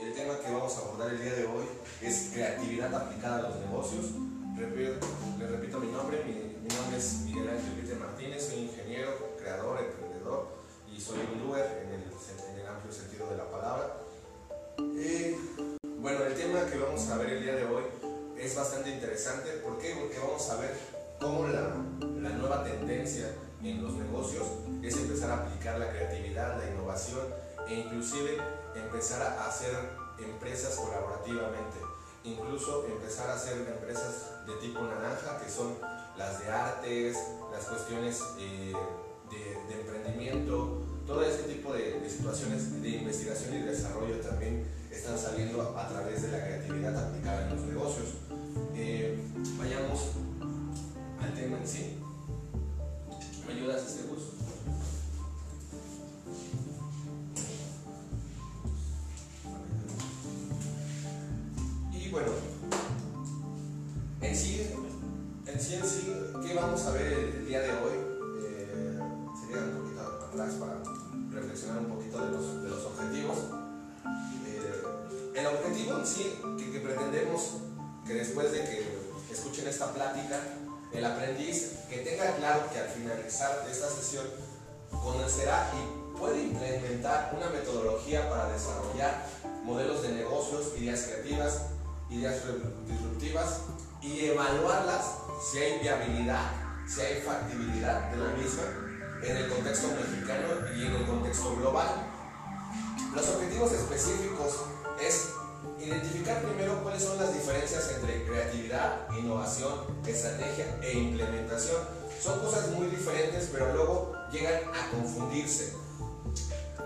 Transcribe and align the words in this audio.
El 0.00 0.14
tema 0.14 0.38
que 0.40 0.50
vamos 0.50 0.74
a 0.76 0.80
abordar 0.80 1.10
el 1.10 1.20
día 1.20 1.34
de 1.34 1.44
hoy 1.44 1.66
es 2.00 2.30
creatividad 2.32 2.94
aplicada 2.94 3.40
a 3.40 3.42
los 3.50 3.56
negocios. 3.56 4.06
Repito, 4.56 5.06
les 5.38 5.50
repito 5.50 5.78
mi 5.78 5.92
nombre, 5.92 6.24
mi, 6.24 6.74
nombre 6.74 6.96
es 6.96 7.20
Miguel 7.26 7.50
Ángel 7.50 7.72
Peter 7.74 7.98
Martínez, 7.98 8.48
soy 8.48 8.60
ingeniero, 8.60 9.36
creador, 9.38 9.78
emprendedor 9.78 10.48
y 10.90 10.98
soy 10.98 11.18
un 11.18 11.54
el, 11.54 11.60
en 11.60 12.60
el 12.60 12.66
amplio 12.66 12.90
sentido 12.90 13.28
de 13.28 13.36
la 13.36 13.50
palabra. 13.50 13.96
Eh, 14.78 15.36
bueno, 15.98 16.24
el 16.24 16.34
tema 16.34 16.64
que 16.64 16.78
vamos 16.78 17.06
a 17.10 17.18
ver 17.18 17.30
el 17.34 17.42
día 17.42 17.56
de 17.56 17.64
hoy 17.66 17.82
es 18.38 18.56
bastante 18.56 18.90
interesante. 18.90 19.50
¿Por 19.62 19.78
qué? 19.78 19.96
Porque 20.00 20.18
vamos 20.18 20.48
a 20.48 20.56
ver 20.56 20.78
cómo 21.20 21.46
la, 21.46 21.76
la 22.22 22.30
nueva 22.30 22.64
tendencia 22.64 23.34
en 23.62 23.82
los 23.82 23.92
negocios 23.92 24.46
es 24.82 24.96
empezar 24.96 25.30
a 25.30 25.44
aplicar 25.44 25.78
la 25.78 25.90
creatividad, 25.90 26.58
la 26.58 26.70
innovación 26.70 27.26
e 27.68 27.74
inclusive 27.74 28.38
empezar 28.74 29.22
a 29.22 29.46
hacer 29.46 29.74
empresas 30.18 30.74
colaborativamente, 30.76 31.78
incluso 32.24 32.86
empezar 32.86 33.30
a 33.30 33.34
hacer 33.34 33.58
empresas 33.58 34.46
de 34.46 34.54
tipo 34.54 34.82
naranja, 34.82 35.38
que 35.42 35.50
son 35.50 35.76
las 36.16 36.40
de 36.40 36.50
artes, 36.50 37.16
las 37.52 37.64
cuestiones 37.64 38.20
eh, 38.38 38.74
de, 39.30 39.80
emprendimiento, 39.80 40.82
todo 41.06 41.22
ese 41.22 41.44
tipo 41.44 41.72
de, 41.72 42.08
situaciones 42.08 42.82
de 42.82 42.88
investigación 42.88 43.54
y 43.54 43.62
desarrollo 43.62 44.20
también 44.20 44.66
están 44.90 45.18
saliendo 45.18 45.76
a 45.76 45.88
través 45.88 46.22
de 46.22 46.28
la 46.28 46.44
creatividad 46.44 46.96
aplicada 46.96 47.48
en 47.48 47.56
los 47.56 47.64
negocios. 47.64 48.08
Eh, 48.74 49.18
vayamos 49.58 50.10
al 51.22 51.34
tema 51.34 51.58
en 51.58 51.66
sí. 51.66 51.98
¿Me 53.46 53.54
ayudas, 53.54 53.82
este 53.86 54.08
bus? 54.08 54.39
Ideas 92.10 92.42
disruptivas 92.86 93.60
y 94.02 94.26
evaluarlas 94.26 95.14
si 95.50 95.58
hay 95.58 95.80
viabilidad, 95.80 96.50
si 96.86 97.00
hay 97.00 97.22
factibilidad 97.22 98.10
de 98.10 98.16
la 98.16 98.32
misma 98.34 98.62
en 99.22 99.36
el 99.36 99.48
contexto 99.48 99.88
mexicano 99.88 100.48
y 100.76 100.86
en 100.86 100.94
el 100.94 101.06
contexto 101.06 101.56
global. 101.56 101.88
Los 103.14 103.28
objetivos 103.28 103.72
específicos 103.72 104.60
es 105.00 105.30
Identificar 105.78 106.42
primero 106.42 106.82
cuáles 106.82 107.02
son 107.02 107.16
las 107.18 107.32
diferencias 107.32 107.90
entre 107.94 108.26
creatividad, 108.26 109.08
innovación, 109.18 109.72
estrategia 110.06 110.78
e 110.82 110.92
implementación. 110.92 111.78
Son 112.20 112.38
cosas 112.40 112.68
muy 112.72 112.86
diferentes, 112.88 113.48
pero 113.50 113.72
luego 113.72 114.12
llegan 114.30 114.60
a 114.74 114.90
confundirse. 114.90 115.74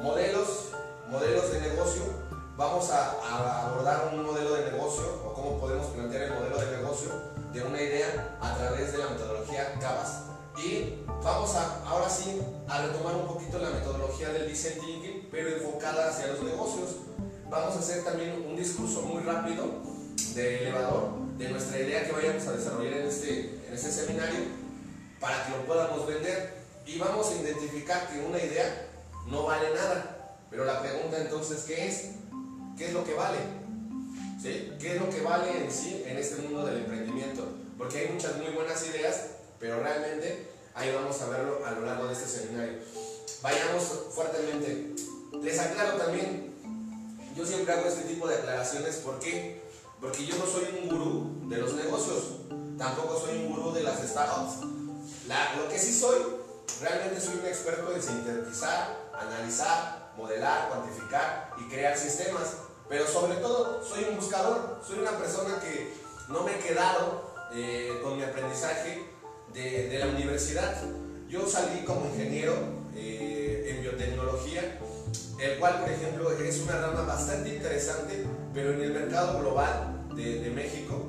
Modelos, 0.00 0.70
modelos 1.10 1.50
de 1.50 1.60
negocio. 1.60 2.02
Vamos 2.56 2.90
a, 2.90 3.66
abordar 3.66 4.10
un 4.12 4.24
modelo 4.24 4.54
de 4.54 4.70
negocio 4.70 5.02
o 5.26 5.32
cómo 5.34 5.58
podemos 5.58 5.86
plantear 5.88 6.22
el 6.22 6.34
modelo 6.34 6.58
de 6.58 6.76
negocio 6.76 7.10
de 7.52 7.62
una 7.62 7.82
idea 7.82 8.36
a 8.40 8.54
través 8.56 8.92
de 8.92 8.98
la 8.98 9.08
metodología 9.08 9.74
CABAS. 9.80 10.22
Y 10.56 11.02
vamos 11.22 11.54
a, 11.56 11.82
ahora 11.84 12.08
sí 12.08 12.40
a 12.68 12.82
retomar 12.86 13.16
un 13.16 13.26
poquito 13.26 13.58
la 13.58 13.70
metodología 13.70 14.28
del 14.28 14.46
design 14.46 14.80
thinking, 14.80 15.28
pero 15.32 15.48
enfocada 15.48 16.10
hacia 16.10 16.28
los 16.28 16.42
negocios 16.42 16.90
vamos 17.50 17.76
a 17.76 17.78
hacer 17.78 18.04
también 18.04 18.44
un 18.48 18.56
discurso 18.56 19.02
muy 19.02 19.22
rápido 19.22 19.64
de 20.34 20.62
elevador 20.62 21.10
de 21.38 21.48
nuestra 21.50 21.78
idea 21.78 22.04
que 22.04 22.12
vayamos 22.12 22.46
a 22.46 22.52
desarrollar 22.52 22.94
en 22.94 23.06
este, 23.06 23.60
en 23.68 23.74
este 23.74 23.90
seminario 23.90 24.40
para 25.20 25.44
que 25.46 25.52
lo 25.52 25.64
podamos 25.64 26.06
vender 26.06 26.54
y 26.86 26.98
vamos 26.98 27.30
a 27.30 27.42
identificar 27.42 28.08
que 28.08 28.18
una 28.20 28.38
idea 28.38 28.88
no 29.26 29.44
vale 29.44 29.72
nada 29.74 30.36
pero 30.50 30.64
la 30.64 30.82
pregunta 30.82 31.18
entonces 31.18 31.64
¿qué 31.64 31.86
es? 31.86 32.10
¿Qué 32.76 32.86
es 32.86 32.92
lo 32.92 33.04
que 33.04 33.14
vale? 33.14 33.38
¿Sí? 34.40 34.72
¿qué 34.78 34.94
es 34.96 35.00
lo 35.00 35.08
que 35.08 35.20
vale 35.22 35.64
en 35.64 35.70
sí 35.70 36.02
en 36.06 36.18
este 36.18 36.42
mundo 36.42 36.66
del 36.66 36.78
emprendimiento? 36.78 37.46
porque 37.78 37.98
hay 37.98 38.08
muchas 38.12 38.36
muy 38.36 38.48
buenas 38.54 38.86
ideas 38.86 39.26
pero 39.58 39.80
realmente 39.80 40.48
ahí 40.74 40.92
vamos 40.94 41.20
a 41.22 41.28
verlo 41.28 41.64
a 41.64 41.70
lo 41.72 41.86
largo 41.86 42.06
de 42.06 42.12
este 42.12 42.26
seminario 42.26 42.78
vayamos 43.42 43.82
fuertemente 44.14 44.94
les 45.42 45.58
aclaro 45.58 45.96
también 45.96 46.54
yo 47.36 47.44
siempre 47.44 47.74
hago 47.74 47.88
este 47.88 48.02
tipo 48.02 48.28
de 48.28 48.36
aclaraciones, 48.36 48.96
¿por 48.96 49.18
qué? 49.18 49.60
Porque 50.00 50.24
yo 50.24 50.36
no 50.38 50.46
soy 50.46 50.68
un 50.80 50.88
gurú 50.88 51.48
de 51.48 51.56
los 51.58 51.74
negocios, 51.74 52.36
tampoco 52.78 53.18
soy 53.18 53.38
un 53.38 53.50
gurú 53.50 53.72
de 53.72 53.82
las 53.82 54.00
startups. 54.00 54.60
Lo 55.56 55.68
que 55.68 55.78
sí 55.78 55.92
soy, 55.92 56.18
realmente 56.80 57.20
soy 57.20 57.38
un 57.38 57.46
experto 57.46 57.92
en 57.92 58.00
sintetizar, 58.00 59.10
analizar, 59.12 60.03
modelar, 60.16 60.68
cuantificar 60.68 61.52
y 61.58 61.68
crear 61.68 61.96
sistemas. 61.96 62.56
Pero 62.88 63.06
sobre 63.06 63.36
todo, 63.36 63.82
soy 63.84 64.04
un 64.04 64.16
buscador, 64.16 64.80
soy 64.86 64.98
una 64.98 65.12
persona 65.18 65.58
que 65.60 65.92
no 66.28 66.42
me 66.42 66.56
he 66.56 66.58
quedado 66.58 67.34
eh, 67.52 68.00
con 68.02 68.16
mi 68.16 68.22
aprendizaje 68.22 69.02
de, 69.52 69.98
la 69.98 70.06
universidad. 70.06 70.74
Yo 71.28 71.48
salí 71.48 71.84
como 71.84 72.06
ingeniero 72.06 72.54
eh, 72.94 73.70
en 73.70 73.82
biotecnología 73.82 74.78
el 75.38 75.58
cual, 75.58 75.80
por 75.80 75.90
ejemplo, 75.90 76.30
es 76.32 76.60
una 76.60 76.80
rama 76.80 77.02
bastante 77.02 77.54
interesante, 77.54 78.24
pero 78.52 78.72
en 78.72 78.82
el 78.82 78.92
mercado 78.92 79.40
global 79.40 80.06
de, 80.14 80.40
de 80.40 80.50
México 80.50 81.02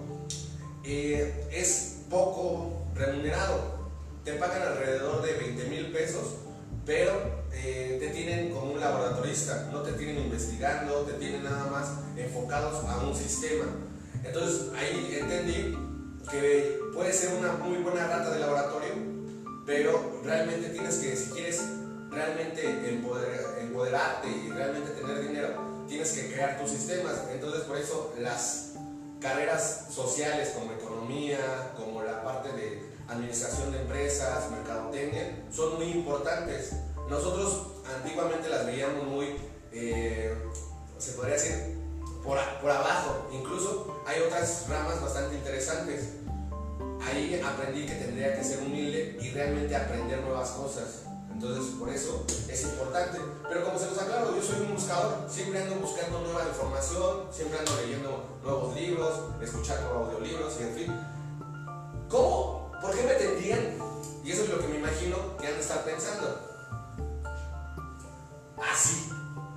eh, 0.84 1.48
es 1.52 2.02
poco 2.10 2.88
remunerado. 2.94 3.76
Te 4.24 4.34
pagan 4.34 4.64
alrededor 4.64 5.22
de 5.22 5.34
20 5.34 5.64
mil 5.66 5.92
pesos, 5.92 6.24
pero 6.86 7.46
eh, 7.52 7.98
te 8.00 8.10
tienen 8.10 8.52
como 8.52 8.74
un 8.74 8.80
laboratorista, 8.80 9.70
no 9.72 9.82
te 9.82 9.94
tienen 9.94 10.20
investigando, 10.20 11.02
te 11.02 11.14
tienen 11.14 11.44
nada 11.44 11.66
más 11.72 11.90
enfocados 12.16 12.84
a 12.86 12.98
un 12.98 13.16
sistema. 13.16 13.66
Entonces 14.24 14.72
ahí 14.78 15.18
entendí 15.20 15.78
que 16.30 16.80
puede 16.94 17.12
ser 17.12 17.34
una 17.38 17.54
muy 17.54 17.78
buena 17.80 18.08
rata 18.08 18.32
de 18.32 18.40
laboratorio, 18.40 18.94
pero 19.66 20.22
realmente 20.24 20.70
tienes 20.70 20.96
que, 20.98 21.16
si 21.16 21.32
quieres 21.32 21.62
realmente 22.12 22.90
empoder, 22.90 23.60
empoderarte 23.62 24.28
y 24.30 24.50
realmente 24.52 24.92
tener 24.92 25.22
dinero, 25.22 25.86
tienes 25.88 26.12
que 26.12 26.32
crear 26.32 26.60
tus 26.60 26.70
sistemas. 26.70 27.16
Entonces 27.32 27.62
por 27.62 27.78
eso 27.78 28.14
las 28.20 28.74
carreras 29.20 29.88
sociales 29.90 30.54
como 30.56 30.72
economía, 30.72 31.74
como 31.76 32.04
la 32.04 32.24
parte 32.24 32.52
de 32.52 32.85
administración 33.08 33.72
de 33.72 33.82
empresas, 33.82 34.50
mercadotecnia, 34.52 35.46
son 35.52 35.76
muy 35.76 35.92
importantes. 35.92 36.74
Nosotros 37.10 37.68
antiguamente 37.96 38.50
las 38.50 38.66
veíamos 38.66 39.06
muy, 39.06 39.36
eh, 39.72 40.34
se 40.98 41.12
podría 41.14 41.36
decir, 41.36 41.78
por, 42.24 42.38
por 42.62 42.72
abajo. 42.72 43.28
Incluso 43.32 44.02
hay 44.08 44.22
otras 44.22 44.66
ramas 44.68 45.02
bastante 45.02 45.36
interesantes. 45.36 46.10
Ahí 47.02 47.40
aprendí 47.46 47.86
que 47.86 47.96
tendría 47.96 48.36
que 48.36 48.44
ser 48.44 48.60
humilde 48.60 49.18
y 49.22 49.30
realmente 49.32 49.76
aprender 49.76 50.22
nuevas 50.22 50.50
cosas. 50.52 51.04
Entonces, 51.32 51.76
por 51.78 51.90
eso 51.90 52.26
es 52.50 52.64
importante. 52.64 53.20
Pero 53.48 53.66
como 53.66 53.78
se 53.78 53.88
los 53.88 53.98
aclaro, 53.98 54.34
yo 54.36 54.42
soy 54.42 54.62
un 54.62 54.74
buscador, 54.74 55.28
siempre 55.30 55.62
ando 55.62 55.76
buscando 55.76 56.22
nueva 56.22 56.48
información, 56.48 57.28
siempre 57.32 57.60
ando 57.60 57.76
leyendo 57.82 58.24
nuevos 58.44 58.76
libros, 58.76 59.20
escuchando 59.42 59.90
audiolibros 59.90 60.56
y 60.60 60.64
en 60.64 60.74
fin. 60.74 60.96
¿Cómo? 62.10 62.65
¿Por 62.86 62.96
qué 62.96 63.04
me 63.04 63.14
tendrían? 63.16 63.78
Y 64.24 64.32
eso 64.32 64.44
es 64.44 64.50
lo 64.50 64.60
que 64.60 64.68
me 64.68 64.78
imagino 64.78 65.38
que 65.38 65.48
han 65.48 65.56
de 65.56 65.60
estar 65.60 65.84
pensando. 65.84 66.40
Así, 68.58 69.10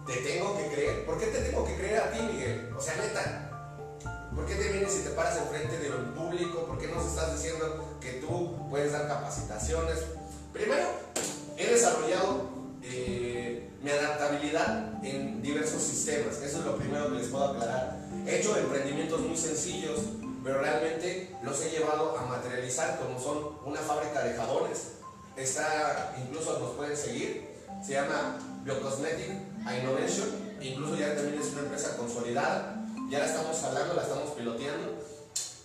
te 0.06 0.16
tengo 0.16 0.56
que 0.56 0.69
creer. 0.69 1.04
¿Por 1.04 1.19
qué 1.19 1.26
te 1.26 1.42
tengo 1.42 1.62
que 1.66 1.76
creer 1.76 2.00
a 2.00 2.10
ti, 2.10 2.22
Miguel? 2.22 2.72
O 2.75 2.80
sea, 2.80 2.96
neta. 2.96 3.98
¿Por 4.34 4.46
qué 4.46 4.54
te 4.54 4.72
vienes 4.72 4.96
y 4.98 5.02
te 5.02 5.10
paras 5.10 5.36
enfrente 5.36 5.78
de 5.78 5.90
un 5.90 6.14
público? 6.14 6.64
¿Por 6.66 6.78
qué 6.78 6.86
nos 6.86 7.04
estás 7.04 7.34
diciendo 7.34 7.98
que 8.00 8.12
tú 8.12 8.66
puedes 8.70 8.92
dar 8.92 9.06
capacitaciones? 9.06 9.98
Primero, 10.54 10.88
he 11.58 11.66
desarrollado 11.66 12.48
eh, 12.82 13.70
mi 13.82 13.90
adaptabilidad 13.90 15.04
en 15.04 15.42
diversos 15.42 15.82
sistemas. 15.82 16.40
Eso 16.40 16.60
es 16.60 16.64
lo 16.64 16.78
primero 16.78 17.08
que 17.08 17.19
les 17.19 17.28
puedo 17.28 17.44
aclarar. 17.44 17.98
He 18.26 18.38
hecho 18.38 18.56
emprendimientos 18.56 19.20
muy 19.20 19.36
sencillos, 19.36 20.00
pero 20.48 20.62
realmente 20.62 21.36
los 21.42 21.60
he 21.60 21.68
llevado 21.68 22.16
a 22.16 22.22
materializar 22.22 22.98
como 22.98 23.20
son 23.20 23.58
una 23.66 23.80
fábrica 23.80 24.24
de 24.24 24.32
jabones. 24.32 24.92
Está, 25.36 26.16
incluso 26.18 26.58
nos 26.58 26.70
pueden 26.70 26.96
seguir. 26.96 27.50
se 27.84 27.92
llama 27.92 28.38
Biocosmetic 28.64 29.28
Innovation, 29.60 30.56
incluso 30.58 30.96
ya 30.96 31.14
también 31.14 31.38
es 31.38 31.52
una 31.52 31.60
empresa 31.60 31.98
consolidada, 31.98 32.82
ya 33.10 33.18
la 33.18 33.26
estamos 33.26 33.62
hablando, 33.62 33.92
la 33.92 34.02
estamos 34.02 34.30
piloteando, 34.30 34.94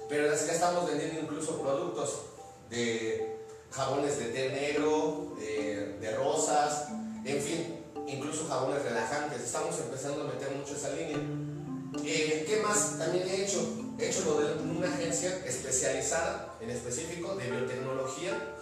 pero 0.10 0.28
ya 0.28 0.52
estamos 0.52 0.86
vendiendo 0.86 1.22
incluso 1.22 1.62
productos 1.62 2.24
de 2.70 3.38
jabones 3.72 4.20
de 4.20 4.26
té 4.26 4.50
negro, 4.50 5.38
de 5.40 6.16
rosas, 6.18 6.90
en 7.24 7.42
fin, 7.42 7.86
incluso 8.06 8.50
jabones 8.50 8.84
relajantes. 8.84 9.44
Estamos 9.44 9.80
empezando 9.80 10.24
a 10.24 10.26
meter 10.26 10.52
mucho 10.52 10.76
esa 10.76 10.90
línea. 10.90 11.53
Eh, 12.02 12.46
¿Qué 12.48 12.62
más 12.62 12.98
también 12.98 13.28
he 13.28 13.44
hecho? 13.44 13.60
He 14.00 14.10
hecho 14.10 14.26
lo 14.26 14.40
de 14.40 14.62
una 14.64 14.88
agencia 14.88 15.44
especializada, 15.46 16.56
en 16.60 16.70
específico, 16.70 17.36
de 17.36 17.50
biotecnología 17.50 18.56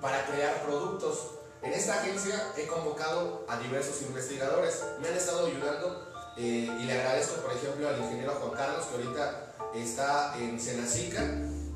para 0.00 0.24
crear 0.26 0.62
productos. 0.64 1.32
En 1.62 1.72
esta 1.72 2.00
agencia 2.00 2.52
he 2.56 2.66
convocado 2.66 3.44
a 3.48 3.58
diversos 3.58 4.02
investigadores. 4.02 4.82
Me 5.00 5.08
han 5.08 5.16
estado 5.16 5.46
ayudando 5.46 6.06
eh, 6.36 6.68
y 6.80 6.84
le 6.84 6.92
agradezco, 6.92 7.42
por 7.42 7.52
ejemplo, 7.52 7.88
al 7.88 7.98
ingeniero 7.98 8.32
Juan 8.34 8.52
Carlos, 8.52 8.86
que 8.86 8.96
ahorita 8.96 9.54
está 9.74 10.36
en 10.38 10.60
Senacica. 10.60 11.22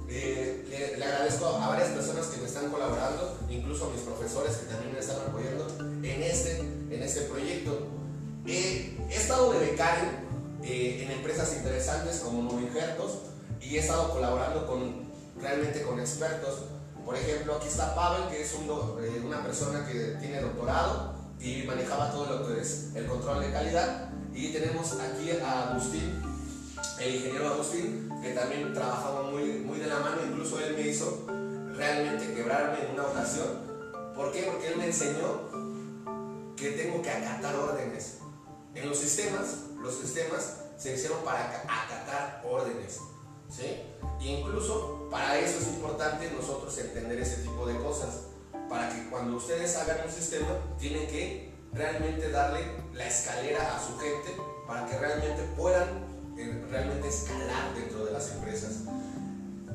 Eh, 0.08 0.94
le, 0.96 1.04
agradezco 1.04 1.46
a 1.46 1.68
varias 1.68 1.90
personas 1.90 2.26
que 2.26 2.40
me 2.40 2.46
están 2.46 2.70
colaborando, 2.70 3.38
incluso 3.48 3.86
a 3.86 3.90
mis 3.90 4.00
profesores 4.02 4.56
que 4.56 4.66
también 4.66 4.92
me 4.92 5.00
están 5.00 5.16
apoyando 5.20 5.66
en 5.80 6.22
este, 6.22 6.60
en 6.60 7.02
este 7.02 7.22
proyecto. 7.22 7.88
he 8.46 8.96
estado 9.10 9.52
de 9.52 9.70
becario 9.70 10.29
eh, 10.62 11.04
en 11.04 11.10
empresas 11.10 11.54
interesantes 11.56 12.20
como 12.20 12.42
Novingertos 12.42 13.18
y 13.60 13.76
he 13.76 13.80
estado 13.80 14.10
colaborando 14.10 14.66
con, 14.66 15.10
realmente 15.40 15.82
con 15.82 15.98
expertos. 15.98 16.64
Por 17.04 17.16
ejemplo, 17.16 17.56
aquí 17.56 17.68
está 17.68 17.94
Pavel, 17.94 18.28
que 18.28 18.42
es 18.42 18.52
eh, 18.52 19.22
una 19.24 19.42
persona 19.42 19.86
que 19.86 20.16
tiene 20.20 20.40
doctorado 20.40 21.14
y 21.40 21.62
manejaba 21.62 22.10
todo 22.10 22.38
lo 22.38 22.46
que 22.46 22.60
es 22.60 22.90
el 22.94 23.06
control 23.06 23.40
de 23.40 23.52
calidad. 23.52 24.10
Y 24.34 24.52
tenemos 24.52 24.92
aquí 25.00 25.30
a 25.42 25.70
Agustín, 25.70 26.22
el 27.00 27.14
ingeniero 27.14 27.48
Agustín, 27.48 28.08
que 28.22 28.32
también 28.32 28.72
trabajaba 28.74 29.22
muy, 29.22 29.60
muy 29.60 29.78
de 29.78 29.86
la 29.86 29.98
mano, 29.98 30.18
incluso 30.28 30.60
él 30.60 30.74
me 30.74 30.82
hizo 30.82 31.26
realmente 31.74 32.34
quebrarme 32.34 32.84
en 32.84 32.92
una 32.92 33.04
ocasión. 33.04 33.48
¿Por 34.14 34.30
qué? 34.30 34.42
Porque 34.42 34.68
él 34.68 34.76
me 34.76 34.86
enseñó 34.86 35.48
que 36.56 36.72
tengo 36.72 37.00
que 37.00 37.10
acatar 37.10 37.56
órdenes. 37.56 38.18
En 38.74 38.88
los 38.88 38.98
sistemas 38.98 39.69
los 39.80 39.94
sistemas 39.94 40.56
se 40.76 40.94
hicieron 40.94 41.18
para 41.24 41.46
acatar 41.46 42.42
órdenes. 42.48 43.00
¿sí? 43.50 43.82
incluso 44.20 45.08
para 45.10 45.38
eso 45.38 45.58
es 45.58 45.68
importante 45.68 46.30
nosotros 46.30 46.76
entender 46.78 47.18
ese 47.20 47.42
tipo 47.42 47.66
de 47.66 47.76
cosas. 47.78 48.26
Para 48.68 48.88
que 48.88 49.08
cuando 49.10 49.36
ustedes 49.36 49.76
hagan 49.76 49.98
un 50.06 50.12
sistema, 50.12 50.48
tienen 50.78 51.08
que 51.08 51.52
realmente 51.72 52.30
darle 52.30 52.60
la 52.94 53.06
escalera 53.06 53.76
a 53.76 53.80
su 53.84 53.98
gente 53.98 54.36
para 54.66 54.86
que 54.86 54.96
realmente 54.96 55.42
puedan 55.56 55.88
eh, 56.38 56.64
realmente 56.70 57.08
escalar 57.08 57.74
dentro 57.74 58.04
de 58.04 58.12
las 58.12 58.30
empresas. 58.30 58.82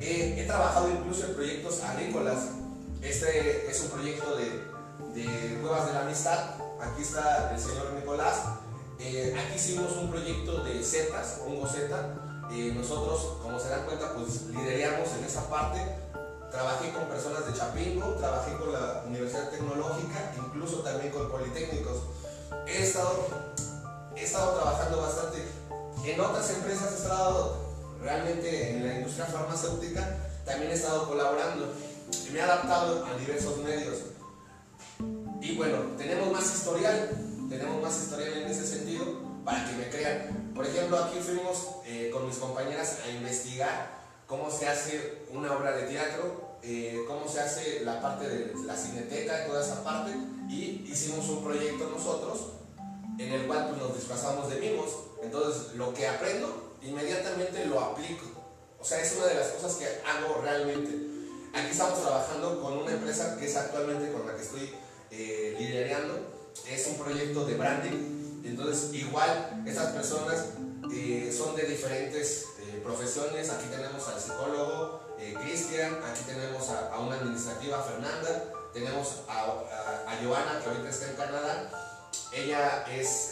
he 0.00 0.44
trabajado 0.46 0.90
incluso 0.90 1.26
en 1.26 1.34
proyectos 1.34 1.82
agrícolas. 1.82 2.48
Este 3.02 3.70
es 3.70 3.80
un 3.82 3.90
proyecto 3.90 4.36
de, 4.36 4.44
de 5.14 5.28
de 5.58 5.92
la 5.92 6.00
Amistad. 6.00 6.54
Aquí 6.80 7.02
está 7.02 7.52
el 7.52 7.60
señor 7.60 7.92
Nicolás 7.94 8.44
eh, 8.98 9.34
aquí 9.38 9.56
hicimos 9.56 9.92
un 9.92 10.10
proyecto 10.10 10.64
de 10.64 10.82
setas, 10.82 11.40
hongo 11.46 11.66
zeta. 11.66 12.14
Eh, 12.50 12.72
nosotros, 12.74 13.38
como 13.42 13.58
se 13.58 13.68
dan 13.68 13.84
cuenta, 13.84 14.14
pues 14.14 14.42
lideramos 14.42 15.08
en 15.18 15.24
esa 15.24 15.48
parte. 15.50 15.80
Trabajé 16.50 16.92
con 16.92 17.04
personas 17.04 17.46
de 17.46 17.52
Chapingo, 17.52 18.14
trabajé 18.14 18.56
con 18.56 18.72
la 18.72 19.02
Universidad 19.06 19.50
Tecnológica, 19.50 20.32
incluso 20.38 20.76
también 20.78 21.12
con 21.12 21.30
Politécnicos. 21.30 21.98
He 22.66 22.82
estado, 22.82 23.26
he 24.16 24.22
estado 24.22 24.54
trabajando 24.54 25.02
bastante. 25.02 25.44
En 26.04 26.20
otras 26.20 26.48
empresas 26.50 26.92
he 26.92 26.96
estado 26.96 27.56
realmente 28.00 28.70
en 28.70 28.86
la 28.86 28.94
industria 28.94 29.26
farmacéutica, 29.26 30.16
también 30.44 30.70
he 30.70 30.74
estado 30.74 31.08
colaborando 31.08 31.72
y 32.26 32.30
me 32.30 32.38
he 32.38 32.42
adaptado 32.42 33.04
a 33.04 33.18
diversos 33.18 33.58
medios. 33.58 33.98
Y 35.40 35.56
bueno, 35.56 35.78
tenemos 35.98 36.32
más 36.32 36.44
historial 36.54 37.10
tenemos 37.48 37.82
más 37.82 38.02
historial 38.02 38.42
en 38.42 38.50
ese 38.50 38.66
sentido 38.66 39.04
para 39.44 39.64
que 39.64 39.76
me 39.76 39.88
crean. 39.88 40.52
Por 40.54 40.66
ejemplo, 40.66 40.98
aquí 40.98 41.18
fuimos 41.20 41.68
eh, 41.84 42.10
con 42.12 42.26
mis 42.26 42.36
compañeras 42.36 42.98
a 43.04 43.10
investigar 43.10 43.96
cómo 44.26 44.50
se 44.50 44.66
hace 44.66 45.26
una 45.30 45.56
obra 45.56 45.72
de 45.76 45.84
teatro, 45.84 46.58
eh, 46.62 47.04
cómo 47.06 47.28
se 47.28 47.40
hace 47.40 47.80
la 47.84 48.00
parte 48.00 48.28
de 48.28 48.54
la 48.64 48.76
cineteca, 48.76 49.46
toda 49.46 49.64
esa 49.64 49.84
parte, 49.84 50.12
y 50.48 50.86
hicimos 50.90 51.28
un 51.28 51.44
proyecto 51.44 51.88
nosotros 51.90 52.52
en 53.18 53.32
el 53.32 53.46
cual 53.46 53.68
pues, 53.68 53.80
nos 53.80 53.94
disfrazamos 53.94 54.50
de 54.50 54.60
mimos. 54.60 54.90
Entonces, 55.22 55.74
lo 55.74 55.94
que 55.94 56.08
aprendo, 56.08 56.76
inmediatamente 56.82 57.66
lo 57.66 57.80
aplico. 57.80 58.26
O 58.80 58.84
sea, 58.84 59.00
es 59.00 59.14
una 59.16 59.26
de 59.26 59.34
las 59.34 59.48
cosas 59.48 59.74
que 59.76 59.86
hago 59.86 60.42
realmente. 60.42 60.90
Aquí 61.54 61.70
estamos 61.70 62.02
trabajando 62.02 62.60
con 62.60 62.78
una 62.78 62.92
empresa 62.92 63.36
que 63.38 63.46
es 63.46 63.56
actualmente 63.56 64.12
con 64.12 64.26
la 64.26 64.36
que 64.36 64.42
estoy 64.42 64.70
eh, 65.10 65.56
liderando 65.58 66.35
es 66.68 66.86
un 66.86 66.96
proyecto 66.96 67.44
de 67.46 67.56
branding, 67.56 68.42
entonces 68.44 68.94
igual 68.94 69.62
estas 69.66 69.92
personas 69.92 70.46
eh, 70.92 71.34
son 71.36 71.56
de 71.56 71.64
diferentes 71.64 72.46
eh, 72.60 72.80
profesiones, 72.82 73.50
aquí 73.50 73.66
tenemos 73.70 74.06
al 74.08 74.20
psicólogo 74.20 75.02
eh, 75.18 75.34
Cristian, 75.42 75.98
aquí 76.04 76.22
tenemos 76.26 76.68
a, 76.70 76.98
una 77.00 77.16
administrativa 77.16 77.82
Fernanda, 77.82 78.44
tenemos 78.72 79.22
a, 79.28 79.42
a, 80.10 80.16
Joana 80.22 80.60
que 80.62 80.70
ahorita 80.70 80.88
está 80.88 81.10
en 81.10 81.16
Canadá, 81.16 81.70
ella 82.32 82.84
es 82.92 83.30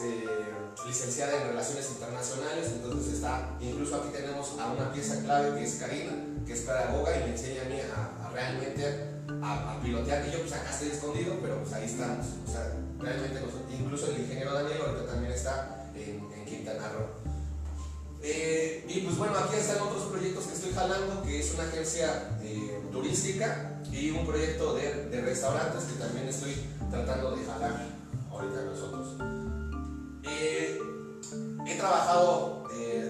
licenciada 0.86 1.40
en 1.40 1.48
Relaciones 1.48 1.90
Internacionales, 1.90 2.70
entonces 2.74 3.14
está, 3.14 3.50
incluso 3.60 3.96
aquí 3.96 4.08
tenemos 4.12 4.58
a 4.58 4.72
una 4.72 4.92
pieza 4.92 5.20
clave 5.22 5.58
que 5.58 5.64
es 5.64 5.74
Karina, 5.74 6.12
que 6.46 6.52
es 6.52 6.60
pedagoga 6.60 7.16
y 7.16 7.20
me 7.20 7.30
enseña 7.30 7.62
a 7.62 7.64
mí 7.66 7.80
a, 7.80 8.30
realmente 8.30 9.14
a, 9.42 9.80
pilotear, 9.82 10.26
y 10.26 10.32
yo 10.32 10.40
pues 10.40 10.52
acá 10.52 10.70
estoy 10.70 10.88
escondido, 10.88 11.36
pero 11.40 11.62
pues 11.62 11.72
ahí 11.72 11.84
estamos, 11.84 12.26
realmente 13.04 13.40
incluso 13.70 14.10
el 14.10 14.20
ingeniero 14.22 14.54
Daniel 14.54 14.78
ahorita 14.80 15.06
también 15.06 15.32
está 15.32 15.90
en, 15.94 16.24
Quintana 16.44 16.88
Roo. 16.92 17.06
Eh, 18.22 18.84
y 18.88 19.00
pues 19.00 19.16
bueno, 19.16 19.34
aquí 19.36 19.56
están 19.56 19.80
otros 19.82 20.04
proyectos 20.04 20.44
que 20.44 20.54
estoy 20.54 20.72
jalando, 20.72 21.22
que 21.22 21.40
es 21.40 21.54
una 21.54 21.64
agencia 21.64 22.38
eh, 22.42 22.80
turística 22.92 23.80
y 23.90 24.10
un 24.10 24.26
proyecto 24.26 24.74
de, 24.74 25.20
restaurantes 25.22 25.84
que 25.84 25.98
también 25.98 26.28
estoy 26.28 26.54
tratando 26.90 27.34
de 27.34 27.44
jalar 27.44 27.86
ahorita 28.30 28.62
nosotros. 28.62 29.16
Eh, 30.24 30.80
he 31.66 31.76
trabajado 31.76 32.64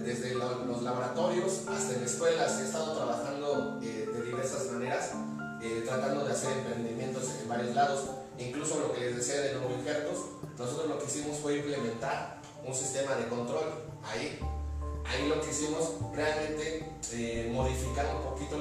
desde 0.04 0.34
los 0.34 0.82
laboratorios 0.82 1.62
hasta 1.68 1.94
en 1.94 2.04
escuelas, 2.04 2.60
he 2.60 2.64
estado 2.64 2.94
trabajando 2.94 3.80
de 3.80 4.22
diversas 4.22 4.70
maneras, 4.70 5.10
tratando 5.84 6.24
de 6.24 6.32
hacer 6.32 6.58
emprendimientos 6.58 7.24
en 7.42 7.48
varios 7.48 7.74
lados. 7.74 8.00
Incluso 8.38 8.80
lo 8.80 8.92
que 8.92 9.00
les 9.00 9.16
decía 9.16 9.40
de 9.40 9.54
nuevo 9.54 9.74
injertos, 9.74 10.18
nosotros 10.58 10.88
lo 10.88 10.98
que 10.98 11.06
hicimos 11.06 11.38
fue 11.38 11.58
implementar 11.58 12.40
un 12.66 12.74
sistema 12.74 13.14
de 13.14 13.28
control 13.28 13.74
ahí. 14.02 14.38
Ahí 15.06 15.28
lo 15.28 15.40
que 15.40 15.50
hicimos 15.50 15.96
realmente 16.14 16.90
eh, 17.12 17.50
modificar 17.52 18.06
un 18.16 18.22
poquito 18.22 18.58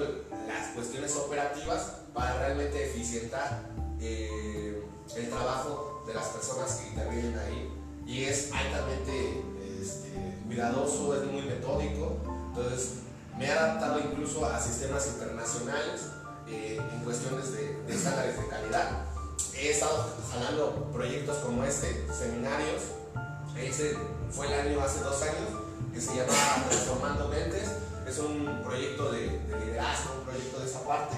las 0.48 0.68
cuestiones 0.76 1.16
operativas 1.16 2.02
para 2.14 2.38
realmente 2.40 2.86
eficientar 2.86 3.70
eh, 4.00 4.84
el 5.16 5.30
trabajo 5.30 6.04
de 6.06 6.14
las 6.14 6.28
personas 6.28 6.76
que 6.76 6.90
intervienen 6.90 7.38
ahí. 7.40 7.72
Y 8.06 8.26
es 8.26 8.52
altamente 8.52 9.42
este, 9.82 10.12
cuidadoso, 10.46 11.16
es 11.16 11.32
muy 11.32 11.44
metódico. 11.44 12.18
Entonces 12.50 12.96
me 13.38 13.46
he 13.46 13.52
adaptado 13.52 14.00
incluso 14.00 14.46
a 14.46 14.60
sistemas 14.60 15.08
internacionales 15.08 16.02
eh, 16.48 16.78
en 16.78 17.04
cuestiones 17.04 17.54
de, 17.54 17.74
de 17.84 17.94
estándares 17.94 18.38
de 18.38 18.48
calidad 18.48 19.13
he 19.56 19.72
estado 19.72 20.08
jalando 20.32 20.90
proyectos 20.92 21.38
como 21.38 21.64
este, 21.64 22.06
seminarios. 22.12 22.82
Ese 23.58 23.98
fue 24.32 24.48
el 24.48 24.54
año 24.54 24.82
hace 24.82 25.00
dos 25.02 25.22
años 25.22 25.62
que 25.94 26.02
se 26.02 26.16
llama 26.16 26.34
Transformando 26.70 27.28
Mentes. 27.28 27.70
Es 28.08 28.20
un 28.20 28.62
proyecto 28.64 29.12
de, 29.12 29.40
liderazgo, 29.64 30.16
un 30.20 30.26
proyecto 30.26 30.60
de 30.60 30.66
esa 30.66 30.84
parte. 30.84 31.18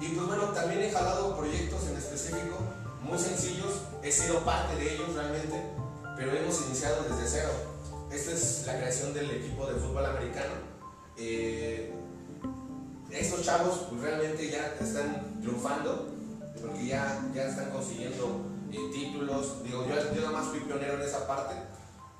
Y 0.00 0.08
pues 0.08 0.26
bueno, 0.26 0.44
también 0.48 0.82
he 0.82 0.90
jalado 0.90 1.36
proyectos 1.36 1.86
en 1.88 1.96
específico 1.96 2.58
muy 3.02 3.18
sencillos. 3.18 3.82
He 4.02 4.10
sido 4.10 4.40
parte 4.40 4.76
de 4.76 4.94
ellos 4.94 5.14
realmente, 5.14 5.60
pero 6.16 6.32
hemos 6.32 6.60
iniciado 6.66 7.02
desde 7.02 7.28
cero. 7.28 7.50
Esta 8.10 8.32
es 8.32 8.64
la 8.66 8.76
creación 8.76 9.12
del 9.14 9.30
equipo 9.30 9.66
de 9.66 9.74
fútbol 9.74 10.06
americano. 10.06 10.54
Eh, 11.16 11.92
estos 13.10 13.44
chavos 13.44 13.86
pues, 13.90 14.02
realmente 14.02 14.50
ya 14.50 14.74
están 14.80 15.40
triunfando 15.40 16.21
porque 16.62 16.86
ya, 16.86 17.28
ya 17.34 17.48
están 17.48 17.70
consiguiendo 17.70 18.46
eh, 18.72 18.78
títulos. 18.92 19.62
Digo, 19.64 19.84
yo, 19.86 20.14
yo 20.14 20.20
nada 20.22 20.38
más 20.38 20.48
fui 20.48 20.60
pionero 20.60 20.94
en 20.94 21.02
esa 21.02 21.26
parte, 21.26 21.54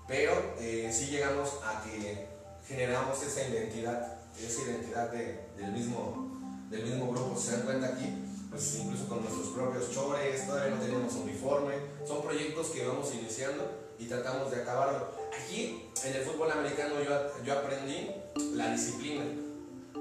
pero 0.06 0.32
eh, 0.58 0.90
sí 0.92 1.06
llegamos 1.06 1.48
a 1.64 1.82
que 1.82 2.28
generamos 2.66 3.22
esa 3.22 3.48
identidad, 3.48 4.18
esa 4.38 4.62
identidad 4.62 5.10
del, 5.10 5.72
mismo, 5.72 6.66
del 6.68 6.82
mismo 6.84 7.10
grupo. 7.12 7.38
Se 7.38 7.52
dan 7.52 7.62
cuenta 7.62 7.86
aquí, 7.88 8.12
pues 8.50 8.74
incluso 8.80 9.08
con 9.08 9.22
nuestros 9.22 9.48
propios 9.48 9.90
chores, 9.90 10.46
todavía 10.46 10.74
no 10.76 10.82
tenemos 10.82 11.14
uniforme. 11.14 11.74
Son 12.06 12.22
proyectos 12.22 12.68
que 12.68 12.86
vamos 12.86 13.14
iniciando 13.14 13.70
y 13.98 14.06
tratamos 14.06 14.50
de 14.50 14.62
acabarlo. 14.62 15.08
Aquí 15.32 15.88
en 16.04 16.16
el 16.16 16.22
fútbol 16.22 16.50
americano 16.50 16.94
yo, 17.02 17.44
yo 17.44 17.58
aprendí 17.58 18.10
la 18.54 18.72
disciplina, 18.72 19.24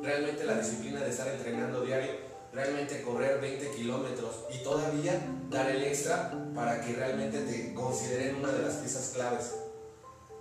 realmente 0.02 0.44
la 0.44 0.58
disciplina 0.58 1.00
de 1.02 1.10
estar 1.10 1.28
entrenando 1.28 1.82
diario, 1.82 2.31
realmente 2.54 3.02
correr 3.02 3.40
20 3.40 3.72
kilómetros 3.72 4.36
y 4.54 4.64
todavía 4.64 5.22
dar 5.50 5.70
el 5.70 5.84
extra 5.84 6.32
para 6.54 6.82
que 6.82 6.94
realmente 6.94 7.40
te 7.42 7.74
consideren 7.74 8.36
una 8.36 8.52
de 8.52 8.62
las 8.62 8.76
piezas 8.76 9.12
claves 9.14 9.56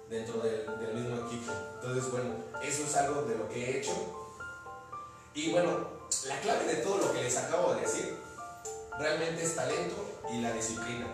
dentro 0.09 0.41
del, 0.41 0.67
mismo 0.95 1.27
equipo. 1.27 1.53
Entonces, 1.77 2.11
bueno, 2.11 2.31
eso 2.63 2.85
es 2.85 2.97
algo 2.97 3.23
de 3.23 3.37
lo 3.37 3.49
que 3.49 3.65
he 3.65 3.79
hecho. 3.79 3.93
Y 5.35 5.53
bueno, 5.53 5.87
la 6.27 6.41
clave 6.41 6.65
de 6.65 6.83
todo 6.83 6.99
lo 6.99 7.13
que 7.13 7.23
les 7.23 7.37
acabo 7.37 7.75
de 7.75 7.83
decir 7.83 8.17
realmente 8.99 9.45
es 9.45 9.55
talento 9.55 10.21
y 10.33 10.41
la 10.41 10.53
disciplina. 10.53 11.07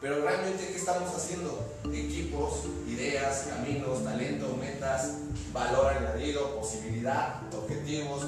Pero 0.00 0.20
realmente, 0.20 0.66
¿qué 0.66 0.76
estamos 0.76 1.14
haciendo? 1.14 1.64
Equipos, 1.84 2.64
ideas, 2.88 3.46
caminos, 3.48 4.04
talento, 4.04 4.56
metas, 4.56 5.14
valor 5.52 5.92
añadido, 5.92 6.58
posibilidad, 6.58 7.40
objetivos, 7.54 8.26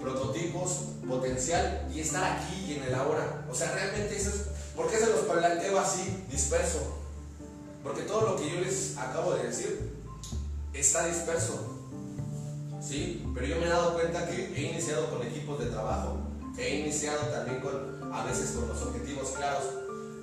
prototipos, 0.00 0.70
potencial 1.06 1.88
y 1.92 2.00
estar 2.00 2.24
aquí 2.24 2.66
y 2.68 2.74
en 2.74 2.84
el 2.84 2.94
ahora. 2.94 3.46
O 3.50 3.54
sea, 3.54 3.72
realmente 3.72 4.16
eso 4.16 4.30
es. 4.30 4.44
¿Por 4.74 4.90
qué 4.90 4.98
se 4.98 5.06
los 5.06 5.20
planteo 5.20 5.78
así, 5.78 6.24
disperso? 6.30 6.98
Porque 7.82 8.02
todo 8.02 8.30
lo 8.30 8.36
que 8.36 8.50
yo 8.50 8.60
les 8.60 8.96
acabo 8.96 9.34
de 9.34 9.44
decir 9.44 9.92
está 10.72 11.06
disperso. 11.06 11.74
¿Sí? 12.80 13.26
Pero 13.34 13.46
yo 13.46 13.56
me 13.56 13.66
he 13.66 13.68
dado 13.68 13.94
cuenta 13.94 14.26
que 14.28 14.54
he 14.54 14.70
iniciado 14.70 15.10
con 15.10 15.26
equipos 15.26 15.58
de 15.58 15.66
trabajo, 15.66 16.18
he 16.56 16.80
iniciado 16.80 17.18
también 17.26 17.60
con, 17.60 18.12
a 18.12 18.24
veces 18.24 18.52
con 18.52 18.68
los 18.68 18.80
objetivos 18.82 19.30
claros, 19.30 19.64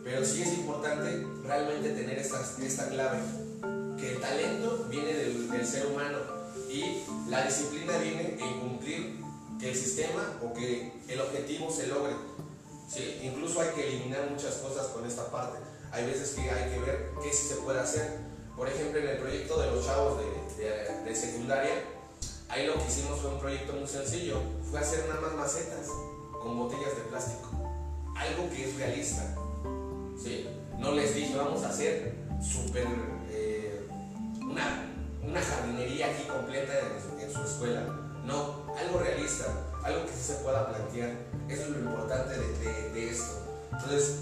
pero 0.03 0.23
sí 0.23 0.41
es 0.41 0.53
importante 0.53 1.25
realmente 1.43 1.89
tener 1.89 2.17
esta, 2.17 2.41
esta 2.61 2.87
clave, 2.87 3.19
que 3.99 4.13
el 4.13 4.21
talento 4.21 4.87
viene 4.89 5.13
del, 5.13 5.49
del 5.49 5.67
ser 5.67 5.87
humano 5.87 6.17
y 6.69 7.03
la 7.29 7.45
disciplina 7.45 7.97
viene 7.97 8.37
en 8.39 8.59
cumplir 8.59 9.24
que 9.59 9.69
el 9.69 9.75
sistema 9.75 10.39
o 10.43 10.53
que 10.53 10.91
el 11.07 11.21
objetivo 11.21 11.71
se 11.71 11.87
logre. 11.87 12.13
¿sí? 12.89 13.19
Incluso 13.23 13.61
hay 13.61 13.69
que 13.69 13.87
eliminar 13.87 14.29
muchas 14.29 14.55
cosas 14.55 14.87
con 14.87 15.05
esta 15.05 15.29
parte. 15.31 15.59
Hay 15.91 16.05
veces 16.05 16.31
que 16.31 16.49
hay 16.49 16.71
que 16.71 16.79
ver 16.79 17.11
qué 17.21 17.31
se 17.31 17.55
puede 17.55 17.79
hacer. 17.79 18.17
Por 18.55 18.67
ejemplo, 18.67 18.99
en 18.99 19.07
el 19.07 19.17
proyecto 19.17 19.59
de 19.59 19.71
los 19.71 19.85
chavos 19.85 20.19
de, 20.57 21.15
secundaria, 21.15 21.83
ahí 22.49 22.67
lo 22.67 22.73
que 22.73 22.85
hicimos 22.87 23.19
fue 23.21 23.31
un 23.31 23.39
proyecto 23.39 23.73
muy 23.73 23.87
sencillo. 23.87 24.41
Fue 24.69 24.79
hacer 24.79 25.07
nada 25.07 25.21
más 25.21 25.33
macetas 25.33 25.87
con 26.41 26.57
botellas 26.57 26.95
de 26.95 27.03
plástico. 27.03 27.49
Algo 28.15 28.49
que 28.49 28.69
es 28.69 28.75
realista. 28.75 29.35
¿sí? 30.21 30.47
No 30.77 30.91
les 30.91 31.15
dije, 31.15 31.35
vamos 31.35 31.63
a 31.63 31.69
hacer 31.69 32.15
súper... 32.41 32.87
Eh, 33.29 33.87
una, 34.41 34.91
una 35.23 35.41
jardinería 35.41 36.07
aquí 36.07 36.23
completa 36.27 36.73
en 37.19 37.31
su 37.31 37.43
escuela. 37.43 38.04
No, 38.25 38.65
algo 38.77 38.99
realista, 38.99 39.45
algo 39.83 40.05
que 40.05 40.11
sí 40.11 40.33
se 40.33 40.33
pueda 40.35 40.67
plantear. 40.67 41.11
Eso 41.47 41.63
es 41.63 41.69
lo 41.69 41.79
importante 41.79 42.37
de, 42.37 43.09
esto. 43.09 43.41
Entonces, 43.71 44.21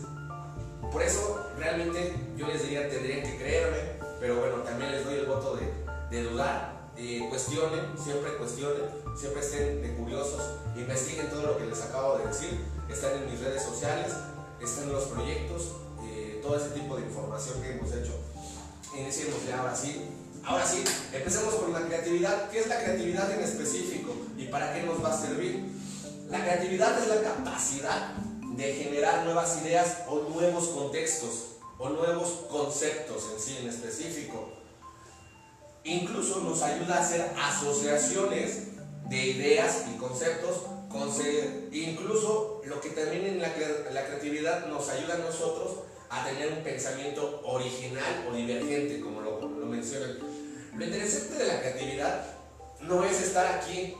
por 0.92 1.02
eso 1.02 1.48
realmente 1.58 2.14
yo 2.36 2.48
les 2.48 2.64
diría, 2.64 2.90
tendrían 2.90 3.24
que 3.24 3.38
creerme, 3.38 3.78
pero 4.20 4.40
bueno, 4.40 4.58
también 4.58 4.92
les 4.92 5.06
doy 5.06 5.16
el 5.16 5.26
voto 5.26 5.56
de, 5.56 5.74
de 6.12 6.24
dudar, 6.30 6.90
eh, 6.98 7.26
cuestionen, 7.30 7.98
siempre 7.98 8.36
cuestionen, 8.38 8.84
siempre 9.18 9.42
estén 9.42 9.82
de 9.82 9.94
curiosos, 9.96 10.42
investiguen 10.76 11.30
todo 11.30 11.44
lo 11.44 11.58
que 11.58 11.66
les 11.66 11.82
acabo 11.82 12.18
de 12.18 12.28
decir, 12.28 12.60
están 12.90 13.14
en 13.14 13.32
mis 13.32 13.40
redes 13.40 13.64
sociales, 13.64 14.14
están 14.62 14.84
en 14.86 14.94
los 14.94 15.06
proyectos, 15.06 15.72
eh, 16.04 16.40
todo 16.44 16.58
ese 16.58 16.70
tipo 16.70 16.98
de 16.98 17.04
información 17.04 17.62
que 17.62 17.72
hemos 17.72 17.92
hecho. 17.94 18.14
Iniciemos 18.96 19.46
ya 19.48 19.60
ahora 19.60 19.76
sí. 19.76 20.08
Ahora 20.46 20.66
sí, 20.66 20.84
empecemos 21.14 21.56
con 21.56 21.72
la 21.72 21.86
creatividad. 21.88 22.50
¿Qué 22.50 22.60
es 22.60 22.68
la 22.68 22.84
creatividad 22.84 23.32
en 23.32 23.42
específico 23.42 24.14
y 24.38 24.46
para 24.48 24.74
qué 24.74 24.84
nos 24.84 25.04
va 25.04 25.14
a 25.14 25.18
servir? 25.18 25.64
La 26.30 26.42
creatividad 26.42 27.00
es 27.02 27.08
la 27.08 27.22
capacidad 27.22 28.14
de 28.56 28.74
generar 28.74 29.24
nuevas 29.24 29.62
ideas 29.64 30.00
o 30.08 30.30
nuevos 30.30 30.68
contextos 30.68 31.54
o 31.78 31.90
nuevos 31.90 32.46
conceptos 32.50 33.30
en 33.34 33.40
sí 33.40 33.58
en 33.62 33.70
específico. 33.70 34.50
Incluso 35.86 36.42
nos 36.42 36.62
ayuda 36.62 36.98
a 36.98 37.02
hacer 37.02 37.32
asociaciones 37.38 38.64
de 39.10 39.26
ideas 39.26 39.86
y 39.94 39.98
conceptos, 39.98 40.62
incluso 41.72 42.62
lo 42.66 42.80
que 42.82 42.90
también 42.90 43.26
en 43.26 43.42
la, 43.42 43.50
la 43.92 44.06
creatividad 44.06 44.68
nos 44.68 44.90
ayuda 44.90 45.16
a 45.16 45.18
nosotros 45.18 45.80
a 46.10 46.26
tener 46.26 46.54
un 46.54 46.64
pensamiento 46.64 47.42
original 47.44 48.28
o 48.30 48.36
divergente, 48.36 49.02
como 49.02 49.22
lo, 49.22 49.42
lo 49.42 49.66
mencionan. 49.66 50.33
Lo 50.76 50.86
interesante 50.86 51.36
de 51.36 51.46
la 51.46 51.60
creatividad 51.60 52.26
no 52.82 53.04
es 53.04 53.22
estar 53.22 53.46
aquí 53.46 53.96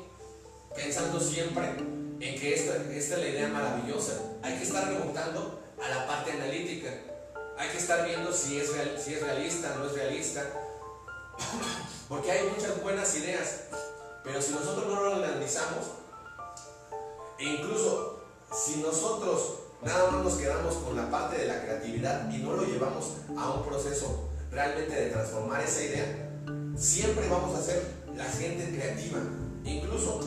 pensando 0.76 1.20
siempre 1.20 1.68
en 1.68 2.40
que 2.40 2.56
esta, 2.56 2.78
es 2.92 3.10
la 3.10 3.28
idea 3.28 3.48
maravillosa. 3.48 4.14
Hay 4.42 4.58
que 4.58 4.64
estar 4.64 4.88
rebotando 4.88 5.62
a 5.80 5.90
la 5.90 6.08
parte 6.08 6.32
analítica. 6.32 6.90
Hay 7.60 7.70
que 7.70 7.78
estar 7.78 8.08
viendo 8.08 8.34
si 8.34 8.60
es, 8.60 8.74
real, 8.74 9.00
si 9.00 9.16
realista, 9.16 9.76
no 9.76 9.86
es 9.86 9.94
realista. 9.94 10.44
Porque 12.10 12.32
hay 12.32 12.50
muchas 12.50 12.82
buenas 12.82 13.16
ideas, 13.18 13.66
pero 14.24 14.42
si 14.42 14.54
nosotros 14.54 14.88
no 14.88 15.04
lo 15.04 15.16
analizamos, 15.16 15.86
e 17.38 17.44
incluso 17.44 18.24
si 18.52 18.78
nosotros 18.78 19.60
nada 19.84 20.10
más 20.10 20.24
nos 20.24 20.36
quedamos 20.36 20.76
con 20.76 20.96
la 20.96 21.10
parte 21.12 21.38
de 21.38 21.48
la 21.48 21.62
creatividad 21.62 22.32
y 22.32 22.38
no 22.38 22.54
lo 22.54 22.64
llevamos 22.64 23.14
a 23.38 23.52
un 23.52 23.64
proceso 23.64 24.30
realmente 24.52 24.96
de 24.96 25.10
transformar 25.10 25.62
esa 25.62 25.84
idea, 25.84 26.23
siempre 26.76 27.28
vamos 27.30 27.56
a 27.58 27.62
ser 27.62 28.04
la 28.16 28.26
gente 28.26 28.70
creativa. 28.76 29.20
Incluso 29.64 30.20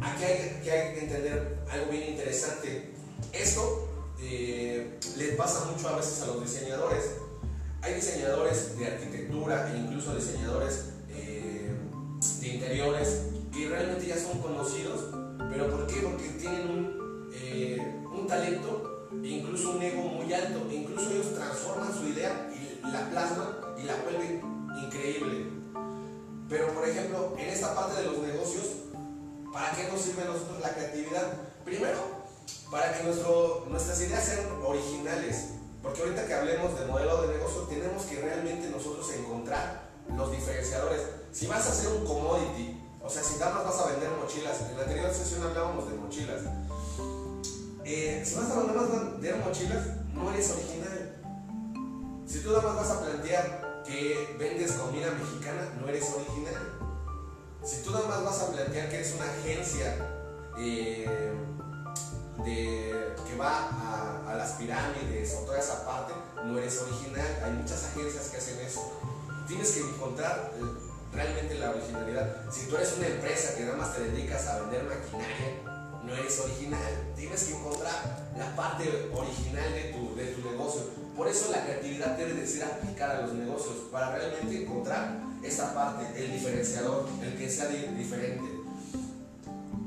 aquí 0.00 0.24
hay 0.24 0.60
que, 0.62 1.00
entender 1.00 1.58
algo 1.70 1.90
bien 1.90 2.10
interesante. 2.10 2.94
Esto 3.32 3.88
eh, 4.20 4.98
les 5.16 5.36
pasa 5.36 5.66
mucho 5.66 5.88
a 5.88 5.96
veces 5.96 6.22
a 6.22 6.26
los 6.26 6.42
diseñadores. 6.42 7.04
Hay 7.82 7.94
diseñadores 7.94 8.78
de 8.78 8.86
arquitectura 8.86 9.70
e 9.72 9.78
incluso 9.78 10.14
diseñadores 10.14 10.84
eh, 11.10 11.70
de 12.40 12.48
interiores 12.48 13.22
que 13.52 13.68
realmente 13.68 14.06
ya 14.06 14.18
son 14.18 14.40
conocidos. 14.40 15.10
¿Pero 15.50 15.70
por 15.70 15.86
qué? 15.86 16.00
Porque 16.00 16.28
tienen 16.40 16.68
un, 16.68 17.30
eh, 17.34 17.78
un 18.12 18.26
talento 18.26 19.08
e 19.22 19.28
incluso 19.28 19.72
un 19.72 19.82
ego 19.82 20.02
muy 20.02 20.32
alto. 20.32 20.66
E 20.70 20.74
incluso 20.74 21.10
ellos 21.10 21.34
transforman 21.34 21.92
su 21.92 22.08
idea 22.08 22.50
y 22.54 22.90
la 22.90 23.10
plasman 23.10 23.48
y 23.78 23.82
la 23.82 23.96
vuelven 23.96 24.40
increíble. 24.82 25.63
Pero 26.54 26.72
por 26.72 26.88
ejemplo, 26.88 27.34
en 27.36 27.48
esta 27.48 27.74
parte 27.74 28.00
de 28.00 28.06
los 28.06 28.18
negocios, 28.18 28.66
¿para 29.52 29.72
qué 29.72 29.88
nos 29.90 30.00
sirve 30.00 30.22
a 30.22 30.26
nosotros 30.26 30.60
la 30.60 30.72
creatividad? 30.72 31.32
Primero, 31.64 31.98
para 32.70 32.96
que 32.96 33.02
nuestro, 33.02 33.66
nuestras 33.68 34.00
ideas 34.02 34.24
sean 34.24 34.62
originales. 34.64 35.48
Porque 35.82 36.02
ahorita 36.02 36.28
que 36.28 36.34
hablemos 36.34 36.78
de 36.78 36.86
modelo 36.86 37.22
de 37.22 37.38
negocio, 37.38 37.62
tenemos 37.62 38.04
que 38.04 38.20
realmente 38.20 38.70
nosotros 38.70 39.12
encontrar 39.14 39.90
los 40.16 40.30
diferenciadores. 40.30 41.00
Si 41.32 41.48
vas 41.48 41.66
a 41.66 41.70
hacer 41.70 41.88
un 41.88 42.06
commodity, 42.06 42.80
o 43.02 43.10
sea, 43.10 43.24
si 43.24 43.36
nada 43.40 43.56
más 43.56 43.64
vas 43.64 43.80
a 43.80 43.86
vender 43.90 44.10
mochilas, 44.10 44.60
en 44.60 44.76
la 44.76 44.84
anterior 44.84 45.12
sesión 45.12 45.42
hablábamos 45.42 45.90
de 45.90 45.96
mochilas. 45.96 46.42
Eh, 47.84 48.22
si 48.24 48.34
vas 48.36 48.44
a 48.44 48.62
nada 48.62 48.80
más 48.80 48.92
vender 48.92 49.36
mochilas, 49.44 49.86
no 50.14 50.30
eres 50.30 50.52
original. 50.52 51.16
Si 52.28 52.38
tú 52.38 52.52
nada 52.52 52.62
más 52.62 52.76
vas 52.76 52.90
a 52.90 53.00
plantear 53.00 53.63
que 53.84 54.36
vendes 54.38 54.72
comida 54.72 55.10
mexicana, 55.10 55.72
no 55.80 55.88
eres 55.88 56.10
original. 56.14 56.78
Si 57.62 57.82
tú 57.82 57.90
nada 57.90 58.08
más 58.08 58.24
vas 58.24 58.40
a 58.40 58.52
plantear 58.52 58.88
que 58.88 58.96
eres 58.96 59.14
una 59.14 59.30
agencia 59.30 59.96
eh, 60.58 61.32
de, 62.44 63.14
que 63.26 63.36
va 63.36 64.22
a, 64.26 64.34
las 64.34 64.52
pirámides 64.52 65.34
o 65.40 65.44
toda 65.44 65.58
esa 65.58 65.84
parte, 65.86 66.12
no 66.44 66.58
eres 66.58 66.80
original. 66.82 67.26
Hay 67.44 67.52
muchas 67.52 67.84
agencias 67.84 68.28
que 68.28 68.36
hacen 68.38 68.60
eso. 68.60 69.00
Tienes 69.46 69.70
que 69.70 69.80
encontrar 69.80 70.52
realmente 71.12 71.54
la 71.54 71.70
originalidad. 71.70 72.50
Si 72.50 72.66
tú 72.66 72.76
eres 72.76 72.94
una 72.96 73.06
empresa 73.06 73.54
que 73.56 73.64
nada 73.64 73.76
más 73.76 73.94
te 73.94 74.02
dedicas 74.02 74.46
a 74.48 74.60
vender 74.60 74.84
maquinaria, 74.84 75.62
no 76.04 76.12
eres 76.14 76.40
original. 76.40 77.12
Tienes 77.16 77.44
que 77.44 77.54
encontrar 77.54 78.30
la 78.36 78.54
parte 78.56 79.10
original 79.14 79.23
Por 81.16 81.28
eso 81.28 81.50
la 81.52 81.64
creatividad 81.64 82.16
debe 82.16 82.34
de 82.34 82.46
ser 82.46 82.64
aplicada 82.64 83.18
a 83.18 83.22
los 83.22 83.34
negocios, 83.34 83.74
para 83.92 84.16
realmente 84.16 84.62
encontrar 84.62 85.16
esa 85.44 85.74
parte, 85.74 86.06
el 86.16 86.32
diferenciador, 86.32 87.06
el 87.22 87.36
que 87.36 87.48
sea 87.48 87.68
diferente. 87.68 88.42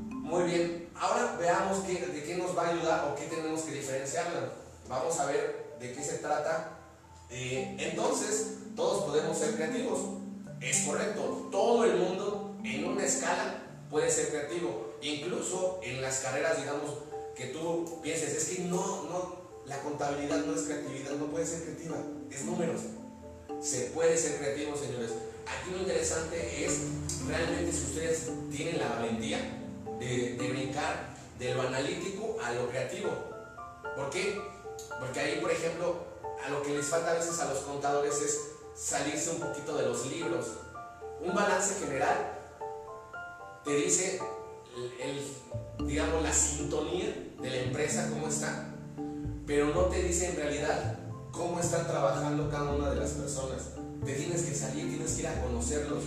Muy 0.09 0.43
bien, 0.43 0.89
ahora 0.95 1.35
veamos 1.39 1.83
qué, 1.85 2.05
de 2.05 2.23
qué 2.23 2.37
nos 2.37 2.57
va 2.57 2.67
a 2.67 2.69
ayudar 2.69 3.11
o 3.11 3.15
qué 3.15 3.25
tenemos 3.25 3.61
que 3.61 3.71
diferenciarla. 3.71 4.51
Vamos 4.87 5.19
a 5.19 5.25
ver 5.25 5.75
de 5.79 5.93
qué 5.93 6.03
se 6.03 6.17
trata. 6.19 6.77
Eh, 7.29 7.75
entonces, 7.79 8.57
todos 8.75 9.03
podemos 9.05 9.37
ser 9.37 9.55
creativos. 9.55 9.99
Es 10.61 10.81
correcto, 10.81 11.49
todo 11.51 11.83
el 11.83 11.97
mundo 11.97 12.55
en 12.63 12.85
una 12.85 13.05
escala 13.05 13.63
puede 13.89 14.09
ser 14.09 14.29
creativo. 14.29 14.95
Incluso 15.01 15.79
en 15.83 16.01
las 16.01 16.19
carreras, 16.19 16.57
digamos, 16.57 16.91
que 17.35 17.47
tú 17.47 17.99
pienses, 18.01 18.35
es 18.35 18.45
que 18.49 18.63
no, 18.63 19.03
no, 19.03 19.46
la 19.67 19.81
contabilidad 19.81 20.45
no 20.45 20.55
es 20.55 20.61
creatividad, 20.61 21.11
no 21.11 21.25
puede 21.27 21.45
ser 21.45 21.63
creativa, 21.63 21.97
es 22.31 22.45
números. 22.45 22.81
Se 23.61 23.87
puede 23.87 24.17
ser 24.17 24.37
creativo, 24.37 24.75
señores. 24.75 25.11
Aquí 25.45 25.71
lo 25.71 25.79
interesante 25.79 26.65
es 26.65 26.79
realmente 27.27 27.71
si 27.71 27.83
ustedes 27.83 28.29
tienen 28.51 28.79
la 28.79 28.89
valentía 28.89 29.39
de, 29.99 30.35
brincar 30.37 31.15
de 31.37 31.53
lo 31.53 31.63
analítico 31.63 32.37
a 32.43 32.53
lo 32.53 32.69
creativo. 32.69 33.09
¿Por 33.95 34.09
qué? 34.09 34.39
Porque 34.99 35.19
ahí, 35.19 35.39
por 35.41 35.51
ejemplo, 35.51 35.95
a 36.45 36.49
lo 36.49 36.61
que 36.61 36.73
les 36.73 36.85
falta 36.85 37.11
a 37.11 37.15
veces 37.15 37.37
a 37.39 37.49
los 37.51 37.59
contadores 37.59 38.21
es 38.21 38.39
salirse 38.75 39.31
un 39.31 39.39
poquito 39.39 39.75
de 39.75 39.85
los 39.85 40.05
libros. 40.07 40.47
Un 41.21 41.33
balance 41.33 41.75
general 41.75 42.39
te 43.65 43.75
dice 43.75 44.21
el, 45.01 45.87
digamos, 45.87 46.23
la 46.23 46.31
sintonía 46.31 47.33
de 47.41 47.49
la 47.49 47.57
empresa, 47.57 48.09
cómo 48.09 48.27
está, 48.27 48.66
pero 49.47 49.73
no 49.73 49.83
te 49.83 50.03
dice 50.03 50.29
en 50.29 50.35
realidad 50.35 50.99
cómo 51.31 51.59
están 51.59 51.87
trabajando 51.87 52.49
cada 52.51 52.71
una 52.71 52.89
de 52.89 52.97
las 52.97 53.11
personas. 53.11 53.69
Te 54.05 54.13
tienes 54.13 54.43
que 54.43 54.53
salir, 54.53 54.89
tienes 54.89 55.13
que 55.13 55.21
ir 55.21 55.27
a 55.27 55.41
conocerlos, 55.41 56.03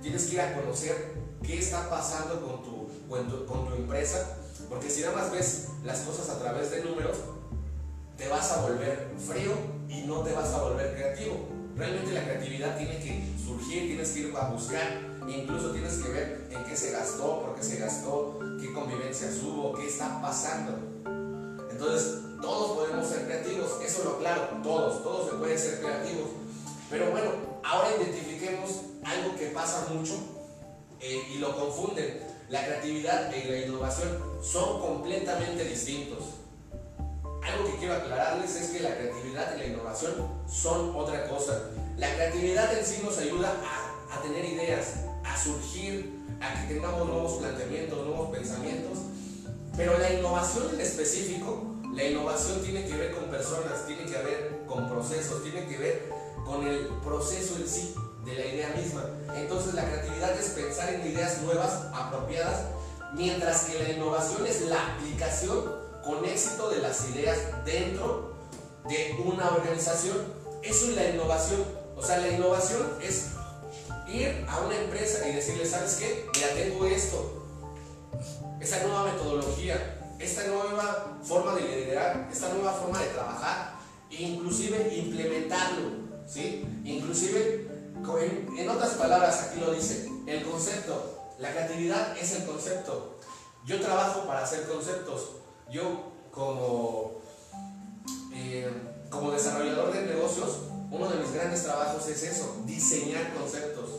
tienes 0.00 0.24
que 0.24 0.34
ir 0.34 0.40
a 0.40 0.54
conocer 0.54 1.14
qué 1.42 1.58
está 1.58 1.88
pasando 1.90 2.40
con 2.40 2.62
tu, 2.62 2.78
empresa, 3.76 4.38
porque 4.68 4.90
si 4.90 5.02
nada 5.02 5.14
más 5.14 5.30
ves 5.30 5.68
las 5.84 6.00
cosas 6.00 6.30
a 6.30 6.38
través 6.38 6.70
de 6.70 6.82
números, 6.82 7.18
te 8.16 8.28
vas 8.28 8.50
a 8.52 8.62
volver 8.62 9.10
frío 9.18 9.52
y 9.88 10.02
no 10.02 10.20
te 10.22 10.32
vas 10.32 10.52
a 10.52 10.62
volver 10.62 10.94
creativo. 10.94 11.48
Realmente 11.76 12.12
la 12.12 12.24
creatividad 12.24 12.76
tiene 12.76 12.98
que 12.98 13.22
surgir, 13.42 13.86
tienes 13.86 14.10
que 14.10 14.20
ir 14.20 14.34
a 14.36 14.48
buscar, 14.48 15.00
incluso 15.28 15.70
tienes 15.70 15.94
que 15.94 16.08
ver 16.08 16.48
en 16.50 16.64
qué 16.64 16.76
se 16.76 16.90
gastó, 16.90 17.42
por 17.42 17.54
qué 17.54 17.62
se 17.62 17.76
gastó, 17.76 18.38
qué 18.60 18.72
convivencias 18.72 19.36
hubo, 19.42 19.74
qué 19.74 19.86
está 19.86 20.20
pasando. 20.20 20.87
Entonces, 21.78 22.18
todos 22.42 22.76
podemos 22.76 23.08
ser 23.08 23.26
creativos, 23.26 23.80
eso 23.84 24.02
lo 24.02 24.18
claro, 24.18 24.48
todos, 24.64 25.00
todos 25.04 25.30
se 25.30 25.36
pueden 25.36 25.56
ser 25.56 25.78
creativos. 25.78 26.30
Pero 26.90 27.12
bueno, 27.12 27.30
ahora 27.62 27.90
identifiquemos 27.96 28.80
algo 29.04 29.36
que 29.36 29.46
pasa 29.50 29.86
mucho 29.94 30.14
eh, 31.00 31.22
y 31.32 31.38
lo 31.38 31.56
confunden. 31.56 32.18
La 32.48 32.64
creatividad 32.64 33.32
y 33.32 33.48
la 33.48 33.58
innovación 33.58 34.08
son 34.42 34.80
completamente 34.80 35.62
distintos. 35.62 36.24
Algo 37.44 37.70
que 37.70 37.76
quiero 37.78 37.94
aclararles 37.94 38.56
es 38.56 38.70
que 38.70 38.80
la 38.80 38.96
creatividad 38.96 39.54
y 39.54 39.58
la 39.60 39.66
innovación 39.66 40.14
son 40.50 40.96
otra 40.96 41.28
cosa. 41.28 41.70
La 41.96 42.12
creatividad 42.12 42.76
en 42.76 42.84
sí 42.84 43.02
nos 43.04 43.18
ayuda 43.18 43.54
a 44.10 44.20
tener 44.22 44.44
ideas, 44.44 45.04
a 45.24 45.40
surgir, 45.40 46.24
a 46.40 46.60
que 46.60 46.74
tengamos 46.74 47.06
nuevos 47.06 47.34
planteamientos, 47.34 48.04
nuevos 48.04 48.30
pensamientos. 48.30 48.98
Pero 49.78 49.96
la 49.96 50.12
innovación 50.12 50.70
en 50.74 50.80
específico, 50.80 51.62
la 51.94 52.02
innovación 52.02 52.60
tiene 52.62 52.84
que 52.84 52.96
ver 52.96 53.14
con 53.14 53.30
personas, 53.30 53.86
tiene 53.86 54.06
que 54.06 54.18
ver 54.18 54.62
con 54.66 54.88
procesos, 54.88 55.40
tiene 55.44 55.68
que 55.68 55.78
ver 55.78 56.12
con 56.44 56.66
el 56.66 56.88
proceso 57.04 57.54
en 57.56 57.68
sí 57.68 57.94
de 58.24 58.34
la 58.34 58.44
idea 58.44 58.74
misma. 58.76 59.04
Entonces 59.36 59.74
la 59.74 59.84
creatividad 59.84 60.36
es 60.36 60.48
pensar 60.48 60.92
en 60.92 61.06
ideas 61.06 61.42
nuevas, 61.42 61.84
apropiadas, 61.94 62.62
mientras 63.14 63.66
que 63.66 63.80
la 63.80 63.90
innovación 63.90 64.44
es 64.48 64.62
la 64.62 64.94
aplicación 64.94 65.72
con 66.04 66.24
éxito 66.24 66.70
de 66.70 66.78
las 66.78 67.08
ideas 67.10 67.38
dentro 67.64 68.34
de 68.88 69.16
una 69.24 69.48
organización. 69.50 70.16
Eso 70.60 70.86
es 70.86 70.96
la 70.96 71.08
innovación. 71.08 71.64
O 71.96 72.04
sea, 72.04 72.18
la 72.18 72.30
innovación 72.30 72.82
es 73.00 73.26
ir 74.08 74.44
a 74.48 74.58
una 74.58 74.76
empresa 74.76 75.28
y 75.28 75.36
decirle, 75.36 75.66
¿sabes 75.66 75.94
qué? 76.00 76.26
Ya 76.40 76.52
tengo 76.54 76.84
esto, 76.84 77.37
esa 78.60 78.82
nueva 78.82 79.04
metodología, 79.04 79.98
esta 80.18 80.46
nueva 80.46 81.18
forma 81.22 81.54
de 81.54 81.62
liderar, 81.62 82.28
esta 82.30 82.52
nueva 82.52 82.72
forma 82.72 83.00
de 83.00 83.08
trabajar, 83.08 83.74
inclusive 84.10 84.96
implementarlo, 84.96 85.90
¿sí? 86.26 86.66
Inclusive, 86.84 87.68
en, 88.20 88.58
en 88.58 88.68
otras 88.68 88.94
palabras, 88.94 89.42
aquí 89.44 89.60
lo 89.60 89.72
dice, 89.72 90.10
el 90.26 90.42
concepto, 90.42 91.18
la 91.38 91.52
creatividad 91.52 92.16
es 92.18 92.32
el 92.32 92.46
concepto. 92.46 93.18
Yo 93.64 93.80
trabajo 93.80 94.26
para 94.26 94.42
hacer 94.42 94.66
conceptos, 94.66 95.30
yo 95.70 96.12
como, 96.30 97.20
eh, 98.34 98.70
como 99.10 99.30
desarrollador 99.30 99.92
de 99.92 100.02
negocios, 100.02 100.58
uno 100.90 101.08
de 101.08 101.20
mis 101.20 101.32
grandes 101.32 101.62
trabajos 101.62 102.08
es 102.08 102.22
eso, 102.22 102.56
diseñar 102.64 103.34
conceptos, 103.34 103.90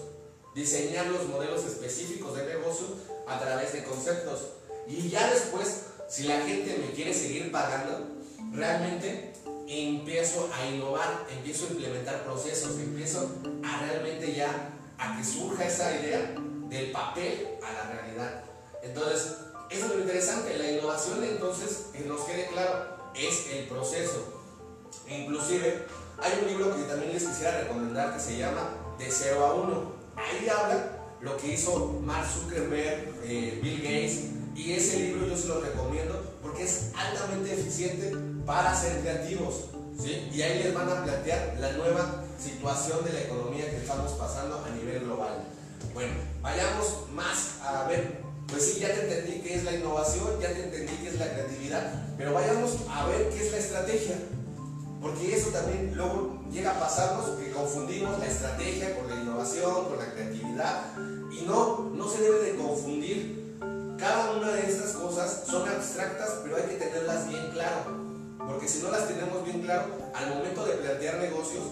diseñar 0.56 1.06
los 1.08 1.28
modelos 1.28 1.64
específicos 1.66 2.36
de 2.36 2.46
negocio 2.46 2.88
a 3.30 3.40
través 3.40 3.74
de 3.74 3.84
conceptos. 3.84 4.48
Y 4.88 5.10
ya 5.10 5.30
después, 5.30 5.84
si 6.08 6.24
la 6.24 6.42
gente 6.42 6.78
me 6.78 6.92
quiere 6.94 7.14
seguir 7.14 7.52
pagando, 7.52 8.08
realmente 8.52 9.34
empiezo 9.68 10.50
a 10.54 10.66
innovar, 10.66 11.28
empiezo 11.32 11.68
a 11.68 11.72
implementar 11.72 12.24
procesos, 12.24 12.80
empiezo 12.80 13.30
a 13.64 13.86
realmente 13.86 14.34
ya 14.34 14.74
a 14.98 15.18
que 15.18 15.24
surja 15.24 15.66
esa 15.66 16.00
idea 16.00 16.34
del 16.70 16.92
papel 16.92 17.58
a 17.64 17.72
la 17.72 17.92
realidad. 17.92 18.44
Entonces, 18.82 19.36
eso 19.70 19.86
es 19.86 19.92
lo 19.92 20.00
interesante, 20.00 20.58
la 20.58 20.72
innovación 20.72 21.24
entonces, 21.24 21.88
que 21.94 22.00
nos 22.02 22.22
quede 22.22 22.48
claro, 22.48 22.98
es 23.14 23.48
el 23.52 23.68
proceso. 23.68 24.42
Inclusive 25.08 25.86
hay 26.18 26.40
un 26.42 26.48
libro 26.48 26.76
que 26.76 26.84
también 26.84 27.14
les 27.14 27.24
quisiera 27.24 27.62
recomendar 27.62 28.14
que 28.14 28.20
se 28.20 28.38
llama 28.38 28.70
De 28.98 29.10
0 29.10 29.46
a 29.46 29.54
1. 29.54 29.92
Ahí 30.16 30.50
habla 30.50 30.99
lo 31.22 31.38
que 31.38 31.54
hizo 31.54 32.00
Mark 32.04 32.28
Zuckerberg, 32.28 33.14
eh, 33.24 33.60
Bill 33.62 33.82
Gates, 33.82 34.20
y 34.56 34.74
ese 34.74 35.00
libro 35.00 35.28
yo 35.28 35.38
se 35.38 35.48
lo 35.48 35.62
recomiendo 35.62 36.38
porque 36.42 36.64
es 36.64 36.92
altamente 36.96 37.54
eficiente 37.54 38.14
para 38.46 38.76
ser 38.76 39.02
creativos. 39.02 39.66
Y 40.34 40.42
ahí 40.42 40.64
les 40.64 40.74
van 40.74 40.90
a 40.90 41.04
plantear 41.04 41.58
la 41.60 41.74
nueva 41.74 42.24
situación 42.42 43.04
de 43.04 43.14
la 43.14 43.22
economía 43.22 43.70
que 43.70 43.78
estamos 43.78 44.14
pasando 44.14 44.64
a 44.66 44.70
nivel 44.70 45.02
global. 45.02 45.44
Bueno, 45.94 46.14
vayamos 46.42 47.10
más 47.14 47.58
a 47.62 47.86
ver 47.88 48.30
pues 48.52 48.66
sí, 48.66 48.80
ya 48.80 48.94
te 48.94 49.02
entendí 49.02 49.42
qué 49.42 49.56
es 49.56 49.64
la 49.64 49.74
innovación, 49.74 50.40
ya 50.42 50.52
te 50.52 50.64
entendí 50.64 50.94
qué 51.04 51.10
es 51.10 51.20
la 51.20 51.32
creatividad, 51.32 51.94
pero 52.18 52.34
vayamos 52.34 52.78
a 52.90 53.06
ver 53.08 53.30
qué 53.30 53.46
es 53.46 53.52
la 53.52 53.58
estrategia. 53.60 54.16
Porque 55.02 55.36
eso 55.36 55.50
también 55.50 55.94
luego 55.96 56.42
llega 56.52 56.72
a 56.72 56.80
pasarnos 56.80 57.30
que 57.40 57.52
confundimos 57.52 58.20
la 58.20 58.26
estrategia 58.26 58.98
con 58.98 59.10
la 59.10 59.16
innovación, 59.16 59.86
con 59.86 59.98
la 59.98 60.12
creatividad. 60.12 60.82
Y 61.40 61.46
no, 61.46 61.92
no 61.94 62.10
se 62.10 62.22
debe 62.22 62.40
de 62.40 62.56
confundir. 62.58 63.58
Cada 63.98 64.32
una 64.32 64.52
de 64.52 64.70
estas 64.70 64.94
cosas 64.94 65.44
son 65.48 65.68
abstractas, 65.68 66.40
pero 66.44 66.58
hay 66.58 66.64
que 66.64 66.76
tenerlas 66.76 67.28
bien 67.28 67.52
claro. 67.52 68.00
Porque 68.48 68.68
si 68.68 68.82
no 68.82 68.92
las 68.92 69.08
tenemos 69.08 69.44
bien 69.46 69.62
claro, 69.62 69.86
al 70.14 70.30
momento 70.30 70.66
de 70.66 70.74
plantear 70.74 71.16
negocios, 71.20 71.64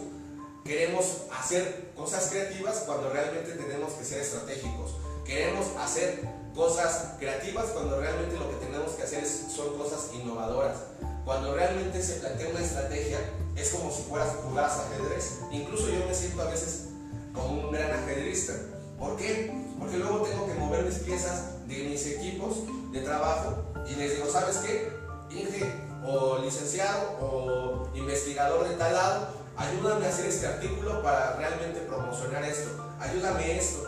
queremos 0.64 1.24
hacer 1.32 1.92
cosas 1.96 2.30
creativas 2.30 2.84
cuando 2.86 3.10
realmente 3.10 3.52
tenemos 3.52 3.94
que 3.94 4.06
ser 4.06 4.22
estratégicos. 4.22 4.92
Queremos 5.26 5.68
hacer 5.80 6.22
cosas 6.56 7.16
creativas 7.20 7.66
cuando 7.68 8.00
realmente 8.00 8.38
lo 8.38 8.50
que 8.50 8.66
tenemos 8.66 8.92
que 8.92 9.04
hacer 9.04 9.26
son 9.26 9.78
cosas 9.78 10.12
innovadoras. 10.14 10.78
Cuando 11.26 11.54
realmente 11.56 12.02
se 12.02 12.16
plantea 12.16 12.50
una 12.50 12.62
estrategia, 12.62 13.20
es 13.56 13.70
como 13.72 13.92
si 13.92 14.04
fueras 14.04 14.30
jugaras 14.44 14.80
ajedrez. 14.80 15.40
Incluso 15.52 15.90
yo 15.90 16.06
me 16.08 16.14
siento 16.14 16.42
a 16.42 16.46
veces 16.46 16.86
como 17.34 17.68
un 17.68 17.72
gran 17.72 17.92
ajedrecista. 17.92 18.54
¿Por 19.00 19.16
qué? 19.16 19.54
Porque 19.80 19.98
luego 19.98 20.22
tengo 20.22 20.48
que 20.48 20.54
mover 20.56 20.86
mis 20.86 21.00
piezas 21.00 21.68
de 21.68 21.84
mis 21.84 22.06
equipos 22.08 22.64
de 22.92 23.02
trabajo 23.02 23.64
y 23.88 23.96
les 23.96 24.16
digo, 24.16 24.30
¿sabes 24.30 24.58
qué? 24.58 24.92
Inge 25.30 25.72
o 26.06 26.40
licenciado 26.40 27.18
o 27.22 27.90
investigador 27.94 28.68
de 28.68 28.76
tal 28.76 28.94
lado, 28.94 29.28
ayúdame 29.56 30.06
a 30.06 30.10
hacer 30.10 30.26
este 30.28 30.48
artículo 30.48 31.02
para 31.04 31.36
realmente 31.36 31.82
promocionar 31.82 32.44
esto. 32.44 32.70
Ayúdame 33.00 33.58
esto. 33.58 33.84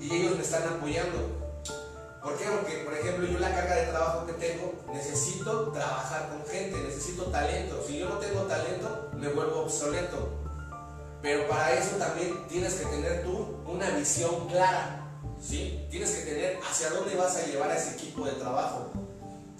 Y 0.00 0.14
ellos 0.14 0.36
me 0.36 0.42
están 0.42 0.62
apoyando. 0.64 1.46
¿Por 2.22 2.36
qué? 2.38 2.44
Porque, 2.46 2.78
por 2.84 2.94
ejemplo, 2.94 3.26
yo 3.26 3.38
la 3.38 3.54
carga 3.54 3.76
de 3.76 3.86
trabajo 3.86 4.26
que 4.26 4.32
tengo, 4.32 4.74
necesito 4.92 5.68
trabajar 5.68 6.28
con 6.28 6.44
gente, 6.46 6.76
necesito 6.80 7.24
talento. 7.26 7.82
Si 7.86 7.98
yo 7.98 8.08
no 8.08 8.16
tengo 8.16 8.42
talento, 8.42 9.10
me 9.14 9.28
vuelvo 9.28 9.62
obsoleto. 9.62 10.45
Pero 11.22 11.48
para 11.48 11.74
eso 11.74 11.96
también 11.96 12.46
tienes 12.48 12.74
que 12.74 12.86
tener 12.86 13.24
tú 13.24 13.56
una 13.66 13.90
visión 13.90 14.48
clara. 14.48 15.02
¿sí? 15.40 15.86
Tienes 15.90 16.10
que 16.10 16.22
tener 16.22 16.58
hacia 16.68 16.90
dónde 16.90 17.16
vas 17.16 17.36
a 17.36 17.46
llevar 17.46 17.70
a 17.70 17.76
ese 17.76 17.94
equipo 17.94 18.24
de 18.24 18.32
trabajo. 18.32 18.90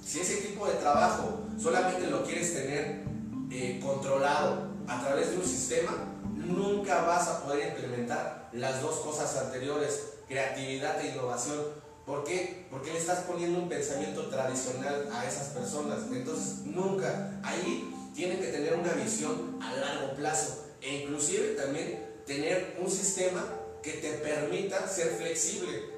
Si 0.05 0.21
ese 0.21 0.39
equipo 0.39 0.67
de 0.67 0.75
trabajo 0.75 1.41
solamente 1.61 2.07
lo 2.09 2.25
quieres 2.25 2.55
tener 2.55 3.05
eh, 3.51 3.81
controlado 3.83 4.69
a 4.87 5.01
través 5.01 5.31
de 5.31 5.39
un 5.39 5.47
sistema, 5.47 5.93
nunca 6.35 7.03
vas 7.03 7.29
a 7.29 7.43
poder 7.43 7.69
implementar 7.69 8.51
las 8.53 8.81
dos 8.81 8.97
cosas 9.01 9.37
anteriores, 9.37 10.13
creatividad 10.29 11.01
e 11.01 11.09
innovación 11.09 11.87
¿Por 12.07 12.23
qué? 12.23 12.67
Porque 12.71 12.93
le 12.93 12.99
estás 12.99 13.25
poniendo 13.25 13.59
un 13.59 13.69
pensamiento 13.69 14.29
tradicional 14.29 15.09
a 15.13 15.27
esas 15.27 15.49
personas. 15.49 15.99
Entonces, 16.13 16.65
nunca. 16.65 17.33
Ahí 17.43 17.93
tienen 18.15 18.39
que 18.39 18.47
tener 18.47 18.75
una 18.75 18.93
visión 18.93 19.59
a 19.61 19.75
largo 19.75 20.15
plazo. 20.15 20.66
E 20.87 21.03
inclusive 21.03 21.57
también 21.57 21.99
tener 22.25 22.77
un 22.81 22.89
sistema 22.89 23.45
que 23.83 23.95
te 23.95 24.13
permita 24.19 24.87
ser 24.87 25.17
flexible. 25.17 25.91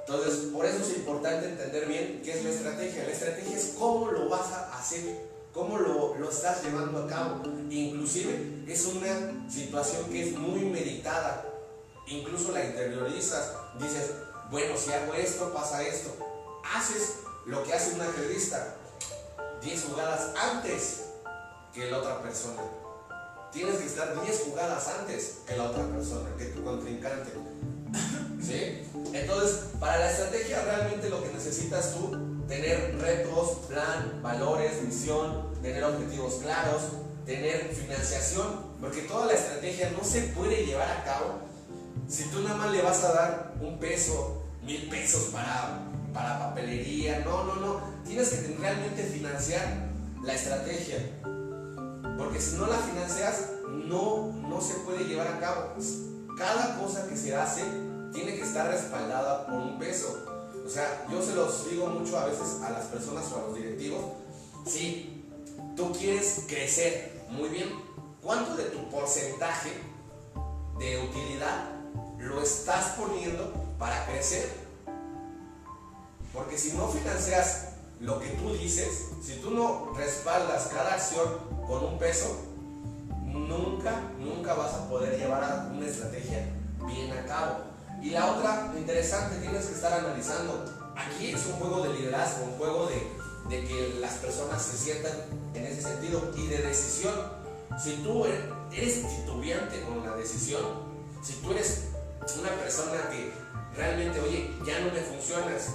Entonces, 0.00 0.50
por 0.52 0.66
eso 0.66 0.82
es 0.82 0.98
importante 0.98 1.46
entender 1.48 1.86
bien 1.86 2.20
qué 2.22 2.32
es 2.32 2.44
la 2.44 2.50
estrategia. 2.50 3.04
La 3.04 3.12
estrategia 3.12 3.56
es 3.56 3.74
cómo 3.78 4.10
lo 4.10 4.28
vas 4.28 4.52
a 4.52 4.78
hacer, 4.78 5.00
cómo 5.54 5.78
lo, 5.78 6.16
lo 6.16 6.28
estás 6.28 6.62
llevando 6.62 7.04
a 7.04 7.06
cabo. 7.06 7.42
Inclusive 7.70 8.64
es 8.68 8.84
una 8.84 9.50
situación 9.50 10.10
que 10.10 10.28
es 10.28 10.32
muy 10.32 10.60
meditada. 10.66 11.46
Incluso 12.06 12.52
la 12.52 12.66
interiorizas. 12.66 13.50
Dices, 13.80 14.10
bueno, 14.50 14.76
si 14.76 14.92
hago 14.92 15.14
esto, 15.14 15.54
pasa 15.54 15.82
esto. 15.82 16.14
Haces 16.74 17.20
lo 17.46 17.64
que 17.64 17.72
hace 17.72 17.94
un 17.94 18.02
ajedrista. 18.02 18.76
10 19.62 19.84
jugadas 19.84 20.34
antes 20.36 21.04
que 21.72 21.90
la 21.90 21.98
otra 21.98 22.20
persona. 22.20 22.60
Tienes 23.54 23.76
que 23.76 23.86
estar 23.86 24.20
10 24.20 24.42
jugadas 24.46 24.88
antes 24.98 25.38
que 25.46 25.56
la 25.56 25.70
otra 25.70 25.86
persona, 25.86 26.28
que 26.36 26.46
tu 26.46 26.64
contrincante. 26.64 27.30
¿Sí? 28.42 28.82
Entonces, 29.12 29.60
para 29.80 29.98
la 29.98 30.10
estrategia 30.10 30.62
realmente 30.64 31.08
lo 31.08 31.22
que 31.22 31.32
necesitas 31.32 31.94
tú, 31.94 32.44
tener 32.48 32.98
retos, 33.00 33.66
plan, 33.68 34.20
valores, 34.22 34.82
misión, 34.82 35.54
tener 35.62 35.84
objetivos 35.84 36.40
claros, 36.42 36.82
tener 37.24 37.72
financiación, 37.74 38.74
porque 38.80 39.02
toda 39.02 39.26
la 39.26 39.34
estrategia 39.34 39.90
no 39.96 40.04
se 40.04 40.22
puede 40.22 40.66
llevar 40.66 40.90
a 40.90 41.04
cabo 41.04 41.54
si 42.08 42.24
tú 42.24 42.40
nada 42.40 42.56
más 42.56 42.72
le 42.72 42.82
vas 42.82 43.02
a 43.04 43.12
dar 43.12 43.54
un 43.60 43.78
peso, 43.78 44.42
mil 44.62 44.88
pesos 44.88 45.30
para, 45.32 45.80
para 46.12 46.38
papelería. 46.38 47.20
No, 47.20 47.44
no, 47.44 47.54
no. 47.56 47.80
Tienes 48.04 48.28
que 48.30 48.56
realmente 48.58 49.02
financiar 49.04 49.88
la 50.22 50.34
estrategia. 50.34 50.98
Porque 52.18 52.40
si 52.40 52.56
no 52.56 52.66
la 52.66 52.76
financias, 52.78 53.50
no, 53.68 54.32
no 54.48 54.60
se 54.60 54.74
puede 54.80 55.04
llevar 55.04 55.28
a 55.28 55.40
cabo. 55.40 55.74
Cada 56.36 56.78
cosa 56.78 57.08
que 57.08 57.16
se 57.16 57.34
hace 57.34 57.62
tiene 58.12 58.36
que 58.36 58.42
estar 58.42 58.68
respaldada 58.68 59.46
por 59.46 59.54
un 59.54 59.78
peso. 59.78 60.24
O 60.64 60.70
sea, 60.70 61.06
yo 61.10 61.20
se 61.22 61.34
los 61.34 61.68
digo 61.68 61.86
mucho 61.88 62.18
a 62.18 62.26
veces 62.26 62.62
a 62.62 62.70
las 62.70 62.86
personas 62.86 63.24
o 63.32 63.38
a 63.38 63.48
los 63.48 63.56
directivos. 63.56 64.02
Si 64.66 65.24
tú 65.76 65.92
quieres 65.92 66.44
crecer 66.46 67.26
muy 67.30 67.48
bien, 67.48 67.70
¿cuánto 68.22 68.56
de 68.56 68.64
tu 68.64 68.88
porcentaje 68.88 69.72
de 70.78 70.98
utilidad 71.02 71.68
lo 72.18 72.40
estás 72.40 72.94
poniendo 72.96 73.52
para 73.78 74.06
crecer? 74.06 74.48
Porque 76.32 76.56
si 76.56 76.72
no 76.72 76.88
financias 76.88 77.73
lo 78.00 78.20
que 78.20 78.28
tú 78.30 78.52
dices, 78.52 79.10
si 79.22 79.36
tú 79.36 79.50
no 79.50 79.92
respaldas 79.96 80.68
cada 80.72 80.94
acción 80.94 81.38
con 81.66 81.84
un 81.84 81.98
peso, 81.98 82.36
nunca, 83.24 84.02
nunca 84.18 84.54
vas 84.54 84.74
a 84.74 84.88
poder 84.88 85.18
llevar 85.18 85.70
una 85.72 85.86
estrategia 85.86 86.46
bien 86.86 87.12
a 87.12 87.24
cabo. 87.24 87.56
Y 88.02 88.10
la 88.10 88.32
otra, 88.32 88.72
interesante, 88.76 89.36
tienes 89.38 89.66
que 89.66 89.74
estar 89.74 89.92
analizando. 89.92 90.64
Aquí 90.96 91.30
es 91.30 91.46
un 91.46 91.52
juego 91.54 91.82
de 91.84 91.94
liderazgo, 91.94 92.44
un 92.44 92.58
juego 92.58 92.86
de, 92.86 93.56
de 93.56 93.66
que 93.66 93.96
las 94.00 94.14
personas 94.14 94.62
se 94.62 94.76
sientan 94.76 95.12
en 95.54 95.64
ese 95.64 95.82
sentido 95.82 96.30
y 96.36 96.46
de 96.46 96.58
decisión. 96.58 97.14
Si 97.82 97.96
tú 98.02 98.24
er, 98.26 98.52
eres 98.72 99.02
titubeante 99.08 99.82
con 99.82 100.04
la 100.04 100.14
decisión, 100.16 100.62
si 101.22 101.34
tú 101.34 101.52
eres 101.52 101.88
una 102.38 102.50
persona 102.50 103.08
que 103.10 103.32
realmente, 103.76 104.20
oye, 104.20 104.50
ya 104.66 104.80
no 104.80 104.92
me 104.92 105.00
funcionas, 105.00 105.70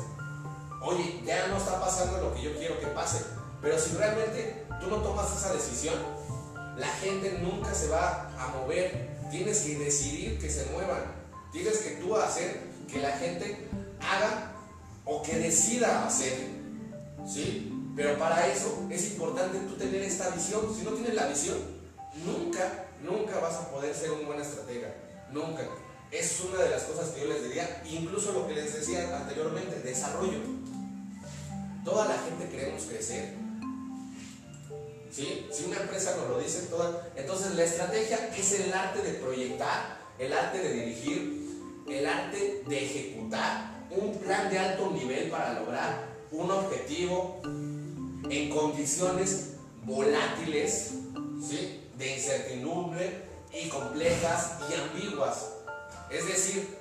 oye, 0.81 1.21
ya 1.25 1.47
no 1.47 1.57
está 1.57 1.79
pasando 1.79 2.21
lo 2.21 2.33
que 2.33 2.41
yo 2.41 2.55
quiero 2.57 2.79
que 2.79 2.87
pase, 2.87 3.23
pero 3.61 3.79
si 3.79 3.95
realmente 3.95 4.65
tú 4.79 4.87
no 4.87 4.97
tomas 4.97 5.35
esa 5.35 5.53
decisión, 5.53 5.95
la 6.77 6.87
gente 6.87 7.39
nunca 7.41 7.73
se 7.73 7.89
va 7.89 8.31
a 8.39 8.47
mover. 8.57 9.09
Tienes 9.29 9.59
que 9.59 9.77
decidir 9.77 10.39
que 10.39 10.49
se 10.49 10.65
muevan. 10.71 11.03
Tienes 11.51 11.79
que 11.79 11.91
tú 11.97 12.15
hacer 12.15 12.61
que 12.91 12.99
la 12.99 13.11
gente 13.17 13.67
haga 13.99 14.53
o 15.05 15.21
que 15.21 15.37
decida 15.37 16.07
hacer. 16.07 16.47
¿Sí? 17.27 17.91
Pero 17.95 18.17
para 18.17 18.47
eso 18.47 18.87
es 18.89 19.11
importante 19.11 19.59
tú 19.59 19.75
tener 19.75 20.01
esta 20.01 20.29
visión. 20.29 20.73
Si 20.73 20.83
no 20.83 20.91
tienes 20.91 21.15
la 21.15 21.27
visión, 21.27 21.57
nunca, 22.25 22.85
nunca 23.03 23.39
vas 23.39 23.55
a 23.55 23.71
poder 23.71 23.93
ser 23.93 24.11
un 24.11 24.25
buen 24.25 24.39
estratega. 24.39 24.95
Nunca. 25.31 25.67
Es 26.11 26.39
una 26.41 26.63
de 26.63 26.69
las 26.69 26.83
cosas 26.83 27.09
que 27.09 27.21
yo 27.21 27.27
les 27.27 27.43
diría, 27.43 27.83
incluso 27.85 28.31
lo 28.31 28.47
que 28.47 28.55
les 28.55 28.73
decía 28.73 29.15
anteriormente, 29.15 29.81
desarrollo. 29.81 30.39
Toda 31.83 32.07
la 32.07 32.17
gente 32.17 32.49
queremos 32.49 32.83
crecer, 32.83 33.33
si 35.11 35.65
una 35.65 35.77
empresa 35.77 36.15
nos 36.17 36.29
lo 36.29 36.39
dice, 36.39 36.67
toda, 36.67 37.09
entonces 37.15 37.55
la 37.55 37.63
estrategia 37.63 38.29
es 38.37 38.51
el 38.59 38.73
arte 38.73 39.01
de 39.01 39.13
proyectar, 39.13 39.99
el 40.17 40.31
arte 40.33 40.59
de 40.59 40.73
dirigir, 40.73 41.83
el 41.89 42.05
arte 42.05 42.63
de 42.67 42.85
ejecutar 42.85 43.85
un 43.89 44.17
plan 44.19 44.49
de 44.49 44.59
alto 44.59 44.91
nivel 44.91 45.29
para 45.29 45.59
lograr 45.59 46.07
un 46.31 46.51
objetivo 46.51 47.41
en 47.43 48.49
condiciones 48.49 49.53
volátiles, 49.83 50.91
¿sí? 51.41 51.89
de 51.97 52.15
incertidumbre 52.15 53.23
y 53.51 53.67
complejas 53.67 54.57
y 54.69 54.75
ambiguas. 54.75 55.53
Es 56.11 56.27
decir, 56.27 56.77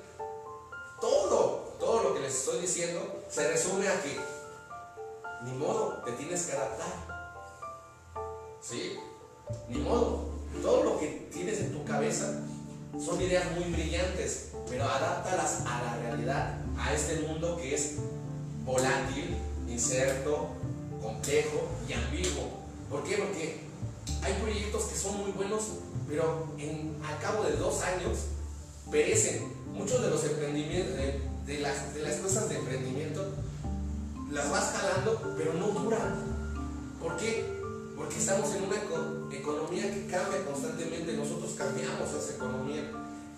todo, 1.01 1.75
todo 1.81 2.03
lo 2.03 2.15
que 2.15 2.21
les 2.21 2.35
estoy 2.35 2.61
diciendo 2.61 3.25
se 3.31 3.49
resume 3.49 3.89
a 3.89 4.03
que 4.03 4.19
ni 5.45 5.53
modo, 5.53 6.03
te 6.05 6.13
tienes 6.13 6.47
que 6.47 6.53
adaptar. 6.53 7.37
¿Sí? 8.61 8.97
Ni 9.69 9.79
modo. 9.79 10.29
Todo 10.63 10.85
lo 10.85 10.99
que 10.99 11.29
tienes 11.33 11.61
en 11.61 11.73
tu 11.73 11.85
cabeza 11.85 12.41
son 12.99 13.21
ideas 13.21 13.45
muy 13.53 13.73
brillantes, 13.73 14.51
pero 14.69 14.85
adáptalas 14.85 15.61
a 15.67 15.83
la 15.83 15.97
realidad, 16.03 16.59
a 16.77 16.93
este 16.93 17.21
mundo 17.21 17.57
que 17.57 17.75
es 17.75 17.97
volátil, 18.65 19.37
incierto, 19.69 20.49
complejo 21.03 21.69
y 21.89 21.93
ambiguo. 21.93 22.51
¿Por 22.91 23.05
qué? 23.05 23.19
Porque 23.19 23.61
hay 24.23 24.33
proyectos 24.43 24.85
que 24.85 24.99
son 24.99 25.19
muy 25.19 25.31
buenos, 25.33 25.63
pero 26.09 26.49
en, 26.59 26.97
al 27.05 27.19
cabo 27.19 27.45
de 27.45 27.57
dos 27.57 27.83
años 27.83 28.19
perecen. 28.91 29.57
Muchos 29.73 30.03
de 30.03 30.11
los 30.11 30.25
emprendimientos, 30.25 30.97
de 31.47 31.59
las 31.61 32.17
cosas 32.17 32.49
de 32.49 32.57
emprendimiento, 32.57 33.33
las 34.31 34.51
vas 34.51 34.73
jalando, 34.73 35.35
pero 35.37 35.55
no 35.55 35.69
duran. 35.69 36.15
¿Por 37.01 37.17
qué? 37.17 37.59
Porque 37.97 38.19
estamos 38.19 38.55
en 38.55 38.65
una 38.65 38.77
economía 39.33 39.93
que 39.93 40.07
cambia 40.07 40.45
constantemente, 40.45 41.15
nosotros 41.15 41.55
cambiamos 41.57 42.11
esa 42.11 42.35
economía. 42.35 42.91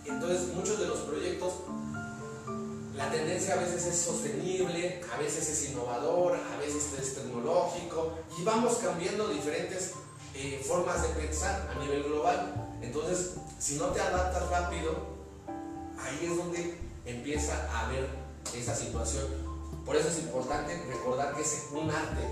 Entonces 0.04 0.48
muchos 0.54 0.78
de 0.78 0.86
los 0.86 0.98
proyectos, 1.00 1.52
la 2.96 3.10
tendencia 3.10 3.54
a 3.54 3.58
veces 3.58 3.86
es 3.86 3.98
sostenible, 3.98 5.00
a 5.14 5.18
veces 5.18 5.48
es 5.48 5.70
innovador, 5.70 6.36
a 6.36 6.58
veces 6.58 6.92
es 6.98 7.14
tecnológico 7.14 8.18
y 8.38 8.44
vamos 8.44 8.78
cambiando 8.78 9.28
diferentes 9.28 9.92
eh, 10.34 10.62
formas 10.66 11.02
de 11.02 11.08
pensar 11.08 11.70
a 11.74 11.78
nivel 11.82 12.02
global. 12.04 12.78
Entonces, 12.82 13.34
si 13.58 13.76
no 13.76 13.86
te 13.86 14.00
adaptas 14.00 14.48
rápido, 14.50 14.90
ahí 15.98 16.26
es 16.26 16.36
donde 16.36 16.78
empieza 17.04 17.68
a 17.72 17.86
haber 17.86 18.08
esa 18.54 18.74
situación. 18.74 19.49
Por 19.90 19.96
eso 19.96 20.08
es 20.08 20.18
importante 20.18 20.80
recordar 20.86 21.34
que 21.34 21.42
es 21.42 21.66
un 21.72 21.90
arte, 21.90 22.22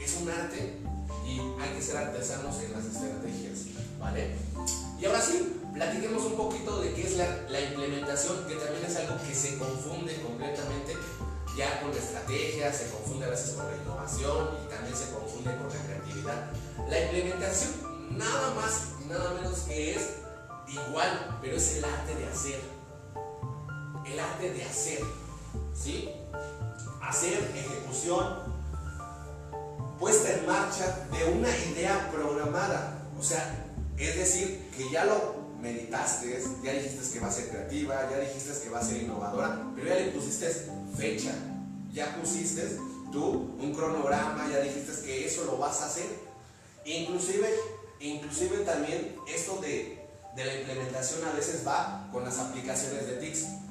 es 0.00 0.16
un 0.22 0.30
arte 0.30 0.78
y 1.26 1.38
hay 1.60 1.74
que 1.76 1.82
ser 1.82 1.98
artesanos 1.98 2.56
en 2.62 2.72
las 2.72 2.86
estrategias, 2.86 3.66
¿vale? 4.00 4.34
Y 4.98 5.04
ahora 5.04 5.20
sí, 5.20 5.60
platiquemos 5.74 6.24
un 6.24 6.34
poquito 6.34 6.80
de 6.80 6.94
qué 6.94 7.02
es 7.02 7.18
la, 7.18 7.42
la 7.50 7.60
implementación, 7.60 8.46
que 8.48 8.54
también 8.54 8.86
es 8.86 8.96
algo 8.96 9.18
que 9.22 9.34
se 9.34 9.58
confunde 9.58 10.18
completamente 10.22 10.94
ya 11.58 11.78
con 11.82 11.90
la 11.90 11.98
estrategia, 11.98 12.72
se 12.72 12.88
confunde 12.88 13.26
a 13.26 13.28
veces 13.28 13.50
con 13.50 13.66
la 13.66 13.76
innovación 13.76 14.48
y 14.64 14.70
también 14.70 14.96
se 14.96 15.10
confunde 15.12 15.54
con 15.58 15.68
la 15.68 15.84
creatividad. 15.84 16.52
La 16.88 17.00
implementación 17.02 18.16
nada 18.16 18.54
más 18.54 18.94
y 19.04 19.08
nada 19.10 19.34
menos 19.34 19.58
que 19.68 19.94
es 19.94 20.08
igual, 20.68 21.38
pero 21.42 21.54
es 21.54 21.76
el 21.76 21.84
arte 21.84 22.14
de 22.14 22.26
hacer. 22.28 22.60
El 24.06 24.18
arte 24.18 24.54
de 24.54 24.64
hacer, 24.64 25.00
¿sí? 25.74 26.10
Hacer, 27.02 27.50
ejecución, 27.54 28.54
puesta 29.98 30.32
en 30.32 30.46
marcha 30.46 31.06
de 31.12 31.24
una 31.32 31.48
idea 31.48 32.10
programada. 32.12 33.02
O 33.18 33.22
sea, 33.22 33.66
es 33.96 34.16
decir, 34.16 34.70
que 34.76 34.90
ya 34.90 35.04
lo 35.04 35.44
meditaste, 35.60 36.42
ya 36.62 36.72
dijiste 36.72 37.14
que 37.14 37.20
va 37.20 37.28
a 37.28 37.32
ser 37.32 37.48
creativa, 37.48 38.10
ya 38.10 38.18
dijiste 38.18 38.52
que 38.62 38.70
va 38.70 38.80
a 38.80 38.84
ser 38.84 39.02
innovadora, 39.02 39.66
pero 39.74 39.88
ya 39.88 39.94
le 39.94 40.10
pusiste 40.10 40.46
fecha, 40.96 41.32
ya 41.92 42.14
pusiste 42.16 42.78
tú 43.12 43.56
un 43.58 43.72
cronograma, 43.74 44.48
ya 44.50 44.60
dijiste 44.60 44.92
que 45.06 45.26
eso 45.26 45.44
lo 45.44 45.58
vas 45.58 45.80
a 45.80 45.86
hacer. 45.86 46.06
Inclusive, 46.84 47.48
inclusive 48.00 48.58
también 48.64 49.16
esto 49.26 49.58
de, 49.60 50.06
de 50.36 50.44
la 50.44 50.54
implementación 50.54 51.24
a 51.24 51.32
veces 51.32 51.66
va 51.66 52.08
con 52.12 52.24
las 52.24 52.38
aplicaciones 52.38 53.06
de 53.06 53.16
TICS. 53.16 53.63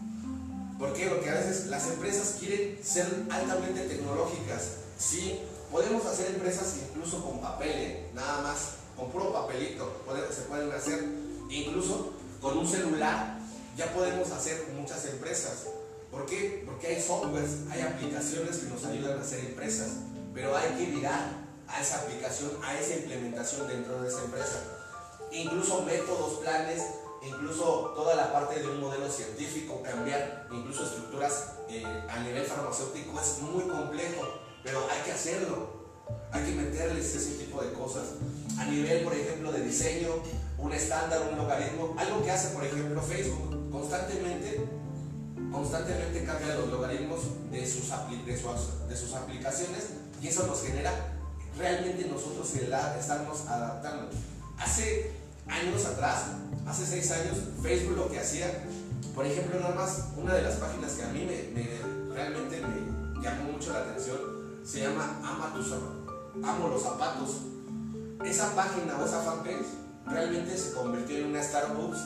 ¿Por 0.83 0.91
qué? 0.91 1.07
Porque 1.07 1.29
a 1.29 1.35
veces 1.35 1.67
las 1.67 1.87
empresas 1.87 2.35
quieren 2.41 2.77
ser 2.83 3.07
altamente 3.29 3.87
tecnológicas, 3.87 4.63
sí, 4.97 5.39
Podemos 5.71 6.05
hacer 6.05 6.27
empresas 6.27 6.75
incluso 6.87 7.23
con 7.23 7.41
papel, 7.41 7.71
¿eh? 7.71 8.09
nada 8.13 8.41
más, 8.41 8.75
con 8.95 9.09
puro 9.09 9.33
papelito, 9.33 10.03
se 10.29 10.41
pueden 10.41 10.71
hacer 10.71 11.03
incluso 11.49 12.13
con 12.39 12.59
un 12.59 12.67
celular, 12.67 13.39
ya 13.75 13.91
podemos 13.91 14.29
hacer 14.29 14.67
muchas 14.77 15.03
empresas. 15.05 15.63
¿Por 16.11 16.27
qué? 16.27 16.61
Porque 16.63 16.85
hay 16.85 17.01
softwares, 17.01 17.61
hay 17.71 17.81
aplicaciones 17.81 18.57
que 18.57 18.67
nos 18.67 18.85
ayudan 18.85 19.17
a 19.17 19.21
hacer 19.23 19.39
empresas, 19.39 19.93
pero 20.31 20.55
hay 20.55 20.69
que 20.77 20.91
mirar 20.91 21.43
a 21.67 21.81
esa 21.81 22.01
aplicación, 22.01 22.51
a 22.63 22.79
esa 22.79 22.93
implementación 22.93 23.67
dentro 23.67 23.99
de 23.99 24.09
esa 24.09 24.25
empresa. 24.25 24.59
Incluso 25.31 25.81
métodos, 25.81 26.39
planes, 26.41 26.83
incluso 27.25 27.93
toda 27.95 28.15
la 28.15 28.31
parte 28.31 28.59
de 28.59 28.67
un 28.67 28.81
modelo 28.81 29.09
científico, 29.09 29.81
cambiar 29.83 30.47
incluso 30.51 30.83
estructuras 30.83 31.53
eh, 31.69 31.83
a 32.09 32.19
nivel 32.19 32.43
farmacéutico 32.45 33.19
es 33.19 33.39
muy 33.39 33.63
complejo, 33.63 34.27
pero 34.63 34.79
hay 34.91 35.01
que 35.05 35.11
hacerlo. 35.11 35.83
Hay 36.31 36.43
que 36.43 36.51
meterles 36.51 37.15
ese 37.15 37.43
tipo 37.43 37.61
de 37.61 37.71
cosas. 37.73 38.03
A 38.57 38.65
nivel, 38.65 39.03
por 39.03 39.13
ejemplo, 39.13 39.51
de 39.51 39.61
diseño, 39.61 40.09
un 40.57 40.73
estándar, 40.73 41.21
un 41.31 41.37
logaritmo, 41.37 41.95
algo 41.97 42.23
que 42.23 42.31
hace, 42.31 42.53
por 42.53 42.63
ejemplo, 42.65 43.01
Facebook, 43.01 43.71
constantemente, 43.71 44.67
constantemente 45.51 46.23
cambia 46.23 46.55
los 46.55 46.69
logaritmos 46.69 47.19
de 47.51 47.65
sus, 47.65 47.89
de 48.25 48.97
sus, 48.97 49.13
aplicaciones 49.13 49.89
y 50.21 50.27
eso 50.27 50.47
nos 50.47 50.63
genera 50.63 50.91
realmente 51.57 52.05
nosotros 52.05 52.51
estarnos 52.55 53.47
adaptando. 53.47 54.09
Hace 54.57 55.11
años 55.47 55.85
atrás, 55.85 56.25
hace 56.65 56.85
seis 56.85 57.11
años, 57.11 57.37
Facebook 57.61 57.97
lo 57.97 58.09
que 58.09 58.19
hacía, 58.19 58.65
por 59.15 59.25
ejemplo, 59.25 59.59
nada 59.59 59.75
más 59.75 60.09
una 60.17 60.33
de 60.33 60.41
las 60.41 60.55
páginas 60.55 60.93
que 60.93 61.03
a 61.03 61.09
mí 61.09 61.25
me, 61.25 62.13
realmente 62.13 62.61
me 62.61 63.21
llamó 63.21 63.51
mucho 63.53 63.73
la 63.73 63.79
atención, 63.79 64.19
se 64.63 64.81
llama 64.81 65.19
Ama 65.23 65.53
tus, 65.53 65.71
Amo 66.43 66.67
los 66.67 66.81
zapatos. 66.81 67.37
Esa 68.25 68.55
página 68.55 68.97
o 68.97 69.05
esa 69.05 69.21
fanpage 69.21 69.65
realmente 70.07 70.57
se 70.57 70.73
convirtió 70.73 71.17
en 71.17 71.25
una 71.27 71.43
Starbucks 71.43 71.99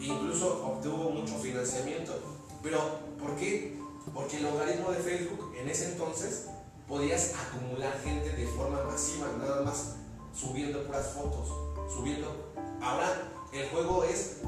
e 0.00 0.04
incluso 0.04 0.64
obtuvo 0.64 1.10
mucho 1.10 1.34
financiamiento. 1.38 2.12
Pero, 2.62 2.78
¿por 3.18 3.36
qué? 3.36 3.78
Porque 4.14 4.38
el 4.38 4.44
logaritmo 4.44 4.90
de 4.92 4.98
Facebook 4.98 5.54
en 5.60 5.68
ese 5.68 5.92
entonces 5.92 6.46
podías 6.88 7.32
acumular 7.34 8.00
gente 8.02 8.30
de 8.30 8.46
forma 8.46 8.82
masiva, 8.84 9.26
nada 9.38 9.62
más 9.62 9.96
subiendo 10.34 10.84
puras 10.84 11.08
fotos, 11.08 11.48
subiendo. 11.92 12.52
Ahora 12.82 13.30
el 13.52 13.68
juego 13.68 14.04
es 14.04 14.38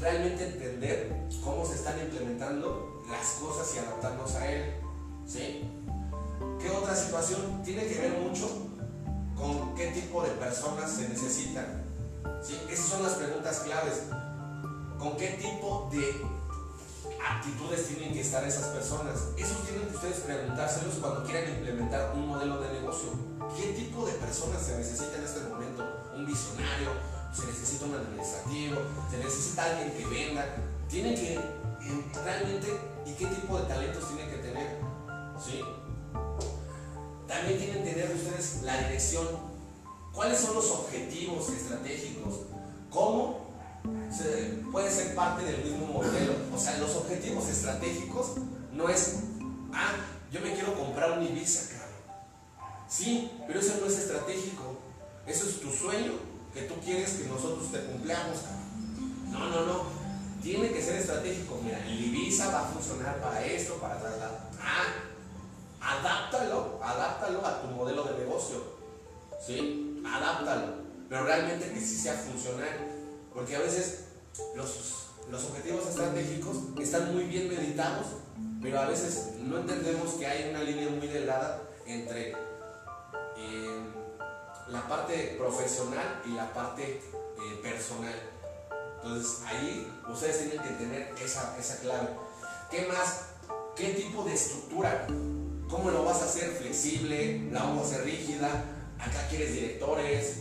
realmente 0.00 0.46
entender 0.46 1.28
cómo 1.44 1.64
se 1.64 1.74
están 1.74 1.98
implementando 2.00 3.02
las 3.10 3.26
cosas 3.40 3.74
y 3.74 3.78
adaptarnos 3.78 4.34
a 4.34 4.50
él. 4.50 4.74
¿Sí? 5.26 5.64
¿Qué 6.60 6.70
otra 6.70 6.94
situación? 6.94 7.62
Tiene 7.64 7.86
que 7.86 8.00
ver 8.00 8.18
mucho 8.18 8.48
con 9.36 9.74
qué 9.74 9.88
tipo 9.88 10.22
de 10.22 10.30
personas 10.30 10.90
se 10.90 11.08
necesitan. 11.08 11.84
¿Sí? 12.42 12.58
Esas 12.70 12.86
son 12.86 13.02
las 13.02 13.14
preguntas 13.14 13.60
claves. 13.60 14.02
¿Con 14.98 15.16
qué 15.16 15.28
tipo 15.30 15.88
de 15.92 16.22
actitudes 17.28 17.88
tienen 17.88 18.12
que 18.12 18.20
estar 18.20 18.44
esas 18.44 18.66
personas? 18.68 19.16
Eso 19.36 19.54
tienen 19.66 19.88
que 19.88 19.94
ustedes 19.96 20.20
preguntárselos 20.20 20.94
cuando 21.00 21.24
quieran 21.24 21.50
implementar 21.50 22.12
un 22.14 22.28
modelo 22.28 22.60
de 22.60 22.72
negocio. 22.72 23.10
¿Qué 23.56 23.72
tipo 23.72 24.06
de 24.06 24.12
personas 24.12 24.62
se 24.62 24.76
necesita 24.76 25.16
en 25.16 25.24
este 25.24 25.40
momento? 25.48 25.91
¿Un 26.22 26.28
visionario? 26.28 26.90
¿Se 27.34 27.46
necesita 27.46 27.84
un 27.86 27.94
administrativo? 27.96 28.76
¿Se 29.10 29.18
necesita 29.18 29.64
alguien 29.64 29.90
que 29.90 30.06
venda? 30.06 30.54
Tienen 30.88 31.16
que 31.16 31.36
realmente, 32.24 32.68
¿y 33.04 33.12
qué 33.14 33.26
tipo 33.26 33.58
de 33.58 33.64
talentos 33.64 34.06
tienen 34.06 34.30
que 34.30 34.36
tener? 34.36 34.78
¿Sí? 35.44 35.60
También 37.26 37.58
tienen 37.58 37.82
que 37.82 37.90
tener 37.90 38.14
ustedes 38.14 38.62
la 38.62 38.78
dirección. 38.86 39.26
¿Cuáles 40.12 40.38
son 40.38 40.54
los 40.54 40.70
objetivos 40.70 41.50
estratégicos? 41.50 42.42
¿Cómo 42.88 43.40
se 44.16 44.62
puede 44.70 44.88
ser 44.88 45.16
parte 45.16 45.42
del 45.42 45.64
mismo 45.64 45.88
modelo? 45.88 46.34
O 46.54 46.58
sea, 46.58 46.78
los 46.78 46.94
objetivos 46.94 47.48
estratégicos 47.48 48.34
no 48.72 48.88
es, 48.88 49.16
ah, 49.72 49.96
yo 50.30 50.40
me 50.40 50.54
quiero 50.54 50.78
comprar 50.78 51.18
un 51.18 51.26
Ibiza, 51.26 51.68
claro. 51.68 52.70
Sí, 52.88 53.28
pero 53.48 53.58
eso 53.58 53.74
no 53.80 53.86
es 53.86 53.98
estratégico. 53.98 54.71
Eso 55.26 55.48
es 55.48 55.60
tu 55.60 55.70
sueño 55.70 56.12
que 56.52 56.62
tú 56.62 56.74
quieres 56.84 57.10
que 57.10 57.28
nosotros 57.28 57.70
te 57.70 57.80
cumplamos, 57.84 58.38
No, 59.30 59.48
no, 59.48 59.66
no. 59.66 60.02
Tiene 60.42 60.72
que 60.72 60.82
ser 60.82 60.96
estratégico. 60.96 61.60
Mira, 61.62 61.78
el 61.86 62.04
Ibiza 62.04 62.50
va 62.50 62.62
a 62.62 62.72
funcionar 62.72 63.20
para 63.20 63.44
esto, 63.44 63.76
para 63.76 63.98
trasladar. 63.98 64.50
Ah, 64.60 64.84
adáptalo, 65.80 66.80
adáptalo 66.82 67.46
a 67.46 67.62
tu 67.62 67.68
modelo 67.68 68.04
de 68.04 68.18
negocio. 68.18 68.62
¿Sí? 69.46 70.02
Adáptalo. 70.04 70.82
Pero 71.08 71.24
realmente 71.24 71.72
que 71.72 71.80
sí 71.80 71.96
sea 71.96 72.14
funcional. 72.14 72.68
Porque 73.32 73.54
a 73.56 73.60
veces 73.60 74.04
los, 74.56 75.02
los 75.30 75.44
objetivos 75.44 75.88
estratégicos 75.88 76.56
están 76.80 77.14
muy 77.14 77.24
bien 77.24 77.48
meditados, 77.48 78.06
pero 78.60 78.80
a 78.80 78.86
veces 78.86 79.34
no 79.40 79.58
entendemos 79.58 80.14
que 80.14 80.26
hay 80.26 80.50
una 80.50 80.62
línea 80.62 80.88
muy 80.90 81.06
delgada 81.06 81.62
entre 81.86 82.34
la 84.72 84.88
parte 84.88 85.36
profesional 85.38 86.22
y 86.26 86.30
la 86.30 86.52
parte 86.52 86.82
eh, 86.82 87.60
personal. 87.62 88.14
Entonces 88.96 89.42
ahí 89.46 89.92
ustedes 90.10 90.38
tienen 90.38 90.66
que 90.66 90.74
tener 90.74 91.14
esa, 91.22 91.56
esa 91.58 91.78
clave. 91.80 92.08
¿Qué 92.70 92.86
más? 92.86 93.26
¿Qué 93.76 93.88
tipo 93.88 94.24
de 94.24 94.32
estructura? 94.32 95.06
¿Cómo 95.68 95.90
lo 95.90 96.04
vas 96.04 96.22
a 96.22 96.24
hacer 96.24 96.50
flexible? 96.52 97.48
¿La 97.50 97.64
vamos 97.64 97.84
a 97.84 97.90
hacer 97.90 98.04
rígida? 98.04 98.48
¿Acá 98.98 99.26
quieres 99.28 99.54
directores? 99.54 100.38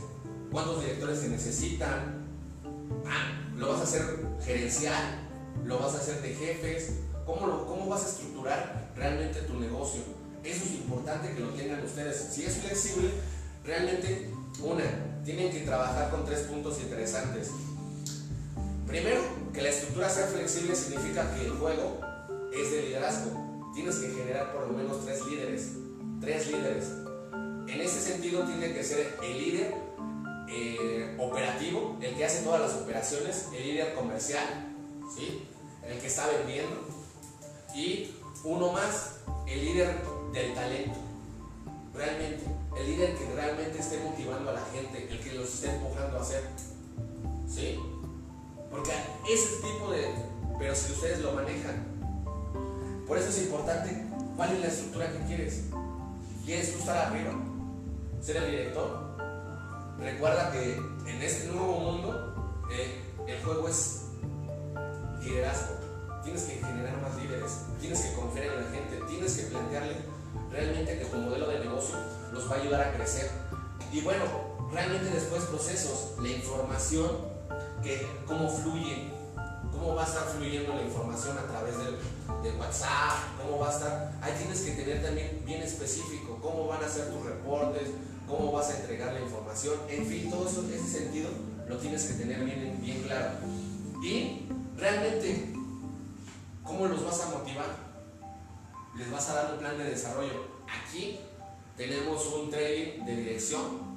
¿Cuántos 0.52 0.82
directores 0.82 1.20
se 1.20 1.30
necesitan? 1.30 2.26
Ah, 3.06 3.52
¿lo 3.56 3.70
vas 3.70 3.82
a 3.82 3.84
hacer 3.84 4.26
gerencial? 4.46 5.28
¿Lo 5.66 5.80
vas 5.80 5.96
a 5.96 5.98
hacer 5.98 6.22
de 6.22 6.36
jefes? 6.36 6.94
¿Cómo, 7.26 7.48
lo, 7.48 7.66
¿Cómo 7.66 7.88
vas 7.88 8.04
a 8.04 8.10
estructurar 8.10 8.92
realmente 8.96 9.42
tu 9.42 9.60
negocio? 9.60 10.02
Eso 10.44 10.66
es 10.66 10.72
importante 10.72 11.34
que 11.34 11.40
lo 11.40 11.50
tengan 11.50 11.84
ustedes. 11.84 12.30
Si 12.32 12.46
es 12.46 12.58
flexible, 12.58 13.12
realmente, 13.64 14.30
una, 14.62 14.84
tienen 15.24 15.52
que 15.52 15.62
trabajar 15.62 16.10
con 16.10 16.26
tres 16.26 16.42
puntos 16.42 16.80
interesantes. 16.82 17.50
Primero, 18.88 19.22
que 19.54 19.62
la 19.62 19.70
estructura 19.70 20.10
sea 20.10 20.28
flexible 20.28 20.76
significa 20.76 21.34
que 21.36 21.46
el 21.46 21.52
juego 21.52 22.00
es 22.54 22.72
de 22.72 22.82
liderazgo 22.84 23.52
tienes 23.74 23.96
que 23.96 24.10
generar 24.10 24.54
por 24.54 24.68
lo 24.68 24.74
menos 24.74 25.04
tres 25.06 25.26
líderes. 25.26 25.74
Tres 26.20 26.48
líderes. 26.48 26.86
En 27.68 27.82
ese 27.82 28.00
sentido 28.02 28.44
tiene 28.44 28.74
que 28.74 28.84
ser 28.84 29.18
el 29.24 29.38
líder 29.38 29.74
eh, 30.50 31.16
operativo, 31.18 31.98
el 32.02 32.16
que 32.16 32.26
hace 32.26 32.44
todas 32.44 32.62
las 32.62 32.74
operaciones, 32.74 33.48
el 33.56 33.64
líder 33.64 33.94
comercial, 33.94 34.46
¿sí? 35.16 35.44
el 35.88 35.98
que 35.98 36.08
está 36.08 36.28
vendiendo, 36.28 36.76
y 37.74 38.14
uno 38.44 38.72
más, 38.72 39.16
el 39.48 39.66
líder 39.66 39.96
del 40.34 40.54
talento. 40.54 41.00
Realmente, 41.94 42.44
el 42.78 42.86
líder 42.86 43.18
que 43.18 43.26
realmente 43.36 43.80
esté 43.80 44.00
motivando 44.00 44.50
a 44.50 44.54
la 44.54 44.66
gente, 44.74 45.08
el 45.10 45.20
que 45.20 45.34
los 45.34 45.54
esté 45.54 45.76
empujando 45.76 46.18
a 46.18 46.22
hacer. 46.22 46.44
¿Sí? 47.48 47.80
Porque 48.70 48.92
ese 49.30 49.62
tipo 49.62 49.92
de... 49.92 50.08
Pero 50.58 50.76
si 50.76 50.92
ustedes 50.92 51.20
lo 51.20 51.34
manejan, 51.34 51.86
por 53.08 53.18
eso 53.18 53.30
es 53.30 53.42
importante 53.44 54.06
cuál 54.38 54.54
es 54.54 54.62
la 54.62 54.68
estructura 54.68 55.12
que 55.12 55.26
quieres. 55.26 55.64
¿Quieres 56.46 56.74
tú 56.74 56.80
estar 56.80 57.08
arriba? 57.08 57.34
¿Ser 58.22 58.38
el 58.38 58.52
director? 58.52 59.18
Recuerda 60.00 60.52
que 60.52 60.74
en 60.74 61.22
este 61.22 61.48
nuevo 61.48 61.80
mundo 61.80 62.56
eh, 62.72 63.02
el 63.28 63.44
juego 63.44 63.68
es 63.68 64.04
liderazgo. 65.22 65.76
Tienes 66.24 66.44
que 66.44 66.54
generar 66.54 67.02
más 67.02 67.16
líderes, 67.22 67.52
tienes 67.80 68.00
que 68.00 68.14
confiar 68.14 68.46
en 68.46 68.64
la 68.64 68.72
gente, 68.72 69.02
tienes 69.10 69.38
que 69.38 69.44
plantearle 69.48 69.96
realmente 70.52 71.00
que 71.00 71.06
tu 71.06 71.18
modelo 71.18 71.48
de 71.48 71.60
negocio 71.60 71.96
los 72.32 72.50
va 72.50 72.56
a 72.56 72.60
ayudar 72.60 72.82
a 72.82 72.94
crecer. 72.94 73.32
Y 73.92 74.02
bueno, 74.02 74.24
realmente 74.72 75.10
después 75.10 75.44
procesos, 75.44 76.14
la 76.22 76.30
información, 76.30 77.10
que 77.84 78.06
cómo 78.28 78.50
fluye, 78.50 79.12
cómo 79.72 79.96
va 79.96 80.04
a 80.04 80.08
estar 80.08 80.24
fluyendo 80.24 80.76
la 80.76 80.84
información 80.84 81.38
a 81.38 81.44
través 81.44 81.78
del, 81.78 81.98
de 82.44 82.58
WhatsApp, 82.60 83.38
cómo 83.42 83.60
va 83.60 83.70
a 83.70 83.72
estar. 83.72 84.12
Ahí 84.22 84.34
tienes 84.38 84.62
que 84.62 84.72
tener 84.72 85.02
también 85.02 85.42
bien 85.46 85.62
específico 85.62 86.40
cómo 86.42 86.68
van 86.68 86.84
a 86.84 86.88
ser 86.88 87.10
tus 87.12 87.26
reportes, 87.26 87.90
cómo 88.28 88.52
vas 88.52 88.70
a 88.70 88.78
entregar 88.78 89.14
la 89.14 89.20
información, 89.20 89.76
en 89.90 90.06
fin, 90.06 90.30
todo 90.30 90.48
eso, 90.48 90.64
ese 90.74 91.00
sentido 91.00 91.30
lo 91.68 91.78
tienes 91.78 92.04
que 92.06 92.14
tener 92.14 92.44
bien, 92.44 92.80
bien 92.82 93.04
claro. 93.04 93.32
Y 94.04 94.48
realmente, 94.78 95.54
¿cómo 96.64 96.88
los 96.88 97.04
vas 97.06 97.22
a 97.22 97.38
motivar? 97.38 97.91
Les 98.98 99.10
vas 99.10 99.30
a 99.30 99.34
dar 99.36 99.54
un 99.54 99.60
plan 99.60 99.78
de 99.78 99.86
desarrollo. 99.86 100.46
Aquí 100.68 101.20
tenemos 101.78 102.26
un 102.28 102.50
training 102.50 103.06
de 103.06 103.16
dirección. 103.16 103.92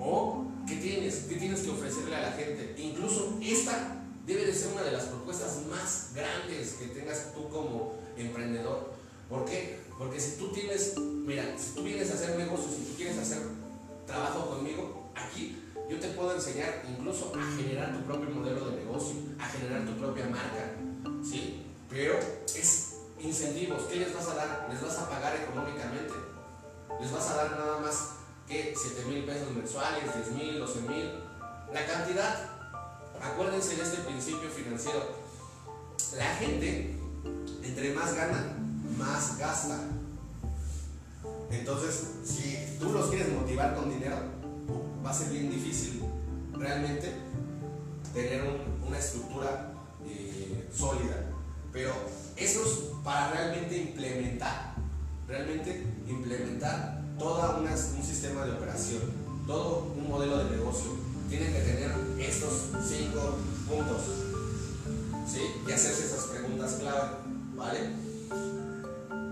¿O 0.00 0.44
qué 0.66 0.76
tienes? 0.76 1.26
¿Qué 1.28 1.36
tienes 1.36 1.60
que 1.60 1.70
ofrecerle 1.70 2.16
a 2.16 2.22
la 2.22 2.32
gente? 2.32 2.74
Incluso 2.78 3.38
esta 3.42 3.96
debe 4.26 4.46
de 4.46 4.54
ser 4.54 4.72
una 4.72 4.82
de 4.82 4.92
las 4.92 5.04
propuestas 5.04 5.62
más 5.70 6.12
grandes 6.14 6.74
que 6.74 6.86
tengas 6.86 7.34
tú 7.34 7.48
como 7.48 7.94
emprendedor. 8.16 8.92
¿Por 9.28 9.44
qué? 9.44 9.78
Porque 9.98 10.20
si 10.20 10.38
tú 10.38 10.48
tienes, 10.52 10.96
mira, 10.98 11.44
si 11.58 11.74
tú 11.74 11.82
vienes 11.82 12.10
a 12.10 12.14
hacer 12.14 12.36
negocios, 12.38 12.74
si 12.74 12.84
tú 12.84 12.96
quieres 12.96 13.18
hacer 13.18 13.38
trabajo 14.06 14.50
conmigo, 14.50 15.10
aquí 15.14 15.56
yo 15.88 15.98
te 15.98 16.08
puedo 16.08 16.34
enseñar 16.34 16.82
incluso 16.88 17.32
a 17.36 17.56
generar 17.56 17.94
tu 17.94 18.02
propio 18.04 18.30
modelo 18.30 18.70
de 18.70 18.76
negocio, 18.76 19.16
a 19.38 19.46
generar 19.46 19.84
tu 19.84 19.92
propia 19.92 20.26
marca, 20.26 20.72
¿sí? 21.22 21.62
Pero 21.90 22.18
es 22.54 22.93
incentivos. 23.24 23.82
¿Qué 23.84 23.96
les 23.96 24.14
vas 24.14 24.28
a 24.28 24.34
dar? 24.34 24.68
Les 24.70 24.80
vas 24.80 24.98
a 24.98 25.08
pagar 25.08 25.36
económicamente. 25.36 26.14
Les 27.00 27.12
vas 27.12 27.30
a 27.30 27.36
dar 27.36 27.50
nada 27.52 27.78
más 27.78 28.10
que 28.48 28.74
7 28.76 29.04
mil 29.06 29.24
pesos 29.24 29.50
mensuales, 29.50 30.14
10 30.14 30.30
mil, 30.32 30.58
12 30.58 30.80
mil. 30.82 31.10
La 31.72 31.86
cantidad, 31.86 32.50
acuérdense 33.20 33.76
de 33.76 33.82
este 33.82 33.98
principio 34.02 34.48
financiero. 34.50 35.00
La 36.16 36.36
gente, 36.36 36.96
entre 37.62 37.94
más 37.94 38.14
gana, 38.14 38.56
más 38.98 39.38
gasta. 39.38 39.80
Entonces, 41.50 42.08
si 42.24 42.76
tú 42.78 42.92
los 42.92 43.08
quieres 43.10 43.32
motivar 43.32 43.74
con 43.74 43.90
dinero, 43.90 44.16
va 45.04 45.10
a 45.10 45.14
ser 45.14 45.30
bien 45.30 45.50
difícil 45.50 46.02
realmente 46.52 47.12
tener 48.12 48.42
una 48.86 48.98
estructura 48.98 49.72
eh, 50.06 50.68
sólida. 50.72 51.30
Pero 51.72 51.92
eso 52.36 52.62
es 52.62 52.72
para 53.04 53.30
realmente 53.30 53.76
implementar, 53.76 54.74
realmente 55.28 55.86
implementar 56.08 57.02
todo 57.18 57.58
un 57.58 58.02
sistema 58.02 58.44
de 58.44 58.52
operación, 58.52 59.02
todo 59.46 59.92
un 59.96 60.08
modelo 60.08 60.38
de 60.38 60.56
negocio. 60.56 60.90
Tienen 61.28 61.52
que 61.52 61.60
tener 61.60 61.90
estos 62.18 62.70
cinco 62.86 63.36
puntos 63.68 64.02
¿sí? 65.26 65.40
y 65.66 65.72
hacerse 65.72 66.06
esas 66.06 66.24
preguntas 66.26 66.74
clave, 66.80 67.10
¿vale? 67.56 67.90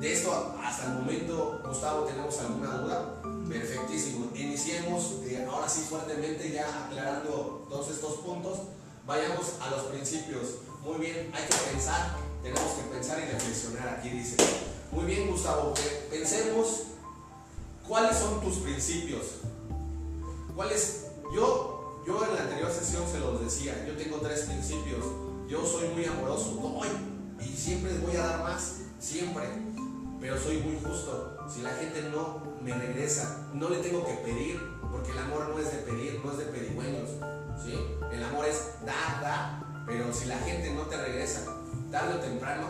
De 0.00 0.12
esto 0.12 0.56
hasta 0.60 0.86
el 0.86 0.98
momento, 0.98 1.60
Gustavo, 1.64 2.04
¿tenemos 2.04 2.38
alguna 2.40 2.78
duda? 2.78 3.22
Perfectísimo. 3.48 4.30
Iniciemos 4.34 5.20
eh, 5.26 5.46
ahora 5.48 5.68
sí 5.68 5.82
fuertemente 5.88 6.50
ya 6.50 6.86
aclarando 6.86 7.66
todos 7.68 7.90
estos 7.90 8.14
puntos. 8.18 8.58
Vayamos 9.06 9.54
a 9.60 9.70
los 9.70 9.82
principios. 9.82 10.56
Muy 10.84 10.98
bien, 10.98 11.30
hay 11.32 11.44
que 11.44 11.70
pensar, 11.70 12.16
tenemos 12.42 12.72
que 12.72 12.82
pensar 12.94 13.18
y 13.18 13.32
reflexionar. 13.32 13.88
Aquí 13.98 14.10
dice. 14.10 14.36
Muy 14.90 15.06
bien, 15.06 15.30
Gustavo, 15.30 15.72
pensemos 16.10 16.82
cuáles 17.88 18.16
son 18.18 18.40
tus 18.40 18.56
principios. 18.58 19.22
¿Cuáles? 20.54 21.06
Yo, 21.34 22.02
yo 22.06 22.24
en 22.26 22.34
la 22.34 22.42
anterior 22.42 22.70
sesión 22.70 23.04
se 23.10 23.18
los 23.18 23.40
decía, 23.40 23.84
yo 23.86 23.96
tengo 23.96 24.18
tres 24.18 24.42
principios. 24.42 25.04
Yo 25.48 25.66
soy 25.66 25.88
muy 25.88 26.04
amoroso, 26.04 26.50
doy 26.52 26.88
y 27.40 27.56
siempre 27.56 27.96
voy 27.98 28.16
a 28.16 28.26
dar 28.26 28.42
más, 28.42 28.76
siempre 29.00 29.44
pero 30.22 30.38
soy 30.38 30.58
muy 30.58 30.78
justo. 30.82 31.36
Si 31.52 31.62
la 31.62 31.70
gente 31.70 32.00
no 32.02 32.40
me 32.62 32.72
regresa, 32.72 33.48
no 33.52 33.68
le 33.68 33.78
tengo 33.78 34.06
que 34.06 34.14
pedir, 34.14 34.60
porque 34.92 35.10
el 35.10 35.18
amor 35.18 35.48
no 35.48 35.58
es 35.58 35.72
de 35.72 35.78
pedir, 35.78 36.20
no 36.24 36.30
es 36.30 36.38
de 36.38 36.44
pedigüeños. 36.44 37.10
¿sí? 37.62 37.74
El 38.12 38.22
amor 38.22 38.46
es 38.46 38.68
da, 38.86 39.20
da, 39.20 39.84
pero 39.84 40.14
si 40.14 40.26
la 40.26 40.38
gente 40.38 40.72
no 40.72 40.82
te 40.82 40.96
regresa, 40.96 41.44
tarde 41.92 42.14
o 42.14 42.18
temprano 42.18 42.66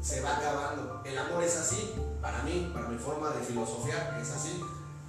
se 0.00 0.22
va 0.22 0.38
acabando. 0.38 1.02
El 1.04 1.18
amor 1.18 1.42
es 1.42 1.56
así, 1.58 1.92
para 2.22 2.42
mí, 2.44 2.70
para 2.72 2.88
mi 2.88 2.96
forma 2.96 3.30
de 3.30 3.40
filosofiar, 3.42 4.18
es 4.22 4.30
así. 4.30 4.62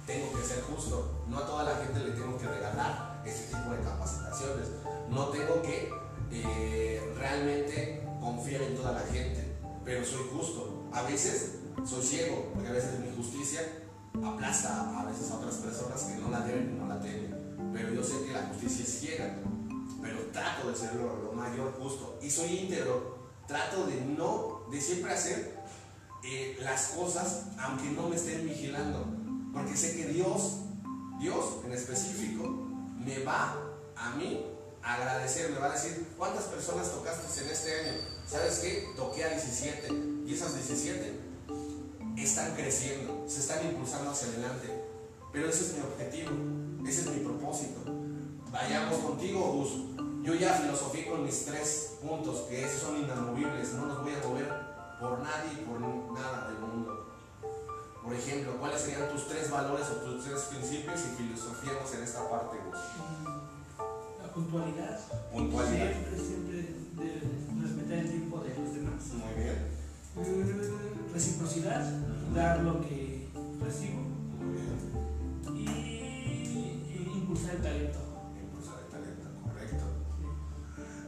Tengo 0.06 0.32
que 0.36 0.44
ser 0.44 0.62
justo. 0.64 1.24
No 1.28 1.38
a 1.38 1.46
toda 1.46 1.62
la 1.64 1.76
gente 1.76 2.00
le 2.00 2.10
tengo 2.10 2.36
que 2.36 2.46
regalar 2.46 3.22
este 3.24 3.54
tipo 3.54 3.70
de 3.70 3.80
capacitaciones. 3.80 4.68
No 5.08 5.28
tengo 5.28 5.62
que 5.62 5.94
eh, 6.32 7.14
realmente 7.16 8.04
confiar 8.20 8.62
en 8.62 8.76
toda 8.76 8.92
la 8.92 9.00
gente, 9.00 9.56
pero 9.84 10.04
soy 10.04 10.26
justo. 10.34 10.90
A 10.92 11.02
veces 11.02 11.60
soy 11.86 12.02
ciego, 12.02 12.50
porque 12.52 12.68
a 12.68 12.72
veces 12.72 12.98
mi 12.98 13.14
justicia 13.16 13.60
aplasta 14.22 15.00
a 15.00 15.04
veces 15.06 15.30
a 15.30 15.36
otras 15.36 15.54
personas 15.56 16.02
que 16.02 16.16
no 16.16 16.30
la 16.30 16.40
deben 16.40 16.74
y 16.74 16.78
no 16.78 16.86
la 16.86 17.00
tienen. 17.00 17.34
Pero 17.72 17.94
yo 17.94 18.02
sé 18.02 18.24
que 18.26 18.32
la 18.32 18.42
justicia 18.48 18.84
es 18.84 19.00
ciega, 19.00 19.36
pero 20.02 20.18
trato 20.32 20.68
de 20.68 20.76
ser 20.76 20.94
lo, 20.96 21.32
mayor 21.32 21.72
justo. 21.80 22.18
Y 22.20 22.30
soy 22.30 22.58
íntegro, 22.58 23.11
trato 23.46 23.86
de 23.86 24.00
no, 24.00 24.62
de 24.70 24.80
siempre 24.80 25.12
hacer 25.12 25.58
eh, 26.24 26.56
las 26.60 26.88
cosas 26.88 27.44
aunque 27.58 27.90
no 27.90 28.08
me 28.08 28.16
estén 28.16 28.44
vigilando. 28.46 29.04
Porque 29.52 29.76
sé 29.76 29.96
que 29.96 30.06
Dios, 30.06 30.58
Dios 31.20 31.44
en 31.64 31.72
específico, 31.72 32.44
me 32.98 33.18
va 33.24 33.56
a 33.96 34.10
mí 34.16 34.44
a 34.82 34.94
agradecer, 34.94 35.50
me 35.50 35.58
va 35.58 35.66
a 35.66 35.72
decir, 35.72 36.08
¿cuántas 36.16 36.44
personas 36.44 36.90
tocaste 36.90 37.44
en 37.44 37.50
este 37.50 37.80
año? 37.80 38.00
¿Sabes 38.26 38.58
qué? 38.60 38.88
Toqué 38.96 39.24
a 39.24 39.30
17. 39.30 39.88
Y 40.26 40.34
esas 40.34 40.54
17 40.54 41.20
están 42.16 42.54
creciendo, 42.54 43.24
se 43.28 43.40
están 43.40 43.64
impulsando 43.66 44.10
hacia 44.10 44.28
adelante. 44.28 44.68
Pero 45.32 45.48
ese 45.48 45.64
es 45.64 45.74
mi 45.74 45.80
objetivo, 45.80 46.30
ese 46.86 47.00
es 47.02 47.06
mi 47.08 47.24
propósito. 47.24 47.80
Vayamos 48.50 48.98
contigo, 48.98 49.40
Gus. 49.52 49.91
Yo 50.22 50.34
ya 50.34 50.54
filosofé 50.54 51.06
con 51.06 51.24
mis 51.24 51.44
tres 51.44 51.98
puntos, 52.00 52.42
que 52.48 52.64
esos 52.64 52.82
son 52.82 52.96
inamovibles, 52.98 53.74
no 53.74 53.86
los 53.86 54.02
voy 54.02 54.12
a 54.14 54.26
mover 54.26 54.48
por 55.00 55.18
nadie 55.18 55.52
y 55.52 55.64
por 55.64 55.80
nada 55.80 56.48
del 56.48 56.58
mundo. 56.60 57.08
Por 58.04 58.14
ejemplo, 58.14 58.56
¿cuáles 58.60 58.80
serían 58.80 59.08
tus 59.10 59.26
tres 59.26 59.50
valores 59.50 59.86
o 59.90 59.94
tus 59.94 60.24
tres 60.24 60.42
principios 60.42 61.00
y 61.00 61.16
filosofiamos 61.22 61.94
en 61.94 62.02
esta 62.04 62.30
parte, 62.30 62.56
Gus? 62.64 62.78
La 64.22 64.32
puntualidad. 64.32 65.00
Puntualidad. 65.32 65.90
Siempre, 65.90 66.18
siempre 66.18 66.56
de 66.98 67.22
respetar 67.60 67.98
el 67.98 68.10
tiempo 68.10 68.38
de 68.40 68.54
los 68.54 68.74
demás. 68.74 69.02
Muy 69.14 69.42
bien. 69.42 69.72
Eh, 70.18 71.12
reciprocidad, 71.12 71.82
dar 72.32 72.60
lo 72.60 72.80
que 72.80 73.28
recibo. 73.60 74.02
Y, 75.52 77.12
impulsar 77.12 77.56
el 77.56 77.62
talento. 77.62 78.11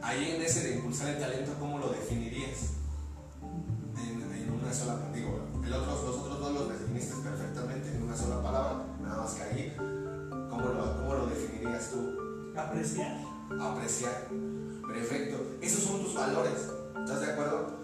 Ahí 0.04 0.32
en 0.32 0.42
ese 0.42 0.68
de 0.68 0.74
impulsar 0.76 1.08
el 1.08 1.18
talento, 1.18 1.52
¿cómo 1.58 1.78
lo 1.78 1.88
definirías? 1.88 2.74
En, 3.96 4.52
una 4.52 4.70
sola, 4.70 4.98
digo, 5.14 5.48
el 5.64 5.72
otro, 5.72 5.92
los 6.06 6.16
otros 6.18 6.40
dos 6.40 6.52
los 6.52 6.68
definiste 6.68 7.14
perfectamente 7.22 7.88
en 7.88 8.02
una 8.02 8.14
sola 8.14 8.42
palabra, 8.42 8.84
nada 9.00 9.22
más 9.22 9.32
que 9.32 9.42
ahí, 9.42 9.74
¿cómo 9.78 10.60
lo, 10.60 10.96
cómo 10.98 11.14
lo 11.14 11.26
definirías 11.26 11.90
tú? 11.90 12.52
Apreciar. 12.54 13.16
Apreciar. 13.58 14.28
Perfecto. 14.86 15.56
Esos 15.62 15.82
son 15.82 16.04
tus 16.04 16.14
valores. 16.14 16.68
¿Estás 17.00 17.20
de 17.22 17.32
acuerdo? 17.32 17.78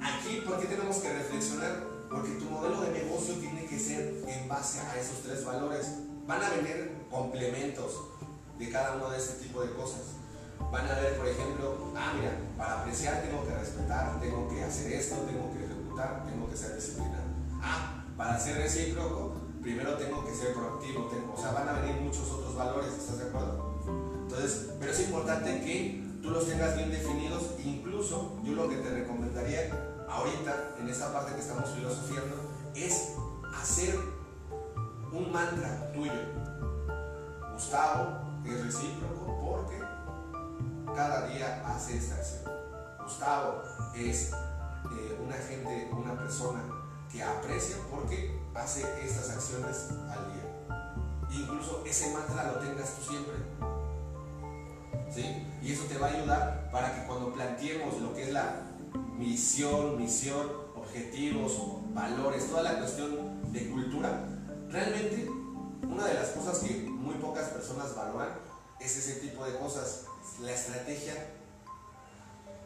Aquí, 0.00 0.42
¿por 0.46 0.60
qué 0.60 0.66
tenemos 0.66 0.98
que 0.98 1.12
reflexionar? 1.12 1.82
Porque 2.08 2.34
tu 2.34 2.44
modelo 2.44 2.82
de 2.82 2.92
negocio 2.92 3.34
tiene 3.34 3.66
que 3.66 3.80
ser 3.80 4.22
en 4.28 4.48
base 4.48 4.78
a 4.78 4.96
esos 4.96 5.22
tres 5.24 5.44
valores. 5.44 5.88
Van 6.24 6.40
a 6.40 6.50
venir 6.50 6.92
complementos 7.10 7.94
de 8.60 8.70
cada 8.70 8.94
uno 8.94 9.10
de 9.10 9.18
este 9.18 9.42
tipo 9.42 9.60
de 9.60 9.72
cosas. 9.72 10.23
Van 10.74 10.90
a 10.90 10.94
ver, 10.94 11.16
por 11.16 11.28
ejemplo, 11.28 11.92
ah, 11.94 12.14
mira, 12.18 12.32
para 12.58 12.80
apreciar 12.80 13.22
tengo 13.22 13.46
que 13.46 13.54
respetar, 13.54 14.18
tengo 14.18 14.48
que 14.48 14.64
hacer 14.64 14.92
esto, 14.92 15.14
tengo 15.18 15.52
que 15.52 15.64
ejecutar, 15.64 16.24
tengo 16.26 16.50
que 16.50 16.56
ser 16.56 16.74
disciplinado. 16.74 17.30
Ah, 17.62 18.02
para 18.16 18.40
ser 18.40 18.56
recíproco, 18.56 19.36
primero 19.62 19.96
tengo 19.96 20.24
que 20.26 20.34
ser 20.34 20.52
proactivo, 20.52 21.08
o 21.32 21.40
sea, 21.40 21.52
van 21.52 21.68
a 21.68 21.72
venir 21.74 22.00
muchos 22.00 22.28
otros 22.28 22.56
valores, 22.56 22.92
¿estás 22.92 23.18
de 23.18 23.24
acuerdo? 23.26 23.72
Entonces, 24.22 24.70
pero 24.80 24.90
es 24.90 25.00
importante 25.02 25.60
que 25.60 26.02
tú 26.20 26.30
los 26.30 26.44
tengas 26.44 26.74
bien 26.74 26.90
definidos, 26.90 27.50
incluso 27.64 28.40
yo 28.42 28.54
lo 28.54 28.68
que 28.68 28.78
te 28.78 28.90
recomendaría 28.90 29.70
ahorita, 30.10 30.74
en 30.80 30.88
esta 30.88 31.12
parte 31.12 31.36
que 31.36 31.40
estamos 31.40 31.70
filosofiando, 31.70 32.50
es 32.74 33.12
hacer 33.62 33.96
un 35.12 35.30
mantra 35.30 35.92
tuyo. 35.92 36.12
Gustavo 37.52 38.42
es 38.44 38.64
recíproco 38.64 39.38
porque 39.40 39.93
cada 40.94 41.26
día 41.26 41.62
hace 41.66 41.96
esta 41.98 42.14
acción. 42.16 42.52
Gustavo 43.02 43.62
es 43.96 44.32
eh, 44.32 45.18
una 45.24 45.34
gente, 45.34 45.90
una 45.92 46.16
persona 46.16 46.62
que 47.10 47.22
aprecia 47.22 47.76
porque 47.90 48.40
hace 48.54 48.82
estas 49.04 49.30
acciones 49.30 49.88
al 50.10 50.32
día. 50.32 50.44
Incluso 51.30 51.82
ese 51.84 52.12
mantra 52.12 52.52
lo 52.52 52.58
tengas 52.58 52.94
tú 52.96 53.10
siempre. 53.10 53.34
¿Sí? 55.12 55.46
Y 55.62 55.72
eso 55.72 55.84
te 55.84 55.98
va 55.98 56.08
a 56.08 56.10
ayudar 56.10 56.70
para 56.70 56.94
que 56.94 57.06
cuando 57.06 57.32
planteemos 57.32 58.00
lo 58.00 58.14
que 58.14 58.24
es 58.24 58.32
la 58.32 58.62
misión, 59.16 59.96
misión, 59.96 60.50
objetivos, 60.76 61.58
valores, 61.92 62.48
toda 62.48 62.62
la 62.62 62.78
cuestión 62.78 63.52
de 63.52 63.70
cultura, 63.70 64.26
realmente 64.68 65.28
una 65.82 66.06
de 66.06 66.14
las 66.14 66.30
cosas 66.30 66.58
que 66.58 66.88
muy 66.88 67.14
pocas 67.16 67.48
personas 67.50 67.94
valoran 67.94 68.30
es 68.80 68.96
ese 68.96 69.20
tipo 69.20 69.44
de 69.44 69.56
cosas, 69.58 70.06
la 70.40 70.52
estrategia 70.52 71.14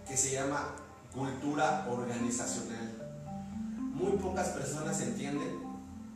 que 0.07 0.17
se 0.17 0.33
llama 0.33 0.75
cultura 1.13 1.87
organizacional. 1.91 2.95
Muy 3.93 4.13
pocas 4.13 4.49
personas 4.49 5.01
entienden 5.01 5.61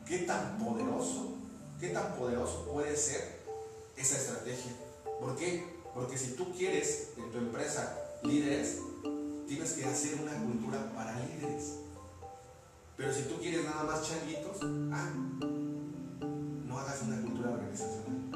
qué 0.07 0.19
tan 0.19 0.59
poderoso, 0.59 1.33
qué 1.81 1.89
tan 1.89 2.15
poderoso 2.15 2.65
puede 2.73 2.97
ser 2.97 3.43
esa 3.97 4.17
estrategia. 4.17 4.73
¿Por 5.21 5.37
qué? 5.37 5.81
Porque 5.95 6.17
si 6.17 6.33
tú 6.33 6.53
quieres 6.53 7.11
en 7.17 7.31
tu 7.31 7.39
empresa 7.39 7.99
líderes, 8.23 8.79
tienes 9.47 9.73
que 9.73 9.85
hacer 9.85 10.21
una 10.21 10.35
cultura 10.43 10.93
para 10.95 11.19
líderes. 11.19 11.75
Pero 12.97 13.13
si 13.13 13.23
tú 13.23 13.37
quieres 13.41 13.65
nada 13.65 13.85
más 13.85 14.09
changuitos, 14.09 14.59
ah, 14.93 15.11
no 16.67 16.79
hagas 16.79 17.03
una 17.03 17.21
cultura 17.21 17.51
organizacional. 17.51 18.31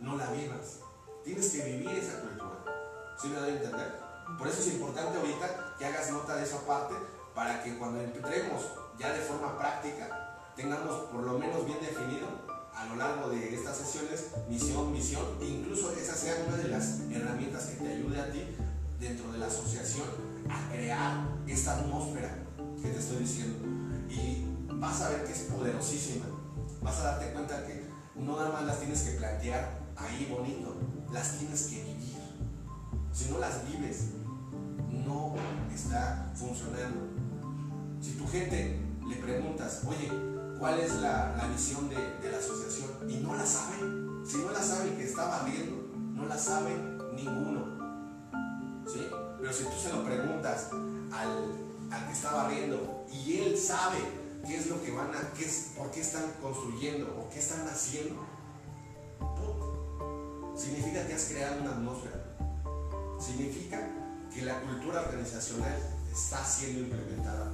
No 0.00 0.16
la 0.16 0.30
vivas. 0.30 0.78
Tienes 1.24 1.50
que 1.50 1.62
vivir 1.62 1.90
esa 1.90 2.20
cultura. 2.20 2.64
¿Sí 3.20 3.28
me 3.28 3.40
doy 3.40 3.50
a 3.50 3.54
entender? 3.54 4.00
Por 4.38 4.48
eso 4.48 4.60
es 4.60 4.74
importante 4.74 5.18
ahorita 5.18 5.74
que 5.78 5.84
hagas 5.84 6.10
nota 6.10 6.36
de 6.36 6.44
esa 6.44 6.60
parte 6.66 6.94
para 7.34 7.62
que 7.62 7.76
cuando 7.76 8.00
entremos 8.00 8.62
ya 8.98 9.12
de 9.12 9.20
forma 9.20 9.58
práctica 9.58 10.52
tengamos 10.56 11.10
por 11.10 11.22
lo 11.22 11.38
menos 11.38 11.66
bien 11.66 11.78
definido 11.80 12.26
a 12.74 12.86
lo 12.86 12.96
largo 12.96 13.28
de 13.28 13.54
estas 13.54 13.76
sesiones 13.76 14.30
misión, 14.48 14.92
misión, 14.92 15.24
e 15.40 15.46
incluso 15.46 15.92
esa 15.92 16.14
sea 16.14 16.44
una 16.46 16.56
de 16.56 16.68
las 16.68 17.00
herramientas 17.10 17.66
que 17.66 17.76
te 17.84 17.92
ayude 17.92 18.20
a 18.20 18.30
ti 18.30 18.56
dentro 18.98 19.30
de 19.32 19.38
la 19.38 19.46
asociación 19.46 20.06
a 20.48 20.72
crear 20.72 21.26
esta 21.46 21.78
atmósfera 21.78 22.34
que 22.80 22.88
te 22.88 22.98
estoy 22.98 23.18
diciendo. 23.18 23.58
Y 24.08 24.46
vas 24.74 25.02
a 25.02 25.10
ver 25.10 25.24
que 25.24 25.32
es 25.32 25.40
poderosísima. 25.40 26.26
Vas 26.80 26.98
a 27.00 27.04
darte 27.04 27.32
cuenta 27.32 27.66
que 27.66 27.84
no 28.14 28.36
nada 28.36 28.50
más 28.50 28.64
las 28.64 28.78
tienes 28.78 29.02
que 29.02 29.18
plantear 29.18 29.80
ahí 29.96 30.26
bonito, 30.30 30.74
las 31.12 31.38
tienes 31.38 31.62
que 31.66 31.82
vivir. 31.82 32.18
Si 33.12 33.30
no 33.30 33.38
las 33.38 33.66
vives, 33.66 34.10
no 35.06 35.34
está 35.74 36.32
funcionando. 36.34 37.08
Si 38.00 38.12
tu 38.12 38.26
gente 38.28 38.80
le 39.08 39.16
preguntas, 39.16 39.82
oye, 39.86 40.10
¿cuál 40.58 40.78
es 40.78 40.94
la, 41.00 41.34
visión 41.52 41.88
de, 41.88 42.30
la 42.30 42.38
asociación? 42.38 42.90
Y 43.08 43.16
no 43.16 43.34
la 43.34 43.44
sabe. 43.44 43.76
Si 44.26 44.38
no 44.38 44.52
la 44.52 44.62
sabe 44.62 44.94
que 44.94 45.04
está 45.04 45.26
barriendo, 45.26 45.90
no 46.14 46.26
la 46.26 46.38
sabe 46.38 46.76
ninguno. 47.14 47.80
¿Sí? 48.86 49.06
Pero 49.40 49.52
si 49.52 49.64
tú 49.64 49.76
se 49.82 49.92
lo 49.92 50.04
preguntas 50.04 50.68
al, 51.12 51.90
al 51.90 52.06
que 52.06 52.12
está 52.12 52.32
barriendo 52.34 53.06
y 53.12 53.38
él 53.38 53.58
sabe 53.58 53.98
qué 54.46 54.56
es 54.56 54.68
lo 54.68 54.82
que 54.82 54.92
van 54.92 55.10
a, 55.14 55.32
qué 55.36 55.44
es, 55.44 55.72
por 55.76 55.90
qué 55.90 56.00
están 56.00 56.24
construyendo 56.40 57.06
o 57.18 57.30
qué 57.30 57.38
están 57.38 57.66
haciendo, 57.68 58.24
significa 60.60 61.06
que 61.06 61.14
has 61.14 61.24
creado 61.24 61.62
una 61.62 61.70
atmósfera. 61.70 62.16
Significa 63.18 63.88
que 64.32 64.42
la 64.42 64.60
cultura 64.60 65.00
organizacional 65.00 65.76
está 66.12 66.44
siendo 66.44 66.80
implementada. 66.80 67.50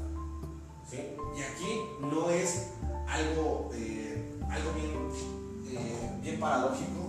¿sí? 0.90 1.14
Y 1.36 1.42
aquí 1.42 1.80
no 2.00 2.30
es 2.30 2.70
algo, 3.06 3.70
eh, 3.74 4.40
algo 4.50 4.72
bien, 4.72 5.78
eh, 5.78 6.18
bien 6.20 6.40
paradójico. 6.40 7.06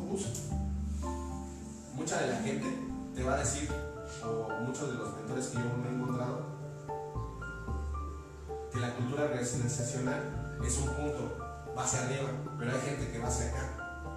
Mucha 1.96 2.22
de 2.22 2.28
la 2.28 2.40
gente 2.42 2.68
te 3.16 3.24
va 3.24 3.34
a 3.34 3.40
decir, 3.40 3.68
o 4.24 4.50
muchos 4.66 4.90
de 4.92 4.96
los 4.96 5.16
mentores 5.16 5.48
que 5.48 5.58
yo 5.58 5.78
me 5.82 5.90
he 5.90 5.94
encontrado, 5.94 6.46
que 8.72 8.80
la 8.80 8.96
cultura 8.96 9.24
organizacional 9.24 10.60
es 10.64 10.78
un 10.78 10.86
punto, 10.86 11.38
va 11.76 11.84
hacia 11.84 12.06
arriba, 12.06 12.30
pero 12.60 12.72
hay 12.72 12.82
gente 12.82 13.12
que 13.12 13.20
va 13.20 13.28
hacia 13.28 13.50
acá. 13.50 14.14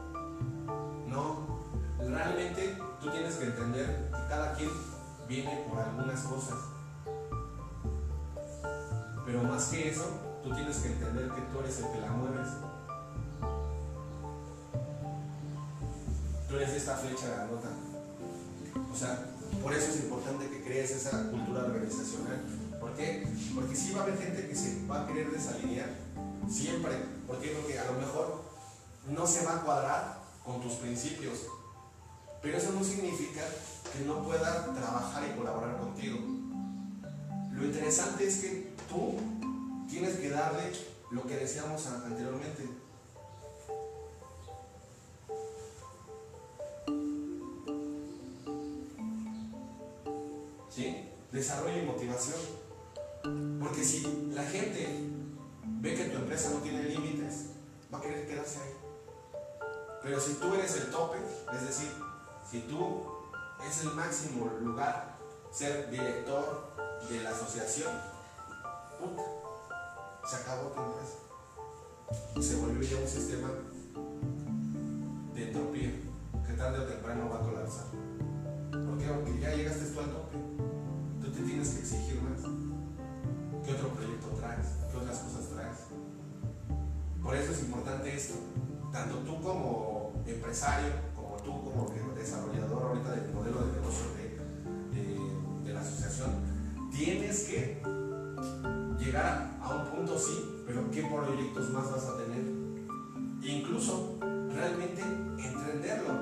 No, 1.07 1.50
realmente 2.11 2.77
tú 3.01 3.11
tienes 3.11 3.35
que 3.37 3.45
entender 3.45 4.11
que 4.11 4.29
cada 4.29 4.55
quien 4.55 4.71
viene 5.29 5.65
por 5.69 5.79
algunas 5.79 6.21
cosas. 6.23 6.59
Pero 9.25 9.43
más 9.45 9.65
que 9.69 9.89
eso, 9.89 10.05
tú 10.43 10.53
tienes 10.55 10.77
que 10.79 10.89
entender 10.89 11.31
que 11.31 11.41
tú 11.43 11.61
eres 11.61 11.79
el 11.79 11.93
que 11.93 12.01
la 12.01 12.11
mueves. 12.13 12.49
Tú 16.49 16.57
eres 16.57 16.71
esta 16.71 16.97
flecha 16.97 17.29
grandota. 17.29 17.69
O 18.93 18.97
sea, 18.97 19.25
por 19.63 19.73
eso 19.73 19.91
es 19.91 20.01
importante 20.01 20.49
que 20.49 20.65
crees 20.65 20.91
esa 20.91 21.31
cultura 21.31 21.65
organizacional. 21.65 22.41
¿Por 22.81 22.95
qué? 22.95 23.27
Porque 23.55 23.77
sí 23.77 23.93
va 23.93 24.01
a 24.01 24.03
haber 24.05 24.19
gente 24.19 24.49
que 24.49 24.55
se 24.57 24.87
va 24.87 25.03
a 25.03 25.07
querer 25.07 25.31
desalinear. 25.31 25.91
Siempre. 26.51 26.93
¿Por 27.27 27.39
qué? 27.39 27.51
Porque 27.51 27.79
a 27.79 27.85
lo 27.85 27.93
mejor 27.93 28.43
no 29.09 29.27
se 29.27 29.45
va 29.45 29.57
a 29.57 29.63
cuadrar 29.63 30.21
con 30.45 30.61
tus 30.61 30.75
principios. 30.75 31.47
Pero 32.43 32.57
eso 32.57 32.73
no 32.73 32.83
significa 32.83 33.43
que 33.93 34.05
no 34.05 34.23
pueda 34.25 34.73
trabajar 34.73 35.29
y 35.29 35.37
colaborar 35.37 35.79
contigo. 35.79 36.19
Lo 37.53 37.65
interesante 37.65 38.27
es 38.27 38.37
que 38.39 38.73
tú 38.89 39.19
tienes 39.91 40.17
que 40.17 40.31
darle 40.31 40.73
lo 41.11 41.27
que 41.27 41.37
decíamos 41.37 41.87
anteriormente. 41.87 42.69
¿Sí? 50.71 51.09
Desarrollo 51.33 51.83
y 51.83 51.87
motivación. 51.87 52.41
Porque 53.61 53.85
si 53.85 54.31
la 54.33 54.45
gente 54.45 54.89
ve 55.81 55.95
que 55.95 56.05
tu 56.05 56.17
empresa 56.17 56.51
no 56.51 56.61
tiene 56.61 56.85
límites, 56.85 57.51
va 57.93 57.99
a 57.99 58.01
querer 58.01 58.27
quedarse 58.27 58.61
ahí. 58.61 58.73
Pero 60.03 60.19
si 60.19 60.35
tú 60.35 60.55
eres 60.55 60.75
el 60.77 60.91
tope, 60.91 61.19
es 61.53 61.67
decir, 61.67 61.89
si 62.51 62.61
tú 62.63 63.05
es 63.65 63.85
el 63.85 63.95
máximo 63.95 64.51
lugar 64.61 65.17
ser 65.53 65.89
director 65.89 66.75
de 67.09 67.23
la 67.23 67.31
asociación, 67.31 67.93
puta, 68.99 69.23
se 70.29 70.37
acabó 70.37 70.71
tu 70.71 70.81
empresa. 70.81 71.19
Se 72.41 72.57
volvió 72.57 72.83
ya 72.83 72.97
un 72.97 73.07
sistema 73.07 73.49
de 75.35 75.47
entropía 75.47 75.93
que 76.45 76.53
tarde 76.55 76.81
o 76.81 76.89
temprano 76.89 77.31
va 77.31 77.37
a 77.37 77.41
colapsar. 77.41 77.87
¿Por 78.73 78.99
qué? 78.99 79.07
Porque 79.07 79.39
ya 79.39 79.55
llegaste 79.55 79.85
tú 79.87 80.01
al 80.01 80.11
tope. 80.11 80.37
Tú 81.21 81.31
te 81.31 81.43
tienes 81.43 81.69
que 81.69 81.81
exigir 81.81 82.21
más. 82.23 82.41
¿Qué 83.65 83.73
otro 83.75 83.91
proyecto 83.91 84.27
traes? 84.41 84.67
¿Qué 84.91 84.97
otras 84.97 85.19
cosas 85.19 85.49
traes? 85.51 85.79
Por 87.23 87.37
eso 87.37 87.53
es 87.53 87.61
importante 87.61 88.13
esto. 88.13 88.35
Tanto 88.91 89.19
tú 89.19 89.41
como 89.41 90.13
empresario, 90.27 91.10
como 91.59 91.91
desarrollador 92.15 92.83
ahorita 92.83 93.13
del 93.13 93.33
modelo 93.33 93.65
de 93.67 93.73
negocio 93.73 94.05
de, 94.17 95.65
de, 95.65 95.73
la 95.73 95.81
asociación, 95.81 96.31
tienes 96.91 97.45
que 97.45 97.83
llegar 98.99 99.59
a 99.61 99.75
un 99.75 99.91
punto 99.91 100.19
sí, 100.19 100.65
pero 100.67 100.91
¿qué 100.91 101.03
proyectos 101.03 101.71
más 101.71 101.91
vas 101.91 102.05
a 102.05 102.17
tener? 102.19 102.43
Incluso 103.43 104.19
realmente 104.21 105.03
entenderlo. 105.03 106.13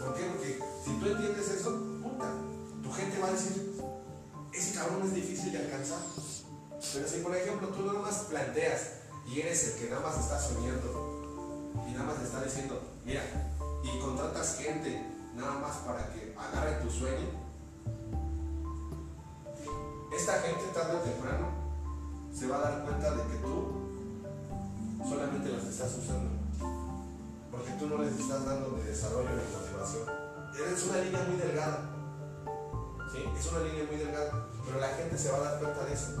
¿Por 0.00 0.14
qué? 0.14 0.24
Porque 0.24 0.58
si 0.84 0.92
tú 0.98 1.06
entiendes 1.06 1.50
eso, 1.50 1.70
puta, 2.02 2.32
tu 2.82 2.92
gente 2.92 3.18
va 3.20 3.28
a 3.28 3.32
decir, 3.32 3.76
ese 4.52 4.74
cabrón 4.74 5.02
es 5.04 5.14
difícil 5.14 5.52
de 5.52 5.58
alcanzar. 5.58 6.00
Pero 6.94 7.08
si 7.08 7.20
por 7.20 7.36
ejemplo 7.36 7.68
tú 7.68 7.86
nada 7.86 8.00
más 8.00 8.26
planteas 8.30 9.00
y 9.26 9.40
eres 9.40 9.68
el 9.68 9.80
que 9.80 9.90
nada 9.90 10.02
más 10.02 10.18
está 10.18 10.40
soñando 10.40 11.20
y 11.88 11.92
nada 11.92 12.06
más 12.06 12.22
está 12.22 12.42
diciendo, 12.42 12.80
mira, 13.04 13.22
y 13.82 13.98
contratas 13.98 14.58
gente 14.58 15.06
nada 15.34 15.58
más 15.60 15.76
para 15.78 16.06
que 16.12 16.34
agarre 16.36 16.82
tu 16.82 16.90
sueño, 16.90 17.28
esta 20.12 20.40
gente 20.40 20.64
tarde 20.74 20.96
o 20.96 21.00
temprano 21.00 21.46
se 22.32 22.46
va 22.46 22.56
a 22.56 22.60
dar 22.60 22.84
cuenta 22.84 23.10
de 23.12 23.22
que 23.22 23.36
tú 23.38 23.80
solamente 25.08 25.50
las 25.50 25.64
estás 25.64 25.96
usando. 25.96 26.30
Porque 27.50 27.72
tú 27.78 27.86
no 27.88 27.98
les 27.98 28.18
estás 28.18 28.44
dando 28.44 28.70
de 28.70 28.84
desarrollo 28.84 29.30
ni 29.30 29.56
motivación. 29.56 30.02
Es 30.72 30.84
una 30.84 30.98
línea 30.98 31.24
muy 31.24 31.36
delgada. 31.36 31.90
Es 33.38 33.52
una 33.52 33.60
línea 33.60 33.84
muy 33.84 33.96
delgada. 33.96 34.46
Pero 34.66 34.80
la 34.80 34.88
gente 34.88 35.18
se 35.18 35.32
va 35.32 35.38
a 35.38 35.40
dar 35.40 35.58
cuenta 35.58 35.84
de 35.84 35.92
eso. 35.92 36.12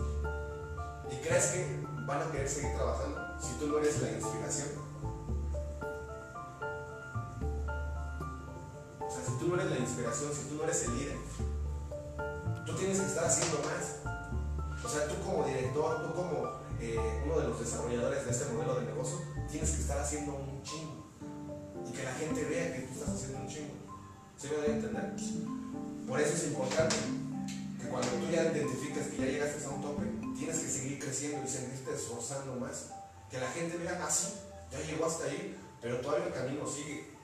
¿Y 1.10 1.16
crees 1.16 1.46
que 1.46 1.86
van 2.06 2.22
a 2.22 2.30
querer 2.32 2.48
seguir 2.48 2.74
trabajando 2.74 3.20
si 3.40 3.54
tú 3.58 3.66
no 3.66 3.78
eres 3.78 4.00
la 4.00 4.10
inspiración? 4.12 4.89
Tú 9.40 9.48
no 9.48 9.54
eres 9.54 9.70
la 9.70 9.78
inspiración, 9.78 10.30
si 10.34 10.48
tú 10.50 10.56
no 10.56 10.64
eres 10.64 10.84
el 10.84 10.98
líder, 10.98 11.16
tú 12.66 12.74
tienes 12.74 13.00
que 13.00 13.06
estar 13.06 13.24
haciendo 13.24 13.58
más. 13.64 13.96
O 14.84 14.88
sea, 14.88 15.08
tú 15.08 15.14
como 15.24 15.46
director, 15.46 16.06
tú 16.06 16.14
como 16.14 16.60
eh, 16.78 17.22
uno 17.24 17.40
de 17.40 17.48
los 17.48 17.58
desarrolladores 17.58 18.26
de 18.26 18.30
este 18.30 18.52
modelo 18.52 18.80
de 18.80 18.86
negocio, 18.86 19.18
tienes 19.50 19.70
que 19.70 19.80
estar 19.80 19.98
haciendo 19.98 20.34
un 20.34 20.62
chingo. 20.62 21.08
Y 21.88 21.92
que 21.92 22.02
la 22.04 22.12
gente 22.12 22.44
vea 22.44 22.76
que 22.76 22.82
tú 22.82 22.92
estás 22.92 23.14
haciendo 23.14 23.38
un 23.40 23.48
chingo. 23.48 23.74
¿Sí 24.36 24.48
me 24.48 24.56
debe 24.56 24.74
entender? 24.74 25.14
Por 26.06 26.20
eso 26.20 26.34
es 26.34 26.44
importante 26.44 26.96
que 27.80 27.88
cuando 27.88 28.08
tú 28.08 28.30
ya 28.30 28.44
identificas 28.44 29.06
que 29.06 29.16
ya 29.16 29.24
llegaste 29.24 29.64
a 29.64 29.70
un 29.70 29.82
tope, 29.82 30.02
tienes 30.36 30.58
que 30.58 30.68
seguir 30.68 30.98
creciendo 30.98 31.46
y 31.46 31.48
seguirte 31.48 31.94
esforzando 31.94 32.56
más. 32.56 32.90
Que 33.30 33.38
la 33.38 33.50
gente 33.52 33.78
vea, 33.78 33.98
ah, 34.02 34.10
sí, 34.10 34.34
ya 34.70 34.80
llegó 34.80 35.06
hasta 35.06 35.24
ahí, 35.24 35.56
pero 35.80 36.00
todavía 36.00 36.26
el 36.26 36.32
camino 36.34 36.66
sigue. 36.66 37.19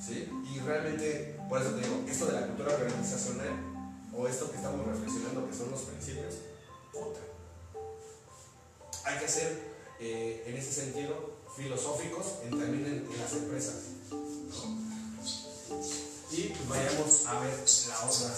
¿Sí? 0.00 0.28
Y 0.54 0.58
realmente, 0.60 1.38
por 1.48 1.60
eso 1.60 1.72
te 1.72 1.82
digo, 1.82 2.04
esto 2.08 2.26
de 2.26 2.32
la 2.32 2.46
cultura 2.46 2.74
organizacional, 2.74 3.70
o 4.16 4.26
esto 4.26 4.50
que 4.50 4.56
estamos 4.56 4.86
reflexionando, 4.86 5.48
que 5.48 5.56
son 5.56 5.70
los 5.70 5.82
principios, 5.82 6.34
puta. 6.92 7.20
Hay 9.04 9.18
que 9.18 9.28
ser, 9.28 9.60
eh, 10.00 10.44
en 10.46 10.56
ese 10.56 10.72
sentido, 10.72 11.40
filosóficos 11.56 12.38
en, 12.44 12.50
también 12.50 12.86
en, 12.86 13.18
las 13.18 13.32
empresas. 13.32 13.76
Y 16.32 16.54
vayamos 16.68 17.26
a 17.26 17.40
ver 17.40 17.54
la 17.88 18.00
otra. 18.08 18.36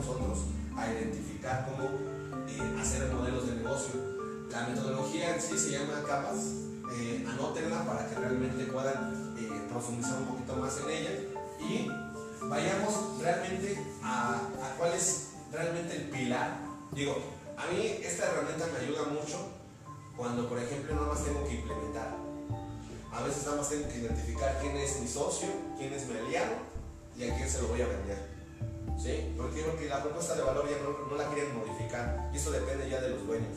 Nosotros 0.00 0.38
a 0.76 0.90
identificar 0.90 1.68
cómo 1.68 1.90
hacer 2.80 3.12
modelos 3.12 3.46
de 3.46 3.56
negocio. 3.56 3.94
La 4.50 4.66
metodología 4.66 5.34
en 5.34 5.40
sí 5.40 5.58
se 5.58 5.72
llama 5.72 6.02
capas, 6.06 6.38
eh, 6.92 7.24
anótenla 7.28 7.84
para 7.84 8.08
que 8.08 8.14
realmente 8.16 8.64
puedan 8.64 9.34
eh, 9.38 9.48
profundizar 9.68 10.18
un 10.18 10.26
poquito 10.26 10.56
más 10.56 10.78
en 10.78 10.90
ella 10.90 11.10
y 11.60 11.90
vayamos 12.48 13.20
realmente 13.20 13.78
a, 14.02 14.36
a 14.36 14.74
cuál 14.78 14.94
es 14.94 15.32
realmente 15.52 15.96
el 15.96 16.10
pilar. 16.10 16.58
Digo, 16.92 17.16
a 17.56 17.66
mí 17.70 18.00
esta 18.02 18.26
herramienta 18.26 18.66
me 18.72 18.86
ayuda 18.86 19.04
mucho 19.04 19.50
cuando, 20.16 20.48
por 20.48 20.58
ejemplo, 20.58 20.94
nada 20.94 21.08
más 21.08 21.24
tengo 21.24 21.44
que 21.44 21.56
implementar. 21.56 22.16
A 23.12 23.22
veces 23.22 23.44
nada 23.44 23.58
más 23.58 23.68
tengo 23.68 23.86
que 23.88 23.98
identificar 23.98 24.58
quién 24.60 24.76
es 24.76 25.00
mi 25.00 25.06
socio, 25.06 25.48
quién 25.76 25.92
es 25.92 26.06
mi 26.06 26.16
aliado 26.16 26.54
y 27.18 27.28
a 27.28 27.36
quién 27.36 27.48
se 27.48 27.60
lo 27.60 27.68
voy 27.68 27.82
a 27.82 27.86
vender. 27.86 28.29
¿Sí? 29.00 29.34
Porque, 29.36 29.88
la 29.88 30.02
propuesta 30.02 30.34
de 30.34 30.42
valor 30.42 30.68
ya 30.68 30.76
no, 30.82 31.08
no 31.08 31.16
la 31.16 31.26
quieren 31.32 31.56
modificar 31.58 32.30
y 32.32 32.36
eso 32.36 32.50
depende 32.50 32.88
ya 32.88 33.00
de 33.00 33.10
los 33.10 33.26
dueños. 33.26 33.56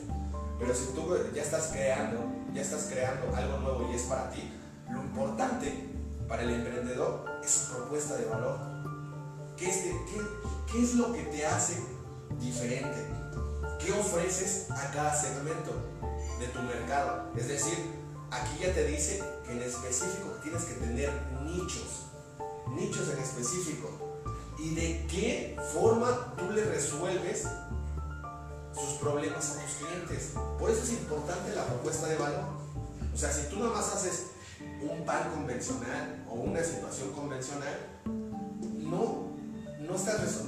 Pero 0.58 0.74
si 0.74 0.86
tú 0.94 1.14
ya 1.34 1.42
estás 1.42 1.68
creando, 1.72 2.20
ya 2.54 2.62
estás 2.62 2.84
creando 2.90 3.34
algo 3.36 3.58
nuevo 3.58 3.90
y 3.92 3.94
es 3.94 4.02
para 4.02 4.30
ti, 4.30 4.50
lo 4.90 5.02
importante 5.02 5.90
para 6.28 6.42
el 6.42 6.50
emprendedor 6.50 7.26
es 7.42 7.50
su 7.50 7.74
propuesta 7.74 8.16
de 8.16 8.24
valor. 8.24 8.58
¿Qué 9.56 9.68
es, 9.68 9.76
qué, 9.76 10.20
qué 10.72 10.82
es 10.82 10.94
lo 10.94 11.12
que 11.12 11.22
te 11.24 11.46
hace 11.46 11.76
diferente? 12.40 13.06
¿Qué 13.78 13.92
ofreces 13.92 14.70
a 14.70 14.90
cada 14.92 15.14
segmento 15.14 15.72
de 16.40 16.46
tu 16.48 16.60
mercado? 16.62 17.30
Es 17.36 17.48
decir, 17.48 17.76
aquí 18.30 18.60
ya 18.62 18.72
te 18.72 18.86
dice 18.86 19.22
que 19.44 19.52
en 19.52 19.62
específico 19.62 20.30
tienes 20.42 20.64
que 20.64 20.74
tener 20.74 21.10
nichos, 21.42 22.06
nichos 22.70 23.08
en 23.12 23.18
específico. 23.18 23.90
¿Y 24.64 24.74
de 24.74 25.06
qué 25.08 25.56
forma 25.74 26.34
tú 26.38 26.50
le 26.50 26.64
resuelves 26.64 27.46
sus 28.74 28.98
problemas 28.98 29.50
a 29.50 29.62
tus 29.62 29.86
clientes. 29.86 30.32
Por 30.58 30.70
eso 30.70 30.82
es 30.82 30.92
importante 30.92 31.54
la 31.54 31.64
propuesta 31.66 32.08
de 32.08 32.16
valor. 32.16 32.44
O 33.12 33.16
sea, 33.16 33.30
si 33.30 33.48
tú 33.48 33.58
nada 33.58 33.70
más 33.70 33.94
haces 33.94 34.26
un 34.80 35.04
pan 35.04 35.30
convencional 35.32 36.24
o 36.28 36.34
una 36.34 36.62
situación 36.62 37.12
convencional, 37.12 37.78
no, 38.78 39.28
no 39.80 39.94
estás 39.94 40.42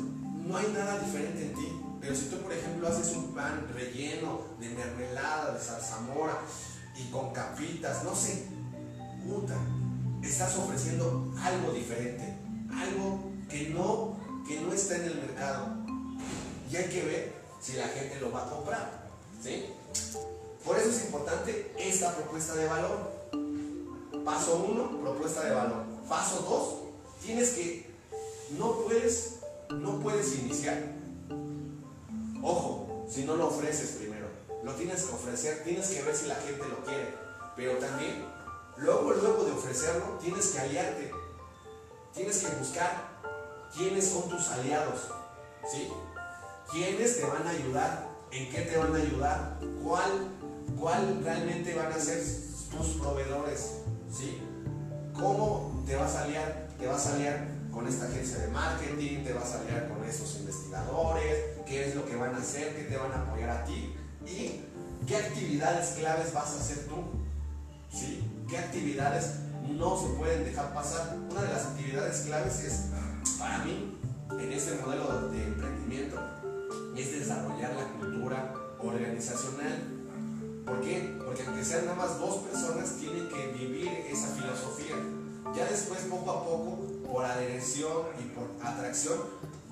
no 0.45 0.57
hay 0.57 0.67
nada 0.73 0.99
diferente 0.99 1.47
en 1.47 1.55
ti. 1.55 1.81
Pero 2.01 2.15
si 2.15 2.27
tú, 2.27 2.39
por 2.39 2.53
ejemplo, 2.53 2.89
haces 2.89 3.17
un 3.17 3.35
pan 3.35 3.69
relleno 3.75 4.41
de 4.61 4.69
mermelada, 4.71 5.53
de 5.53 5.61
zarzamora 5.61 6.41
y 6.97 7.11
con 7.11 7.33
capitas, 7.33 8.05
no 8.05 8.15
sé, 8.15 8.47
puta, 9.27 9.57
estás 10.23 10.57
ofreciendo 10.57 11.33
algo 11.43 11.73
diferente, 11.73 12.37
algo 12.73 13.36
que 13.49 13.71
no, 13.71 14.17
que 14.47 14.61
no 14.61 14.73
está 14.73 14.97
en 14.97 15.05
el 15.05 15.17
mercado. 15.17 15.67
Y 16.71 16.77
hay 16.77 16.89
que 16.89 17.05
ver 17.05 17.33
si 17.61 17.75
la 17.75 17.89
gente 17.89 18.21
lo 18.21 18.33
va 18.33 18.47
a 18.47 18.51
comprar. 18.51 19.09
¿sí? 19.43 19.67
Por 20.65 20.79
eso 20.79 20.91
es 20.91 21.05
importante 21.05 21.73
esta 21.79 22.15
propuesta 22.15 22.55
de 22.55 22.67
valor. 22.67 23.13
Paso 24.25 24.65
1, 24.69 25.01
propuesta 25.01 25.45
de 25.45 25.55
valor. 25.55 25.85
Paso 26.09 26.41
2, 26.41 27.25
tienes 27.25 27.51
que, 27.51 27.87
no 28.59 28.81
puedes, 28.81 29.37
no 29.71 30.01
puedes 30.01 30.37
iniciar. 30.39 30.83
Ojo, 32.43 33.07
si 33.09 33.25
no 33.25 33.37
lo 33.37 33.49
ofreces 33.49 33.97
primero, 33.99 34.27
lo 34.65 34.73
tienes 34.75 35.03
que 35.05 35.15
ofrecer, 35.15 35.63
tienes 35.63 35.89
que 35.89 36.03
ver 36.03 36.17
si 36.17 36.27
la 36.27 36.35
gente 36.37 36.65
lo 36.69 36.85
quiere. 36.85 37.15
Pero 37.55 37.79
también, 37.79 38.25
luego, 38.77 39.13
luego 39.13 39.45
de 39.45 39.53
ofrecerlo, 39.53 40.19
tienes 40.21 40.47
que 40.49 40.59
aliarte. 40.59 41.11
Tienes 42.15 42.39
que 42.39 42.57
buscar 42.57 43.16
quiénes 43.75 44.09
son 44.09 44.29
tus 44.29 44.49
aliados. 44.49 45.09
¿Sí? 45.71 45.89
quiénes 46.71 47.17
te 47.17 47.25
van 47.25 47.47
a 47.47 47.51
ayudar, 47.51 48.09
en 48.31 48.51
qué 48.51 48.63
te 48.63 48.77
van 48.77 48.95
a 48.95 48.99
ayudar, 48.99 49.59
cuál, 49.83 50.29
cuál 50.79 51.21
realmente 51.23 51.75
van 51.75 51.93
a 51.93 51.99
ser 51.99 52.23
tus 52.71 52.87
proveedores, 53.01 53.71
¿sí? 54.13 54.43
¿Cómo 55.15 55.83
te 55.87 55.97
vas 55.97 56.15
a 56.17 56.25
aliar? 56.25 56.69
Te 56.79 56.87
vas 56.87 57.07
a 57.07 57.15
aliar 57.15 57.49
con 57.71 57.87
esta 57.87 58.07
agencia 58.07 58.39
de 58.39 58.49
marketing, 58.49 59.25
te 59.25 59.33
vas 59.33 59.53
a 59.53 59.61
aliar 59.61 59.89
con 59.89 60.05
esos 60.05 60.37
investigadores, 60.37 61.45
qué 61.67 61.89
es 61.89 61.95
lo 61.95 62.05
que 62.05 62.17
van 62.17 62.35
a 62.35 62.39
hacer, 62.39 62.75
qué 62.75 62.83
te 62.85 62.97
van 62.97 63.13
a 63.13 63.23
apoyar 63.23 63.51
a 63.51 63.65
ti 63.65 63.95
y 64.27 64.63
qué 65.07 65.17
actividades 65.17 65.91
claves 65.91 66.33
vas 66.33 66.55
a 66.55 66.61
hacer 66.61 66.87
tú, 66.87 66.97
¿sí? 67.97 68.23
¿Qué 68.49 68.59
actividades 68.59 69.37
no 69.69 69.99
se 70.01 70.09
pueden 70.15 70.45
dejar 70.45 70.75
pasar? 70.75 71.17
Una 71.31 71.43
de 71.43 71.49
las 71.49 71.67
actividades 71.67 72.23
claves 72.23 72.61
es, 72.61 72.87
para 73.39 73.59
mí, 73.59 73.99
en 74.31 74.53
este 74.53 74.75
modelo 74.77 75.29
de 75.29 75.45
emprendimiento, 75.45 76.19
es 76.97 77.13
desarrollar 77.13 77.75
la 77.75 77.89
cultura 77.99 78.55
organizacional. 78.81 79.83
¿Por 80.65 80.81
qué? 80.81 81.17
Porque 81.25 81.45
aunque 81.47 81.65
sean 81.65 81.87
nada 81.87 81.97
más 81.97 82.19
dos 82.19 82.37
personas, 82.39 82.97
tienen 82.97 83.29
que 83.29 83.49
vivir 83.49 83.89
esa 84.09 84.29
filosofía. 84.29 84.97
Ya 85.55 85.65
después, 85.67 86.01
poco 86.11 86.31
a 86.31 86.45
poco, 86.45 86.79
por 87.07 87.25
adhesión 87.25 88.03
y 88.19 88.25
por 88.35 88.49
atracción, 88.67 89.19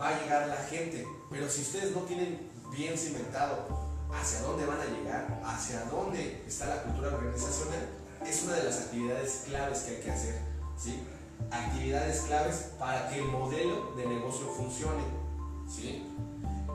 va 0.01 0.09
a 0.09 0.21
llegar 0.21 0.49
la 0.49 0.57
gente. 0.57 1.07
Pero 1.31 1.49
si 1.49 1.63
ustedes 1.63 1.95
no 1.95 2.03
tienen 2.03 2.51
bien 2.71 2.97
cimentado 2.97 3.67
hacia 4.13 4.41
dónde 4.43 4.67
van 4.67 4.81
a 4.81 4.85
llegar, 4.85 5.41
hacia 5.45 5.85
dónde 5.87 6.43
está 6.47 6.67
la 6.67 6.83
cultura 6.83 7.09
organizacional, 7.09 7.89
es 8.25 8.43
una 8.45 8.55
de 8.55 8.65
las 8.65 8.81
actividades 8.83 9.45
claves 9.47 9.79
que 9.81 9.97
hay 9.97 10.03
que 10.03 10.11
hacer. 10.11 10.41
¿sí? 10.79 11.03
Actividades 11.51 12.21
claves 12.23 12.71
para 12.79 13.09
que 13.09 13.19
el 13.19 13.27
modelo 13.27 13.93
de 13.97 14.07
negocio 14.07 14.47
funcione. 14.49 15.25
¿sí? 15.69 16.03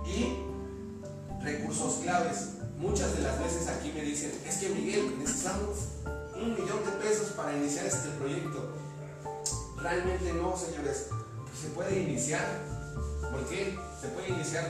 y 0.05 1.43
recursos 1.43 1.99
claves. 2.01 2.55
Muchas 2.77 3.15
de 3.15 3.23
las 3.23 3.39
veces 3.39 3.67
aquí 3.67 3.91
me 3.93 4.01
dicen, 4.01 4.31
es 4.45 4.57
que 4.57 4.69
Miguel, 4.69 5.19
necesitamos 5.19 5.77
un 6.35 6.53
millón 6.53 6.85
de 6.85 6.91
pesos 7.03 7.29
para 7.33 7.55
iniciar 7.55 7.85
este 7.85 8.09
proyecto. 8.11 8.73
Realmente 9.77 10.33
no, 10.33 10.55
señores. 10.55 11.07
Se 11.59 11.67
puede 11.69 11.99
iniciar. 11.99 12.45
¿Por 13.31 13.45
qué? 13.47 13.77
Se 13.99 14.07
puede 14.09 14.29
iniciar 14.29 14.65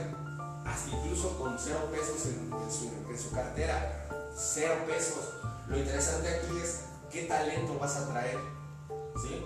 hasta 0.65 0.89
incluso 0.89 1.37
con 1.37 1.57
cero 1.59 1.87
pesos 1.91 2.25
en, 2.25 2.71
su, 2.71 3.11
en 3.11 3.19
su 3.19 3.31
cartera. 3.31 4.07
Cero 4.35 4.73
pesos. 4.87 5.35
Lo 5.67 5.77
interesante 5.77 6.29
aquí 6.29 6.57
es 6.63 6.81
qué 7.11 7.23
talento 7.23 7.77
vas 7.77 7.95
a 7.95 8.09
traer. 8.09 8.39
¿Sí? 9.21 9.45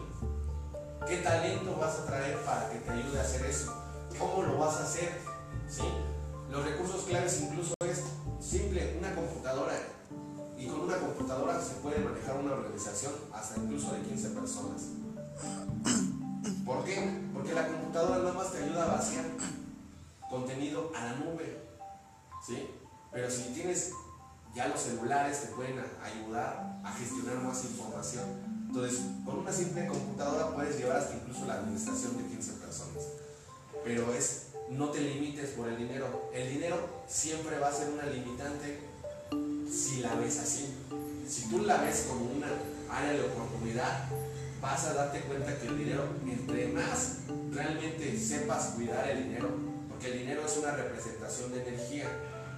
¿Qué 1.08 1.18
talento 1.18 1.76
vas 1.78 2.00
a 2.00 2.06
traer 2.06 2.38
para 2.44 2.70
que 2.70 2.80
te 2.80 2.92
ayude 2.92 3.20
a 3.20 3.24
hacer 3.24 3.46
eso? 3.46 3.74
¿Cómo 4.18 4.44
lo 4.44 4.58
vas 4.58 4.76
a 4.78 4.84
hacer? 4.84 5.20
¿sí? 5.68 5.84
Los 6.50 6.64
recursos 6.66 7.04
claves 7.04 7.42
incluso 7.42 7.74
es 7.86 8.04
simple, 8.40 8.98
una 9.00 9.14
computadora. 9.14 9.74
Y 10.58 10.68
con 10.68 10.82
una 10.82 10.98
computadora 10.98 11.62
se 11.62 11.76
puede 11.76 12.00
manejar 12.00 12.38
una 12.38 12.54
organización 12.54 13.14
hasta 13.34 13.60
incluso 13.60 13.92
de 13.94 14.02
15 14.02 14.30
personas. 14.30 14.82
¿Por 16.66 16.86
qué? 16.86 17.22
Porque 17.34 17.54
la 17.54 17.68
computadora 17.68 18.20
nada 18.20 18.34
más 18.34 18.52
te 18.54 18.64
ayuda 18.64 18.84
a 18.84 18.96
vaciar 18.96 19.26
contenido 20.30 20.90
a 20.96 21.04
la 21.04 21.16
nube. 21.16 21.68
¿sí? 22.48 22.70
Pero 23.12 23.30
si 23.30 23.54
tienes 23.54 23.92
ya 24.56 24.68
los 24.68 24.80
celulares 24.80 25.42
te 25.42 25.48
pueden 25.48 25.84
ayudar 26.02 26.80
a 26.84 26.92
gestionar 26.94 27.44
más 27.44 27.64
información. 27.66 28.26
Entonces, 28.74 29.02
con 29.24 29.38
una 29.38 29.54
simple 29.54 29.86
computadora 29.86 30.50
puedes 30.50 30.80
llevar 30.80 30.98
hasta 30.98 31.14
incluso 31.14 31.46
la 31.46 31.60
administración 31.60 32.18
de 32.18 32.24
15 32.24 32.54
personas. 32.54 33.04
Pero 33.84 34.12
es 34.16 34.48
no 34.72 34.90
te 34.90 35.00
limites 35.00 35.52
por 35.52 35.70
el 35.70 35.78
dinero. 35.78 36.32
El 36.34 36.50
dinero 36.50 36.78
siempre 37.08 37.60
va 37.60 37.68
a 37.68 37.72
ser 37.72 37.90
una 37.90 38.08
limitante 38.08 38.80
si 39.72 40.00
la 40.00 40.16
ves 40.16 40.40
así. 40.40 40.74
Si 41.30 41.50
tú 41.50 41.60
la 41.60 41.84
ves 41.84 42.08
como 42.10 42.26
una 42.26 42.48
área 42.90 43.12
de 43.12 43.22
oportunidad, 43.22 44.06
vas 44.60 44.86
a 44.86 44.96
darte 44.96 45.22
cuenta 45.22 45.56
que 45.60 45.68
el 45.68 45.78
dinero, 45.78 46.06
entre 46.26 46.70
más 46.70 47.18
realmente 47.52 48.18
sepas 48.18 48.70
cuidar 48.70 49.08
el 49.08 49.26
dinero, 49.26 49.50
porque 49.88 50.12
el 50.14 50.18
dinero 50.18 50.48
es 50.48 50.58
una 50.58 50.72
representación 50.72 51.52
de 51.52 51.62
energía. 51.62 52.10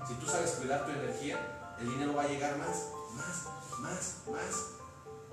Si 0.07 0.13
tú 0.13 0.27
sabes 0.27 0.51
cuidar 0.51 0.85
tu 0.85 0.91
energía, 0.91 1.75
el 1.81 1.89
dinero 1.89 2.15
va 2.15 2.23
a 2.23 2.27
llegar 2.29 2.57
más, 2.57 2.85
más, 3.17 3.79
más, 3.81 4.15
más. 4.31 4.84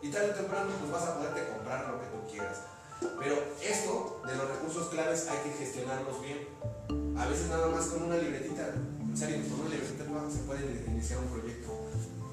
Y 0.03 0.09
tarde 0.09 0.33
o 0.33 0.35
temprano 0.35 0.71
pues 0.81 0.93
vas 0.93 1.05
a 1.05 1.17
poderte 1.17 1.49
comprar 1.53 1.89
lo 1.89 2.01
que 2.01 2.07
tú 2.07 2.31
quieras. 2.31 2.59
Pero 3.01 3.37
esto 3.63 4.23
de 4.27 4.37
los 4.37 4.49
recursos 4.49 4.89
claves 4.89 5.29
hay 5.29 5.39
que 5.39 5.57
gestionarlos 5.59 6.21
bien. 6.21 6.49
A 7.17 7.27
veces 7.27 7.49
nada 7.49 7.69
más 7.69 7.87
con 7.87 8.03
una 8.03 8.17
libretita, 8.17 8.75
en 9.01 9.17
serio, 9.17 9.37
con 9.49 9.61
una 9.61 9.71
libretita 9.71 10.03
se 10.31 10.39
puede 10.41 10.85
iniciar 10.87 11.19
un 11.21 11.29
proyecto, 11.29 11.71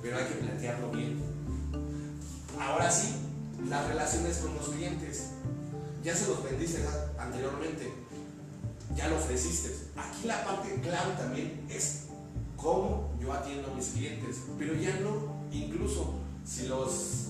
pero 0.02 0.18
hay 0.18 0.26
que 0.26 0.36
plantearlo 0.36 0.92
bien. 0.92 1.22
Ahora 2.60 2.92
sí, 2.92 3.16
las 3.68 3.88
relaciones 3.88 4.38
con 4.38 4.56
los 4.56 4.70
clientes. 4.70 5.32
Ya 6.04 6.16
se 6.16 6.28
los 6.28 6.44
vendiste 6.44 6.86
anteriormente, 7.18 7.94
ya 8.96 9.10
lo 9.10 9.18
ofreciste. 9.18 9.76
Aquí 9.98 10.28
la 10.28 10.46
parte 10.46 10.80
clave 10.82 11.14
también 11.18 11.66
es 11.70 12.06
cómo 12.56 13.14
yo 13.20 13.34
atiendo 13.34 13.70
a 13.70 13.76
mis 13.76 13.88
clientes, 13.88 14.38
pero 14.58 14.74
ya 14.76 14.98
no, 15.02 15.36
incluso 15.52 16.14
si 16.46 16.68
los, 16.68 17.28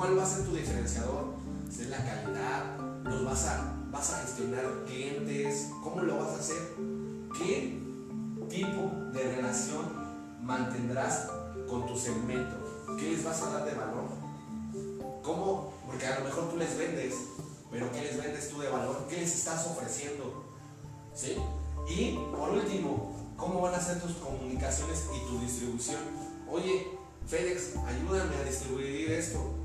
¿cuál 0.00 0.18
va 0.18 0.22
a 0.22 0.26
ser 0.26 0.46
tu 0.46 0.54
diferenciador? 0.54 1.26
Es 1.68 1.90
la 1.90 1.98
calidad, 1.98 2.78
los 3.04 3.22
vas 3.22 3.44
a, 3.44 3.74
vas 3.92 4.14
a 4.14 4.22
gestionar 4.22 4.64
clientes, 4.86 5.68
¿cómo 5.84 6.00
lo 6.00 6.16
vas 6.16 6.30
a 6.30 6.36
hacer? 6.36 6.56
¿Qué 7.36 7.78
tipo 8.48 8.90
de 9.12 9.36
relación 9.36 9.92
mantendrás 10.40 11.28
con 11.68 11.86
tu 11.86 11.98
segmento? 11.98 12.96
¿Qué 12.98 13.10
les 13.10 13.22
vas 13.22 13.42
a 13.42 13.50
dar 13.50 13.66
de 13.66 13.74
valor? 13.74 14.04
¿Cómo? 15.22 15.74
Porque 15.86 16.06
a 16.06 16.20
lo 16.20 16.24
mejor 16.24 16.48
tú 16.48 16.56
les 16.56 16.78
vendes, 16.78 17.16
pero 17.70 17.92
¿qué 17.92 18.00
les 18.00 18.16
vendes 18.16 18.48
tú 18.48 18.58
de 18.58 18.70
valor? 18.70 19.06
¿Qué 19.06 19.18
les 19.18 19.34
estás 19.34 19.66
ofreciendo? 19.66 20.46
¿Sí? 21.14 21.36
Y 21.90 22.18
por 22.34 22.48
último, 22.48 23.34
¿cómo 23.36 23.60
van 23.60 23.74
a 23.74 23.80
ser 23.82 24.00
tus 24.00 24.12
comunicaciones 24.12 25.04
y 25.14 25.28
tu 25.28 25.38
distribución? 25.40 26.00
Oye, 26.50 26.88
FedEx, 27.26 27.76
ayúdame 27.86 28.36
a 28.36 28.44
distribuir 28.44 29.12
esto. 29.12 29.59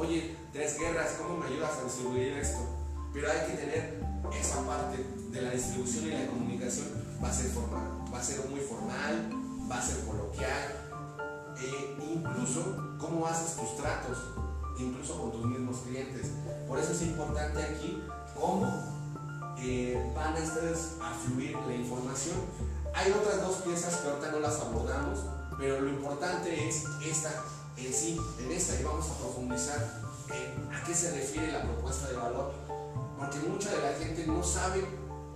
Oye, 0.00 0.34
Tres 0.50 0.78
Guerras, 0.78 1.16
¿cómo 1.18 1.36
me 1.36 1.46
ayudas 1.46 1.76
a 1.78 1.84
distribuir 1.84 2.32
esto? 2.38 2.60
Pero 3.12 3.30
hay 3.30 3.50
que 3.50 3.58
tener 3.58 4.02
esa 4.32 4.66
parte 4.66 4.96
de 5.30 5.42
la 5.42 5.50
distribución 5.50 6.06
y 6.06 6.10
la 6.12 6.26
comunicación. 6.26 6.86
Va 7.22 7.28
a 7.28 7.32
ser 7.34 7.50
formal, 7.50 7.86
va 8.10 8.18
a 8.18 8.22
ser 8.22 8.48
muy 8.48 8.60
formal, 8.60 9.30
va 9.70 9.76
a 9.76 9.82
ser 9.82 10.02
coloquial, 10.06 11.54
e 11.60 11.96
incluso 12.14 12.96
cómo 12.98 13.26
haces 13.26 13.56
tus 13.56 13.76
tratos, 13.76 14.16
incluso 14.78 15.20
con 15.20 15.32
tus 15.32 15.44
mismos 15.44 15.76
clientes. 15.86 16.28
Por 16.66 16.78
eso 16.78 16.92
es 16.92 17.02
importante 17.02 17.62
aquí 17.62 18.02
cómo 18.34 18.72
eh, 19.58 20.12
van 20.16 20.34
a 20.34 20.40
ustedes 20.40 20.92
a 21.02 21.12
fluir 21.12 21.54
la 21.68 21.74
información. 21.74 22.36
Hay 22.94 23.12
otras 23.12 23.42
dos 23.42 23.56
piezas 23.56 23.96
que 23.96 24.08
ahorita 24.08 24.32
no 24.32 24.40
las 24.40 24.60
abordamos, 24.60 25.18
pero 25.58 25.78
lo 25.78 25.90
importante 25.90 26.66
es 26.66 26.84
esta 27.04 27.44
en 27.86 27.94
sí, 27.94 28.18
en 28.38 28.52
esta, 28.52 28.80
y 28.80 28.84
vamos 28.84 29.06
a 29.10 29.18
profundizar 29.18 30.00
en 30.28 30.72
a 30.72 30.84
qué 30.84 30.94
se 30.94 31.12
refiere 31.12 31.52
la 31.52 31.62
propuesta 31.62 32.08
de 32.08 32.16
valor. 32.16 32.52
Porque 33.18 33.38
mucha 33.40 33.70
de 33.70 33.82
la 33.82 33.98
gente 33.98 34.26
no 34.26 34.42
sabe 34.42 34.84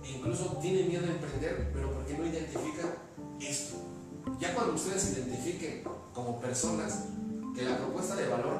e 0.03 0.11
incluso 0.11 0.57
tiene 0.61 0.87
miedo 0.87 1.05
de 1.05 1.13
emprender, 1.13 1.71
pero 1.73 1.91
porque 1.91 2.17
no 2.17 2.25
identifican 2.25 2.95
esto. 3.39 3.75
Ya 4.39 4.53
cuando 4.53 4.73
ustedes 4.73 5.13
identifiquen 5.13 5.83
como 6.13 6.39
personas 6.39 7.05
que 7.55 7.63
la 7.63 7.77
propuesta 7.77 8.15
de 8.15 8.27
valor 8.27 8.59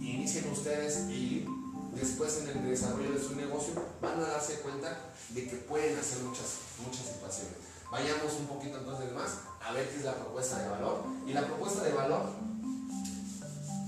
inicien 0.00 0.50
ustedes 0.50 1.08
y 1.10 1.46
después 1.94 2.42
en 2.42 2.48
el 2.48 2.68
desarrollo 2.68 3.12
de 3.12 3.22
su 3.22 3.36
negocio 3.36 3.74
van 4.00 4.18
a 4.18 4.28
darse 4.28 4.60
cuenta 4.60 5.12
de 5.30 5.46
que 5.46 5.56
pueden 5.56 5.98
hacer 5.98 6.22
muchas, 6.22 6.58
muchas 6.84 7.06
situaciones. 7.06 7.56
Vayamos 7.90 8.32
un 8.40 8.46
poquito 8.46 8.78
entonces 8.78 9.12
más 9.12 9.40
a 9.60 9.72
ver 9.72 9.88
qué 9.90 9.96
es 9.96 10.04
la 10.04 10.14
propuesta 10.14 10.58
de 10.58 10.68
valor. 10.68 11.04
Y 11.26 11.32
la 11.32 11.46
propuesta 11.46 11.84
de 11.84 11.92
valor 11.92 12.24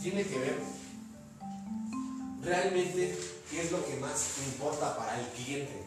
tiene 0.05 0.23
que 0.23 0.39
ver 0.39 0.59
realmente 2.43 3.19
qué 3.51 3.63
es 3.63 3.73
lo 3.73 3.83
que 3.87 3.97
más 3.97 4.37
importa 4.53 4.95
para 4.99 5.19
el 5.19 5.27
cliente. 5.29 5.83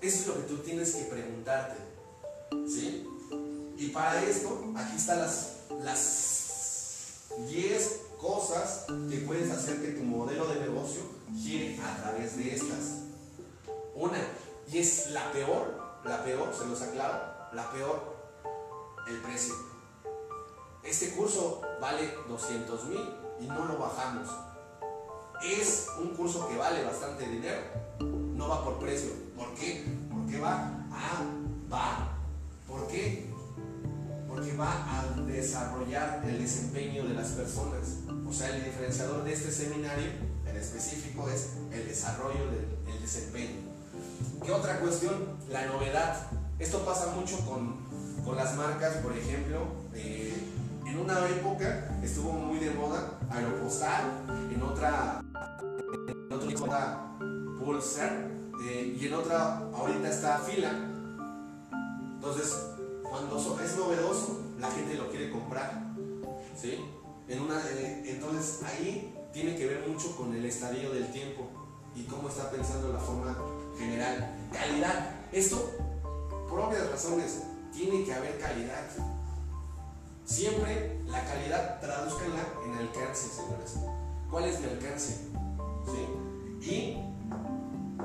Eso 0.00 0.20
es 0.20 0.26
lo 0.28 0.34
que 0.36 0.42
tú 0.42 0.58
tienes 0.58 0.94
que 0.94 1.02
preguntarte. 1.02 1.78
¿Sí? 2.68 3.04
Y 3.76 3.88
para 3.88 4.22
esto, 4.22 4.72
aquí 4.76 4.96
están 4.96 5.18
las, 5.18 5.56
las 5.82 7.24
10 7.50 8.00
cosas 8.20 8.84
que 9.10 9.16
puedes 9.18 9.50
hacer 9.50 9.82
que 9.82 9.88
tu 9.88 10.04
modelo 10.04 10.46
de 10.46 10.60
negocio 10.60 11.02
gire 11.36 11.76
a 11.80 11.96
través 12.00 12.36
de 12.36 12.54
estas. 12.54 12.98
Una, 13.96 14.18
y 14.70 14.78
es 14.78 15.10
la 15.10 15.32
peor, 15.32 16.00
la 16.04 16.22
peor, 16.22 16.54
se 16.56 16.66
los 16.66 16.80
aclaro, 16.82 17.20
la 17.52 17.68
peor, 17.72 18.16
el 19.08 19.16
precio. 19.22 19.77
Este 20.88 21.10
curso 21.10 21.60
vale 21.82 22.14
200 22.26 22.84
mil 22.86 23.14
y 23.38 23.46
no 23.46 23.66
lo 23.66 23.78
bajamos. 23.78 24.26
Es 25.44 25.86
un 26.00 26.14
curso 26.16 26.48
que 26.48 26.56
vale 26.56 26.82
bastante 26.82 27.28
dinero, 27.28 27.60
no 28.00 28.48
va 28.48 28.64
por 28.64 28.78
precio. 28.78 29.10
¿Por 29.36 29.52
qué? 29.54 29.84
Porque 30.10 30.40
va 30.40 30.54
a, 30.90 31.26
va, 31.70 32.16
¿por 32.66 32.88
qué? 32.88 33.30
Porque 34.26 34.56
va 34.56 34.98
a 34.98 35.20
desarrollar 35.26 36.22
el 36.26 36.38
desempeño 36.38 37.06
de 37.06 37.12
las 37.12 37.32
personas. 37.32 37.98
O 38.26 38.32
sea, 38.32 38.56
el 38.56 38.64
diferenciador 38.64 39.24
de 39.24 39.34
este 39.34 39.52
seminario 39.52 40.10
en 40.46 40.56
específico 40.56 41.28
es 41.28 41.50
el 41.70 41.86
desarrollo 41.86 42.46
del 42.50 43.00
desempeño. 43.02 43.60
¿Qué 44.42 44.50
otra 44.50 44.80
cuestión? 44.80 45.36
La 45.50 45.66
novedad. 45.66 46.28
Esto 46.58 46.82
pasa 46.86 47.12
mucho 47.14 47.38
con, 47.44 47.76
con 48.24 48.36
las 48.36 48.56
marcas, 48.56 48.96
por 48.96 49.14
ejemplo. 49.14 49.66
Eh, 49.94 50.54
en 50.88 50.98
una 50.98 51.28
época 51.28 51.90
estuvo 52.02 52.32
muy 52.32 52.58
de 52.58 52.70
moda 52.70 53.18
Aeropostal, 53.30 54.24
en 54.50 54.62
otra, 54.62 55.20
en 56.10 56.56
otra 56.56 57.14
Pulsar, 57.58 58.28
eh, 58.64 58.96
y 58.98 59.06
en 59.06 59.14
otra 59.14 59.58
ahorita 59.74 60.08
está 60.08 60.38
Fila. 60.38 60.72
Entonces, 62.14 62.56
cuando 63.02 63.36
es 63.62 63.76
novedoso, 63.76 64.40
la 64.58 64.70
gente 64.70 64.94
lo 64.94 65.10
quiere 65.10 65.30
comprar. 65.30 65.94
¿sí? 66.56 66.78
En 67.28 67.42
una, 67.42 67.60
eh, 67.70 68.04
entonces 68.06 68.62
ahí 68.62 69.14
tiene 69.32 69.56
que 69.56 69.66
ver 69.66 69.86
mucho 69.86 70.16
con 70.16 70.34
el 70.34 70.44
estadio 70.44 70.90
del 70.90 71.12
tiempo 71.12 71.48
y 71.94 72.04
cómo 72.04 72.28
está 72.28 72.50
pensando 72.50 72.92
la 72.92 72.98
forma 72.98 73.36
general. 73.78 74.34
Calidad. 74.52 75.10
Esto, 75.32 75.70
por 76.48 76.60
obvias 76.60 76.88
razones, 76.90 77.42
tiene 77.74 78.04
que 78.04 78.14
haber 78.14 78.38
calidad. 78.38 79.17
Siempre 80.28 81.00
la 81.06 81.24
calidad 81.24 81.80
traduzcanla 81.80 82.42
en 82.62 82.74
alcance, 82.74 83.30
señores. 83.30 83.76
¿Cuál 84.30 84.44
es 84.44 84.60
mi 84.60 84.66
alcance? 84.66 85.30
Y 86.60 86.98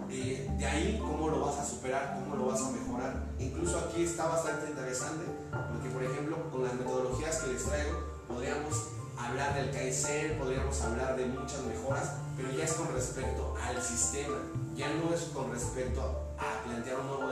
eh, 0.09 0.49
de 0.57 0.65
ahí, 0.65 1.01
¿cómo 1.03 1.27
lo 1.27 1.41
vas 1.41 1.59
a 1.59 1.65
superar? 1.65 2.17
¿Cómo 2.23 2.37
lo 2.37 2.45
vas 2.45 2.61
a 2.61 2.71
mejorar? 2.71 3.25
Incluso 3.39 3.77
aquí 3.77 4.03
está 4.03 4.27
bastante 4.27 4.69
interesante, 4.69 5.25
porque 5.51 5.89
por 5.89 6.01
ejemplo, 6.01 6.49
con 6.49 6.63
las 6.63 6.73
metodologías 6.75 7.41
que 7.41 7.51
les 7.51 7.65
traigo, 7.65 7.99
podríamos 8.29 8.87
hablar 9.17 9.53
del 9.55 9.71
Kaizen, 9.71 10.39
podríamos 10.39 10.81
hablar 10.81 11.17
de 11.17 11.25
muchas 11.25 11.61
mejoras, 11.63 12.13
pero 12.37 12.51
ya 12.51 12.63
es 12.63 12.73
con 12.73 12.93
respecto 12.93 13.53
al 13.61 13.83
sistema, 13.83 14.37
ya 14.75 14.87
no 14.93 15.13
es 15.13 15.23
con 15.33 15.51
respecto 15.51 16.01
a 16.39 16.63
plantear 16.63 17.01
un 17.01 17.07
nuevo 17.07 17.23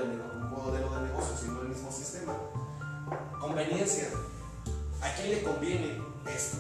modelo 0.50 0.96
de 0.96 1.08
negocio, 1.08 1.38
sino 1.40 1.62
el 1.62 1.70
mismo 1.70 1.90
sistema. 1.90 2.34
Conveniencia. 3.40 4.10
¿A 5.02 5.14
quién 5.16 5.32
le 5.32 5.44
conviene 5.44 6.02
esto? 6.34 6.58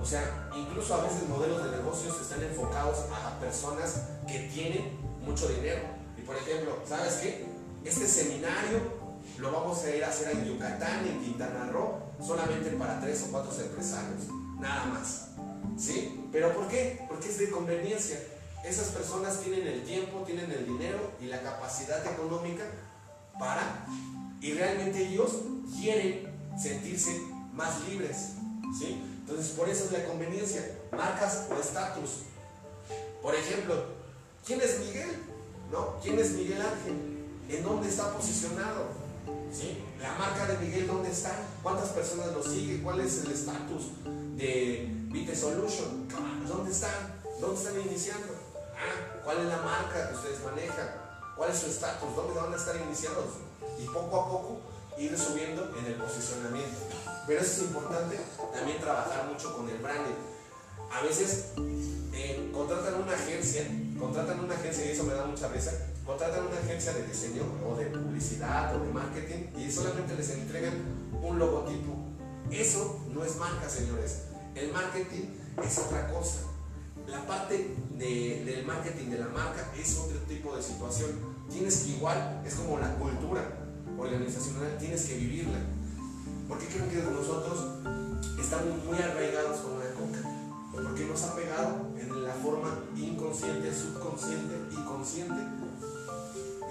O 0.00 0.04
sea, 0.04 0.50
incluso 0.56 0.94
a 0.94 1.04
veces 1.04 1.28
modelos 1.28 1.64
de 1.64 1.76
negocios 1.76 2.20
están 2.20 2.42
enfocados 2.42 2.98
a 3.12 3.38
personas 3.38 4.02
que 4.26 4.50
tienen 4.52 4.98
mucho 5.24 5.48
dinero. 5.48 5.82
Y 6.16 6.22
por 6.22 6.36
ejemplo, 6.36 6.78
¿sabes 6.86 7.14
qué? 7.14 7.46
Este 7.84 8.06
seminario 8.06 9.00
lo 9.38 9.52
vamos 9.52 9.82
a 9.84 9.94
ir 9.94 10.04
a 10.04 10.08
hacer 10.08 10.36
en 10.36 10.44
Yucatán, 10.44 11.06
en 11.06 11.20
Quintana 11.20 11.70
Roo, 11.70 11.98
solamente 12.24 12.70
para 12.72 13.00
tres 13.00 13.24
o 13.26 13.32
cuatro 13.32 13.52
empresarios, 13.60 14.24
nada 14.58 14.86
más. 14.86 15.28
¿Sí? 15.78 16.28
¿Pero 16.32 16.54
por 16.54 16.68
qué? 16.68 17.04
Porque 17.08 17.28
es 17.28 17.38
de 17.38 17.50
conveniencia. 17.50 18.18
Esas 18.64 18.88
personas 18.88 19.40
tienen 19.40 19.66
el 19.66 19.84
tiempo, 19.84 20.22
tienen 20.26 20.50
el 20.52 20.66
dinero 20.66 21.12
y 21.20 21.26
la 21.26 21.40
capacidad 21.42 22.04
económica 22.06 22.64
para, 23.38 23.86
y 24.42 24.52
realmente 24.52 25.06
ellos 25.08 25.32
quieren 25.78 26.28
sentirse 26.60 27.29
más 27.60 27.86
libres. 27.86 28.32
¿Sí? 28.78 29.02
Entonces, 29.20 29.52
por 29.52 29.68
eso 29.68 29.84
es 29.84 29.92
la 29.92 30.04
conveniencia. 30.06 30.78
Marcas 30.92 31.46
o 31.50 31.60
estatus. 31.60 32.10
Por 33.20 33.34
ejemplo, 33.34 33.84
¿quién 34.46 34.60
es 34.60 34.80
Miguel? 34.80 35.10
¿No? 35.70 36.00
¿Quién 36.02 36.18
es 36.18 36.30
Miguel 36.32 36.62
Ángel? 36.62 36.96
¿En 37.50 37.62
dónde 37.62 37.88
está 37.88 38.12
posicionado? 38.12 38.88
¿Sí? 39.52 39.82
La 40.00 40.14
marca 40.14 40.46
de 40.46 40.56
Miguel, 40.64 40.86
¿dónde 40.86 41.10
está? 41.10 41.32
¿Cuántas 41.62 41.90
personas 41.90 42.32
lo 42.32 42.42
siguen? 42.42 42.82
¿Cuál 42.82 43.00
es 43.00 43.24
el 43.24 43.32
estatus 43.32 43.88
de 44.36 44.88
Vite 45.12 45.36
Solution? 45.36 46.08
¿Dónde 46.48 46.70
están? 46.70 47.20
¿Dónde 47.40 47.56
están 47.56 47.80
iniciando? 47.80 48.32
Ah, 48.74 49.20
¿Cuál 49.24 49.40
es 49.40 49.46
la 49.46 49.58
marca 49.58 50.08
que 50.08 50.14
ustedes 50.14 50.42
manejan? 50.44 50.88
¿Cuál 51.36 51.50
es 51.50 51.58
su 51.58 51.66
estatus? 51.66 52.16
¿Dónde 52.16 52.40
van 52.40 52.52
a 52.54 52.56
estar 52.56 52.76
iniciados? 52.76 53.26
Y 53.78 53.86
poco 53.86 54.16
a 54.16 54.28
poco 54.28 54.60
ir 54.98 55.16
subiendo 55.18 55.74
en 55.78 55.86
el 55.86 55.94
posicionamiento. 55.94 56.78
Pero 57.30 57.42
eso 57.42 57.62
es 57.62 57.68
importante, 57.68 58.18
también 58.52 58.80
trabajar 58.80 59.30
mucho 59.32 59.56
con 59.56 59.68
el 59.70 59.78
branding. 59.78 60.18
A 60.90 61.00
veces 61.04 61.52
eh, 62.12 62.50
contratan 62.52 62.94
una 63.00 63.12
agencia, 63.12 63.62
contratan 64.00 64.40
una 64.40 64.54
agencia 64.56 64.84
y 64.84 64.88
eso 64.88 65.04
me 65.04 65.14
da 65.14 65.24
mucha 65.26 65.46
risa, 65.46 65.70
contratan 66.04 66.44
una 66.48 66.58
agencia 66.58 66.92
de 66.92 67.06
diseño 67.06 67.44
o 67.64 67.76
de 67.76 67.86
publicidad 67.86 68.74
o 68.74 68.84
de 68.84 68.92
marketing 68.92 69.46
y 69.56 69.70
solamente 69.70 70.16
les 70.16 70.30
entregan 70.30 70.74
un 71.22 71.38
logotipo. 71.38 71.94
Eso 72.50 72.98
no 73.14 73.24
es 73.24 73.36
marca, 73.36 73.68
señores. 73.68 74.22
El 74.56 74.72
marketing 74.72 75.26
es 75.64 75.78
otra 75.78 76.08
cosa. 76.12 76.40
la 77.06 77.24
parte 77.26 77.74
de- 77.96 78.42
del 78.44 78.64
marketing 78.66 79.10
de 79.10 79.18
la 79.18 79.26
marca 79.28 79.70
es 79.76 79.96
otro 79.98 80.18
tipo 80.28 80.56
de 80.56 80.62
situación. 80.62 81.10
Tienes 81.48 81.76
que 81.78 81.90
igual, 81.90 82.42
es 82.44 82.54
como 82.54 82.78
la 82.78 82.92
cultura 82.96 83.42
organizacional, 83.98 84.76
tienes 84.78 85.04
que 85.06 85.14
vivirla. 85.16 85.58
¿Por 86.50 86.58
qué 86.58 86.66
creo 86.66 86.88
que 86.90 87.12
nosotros 87.12 87.78
estamos 88.36 88.84
muy 88.84 88.98
arraigados 88.98 89.60
con 89.60 89.78
la 89.78 89.86
coca? 89.94 90.18
Porque 90.72 91.04
nos 91.04 91.22
ha 91.22 91.36
pegado 91.36 91.86
en 91.96 92.24
la 92.24 92.34
forma 92.34 92.86
inconsciente, 92.96 93.72
subconsciente 93.72 94.56
y 94.72 94.84
consciente. 94.84 95.40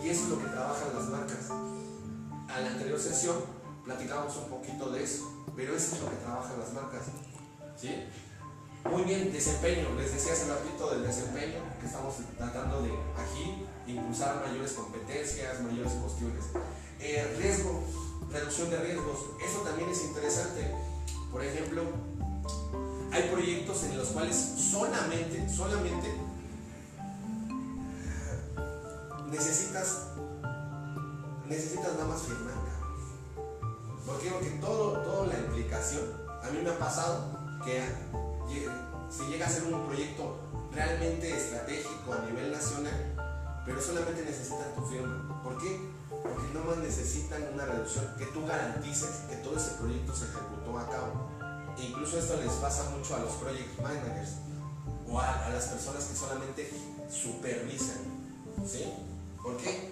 Y 0.04 0.10
eso 0.10 0.24
es 0.24 0.30
lo 0.32 0.40
que 0.40 0.48
trabajan 0.48 0.90
las 0.94 1.08
marcas. 1.08 1.50
A 2.50 2.60
la 2.60 2.72
anterior 2.72 3.00
sesión 3.00 3.38
platicamos 3.86 4.36
un 4.36 4.50
poquito 4.50 4.92
de 4.92 5.02
eso, 5.02 5.46
pero 5.56 5.74
eso 5.74 5.96
es 5.96 6.02
lo 6.02 6.10
que 6.10 6.18
trabajan 6.18 6.60
las 6.60 6.74
marcas. 6.74 7.04
¿Sí? 7.78 8.04
Muy 8.84 9.04
bien, 9.04 9.32
desempeño. 9.32 9.96
Les 9.96 10.12
decía 10.12 10.34
hace 10.34 10.50
ratito 10.50 10.92
del 10.92 11.04
desempeño 11.04 11.60
que 11.80 11.86
estamos 11.86 12.16
tratando 12.38 12.82
de 12.82 12.92
aquí 13.16 13.64
impulsar 13.88 14.46
mayores 14.46 14.74
competencias, 14.74 15.62
mayores 15.62 15.94
cuestiones. 15.94 16.44
Eh, 17.00 17.34
riesgo, 17.40 17.82
reducción 18.32 18.70
de 18.70 18.78
riesgos. 18.80 19.20
Eso 19.44 19.60
también 19.62 19.90
es 19.90 20.04
interesante. 20.04 20.74
Por 21.32 21.44
ejemplo, 21.44 21.84
hay 23.12 23.24
proyectos 23.32 23.84
en 23.84 23.98
los 23.98 24.08
cuales 24.10 24.36
solamente, 24.72 25.48
solamente 25.50 26.14
necesitas, 29.32 30.08
necesitas 31.48 31.94
nada 31.94 32.06
más 32.06 32.22
firmar. 32.24 32.54
¿Por 34.06 34.20
qué? 34.20 34.30
Porque 34.32 34.50
todo, 34.62 35.00
toda 35.04 35.28
la 35.28 35.38
implicación, 35.40 36.04
a 36.44 36.50
mí 36.50 36.60
me 36.64 36.70
ha 36.72 36.80
pasado 36.80 37.60
que 37.64 37.84
llegue- 38.48 38.72
se 39.10 39.24
llega 39.28 39.46
a 39.46 39.50
ser 39.50 39.72
un 39.72 39.86
proyecto 39.86 40.36
realmente 40.74 41.32
estratégico 41.36 42.14
a 42.14 42.26
nivel 42.26 42.52
nacional, 42.52 43.62
pero 43.66 43.82
solamente 43.82 44.24
necesitan 44.24 44.74
tu 44.76 44.82
firma. 44.88 45.42
¿Por 45.44 45.58
qué? 45.60 45.80
Porque 46.24 46.54
no 46.54 46.64
más 46.66 46.78
necesitan 46.78 47.44
una 47.54 47.66
reducción 47.66 48.06
que 48.18 48.26
tú 48.28 48.46
garantices 48.46 49.24
que 49.30 49.36
todo 49.38 49.58
ese 49.58 49.72
proyecto 49.72 50.16
se 50.16 50.26
ejecutó 50.26 50.78
a 50.78 50.90
cabo. 50.90 51.30
E 51.78 51.86
incluso 51.86 52.20
esto 52.20 52.36
les 52.38 52.52
pasa 52.54 52.90
mucho 52.90 53.16
a 53.16 53.20
los 53.20 53.34
project 53.34 53.80
managers 53.82 54.32
o 55.10 55.20
a, 55.20 55.50
las 55.50 55.66
personas 55.66 56.04
que 56.06 56.16
solamente 56.16 56.70
supervisan. 57.10 57.98
¿Sí? 58.66 58.86
¿Por 59.42 59.58
qué? 59.58 59.92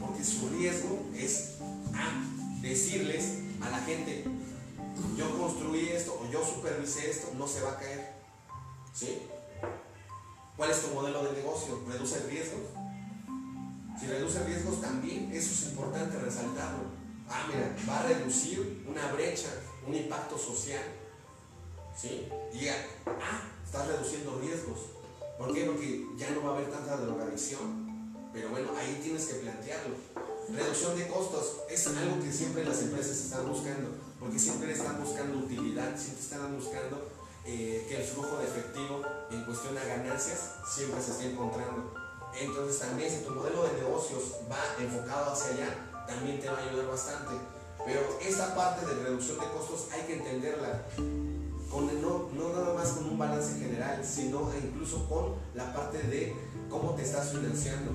Porque 0.00 0.24
su 0.24 0.48
riesgo 0.48 1.06
es 1.14 1.58
A, 1.94 2.60
decirles 2.62 3.38
a 3.60 3.70
la 3.70 3.78
gente, 3.80 4.24
yo 5.16 5.38
construí 5.38 5.88
esto 5.90 6.18
o 6.20 6.30
yo 6.30 6.44
supervisé 6.44 7.10
esto, 7.10 7.28
no 7.36 7.46
se 7.46 7.60
va 7.60 7.72
a 7.72 7.78
caer. 7.78 8.12
¿Sí? 8.94 9.22
¿Cuál 10.56 10.70
es 10.70 10.80
tu 10.80 10.94
modelo 10.94 11.22
de 11.24 11.32
negocio? 11.32 11.78
¿Reduce 11.86 12.18
riesgos? 12.20 12.60
Si 13.98 14.06
reduce 14.06 14.44
riesgos 14.44 14.80
también, 14.80 15.30
eso 15.32 15.52
es 15.52 15.70
importante 15.70 16.18
resaltarlo. 16.18 16.84
Ah, 17.28 17.46
mira, 17.48 17.74
va 17.88 18.00
a 18.00 18.06
reducir 18.06 18.84
una 18.86 19.12
brecha, 19.12 19.48
un 19.86 19.94
impacto 19.94 20.38
social. 20.38 20.82
¿Sí? 21.96 22.28
Y 22.52 22.68
ah, 22.68 22.76
estás 23.64 23.86
reduciendo 23.88 24.38
riesgos. 24.38 24.78
¿Por 25.38 25.52
qué? 25.52 25.64
Porque 25.64 26.06
ya 26.16 26.30
no 26.30 26.42
va 26.42 26.50
a 26.50 26.54
haber 26.56 26.70
tanta 26.70 26.96
drogadicción. 26.96 27.86
Pero 28.32 28.50
bueno, 28.50 28.68
ahí 28.76 29.00
tienes 29.02 29.24
que 29.26 29.34
plantearlo. 29.34 29.94
Reducción 30.48 30.96
de 30.96 31.08
costos 31.08 31.56
es 31.70 31.86
algo 31.86 32.20
que 32.22 32.30
siempre 32.30 32.64
las 32.64 32.82
empresas 32.82 33.16
están 33.16 33.48
buscando, 33.48 33.90
porque 34.20 34.38
siempre 34.38 34.72
están 34.72 35.02
buscando 35.02 35.38
utilidad, 35.38 35.98
siempre 35.98 36.22
están 36.22 36.54
buscando 36.54 37.08
eh, 37.44 37.86
que 37.88 37.96
el 37.96 38.04
flujo 38.04 38.38
de 38.38 38.44
efectivo 38.44 39.02
en 39.30 39.44
cuestión 39.44 39.76
a 39.76 39.84
ganancias 39.84 40.52
siempre 40.72 41.02
se 41.02 41.12
esté 41.12 41.32
encontrando. 41.32 42.05
Entonces 42.40 42.78
también 42.78 43.10
si 43.10 43.24
tu 43.24 43.30
modelo 43.32 43.64
de 43.64 43.82
negocios 43.82 44.22
va 44.50 44.82
enfocado 44.82 45.32
hacia 45.32 45.54
allá, 45.54 46.06
también 46.06 46.40
te 46.40 46.48
va 46.48 46.58
a 46.58 46.68
ayudar 46.68 46.86
bastante. 46.88 47.34
Pero 47.84 48.00
esta 48.20 48.54
parte 48.54 48.84
de 48.86 48.94
reducción 49.02 49.38
de 49.38 49.46
costos 49.46 49.88
hay 49.92 50.02
que 50.02 50.14
entenderla 50.18 50.84
no, 51.84 52.30
no 52.32 52.52
nada 52.52 52.74
más 52.74 52.90
con 52.90 53.06
un 53.06 53.18
balance 53.18 53.58
general, 53.58 54.04
sino 54.04 54.50
incluso 54.62 55.08
con 55.08 55.34
la 55.54 55.72
parte 55.74 55.98
de 55.98 56.34
cómo 56.70 56.94
te 56.94 57.02
estás 57.02 57.30
financiando. 57.30 57.92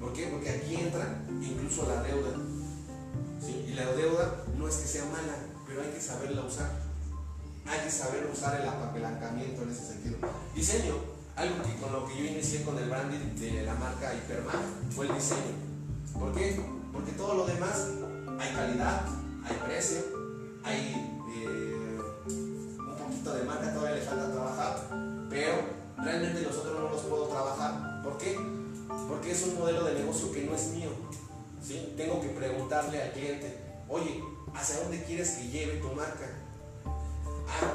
¿Por 0.00 0.12
qué? 0.12 0.26
Porque 0.28 0.50
aquí 0.50 0.76
entra 0.76 1.22
incluso 1.42 1.86
la 1.88 2.02
deuda. 2.02 2.30
Y 3.66 3.72
la 3.74 3.92
deuda 3.92 4.44
no 4.56 4.68
es 4.68 4.76
que 4.76 4.86
sea 4.86 5.04
mala, 5.06 5.34
pero 5.66 5.82
hay 5.82 5.90
que 5.90 6.00
saberla 6.00 6.44
usar. 6.44 6.70
Hay 7.66 7.80
que 7.80 7.90
saber 7.90 8.28
usar 8.32 8.60
el 8.60 8.68
apalancamiento 8.68 9.62
en 9.62 9.70
ese 9.70 9.86
sentido. 9.86 10.18
Diseño, 10.54 10.94
algo 11.36 11.62
que 11.62 11.74
con 11.80 11.92
lo 11.92 12.06
que 12.06 12.16
yo 12.16 12.24
inicié 12.24 12.62
con 12.62 12.78
el 12.78 12.88
branding 12.88 13.34
de 13.36 13.62
la 13.62 13.74
marca 13.74 14.14
Hipermar 14.14 14.56
fue 14.90 15.06
el 15.06 15.14
diseño. 15.14 15.54
¿Por 16.18 16.32
qué? 16.32 16.60
Porque 16.92 17.12
todo 17.12 17.34
lo 17.34 17.46
demás 17.46 17.88
hay 18.38 18.54
calidad, 18.54 19.04
hay 19.44 19.56
precio, 19.66 19.98
hay 20.62 20.94
eh, 21.36 21.98
un 22.28 22.96
poquito 22.98 23.34
de 23.34 23.44
marca, 23.44 23.74
todavía 23.74 23.96
le 23.96 24.02
falta 24.02 24.30
trabajar, 24.30 24.88
pero 25.28 25.54
realmente 25.96 26.42
los 26.42 26.56
otros 26.56 26.78
no 26.78 26.90
los 26.90 27.02
puedo 27.02 27.26
trabajar. 27.26 28.02
¿Por 28.02 28.16
qué? 28.18 28.38
Porque 29.08 29.32
es 29.32 29.42
un 29.42 29.58
modelo 29.58 29.84
de 29.84 29.94
negocio 29.94 30.30
que 30.30 30.44
no 30.44 30.54
es 30.54 30.68
mío. 30.68 30.90
¿sí? 31.62 31.94
Tengo 31.96 32.20
que 32.20 32.28
preguntarle 32.28 33.02
al 33.02 33.12
cliente, 33.12 33.58
oye, 33.88 34.22
¿hacia 34.54 34.80
dónde 34.80 35.02
quieres 35.02 35.30
que 35.30 35.48
lleve 35.48 35.74
tu 35.78 35.88
marca? 35.88 36.30
Ah, 36.86 37.74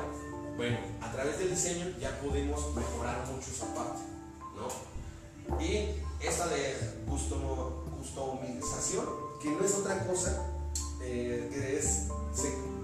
bueno, 0.60 0.78
a 1.00 1.10
través 1.10 1.40
del 1.40 1.52
diseño 1.52 1.86
ya 2.02 2.20
pudimos 2.20 2.76
mejorar 2.76 3.26
mucho 3.28 3.50
esa 3.50 3.74
parte, 3.74 4.02
¿no? 4.58 4.68
Y 5.58 5.96
esta 6.20 6.48
de 6.48 6.76
customización, 7.08 9.06
que 9.42 9.52
no 9.52 9.64
es 9.64 9.74
otra 9.76 10.06
cosa, 10.06 10.48
eh, 11.02 11.50
que 11.50 11.80
es, 11.80 12.10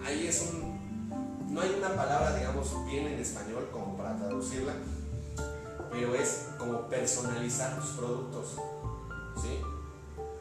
ahí 0.05 0.25
es 0.25 0.53
un, 0.53 1.53
no 1.53 1.59
hay 1.59 1.75
una 1.77 1.93
palabra, 1.93 2.37
digamos, 2.37 2.85
bien 2.85 3.07
en 3.07 3.19
español 3.19 3.67
como 3.73 3.97
para 3.97 4.15
traducirla, 4.15 4.71
pero 5.91 6.15
es 6.15 6.45
como 6.57 6.87
personalizar 6.87 7.77
tus 7.77 7.89
productos, 7.89 8.55
¿sí? 9.41 9.59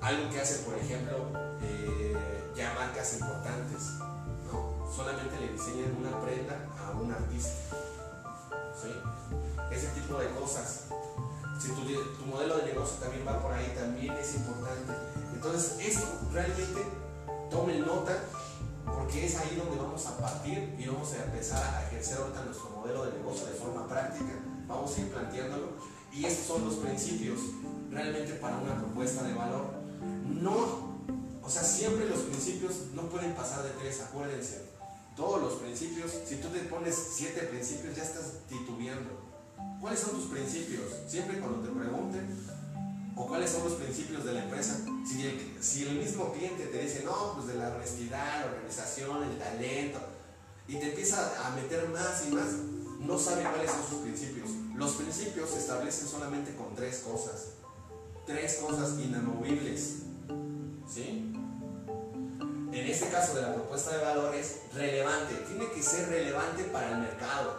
Algo 0.01 0.31
que 0.31 0.41
hacen, 0.41 0.65
por 0.65 0.79
ejemplo, 0.79 1.17
eh, 1.63 2.17
ya 2.55 2.73
marcas 2.75 3.15
importantes. 3.15 3.89
Solamente 4.95 5.41
le 5.41 5.53
diseñan 5.53 5.97
una 5.99 6.21
prenda 6.21 6.69
a 6.79 6.97
un 6.97 7.13
artista. 7.13 7.77
Ese 9.71 9.89
tipo 9.89 10.19
de 10.19 10.29
cosas. 10.31 10.85
Si 11.61 11.69
tu, 11.69 11.83
tu 11.83 12.27
modelo 12.27 12.59
de 12.59 12.67
negocio 12.67 12.97
también 13.01 13.27
va 13.27 13.41
por 13.41 13.53
ahí, 13.53 13.73
también 13.75 14.13
es 14.15 14.35
importante. 14.37 14.93
Entonces, 15.33 15.79
esto 15.81 16.07
realmente 16.33 16.85
tomen 17.51 17.85
nota 17.85 18.17
porque 18.85 19.27
es 19.27 19.37
ahí 19.37 19.57
donde 19.57 19.77
vamos 19.83 20.07
a 20.07 20.17
partir 20.19 20.75
y 20.79 20.87
vamos 20.87 21.13
a 21.13 21.25
empezar 21.25 21.75
a 21.75 21.87
ejercer 21.87 22.19
ahorita 22.19 22.45
nuestro 22.45 22.71
modelo 22.71 23.07
de 23.07 23.19
negocio 23.19 23.47
de 23.47 23.55
forma 23.55 23.89
práctica. 23.89 24.33
Vamos 24.67 24.97
a 24.97 25.01
ir 25.01 25.11
planteándolo 25.11 25.69
y 26.13 26.25
estos 26.25 26.47
son 26.47 26.65
los 26.65 26.75
principios 26.75 27.41
realmente 27.91 28.35
para 28.35 28.59
una 28.59 28.77
propuesta 28.77 29.23
de 29.23 29.35
valor. 29.35 29.67
No, 30.25 30.95
o 31.43 31.49
sea, 31.49 31.63
siempre 31.63 32.09
los 32.09 32.21
principios 32.21 32.75
no 32.95 33.03
pueden 33.03 33.35
pasar 33.35 33.63
de 33.63 33.71
tres, 33.71 34.01
acuérdense. 34.03 34.74
Todos 35.17 35.41
los 35.41 35.55
principios, 35.55 36.11
si 36.27 36.37
tú 36.37 36.49
te 36.49 36.61
pones 36.61 36.95
siete 37.15 37.43
principios, 37.43 37.97
ya 37.97 38.03
estás 38.03 38.33
titubeando. 38.49 39.11
¿Cuáles 39.81 40.01
son 40.01 40.13
tus 40.13 40.27
principios? 40.27 40.91
Siempre 41.07 41.39
cuando 41.39 41.61
te 41.61 41.69
pregunten, 41.69 42.29
o 43.17 43.27
cuáles 43.29 43.51
son 43.51 43.65
los 43.65 43.75
principios 43.75 44.25
de 44.25 44.33
la 44.33 44.45
empresa. 44.45 44.81
Si 45.07 45.23
el, 45.27 45.57
si 45.61 45.87
el 45.87 45.99
mismo 45.99 46.33
cliente 46.33 46.67
te 46.67 46.83
dice, 46.83 47.05
no, 47.05 47.35
pues 47.35 47.47
de 47.47 47.55
la 47.55 47.69
honestidad, 47.75 48.41
la 48.41 48.53
organización, 48.53 49.23
el 49.23 49.39
talento, 49.39 50.01
y 50.67 50.77
te 50.77 50.91
empieza 50.91 51.47
a 51.47 51.55
meter 51.55 51.89
más 51.91 52.25
y 52.27 52.35
más, 52.35 52.47
no 53.01 53.19
sabe 53.19 53.43
cuáles 53.43 53.71
son 53.71 53.87
sus 53.89 53.99
principios. 53.99 54.49
Los 54.75 54.93
principios 54.93 55.51
se 55.51 55.59
establecen 55.59 56.09
solamente 56.09 56.55
con 56.57 56.75
tres 56.75 57.01
cosas. 57.01 57.51
Tres 58.27 58.55
cosas 58.55 58.99
inamovibles. 58.99 59.97
¿Sí? 60.93 61.34
En 62.75 62.91
este 62.91 63.09
caso 63.09 63.35
de 63.35 63.43
la 63.43 63.55
propuesta 63.55 63.97
de 63.97 64.05
valor 64.05 64.35
es 64.35 64.63
relevante. 64.75 65.37
Tiene 65.47 65.71
que 65.71 65.81
ser 65.81 66.09
relevante 66.09 66.65
para 66.65 66.91
el 66.91 66.99
mercado. 66.99 67.57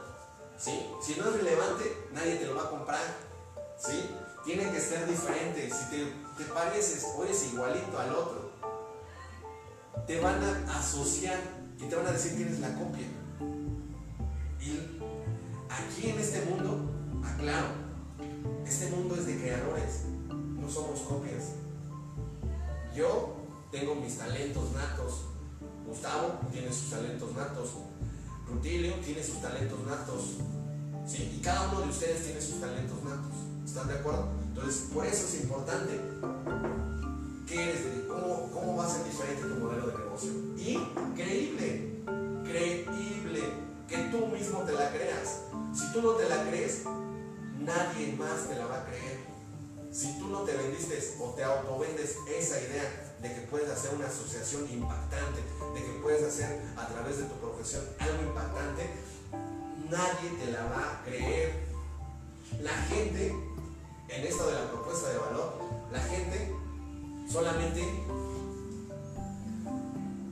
¿Sí? 0.58 0.86
Si 1.02 1.16
no 1.16 1.30
es 1.30 1.38
relevante, 1.38 2.10
nadie 2.12 2.36
te 2.36 2.46
lo 2.48 2.56
va 2.56 2.64
a 2.64 2.70
comprar. 2.70 3.02
¿Sí? 3.78 4.10
Tiene 4.44 4.70
que 4.74 4.80
ser 4.82 5.08
diferente. 5.08 5.72
Si 5.72 5.90
te, 5.90 6.14
te 6.38 6.52
pareces 6.52 7.06
o 7.16 7.26
igualito 7.26 7.98
al 7.98 8.14
otro, 8.14 8.52
te 10.06 10.20
van 10.20 10.44
a 10.44 10.80
asociar 10.80 11.40
y 11.80 11.86
te 11.86 11.96
van 11.96 12.08
a 12.08 12.12
decir 12.12 12.36
que 12.36 12.44
eres 12.44 12.60
la 12.60 12.74
copia. 12.74 13.08
Y 14.60 15.00
aquí 15.70 16.10
en 16.10 16.20
este 16.20 16.42
mundo, 16.42 16.92
aclaro, 17.24 17.68
este 18.66 18.88
mundo 18.90 19.16
es 19.16 19.28
de 19.28 19.38
creadores, 19.38 20.02
no 20.28 20.70
somos 20.70 21.00
copias. 21.00 21.52
Yo 22.94 23.35
tengo 23.76 23.96
mis 23.96 24.18
talentos 24.18 24.72
natos. 24.72 25.26
Gustavo 25.86 26.40
tiene 26.52 26.72
sus 26.72 26.92
talentos 26.92 27.36
natos. 27.36 27.72
Rutilio 28.48 28.94
tiene 29.04 29.22
sus 29.22 29.42
talentos 29.42 29.80
natos. 29.86 30.38
¿sí? 31.06 31.36
Y 31.38 31.42
cada 31.42 31.70
uno 31.70 31.82
de 31.82 31.90
ustedes 31.90 32.24
tiene 32.24 32.42
sus 32.42 32.62
talentos 32.62 33.04
natos. 33.04 33.34
¿Están 33.66 33.90
de 33.90 33.96
acuerdo? 33.96 34.30
Entonces, 34.48 34.88
por 34.94 35.06
eso 35.06 35.28
es 35.28 35.42
importante 35.42 36.00
qué 37.48 37.64
eres, 37.64 37.82
cómo, 38.08 38.50
cómo 38.54 38.78
va 38.78 38.86
a 38.86 38.90
ser 38.90 39.04
diferente 39.04 39.44
tu 39.44 39.56
modelo 39.56 39.88
de 39.88 39.98
negocio. 39.98 40.32
Y 40.58 40.78
creíble, 41.16 42.02
creíble, 42.46 43.42
que 43.90 43.98
tú 44.10 44.28
mismo 44.28 44.60
te 44.60 44.72
la 44.72 44.90
creas. 44.90 45.42
Si 45.74 45.92
tú 45.92 46.02
no 46.02 46.12
te 46.12 46.30
la 46.30 46.48
crees, 46.48 46.84
nadie 47.60 48.16
más 48.18 48.48
te 48.48 48.56
la 48.56 48.68
va 48.68 48.82
a 48.82 48.86
creer. 48.86 49.26
Si 49.92 50.18
tú 50.18 50.30
no 50.30 50.42
te 50.42 50.56
vendiste 50.56 50.98
o 51.20 51.32
te 51.32 51.44
autovendes 51.44 52.18
esa 52.30 52.62
idea 52.62 53.05
de 53.22 53.34
que 53.34 53.42
puedes 53.42 53.70
hacer 53.70 53.96
una 53.96 54.08
asociación 54.08 54.70
impactante, 54.72 55.42
de 55.74 55.84
que 55.84 56.00
puedes 56.02 56.24
hacer 56.24 56.62
a 56.78 56.88
través 56.88 57.18
de 57.18 57.24
tu 57.26 57.36
profesión 57.36 57.84
algo 58.00 58.24
impactante, 58.24 58.90
nadie 59.90 60.30
te 60.40 60.52
la 60.52 60.66
va 60.66 60.94
a 60.94 61.04
creer. 61.04 61.66
La 62.62 62.74
gente, 62.74 63.36
en 64.10 64.26
esto 64.26 64.48
de 64.48 64.54
la 64.54 64.72
propuesta 64.72 65.10
de 65.10 65.18
valor, 65.18 65.54
la 65.92 66.00
gente 66.00 66.54
solamente 67.32 67.84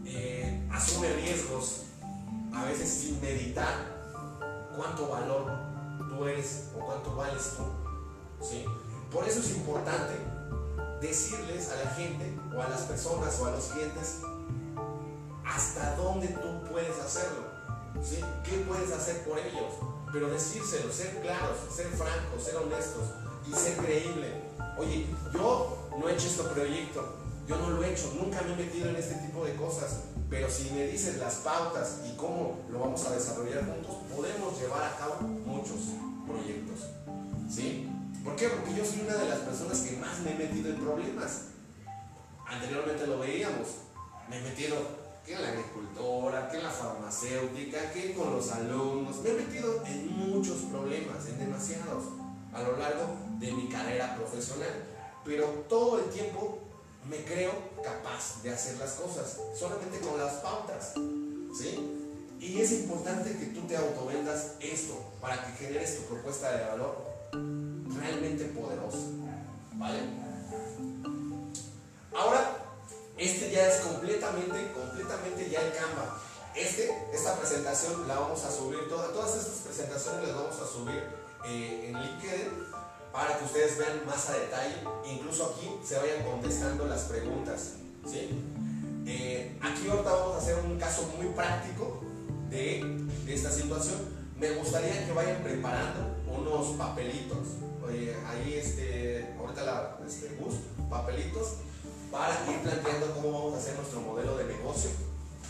eh, 0.05 0.67
asume 0.71 1.13
riesgos, 1.13 1.83
a 2.53 2.65
veces 2.65 2.89
sin 2.89 3.21
meditar 3.21 3.93
cuánto 4.75 5.07
valor 5.09 5.51
tú 6.09 6.25
eres 6.25 6.69
o 6.77 6.85
cuánto 6.85 7.15
vales 7.15 7.53
tú. 7.57 7.63
¿sí? 8.45 8.65
Por 9.11 9.27
eso 9.27 9.39
es 9.39 9.51
importante 9.55 10.13
decirles 11.01 11.69
a 11.69 11.83
la 11.83 11.91
gente 11.91 12.32
o 12.55 12.61
a 12.61 12.69
las 12.69 12.81
personas 12.81 13.39
o 13.39 13.45
a 13.47 13.51
los 13.51 13.65
clientes 13.65 14.19
hasta 15.45 15.95
dónde 15.95 16.27
tú 16.27 16.63
puedes 16.71 16.97
hacerlo. 16.99 17.43
¿sí? 18.01 18.19
¿Qué 18.43 18.57
puedes 18.67 18.91
hacer 18.91 19.23
por 19.23 19.37
ellos? 19.39 19.73
Pero 20.11 20.29
decírselo, 20.29 20.91
ser 20.91 21.21
claros, 21.21 21.57
ser 21.73 21.87
francos, 21.87 22.43
ser 22.43 22.55
honestos 22.55 23.03
y 23.47 23.53
ser 23.53 23.77
creíble. 23.77 24.41
Oye, 24.77 25.07
yo 25.33 25.89
no 25.97 26.07
he 26.07 26.13
hecho 26.13 26.27
este 26.27 26.43
proyecto, 26.43 27.15
yo 27.47 27.57
no 27.57 27.69
lo 27.71 27.83
he 27.83 27.93
hecho, 27.93 28.13
nunca 28.19 28.41
me 28.41 28.53
he 28.53 28.65
metido 28.65 28.89
en 28.89 28.95
este 28.95 29.15
tipo 29.15 29.45
de 29.45 29.55
cosas, 29.55 30.01
pero 30.29 30.49
si 30.49 30.71
me 30.71 30.87
dices 30.87 31.17
las 31.17 31.35
pautas 31.35 32.01
y 32.07 32.15
cómo 32.15 32.59
lo 32.71 32.79
vamos 32.79 33.05
a 33.05 33.11
desarrollar 33.11 33.65
juntos, 33.65 33.95
podemos 34.15 34.59
llevar 34.59 34.83
a 34.83 34.97
cabo 34.97 35.21
muchos 35.21 35.77
proyectos. 36.27 36.89
¿Sí? 37.49 37.89
¿Por 38.23 38.35
qué? 38.35 38.47
Porque 38.47 38.73
yo 38.75 38.85
soy 38.85 39.01
una 39.01 39.15
de 39.15 39.29
las 39.29 39.39
personas 39.39 39.79
que 39.79 39.97
más 39.97 40.19
me 40.21 40.31
he 40.31 40.35
metido 40.35 40.69
en 40.69 40.77
problemas. 40.77 41.52
Anteriormente 42.53 43.07
lo 43.07 43.19
veíamos. 43.19 43.67
Me 44.29 44.37
he 44.37 44.41
metido 44.41 44.75
que 45.25 45.33
en 45.33 45.41
la 45.41 45.49
agricultura, 45.49 46.49
que 46.49 46.57
en 46.57 46.63
la 46.63 46.69
farmacéutica, 46.69 47.91
que 47.91 48.13
con 48.13 48.35
los 48.35 48.51
alumnos. 48.51 49.17
Me 49.23 49.29
he 49.29 49.33
metido 49.33 49.83
en 49.85 50.29
muchos 50.29 50.57
problemas, 50.63 51.27
en 51.27 51.39
demasiados, 51.39 52.03
a 52.53 52.61
lo 52.61 52.77
largo 52.77 53.15
de 53.39 53.51
mi 53.51 53.67
carrera 53.69 54.15
profesional. 54.15 54.85
Pero 55.25 55.45
todo 55.67 55.99
el 55.99 56.09
tiempo 56.09 56.59
me 57.09 57.17
creo 57.23 57.51
capaz 57.83 58.41
de 58.43 58.51
hacer 58.51 58.77
las 58.77 58.93
cosas, 58.93 59.39
solamente 59.57 59.99
con 59.99 60.19
las 60.19 60.33
pautas. 60.35 60.93
¿Sí? 61.57 61.99
Y 62.39 62.59
es 62.59 62.71
importante 62.73 63.37
que 63.37 63.45
tú 63.47 63.61
te 63.61 63.77
autovendas 63.77 64.55
esto 64.59 64.99
para 65.21 65.43
que 65.45 65.65
generes 65.65 65.97
tu 65.97 66.13
propuesta 66.13 66.51
de 66.51 66.65
valor 66.65 66.97
realmente 67.31 68.45
poderosa. 68.45 68.97
¿Vale? 69.75 69.99
Ahora, 72.15 72.57
este 73.17 73.51
ya 73.51 73.67
es 73.67 73.81
completamente, 73.81 74.71
completamente 74.71 75.49
ya 75.49 75.61
el 75.61 75.73
Canva. 75.73 76.19
Este, 76.55 76.91
esta 77.11 77.35
presentación 77.35 78.07
la 78.07 78.19
vamos 78.19 78.43
a 78.43 78.51
subir, 78.51 78.87
todas, 78.87 79.11
todas 79.11 79.35
estas 79.35 79.61
presentaciones 79.65 80.27
las 80.27 80.35
vamos 80.35 80.55
a 80.59 80.67
subir 80.67 81.03
eh, 81.45 81.87
en 81.89 81.99
LinkedIn 81.99 82.67
para 83.11 83.37
que 83.37 83.45
ustedes 83.45 83.77
vean 83.79 84.05
más 84.05 84.29
a 84.29 84.33
detalle, 84.33 84.75
incluso 85.05 85.55
aquí 85.55 85.79
se 85.83 85.97
vayan 85.97 86.23
contestando 86.23 86.85
las 86.85 87.01
preguntas. 87.03 87.73
¿sí? 88.07 88.29
Eh, 89.07 89.57
aquí 89.61 89.89
ahorita 89.89 90.11
vamos 90.11 90.35
a 90.35 90.37
hacer 90.37 90.57
un 90.63 90.77
caso 90.79 91.11
muy 91.17 91.27
práctico 91.33 92.01
de, 92.49 92.83
de, 93.25 93.33
esta 93.33 93.51
situación. 93.51 93.97
Me 94.39 94.51
gustaría 94.51 95.05
que 95.05 95.11
vayan 95.13 95.41
preparando 95.43 96.17
unos 96.27 96.77
papelitos. 96.77 97.47
ahí 98.27 98.53
este, 98.53 99.33
ahorita 99.39 99.63
la, 99.63 99.97
este, 100.05 100.29
bus, 100.35 100.55
papelitos 100.89 101.57
para 102.13 102.35
ir 102.47 102.59
planteando 102.59 103.11
cómo 103.15 103.31
vamos 103.31 103.55
a 103.55 103.57
hacer 103.57 103.75
nuestro 103.75 104.01
modelo 104.01 104.37
de 104.37 104.45
negocio 104.45 104.91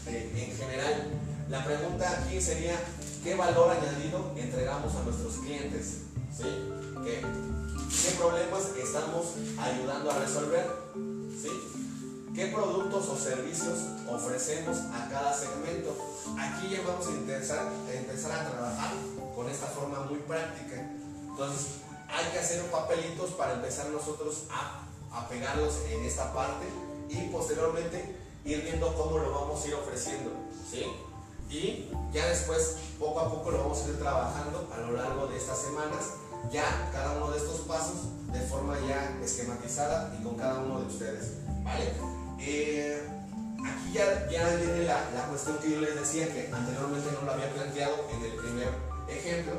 en 0.07 0.57
general. 0.57 1.11
La 1.49 1.65
pregunta 1.65 2.09
aquí 2.09 2.41
sería, 2.41 2.79
¿qué 3.21 3.35
valor 3.35 3.69
añadido 3.69 4.31
entregamos 4.37 4.95
a 4.95 5.03
nuestros 5.03 5.33
clientes? 5.39 6.03
¿Sí? 6.35 6.45
¿Qué, 7.03 7.19
¿Qué 7.19 8.17
problemas 8.17 8.63
estamos 8.81 9.33
ayudando 9.59 10.09
a 10.09 10.19
resolver? 10.19 10.65
¿Sí? 11.41 11.49
¿Qué 12.33 12.47
productos 12.47 13.09
o 13.09 13.17
servicios 13.17 13.79
ofrecemos 14.09 14.77
a 14.93 15.09
cada 15.09 15.37
segmento? 15.37 15.97
Aquí 16.39 16.69
ya 16.69 16.81
vamos 16.87 17.07
a 17.07 17.09
empezar, 17.09 17.67
a 17.67 17.93
empezar 17.93 18.31
a 18.31 18.49
trabajar 18.49 18.93
con 19.35 19.49
esta 19.49 19.67
forma 19.67 19.99
muy 20.05 20.19
práctica. 20.19 20.89
Entonces, 21.29 21.67
hay 22.07 22.31
que 22.31 22.39
hacer 22.39 22.63
papelitos 22.71 23.31
para 23.31 23.53
empezar 23.53 23.89
nosotros 23.89 24.45
a, 24.49 24.82
a 25.13 25.27
pegarlos 25.29 25.79
en 25.89 26.03
esta 26.03 26.33
parte 26.33 26.65
y 27.09 27.29
posteriormente 27.29 28.15
ir 28.45 28.61
viendo 28.63 28.93
cómo 28.95 29.17
lo 29.17 29.31
vamos 29.31 29.63
a 29.63 29.67
ir 29.67 29.75
ofreciendo. 29.75 30.31
¿sí? 30.69 30.85
Y 31.49 31.91
ya 32.11 32.27
después, 32.27 32.77
poco 32.99 33.19
a 33.19 33.29
poco, 33.29 33.51
lo 33.51 33.59
vamos 33.59 33.83
a 33.83 33.89
ir 33.89 33.99
trabajando 33.99 34.67
a 34.73 34.77
lo 34.77 34.91
largo 34.93 35.27
de 35.27 35.37
estas 35.37 35.59
semanas 35.59 36.13
ya 36.51 36.89
cada 36.91 37.17
uno 37.17 37.31
de 37.31 37.37
estos 37.37 37.61
pasos 37.61 38.07
de 38.31 38.39
forma 38.41 38.75
ya 38.87 39.17
esquematizada 39.23 40.15
y 40.19 40.23
con 40.23 40.35
cada 40.35 40.59
uno 40.59 40.81
de 40.81 40.87
ustedes. 40.87 41.33
¿Vale? 41.63 41.93
Eh, 42.39 43.01
aquí 43.65 43.93
ya, 43.93 44.27
ya 44.29 44.55
viene 44.55 44.83
la, 44.83 45.09
la, 45.11 45.27
cuestión 45.27 45.57
que 45.59 45.71
yo 45.71 45.79
les 45.79 45.95
decía 45.95 46.27
que 46.27 46.51
anteriormente 46.51 47.09
no 47.13 47.25
lo 47.25 47.31
había 47.31 47.53
planteado 47.53 48.09
en 48.09 48.23
el 48.23 48.35
primer 48.35 48.69
ejemplo. 49.07 49.53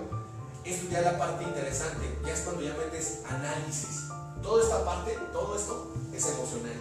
Esto 0.65 0.89
ya 0.91 0.99
es 0.99 1.05
la 1.05 1.19
parte 1.19 1.45
interesante, 1.45 2.19
ya 2.27 2.33
es 2.33 2.41
cuando 2.41 2.63
ya 2.63 2.75
metes 2.75 3.21
análisis. 3.29 4.05
Toda 4.43 4.63
esta 4.63 4.85
parte, 4.85 5.19
todo 5.33 5.57
esto 5.57 5.95
es 6.13 6.27
emocional. 6.27 6.81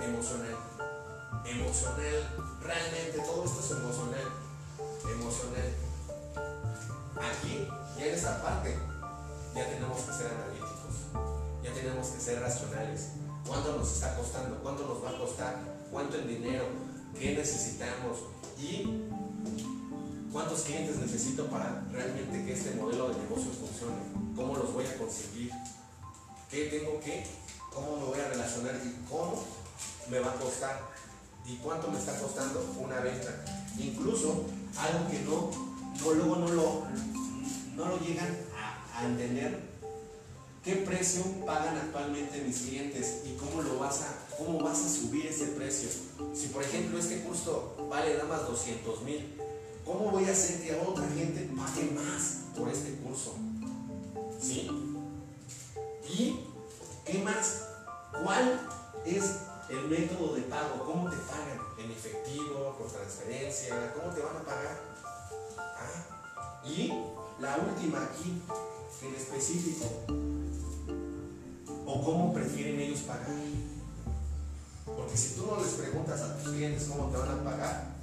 Emocional. 0.00 0.56
Emocional. 1.44 2.58
Realmente 2.62 3.18
todo 3.26 3.44
esto 3.44 3.60
es 3.60 3.70
emocional. 3.70 4.28
Emocional. 5.04 5.72
Aquí, 7.16 7.68
ya 7.98 8.06
en 8.06 8.14
esta 8.14 8.42
parte, 8.42 8.76
ya 9.54 9.68
tenemos 9.68 10.00
que 10.00 10.12
ser 10.12 10.26
analíticos, 10.26 10.94
ya 11.62 11.72
tenemos 11.72 12.08
que 12.08 12.20
ser 12.20 12.40
racionales. 12.40 13.08
¿Cuánto 13.46 13.76
nos 13.76 13.92
está 13.92 14.16
costando? 14.16 14.56
¿Cuánto 14.62 14.86
nos 14.86 15.04
va 15.04 15.10
a 15.10 15.18
costar? 15.18 15.56
¿Cuánto 15.90 16.16
en 16.16 16.28
dinero? 16.28 16.64
¿Qué 17.18 17.34
necesitamos? 17.36 18.18
¿Y 18.58 19.08
cuántos 20.32 20.62
clientes 20.62 20.96
necesito 20.96 21.46
para 21.46 21.84
realmente 21.92 22.44
que 22.44 22.52
este 22.52 22.74
modelo 22.76 23.08
de 23.08 23.18
negocio 23.18 23.50
funcione? 23.52 24.34
¿Cómo 24.34 24.56
los 24.56 24.72
voy 24.72 24.86
a 24.86 24.96
conseguir? 24.96 25.50
¿Qué 26.52 26.66
tengo 26.66 27.00
que? 27.00 27.24
¿Cómo 27.72 27.96
me 27.96 28.04
voy 28.04 28.20
a 28.20 28.28
relacionar? 28.28 28.78
¿Y 28.84 29.08
cómo 29.08 29.42
me 30.10 30.18
va 30.18 30.32
a 30.32 30.34
costar? 30.34 30.82
¿Y 31.46 31.56
cuánto 31.56 31.90
me 31.90 31.98
está 31.98 32.18
costando 32.18 32.74
una 32.78 33.00
venta? 33.00 33.42
Incluso 33.78 34.44
algo 34.76 35.10
que 35.10 35.20
no, 35.20 35.50
no 35.98 36.12
luego 36.12 36.36
no 36.36 36.48
lo, 36.48 36.82
no 37.74 37.88
lo 37.88 37.98
llegan 38.00 38.36
a 38.94 39.06
entender 39.06 39.60
qué 40.62 40.76
precio 40.76 41.22
pagan 41.46 41.78
actualmente 41.78 42.42
mis 42.42 42.58
clientes 42.58 43.22
y 43.24 43.34
cómo 43.36 43.62
lo 43.62 43.78
vas 43.78 44.02
a, 44.02 44.36
cómo 44.36 44.60
vas 44.60 44.84
a 44.84 44.90
subir 44.90 45.28
ese 45.28 45.46
precio. 45.46 45.88
Si 46.34 46.48
por 46.48 46.62
ejemplo 46.62 46.98
este 46.98 47.22
curso 47.22 47.76
vale 47.88 48.12
nada 48.12 48.28
más 48.28 48.46
200 48.46 49.00
mil, 49.04 49.40
¿cómo 49.86 50.10
voy 50.10 50.26
a 50.26 50.32
hacer 50.32 50.60
que 50.60 50.74
otra 50.74 51.08
gente 51.16 51.48
pague 51.56 51.90
más 51.92 52.40
por 52.54 52.68
este 52.68 52.92
curso? 52.96 53.36
¿Sí? 54.38 54.91
¿Y 56.08 56.40
qué 57.04 57.18
más? 57.18 57.68
¿Cuál 58.24 58.60
es 59.06 59.24
el 59.68 59.88
método 59.88 60.34
de 60.34 60.42
pago? 60.42 60.84
¿Cómo 60.84 61.10
te 61.10 61.16
pagan? 61.16 61.60
¿En 61.78 61.90
efectivo? 61.90 62.76
¿Por 62.78 62.90
transferencia? 62.90 63.92
¿Cómo 63.94 64.14
te 64.14 64.20
van 64.20 64.36
a 64.36 64.40
pagar? 64.40 64.80
¿Ah? 65.58 66.64
Y 66.64 66.92
la 67.40 67.56
última 67.56 68.04
aquí, 68.04 68.40
en 69.02 69.14
específico 69.14 69.86
o 71.86 72.04
cómo 72.04 72.32
prefieren 72.32 72.80
ellos 72.80 73.00
pagar. 73.00 73.26
Porque 74.84 75.16
si 75.16 75.34
tú 75.34 75.46
no 75.46 75.62
les 75.62 75.72
preguntas 75.74 76.20
a 76.20 76.36
tus 76.36 76.52
clientes 76.52 76.84
cómo 76.84 77.10
te 77.10 77.18
van 77.18 77.30
a 77.30 77.44
pagar, 77.44 77.94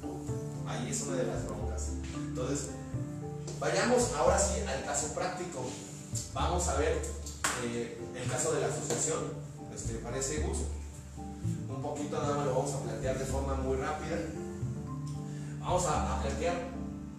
ahí 0.67 0.89
es 0.89 1.01
una 1.01 1.17
de 1.17 1.23
las 1.25 1.45
broncas. 1.45 1.89
Entonces, 2.15 2.69
vayamos 3.59 4.13
ahora 4.13 4.37
sí 4.37 4.61
al 4.61 4.85
caso 4.85 5.13
práctico. 5.13 5.65
Vamos 6.33 6.67
a 6.67 6.75
ver 6.75 7.01
eh, 7.63 7.97
el 8.15 8.31
caso 8.31 8.53
de 8.53 8.61
la 8.61 8.67
asociación. 8.67 9.19
Este, 9.73 9.95
parece 9.95 10.41
Gus. 10.41 10.59
Un 11.69 11.81
poquito 11.81 12.17
nada 12.21 12.35
más 12.35 12.45
lo 12.45 12.55
vamos 12.55 12.73
a 12.73 12.83
plantear 12.83 13.17
de 13.17 13.25
forma 13.25 13.55
muy 13.55 13.77
rápida. 13.77 14.17
Vamos 15.59 15.85
a, 15.85 16.21
plantear 16.21 16.55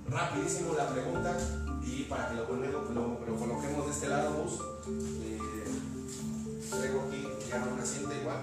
rapidísimo 0.08 0.74
la 0.74 0.88
pregunta 0.88 1.36
Y 1.84 2.04
para 2.04 2.28
que 2.28 2.34
lo 2.34 2.46
coloquemos 2.48 3.86
de 3.86 3.92
este 3.92 4.08
lado, 4.08 4.42
Gus, 4.42 4.60
eh, 5.22 5.38
traigo 6.70 7.02
aquí 7.02 7.28
ya 7.48 7.66
una 7.72 7.84
cinta 7.84 8.14
igual. 8.14 8.38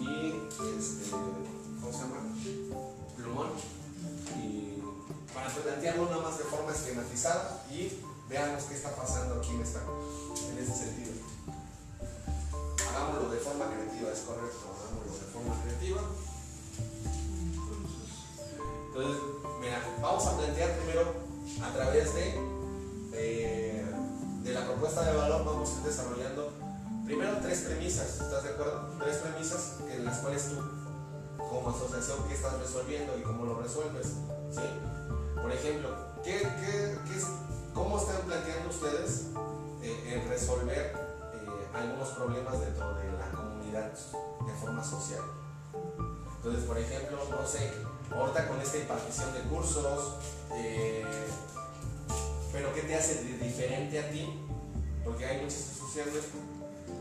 Y 0.00 0.32
este, 0.78 1.10
¿cómo 1.10 1.92
se 1.92 1.98
llama? 1.98 2.16
Plumón. 3.16 3.48
Y 4.36 4.82
para 5.34 5.48
plantearlo 5.48 6.04
nada 6.06 6.22
más 6.22 6.38
de 6.38 6.44
forma 6.44 6.72
esquematizada 6.72 7.64
y 7.70 7.92
veamos 8.32 8.64
qué 8.64 8.74
está 8.74 8.96
pasando 8.96 9.34
aquí 9.34 9.50
en, 9.50 9.60
este 9.60 10.74
sentido. 10.74 11.12
Hagámoslo 12.88 13.28
de 13.30 13.38
forma 13.38 13.66
creativa, 13.66 14.10
es 14.10 14.20
correcto, 14.20 14.72
hagámoslo 14.72 15.12
de 15.12 15.32
forma 15.32 15.62
creativa. 15.62 16.00
Entonces, 18.86 19.22
mira, 19.60 19.82
vamos 20.00 20.26
a 20.26 20.36
plantear 20.38 20.78
primero 20.78 21.12
a 21.62 21.72
través 21.74 22.14
de, 22.14 22.34
eh, 23.12 23.84
de 24.42 24.54
la 24.54 24.64
propuesta 24.64 25.04
de 25.04 25.16
valor, 25.16 25.44
vamos 25.44 25.68
a 25.68 25.72
ir 25.72 25.86
desarrollando 25.86 26.52
primero 27.04 27.36
tres 27.42 27.60
premisas, 27.60 28.18
¿estás 28.18 28.44
de 28.44 28.50
acuerdo? 28.50 28.94
Tres 28.98 29.16
premisas 29.18 29.74
en 29.90 30.04
las 30.06 30.18
cuales 30.18 30.48
tú, 30.48 30.56
como 31.36 31.68
asociación, 31.68 32.26
¿qué 32.28 32.34
estás 32.34 32.58
resolviendo 32.58 33.18
y 33.18 33.22
cómo 33.22 33.44
lo 33.44 33.60
resuelves? 33.60 34.06
¿sí? 34.50 34.62
Por 35.34 35.52
ejemplo, 35.52 35.90
¿qué, 36.24 36.40
qué, 36.40 36.98
qué 37.06 37.20
¿cómo 37.74 37.98
están 37.98 38.22
planteando 38.22 38.70
ustedes 38.70 39.26
eh, 39.82 40.14
el 40.14 40.28
resolver 40.28 40.94
eh, 41.34 41.68
algunos 41.74 42.08
problemas 42.10 42.60
dentro 42.60 42.94
de 42.94 43.12
la 43.12 43.30
comunidad 43.30 43.92
de 43.92 44.54
forma 44.60 44.84
social? 44.84 45.22
Entonces, 46.36 46.64
por 46.64 46.78
ejemplo, 46.78 47.18
no 47.30 47.46
sé, 47.46 47.70
ahorita 48.10 48.48
con 48.48 48.60
esta 48.60 48.78
impartición 48.78 49.32
de 49.32 49.40
cursos, 49.42 50.14
eh, 50.54 51.04
pero 52.52 52.74
¿qué 52.74 52.82
te 52.82 52.94
hace 52.96 53.24
de 53.24 53.38
diferente 53.38 53.98
a 53.98 54.10
ti? 54.10 54.40
Porque 55.04 55.24
hay 55.24 55.42
muchas 55.42 55.70
asociaciones 55.70 56.24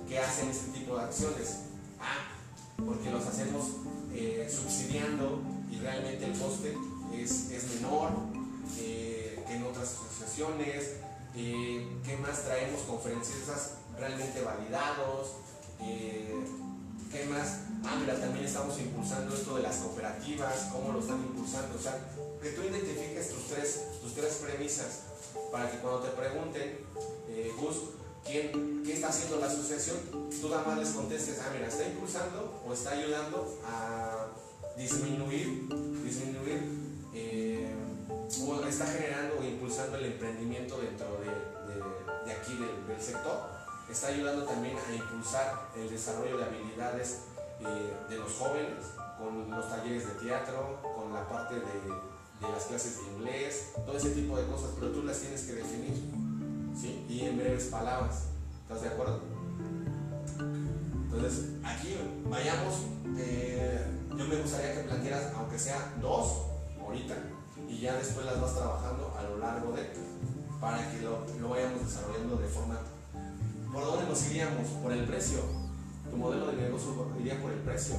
que 0.08 0.20
hacen 0.20 0.50
este 0.50 0.80
tipo 0.80 0.96
de 0.96 1.04
acciones. 1.04 1.58
Ah, 2.00 2.32
porque 2.78 3.12
los 3.12 3.26
hacemos 3.26 3.66
eh, 4.14 4.48
subsidiando 4.50 5.42
y 5.72 5.80
realmente 5.80 6.26
el 6.26 6.40
coste 6.40 6.78
es, 7.16 7.50
menor 7.76 8.10
en 9.52 9.64
otras 9.64 9.90
asociaciones. 9.94 10.94
Eh, 11.36 11.88
¿Qué 12.04 12.18
más 12.18 12.44
traemos 12.44 12.82
conferencistas 12.82 13.74
realmente 13.98 14.42
validados? 14.42 15.28
Eh, 15.82 16.36
¿Qué 17.12 17.26
más? 17.26 17.60
Ah, 17.84 17.98
mira, 18.00 18.20
también 18.20 18.46
estamos 18.46 18.80
impulsando 18.80 19.36
esto 19.36 19.56
de 19.56 19.64
las 19.64 19.78
cooperativas, 19.78 20.70
cómo 20.72 20.94
lo 20.94 21.00
están 21.00 21.20
impulsando. 21.20 21.78
O 21.78 21.82
sea, 21.82 22.00
que 22.42 22.50
tú 22.52 22.62
identifiques 22.62 23.30
tus 23.30 23.48
tres, 23.48 23.82
tus 24.02 24.14
tres 24.14 24.36
premisas 24.36 25.02
para 25.52 25.70
que 25.70 25.78
cuando 25.80 26.00
te 26.02 26.10
pregunten, 26.12 26.80
eh, 27.28 27.52
Gus, 27.60 27.76
¿quién, 28.26 28.84
¿qué 28.86 28.94
está 28.94 29.10
haciendo 29.10 29.40
la 29.40 29.48
asociación? 29.48 29.98
Tú 30.40 30.50
nada 30.50 30.64
más 30.64 30.78
les 30.80 30.90
contestes, 30.90 31.40
ah, 31.40 31.52
mira, 31.54 31.68
está 31.68 31.86
impulsando 31.86 32.62
o 32.66 32.74
está 32.74 32.92
ayudando 32.92 33.60
a 33.66 34.28
disminuir, 34.78 35.68
disminuir, 36.04 36.64
eh, 37.14 37.76
está 38.32 38.86
generando 38.86 39.40
o 39.40 39.44
impulsando 39.44 39.98
el 39.98 40.06
emprendimiento 40.06 40.80
dentro 40.80 41.20
de, 41.20 42.32
aquí 42.32 42.56
del, 42.56 43.02
sector. 43.02 43.50
Está 43.90 44.08
ayudando 44.08 44.46
también 44.46 44.78
a 44.78 44.96
impulsar 44.96 45.70
el 45.76 45.90
desarrollo 45.90 46.38
de 46.38 46.46
habilidades 46.46 47.24
eh, 47.60 47.94
de 48.10 48.18
los 48.18 48.32
jóvenes 48.34 48.86
con 49.18 49.52
los 49.52 49.70
talleres 49.70 50.08
de 50.08 50.14
teatro, 50.26 50.80
con 50.96 51.14
la 51.14 51.28
parte 51.28 51.56
de, 51.56 51.62
de 51.62 52.54
las 52.54 52.64
clases 52.66 52.98
de 52.98 53.12
inglés, 53.12 53.74
todo 53.86 53.98
ese 53.98 54.12
tipo 54.12 54.38
de 54.38 54.48
cosas, 54.48 54.72
pero 54.80 54.92
tú 54.92 55.04
las 55.04 55.20
tienes 55.20 55.42
que 55.42 55.54
definir, 55.54 55.94
¿sí? 56.80 57.06
Y 57.10 57.22
en 57.26 57.38
breves 57.38 57.66
palabras, 57.66 58.28
¿estás 58.64 58.82
de 58.82 58.88
acuerdo? 58.88 59.20
Entonces, 61.12 61.50
aquí 61.64 61.98
vayamos, 62.30 62.76
eh, 63.18 63.86
yo 64.10 64.26
me 64.26 64.38
gustaría 64.38 64.74
que 64.76 64.88
plantearas, 64.88 65.34
aunque 65.36 65.60
sea 65.60 65.94
dos, 66.02 66.46
ahorita, 66.80 67.16
y 67.82 67.86
ya 67.86 67.96
después 67.96 68.24
las 68.28 68.40
vas 68.40 68.54
trabajando 68.54 69.12
a 69.18 69.24
lo 69.24 69.40
largo 69.40 69.72
de, 69.72 69.90
para 70.60 70.92
que 70.92 71.02
lo, 71.02 71.26
lo 71.42 71.50
vayamos 71.50 71.84
desarrollando 71.84 72.36
de 72.36 72.48
forma... 72.48 72.78
¿Por 73.74 73.84
dónde 73.84 74.06
nos 74.06 74.30
iríamos? 74.30 74.68
Por 74.84 74.92
el 74.92 75.04
precio. 75.06 75.40
Tu 76.08 76.16
modelo 76.16 76.46
de 76.52 76.58
negocio 76.58 77.08
iría 77.20 77.42
por 77.42 77.52
el 77.52 77.60
precio 77.60 77.96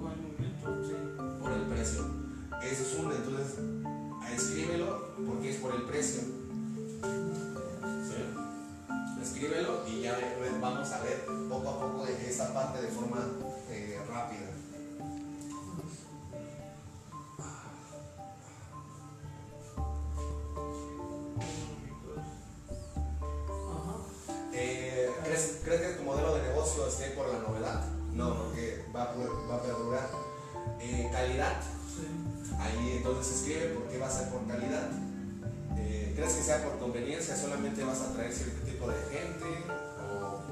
Con 0.00 0.12
el 0.12 0.22
momento, 0.22 0.88
sí. 0.88 0.94
por 1.42 1.52
el 1.52 1.62
precio. 1.62 2.06
Eso 2.62 2.82
es 2.82 2.96
uno, 2.98 3.12
entonces 3.12 3.58
escríbelo 4.34 5.14
porque 5.26 5.50
es 5.50 5.56
por 5.56 5.74
el 5.74 5.82
precio. 5.82 6.22
¿Sí? 8.08 9.20
Escríbelo 9.22 9.86
y 9.86 10.00
ya 10.00 10.18
vamos 10.62 10.90
a 10.90 11.02
ver 11.02 11.26
poco 11.50 11.68
a 11.68 11.80
poco 11.80 12.06
de 12.06 12.30
esta 12.30 12.54
parte 12.54 12.80
de 12.80 12.88
forma 12.88 13.18
eh, 13.68 14.00
rápida. 14.08 14.55
Negocio 26.76 26.86
esté 26.88 27.16
por 27.16 27.32
la 27.32 27.38
novedad? 27.38 27.84
No, 28.12 28.36
porque 28.36 28.84
va 28.94 29.02
a, 29.02 29.14
va 29.14 29.62
perdurar. 29.62 30.08
Eh, 30.80 31.08
calidad. 31.10 31.60
Ahí 32.58 32.96
entonces 32.98 33.36
escribe 33.36 33.68
por 33.68 33.88
qué 33.88 33.98
va 33.98 34.06
a 34.06 34.10
ser 34.10 34.28
por 34.28 34.46
calidad. 34.46 34.90
Eh, 35.76 36.12
¿Crees 36.14 36.34
que 36.34 36.42
sea 36.42 36.62
por 36.62 36.78
conveniencia? 36.78 37.36
¿Solamente 37.36 37.84
vas 37.84 38.00
a 38.00 38.12
traer 38.12 38.32
cierto 38.32 38.64
tipo 38.64 38.88
de 38.88 38.96
gente? 39.10 39.46
¿O 40.10 40.42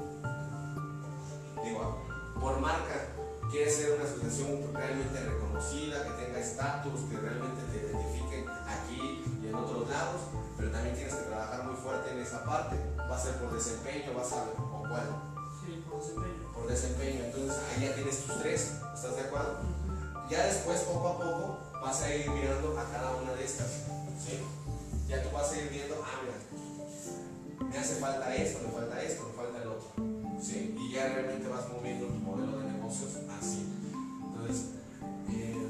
digo, 1.63 2.05
por 2.39 2.59
marca? 2.59 3.07
¿Quieres 3.51 3.75
ser 3.75 3.93
una 3.93 4.03
asociación 4.03 4.73
realmente 4.73 5.19
reconocida, 5.19 6.03
que 6.03 6.25
tenga 6.25 6.39
estatus, 6.39 7.01
que 7.09 7.17
realmente 7.17 7.61
te 7.71 7.77
identifiquen 7.85 8.45
aquí 8.67 9.23
y 9.43 9.47
en 9.47 9.55
otros 9.55 9.89
lados? 9.89 10.21
Pero 10.57 10.71
también 10.71 10.95
tienes 10.95 11.13
que 11.13 11.23
trabajar 11.23 11.63
muy 11.65 11.75
fuerte 11.75 12.11
en 12.11 12.19
esa 12.19 12.43
parte. 12.43 12.75
¿Va 12.97 13.15
a 13.15 13.19
ser 13.19 13.35
por 13.35 13.53
desempeño? 13.53 14.13
¿Vas 14.15 14.33
a 14.33 14.43
o 14.59 14.81
cuál? 14.89 15.34
Por 15.95 16.03
desempeño. 16.03 16.51
Por 16.53 16.67
desempeño. 16.67 17.23
Entonces 17.23 17.57
ahí 17.57 17.85
ya 17.87 17.95
tienes 17.95 18.19
tus 18.19 18.41
tres. 18.41 18.71
¿Estás 18.93 19.15
de 19.15 19.21
acuerdo? 19.21 19.59
Ya 20.29 20.45
después, 20.45 20.81
poco 20.81 21.07
a 21.07 21.17
poco, 21.17 21.57
vas 21.81 22.01
a 22.01 22.13
ir 22.13 22.29
mirando 22.29 22.77
a 22.77 22.83
cada 22.91 23.15
una 23.15 23.33
de 23.33 23.45
estas. 23.45 23.67
¿sí? 24.19 24.39
Ya 25.07 25.23
tú 25.23 25.29
vas 25.31 25.51
a 25.51 25.57
ir 25.57 25.69
viendo, 25.69 25.95
ah, 26.03 26.19
mira, 26.23 27.69
me 27.69 27.77
hace 27.77 27.95
falta 27.95 28.35
esto, 28.35 28.59
me 28.65 28.71
falta 28.73 29.01
esto, 29.01 29.23
me 29.27 29.33
falta 29.33 29.61
el 29.61 29.67
otro. 29.67 29.87
¿sí? 30.41 30.75
Y 30.77 30.93
ya 30.93 31.07
realmente 31.09 31.47
vas 31.47 31.69
moviendo 31.69 32.07
tu 32.07 32.15
modelo 32.15 32.59
de 32.59 32.71
negocios 32.71 33.11
así. 33.39 33.67
Entonces, 34.23 34.65
eh, 35.29 35.67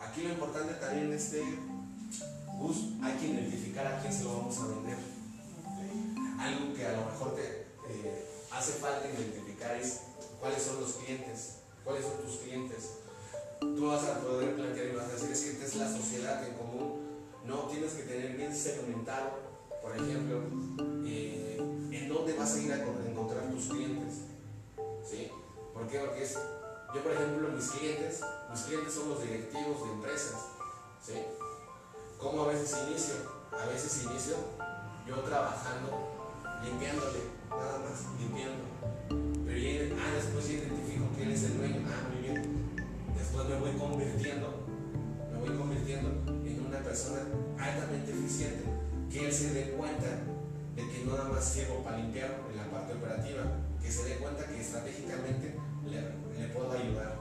aquí 0.00 0.22
lo 0.22 0.28
importante 0.30 0.74
también 0.74 1.12
es 1.12 1.32
de, 1.32 1.42
Hay 3.02 3.18
que 3.18 3.26
identificar 3.26 3.86
a 3.86 4.00
quién 4.00 4.12
se 4.12 4.24
lo 4.24 4.36
vamos 4.38 4.58
a 4.58 4.66
vender 4.68 4.96
algo 6.38 6.74
que 6.74 6.86
a 6.86 6.92
lo 6.92 7.06
mejor 7.06 7.34
te 7.34 7.42
eh, 7.88 8.28
hace 8.50 8.72
falta 8.74 9.06
identificar 9.08 9.76
es 9.76 10.00
cuáles 10.40 10.62
son 10.62 10.80
los 10.80 10.92
clientes, 10.94 11.56
cuáles 11.84 12.04
son 12.04 12.18
tus 12.22 12.36
clientes. 12.38 12.90
Tú 13.60 13.88
vas 13.88 14.04
a 14.04 14.20
poder 14.20 14.54
plantear 14.54 14.88
y 14.88 14.96
vas 14.96 15.06
a 15.08 15.12
decir, 15.12 15.30
es 15.30 15.40
que 15.40 15.50
esta 15.52 15.64
es 15.64 15.74
la 15.76 15.90
sociedad 15.90 16.46
en 16.46 16.54
común. 16.54 17.00
No, 17.46 17.60
tienes 17.68 17.92
que 17.92 18.02
tener 18.02 18.36
bien 18.36 18.54
segmentado, 18.54 19.30
por 19.82 19.96
ejemplo, 19.96 20.42
eh, 21.06 21.56
en 21.90 22.08
dónde 22.08 22.34
vas 22.34 22.54
a 22.54 22.58
ir 22.60 22.72
a 22.72 22.84
con- 22.84 23.06
encontrar 23.06 23.50
tus 23.50 23.66
clientes. 23.66 24.14
¿Sí? 25.08 25.30
¿Por 25.72 25.86
qué? 25.88 25.98
Porque 26.00 26.24
es, 26.24 26.34
yo 26.94 27.02
por 27.02 27.12
ejemplo, 27.12 27.48
mis 27.50 27.70
clientes, 27.70 28.20
mis 28.50 28.60
clientes 28.62 28.92
son 28.92 29.08
los 29.10 29.22
directivos 29.22 29.82
de 29.86 29.92
empresas. 29.94 30.36
¿Sí? 31.04 31.14
¿Cómo 32.24 32.44
a 32.44 32.46
veces 32.48 32.74
inicio? 32.88 33.16
A 33.52 33.66
veces 33.66 34.02
inicio 34.08 34.36
yo 35.06 35.16
trabajando 35.28 36.08
limpiándole, 36.64 37.20
nada 37.50 37.78
más, 37.84 38.08
limpiando. 38.18 38.64
Pero 39.44 39.58
ya, 39.58 39.94
ah, 40.00 40.14
después 40.16 40.48
ya 40.48 40.54
identifico 40.54 41.04
que 41.14 41.22
él 41.22 41.32
es 41.32 41.42
el 41.44 41.58
dueño, 41.58 41.84
ah, 41.84 42.08
muy 42.08 42.22
bien. 42.22 42.76
Después 43.14 43.46
me 43.46 43.60
voy 43.60 43.72
convirtiendo, 43.76 44.64
me 45.30 45.38
voy 45.38 45.54
convirtiendo 45.54 46.08
en 46.48 46.64
una 46.66 46.78
persona 46.78 47.20
altamente 47.58 48.12
eficiente, 48.12 48.64
que 49.12 49.26
él 49.26 49.32
se 49.32 49.52
dé 49.52 49.70
cuenta 49.72 50.24
de 50.76 50.88
que 50.88 51.04
no 51.04 51.18
nada 51.18 51.28
más 51.28 51.44
sirvo 51.44 51.84
para 51.84 51.98
limpiar 51.98 52.40
en 52.50 52.56
la 52.56 52.70
parte 52.70 52.94
operativa, 52.94 53.42
que 53.82 53.92
se 53.92 54.08
dé 54.08 54.16
cuenta 54.16 54.48
que 54.48 54.62
estratégicamente 54.62 55.58
le, 55.84 56.48
puedo 56.48 56.72
ayudar. 56.72 57.18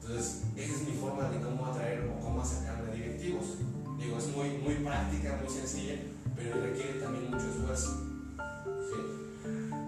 Entonces, 0.00 0.42
esa 0.56 0.74
es 0.74 0.88
mi 0.88 0.94
forma 0.94 1.30
de 1.30 1.40
cómo 1.40 1.66
atraer 1.66 2.10
o 2.10 2.20
cómo 2.20 2.44
sacarme 2.44 2.92
directivos. 2.92 3.58
Digo, 3.98 4.16
es 4.16 4.28
muy, 4.28 4.50
muy 4.58 4.74
práctica, 4.76 5.40
muy 5.42 5.52
sencilla, 5.52 5.96
pero 6.36 6.60
requiere 6.60 7.00
también 7.00 7.30
mucho 7.30 7.50
esfuerzo. 7.50 8.04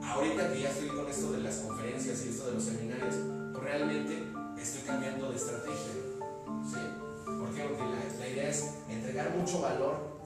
Ahorita 0.03 0.53
que 0.53 0.61
ya 0.63 0.71
estoy 0.71 0.89
con 0.89 1.09
esto 1.09 1.33
de 1.33 1.43
las 1.43 1.57
conferencias 1.59 2.25
y 2.27 2.31
esto 2.31 2.47
de 2.49 2.55
los 2.55 2.65
seminarios, 2.65 3.15
realmente 3.55 4.25
estoy 4.61 4.83
cambiando 4.83 5.31
de 5.31 5.37
estrategia. 5.37 5.93
¿Sí? 6.67 6.81
¿Por 7.25 7.55
qué? 7.55 7.63
Porque 7.63 7.85
la, 7.85 8.19
la 8.19 8.29
idea 8.29 8.51
es 8.51 8.75
entregar 8.89 9.37
mucho 9.37 9.61
valor 9.61 10.19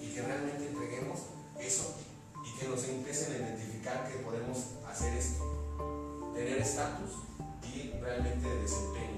y 0.00 0.14
que 0.14 0.22
realmente 0.22 0.68
entreguemos 0.68 1.18
eso 1.58 1.96
y 2.44 2.60
que 2.60 2.68
nos 2.68 2.84
empiecen 2.88 3.32
a 3.32 3.36
identificar 3.38 4.08
que 4.08 4.18
podemos 4.18 4.58
hacer 4.88 5.12
esto, 5.14 6.32
tener 6.34 6.58
estatus 6.58 7.10
y 7.74 7.90
realmente 8.00 8.48
desempeño. 8.48 9.13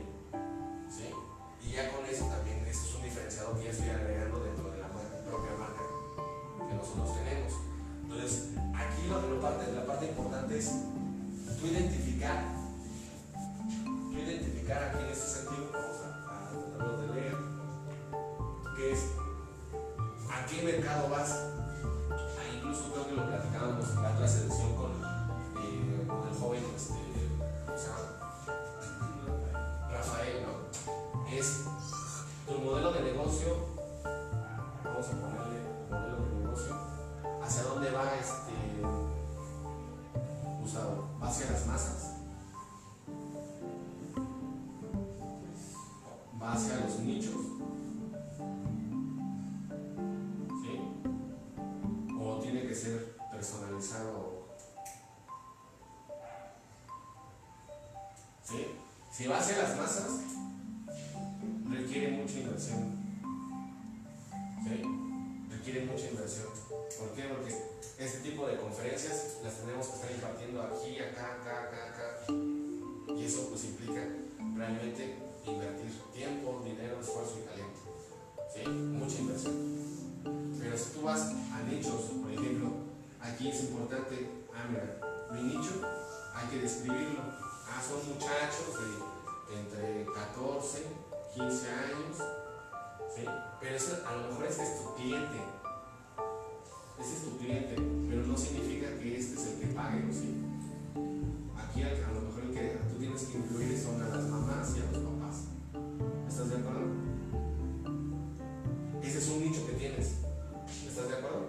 Y 1.66 1.72
ya 1.72 1.90
con 1.90 2.06
eso 2.06 2.24
también, 2.26 2.64
eso 2.66 2.86
es 2.86 2.94
un 2.94 3.02
diferenciador 3.02 3.58
que 3.58 3.64
ya 3.64 3.70
estoy 3.70 3.88
agregando 3.90 4.44
dentro 4.44 4.70
de 4.70 4.78
la 4.78 4.88
propia 4.88 5.52
marca 5.58 5.82
que 6.68 6.74
nosotros 6.74 7.18
tenemos. 7.18 7.52
Entonces, 8.02 8.50
aquí 8.74 9.08
lo, 9.08 9.20
lo 9.20 9.40
la 9.40 9.86
parte 9.86 10.06
importante 10.06 10.58
es 10.58 10.70
tú 11.58 11.66
identificar, 11.66 12.44
tú 13.74 14.12
identificar 14.12 14.84
aquí 14.84 15.04
en 15.04 15.10
este 15.10 15.26
sentido, 15.26 15.70
vamos 15.72 15.96
a, 16.02 16.08
a 16.30 16.50
tratarlo 16.50 16.98
de 17.02 17.06
leer, 17.14 17.36
que 18.76 18.92
es 18.92 19.00
a 20.30 20.46
qué 20.46 20.62
mercado 20.62 21.10
vas. 21.10 21.30
Ah, 22.10 22.56
incluso 22.56 22.92
creo 22.92 23.08
que 23.08 23.14
lo 23.14 23.26
platicábamos 23.26 23.90
en 23.90 24.02
la 24.02 24.14
otra 24.14 24.28
sesión 24.28 24.76
con, 24.76 24.92
eh, 25.02 26.04
con 26.06 26.28
el 26.28 26.34
joven, 26.38 26.62
este. 26.76 27.06
Rafael, 29.90 30.42
¿no? 30.42 30.75
Es 31.32 31.64
tu 32.46 32.52
modelo 32.60 32.92
de 32.92 33.02
negocio, 33.02 33.56
vamos 34.84 35.06
a 35.06 35.10
ponerle 35.10 35.60
modelo 35.90 36.16
de 36.24 36.34
negocio, 36.40 36.74
hacia 37.42 37.62
dónde 37.64 37.90
va 37.90 38.14
este 38.14 38.52
Gustavo, 40.60 41.08
va 41.20 41.28
hacia 41.28 41.50
las 41.50 41.66
masas, 41.66 42.14
va 46.40 46.52
hacia 46.52 46.76
los 46.80 47.00
nichos. 47.00 47.34
O 52.18 52.38
tiene 52.40 52.66
que 52.66 52.74
ser 52.74 53.16
personalizado. 53.30 54.46
Si 59.12 59.26
va 59.26 59.38
hacia 59.38 59.56
las 59.58 59.76
masas, 59.78 60.20
requiere 61.70 62.10
mucha 62.10 62.38
inversión. 62.38 63.06
¿Sí? 64.64 64.82
Requiere 65.50 65.86
mucha 65.86 66.08
inversión. 66.08 66.48
¿Por 66.98 67.10
qué? 67.14 67.22
Porque 67.24 67.54
este 67.98 68.18
tipo 68.30 68.46
de 68.46 68.56
conferencias 68.56 69.38
las 69.42 69.60
tenemos 69.60 69.86
que 69.86 69.94
estar 69.94 70.10
impartiendo 70.12 70.62
aquí, 70.62 70.98
acá, 70.98 71.36
acá, 71.40 71.62
acá, 71.64 71.86
acá. 71.88 72.32
Y 73.14 73.24
eso 73.24 73.48
pues 73.48 73.64
implica 73.64 74.02
realmente 74.56 75.16
invertir 75.46 75.90
tiempo, 76.12 76.62
dinero, 76.64 77.00
esfuerzo 77.00 77.38
y 77.40 77.46
talento. 77.46 77.80
¿Sí? 78.52 78.68
Mucha 78.68 79.18
inversión. 79.18 79.76
Pero 80.60 80.78
si 80.78 80.90
tú 80.90 81.02
vas 81.02 81.32
a 81.52 81.62
nichos, 81.70 82.10
por 82.22 82.32
ejemplo, 82.32 82.70
aquí 83.20 83.48
es 83.48 83.60
importante, 83.62 84.28
ah, 84.54 84.66
mira, 84.68 85.00
mi 85.32 85.42
nicho 85.42 85.82
hay 86.34 86.48
que 86.48 86.62
describirlo. 86.62 87.20
Ah, 87.68 87.82
son 87.82 88.06
muchachos 88.08 88.74
de 88.78 89.16
entre 89.58 90.06
14, 90.12 91.05
15 91.36 91.68
años, 91.68 92.16
¿sí? 93.14 93.24
Pero 93.60 93.76
a 94.08 94.16
lo 94.16 94.28
mejor 94.28 94.46
ese 94.46 94.62
es 94.62 94.82
tu 94.82 94.94
cliente. 94.94 95.36
Ese 96.98 97.12
es 97.12 97.24
tu 97.24 97.36
cliente, 97.36 97.76
pero 98.08 98.22
no 98.26 98.38
significa 98.38 98.88
que 98.98 99.18
este 99.18 99.34
es 99.38 99.46
el 99.48 99.60
que 99.60 99.66
pague, 99.74 100.00
¿o 100.08 100.12
¿sí? 100.14 100.32
Aquí 101.60 101.82
a, 101.82 101.92
lo 102.10 102.22
mejor 102.22 102.42
el 102.42 102.54
que 102.54 102.78
tú 102.90 102.98
tienes 102.98 103.22
que 103.24 103.36
incluir 103.36 103.78
son 103.78 104.00
a 104.00 104.08
las 104.08 104.24
mamás 104.24 104.74
y 104.76 104.80
a 104.80 104.90
los 104.90 105.02
papás. 105.04 105.36
¿Estás 106.26 106.48
de 106.48 106.56
acuerdo? 106.56 106.86
Ese 109.02 109.18
es 109.18 109.28
un 109.28 109.40
nicho 109.40 109.66
que 109.66 109.72
tienes. 109.74 110.14
¿Estás 110.88 111.08
de 111.08 111.16
acuerdo? 111.16 111.48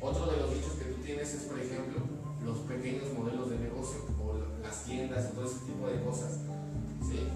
Otro 0.00 0.30
de 0.32 0.36
los 0.38 0.50
nichos 0.50 0.72
que 0.80 0.84
tú 0.86 1.02
tienes 1.02 1.34
es, 1.34 1.42
por 1.42 1.58
ejemplo, 1.60 2.00
los 2.42 2.58
pequeños 2.60 3.12
modelos 3.12 3.50
de 3.50 3.58
negocio 3.58 3.98
o 4.18 4.32
la- 4.32 4.66
las 4.66 4.84
tiendas 4.84 5.26
o 5.26 5.34
todo 5.34 5.44
ese 5.44 5.58
tipo 5.66 5.86
de 5.88 6.02
cosas. 6.02 6.38
¿Sí? 7.06 7.28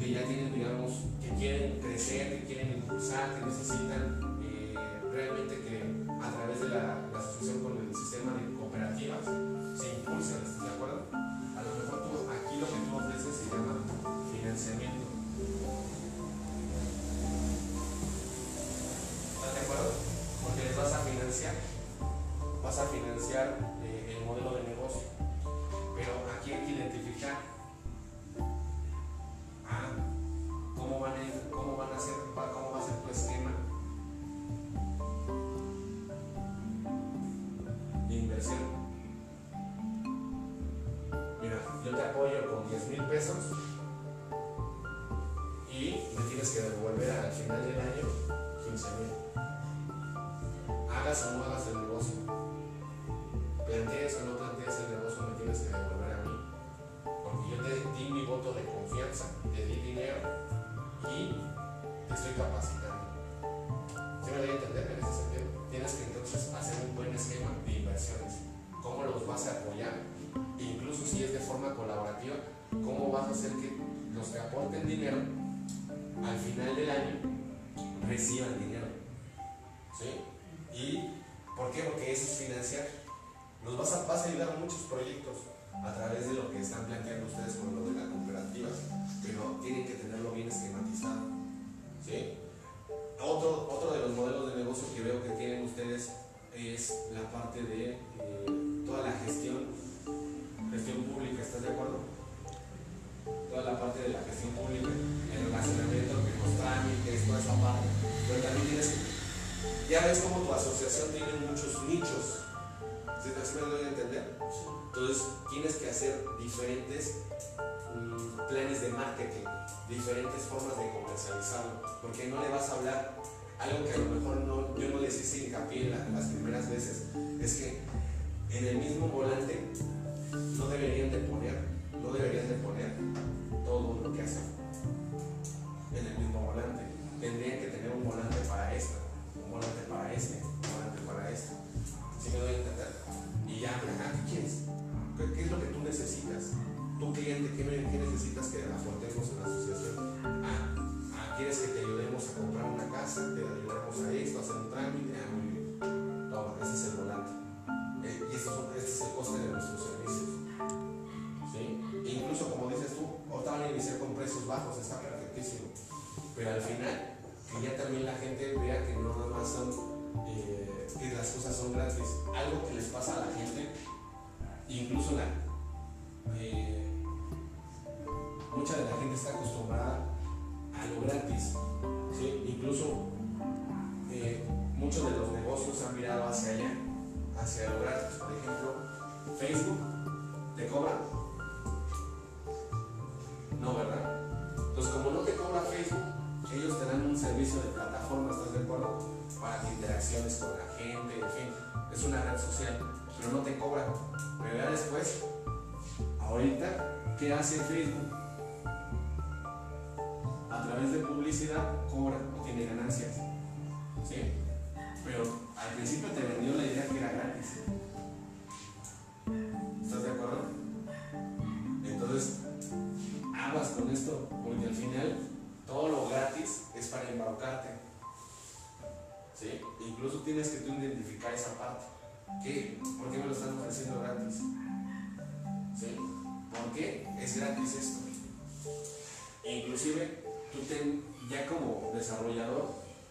Que 0.00 0.14
ya 0.14 0.24
tienen, 0.24 0.54
digamos, 0.54 1.04
que 1.20 1.28
quieren 1.36 1.78
crecer, 1.78 2.40
que 2.40 2.46
quieren 2.46 2.72
impulsar, 2.72 3.36
que 3.36 3.44
necesitan 3.44 4.18
eh, 4.42 4.74
realmente 5.12 5.60
que 5.60 5.84
a 6.08 6.30
través 6.32 6.60
de 6.62 6.68
la, 6.70 7.04
la 7.12 7.18
asociación 7.18 7.62
con 7.62 7.76
el 7.76 7.94
sistema 7.94 8.32
de 8.32 8.56
cooperativas 8.56 9.24
se 9.76 10.00
impulsen, 10.00 10.40
¿estás 10.40 10.62
de 10.64 10.70
acuerdo? 10.72 11.04
A 11.12 11.60
lo 11.60 11.84
mejor 11.84 12.00
tú, 12.08 12.16
aquí 12.32 12.56
lo 12.56 12.66
que 12.66 12.80
tú 12.80 12.96
ofreces 12.96 13.44
se 13.44 13.50
llama 13.52 13.84
financiamiento. 14.32 15.04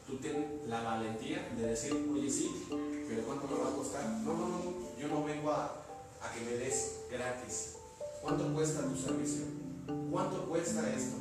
Tú 0.07 0.17
ten 0.17 0.61
la 0.67 0.81
valentía 0.81 1.49
de 1.55 1.67
decir, 1.67 1.93
oye, 2.13 2.29
sí, 2.29 2.67
pero 3.07 3.23
¿cuánto 3.23 3.47
me 3.47 3.59
va 3.63 3.69
a 3.69 3.75
costar? 3.75 4.05
No, 4.23 4.33
no, 4.33 4.47
no, 4.47 4.63
yo 4.99 5.07
no 5.07 5.23
vengo 5.23 5.51
a, 5.51 5.65
a 6.21 6.33
que 6.33 6.41
me 6.41 6.51
des 6.51 7.01
gratis. 7.11 7.75
¿Cuánto 8.21 8.53
cuesta 8.53 8.83
tu 8.83 8.95
servicio? 8.95 9.45
¿Cuánto 10.11 10.45
cuesta 10.45 10.89
esto? 10.89 11.17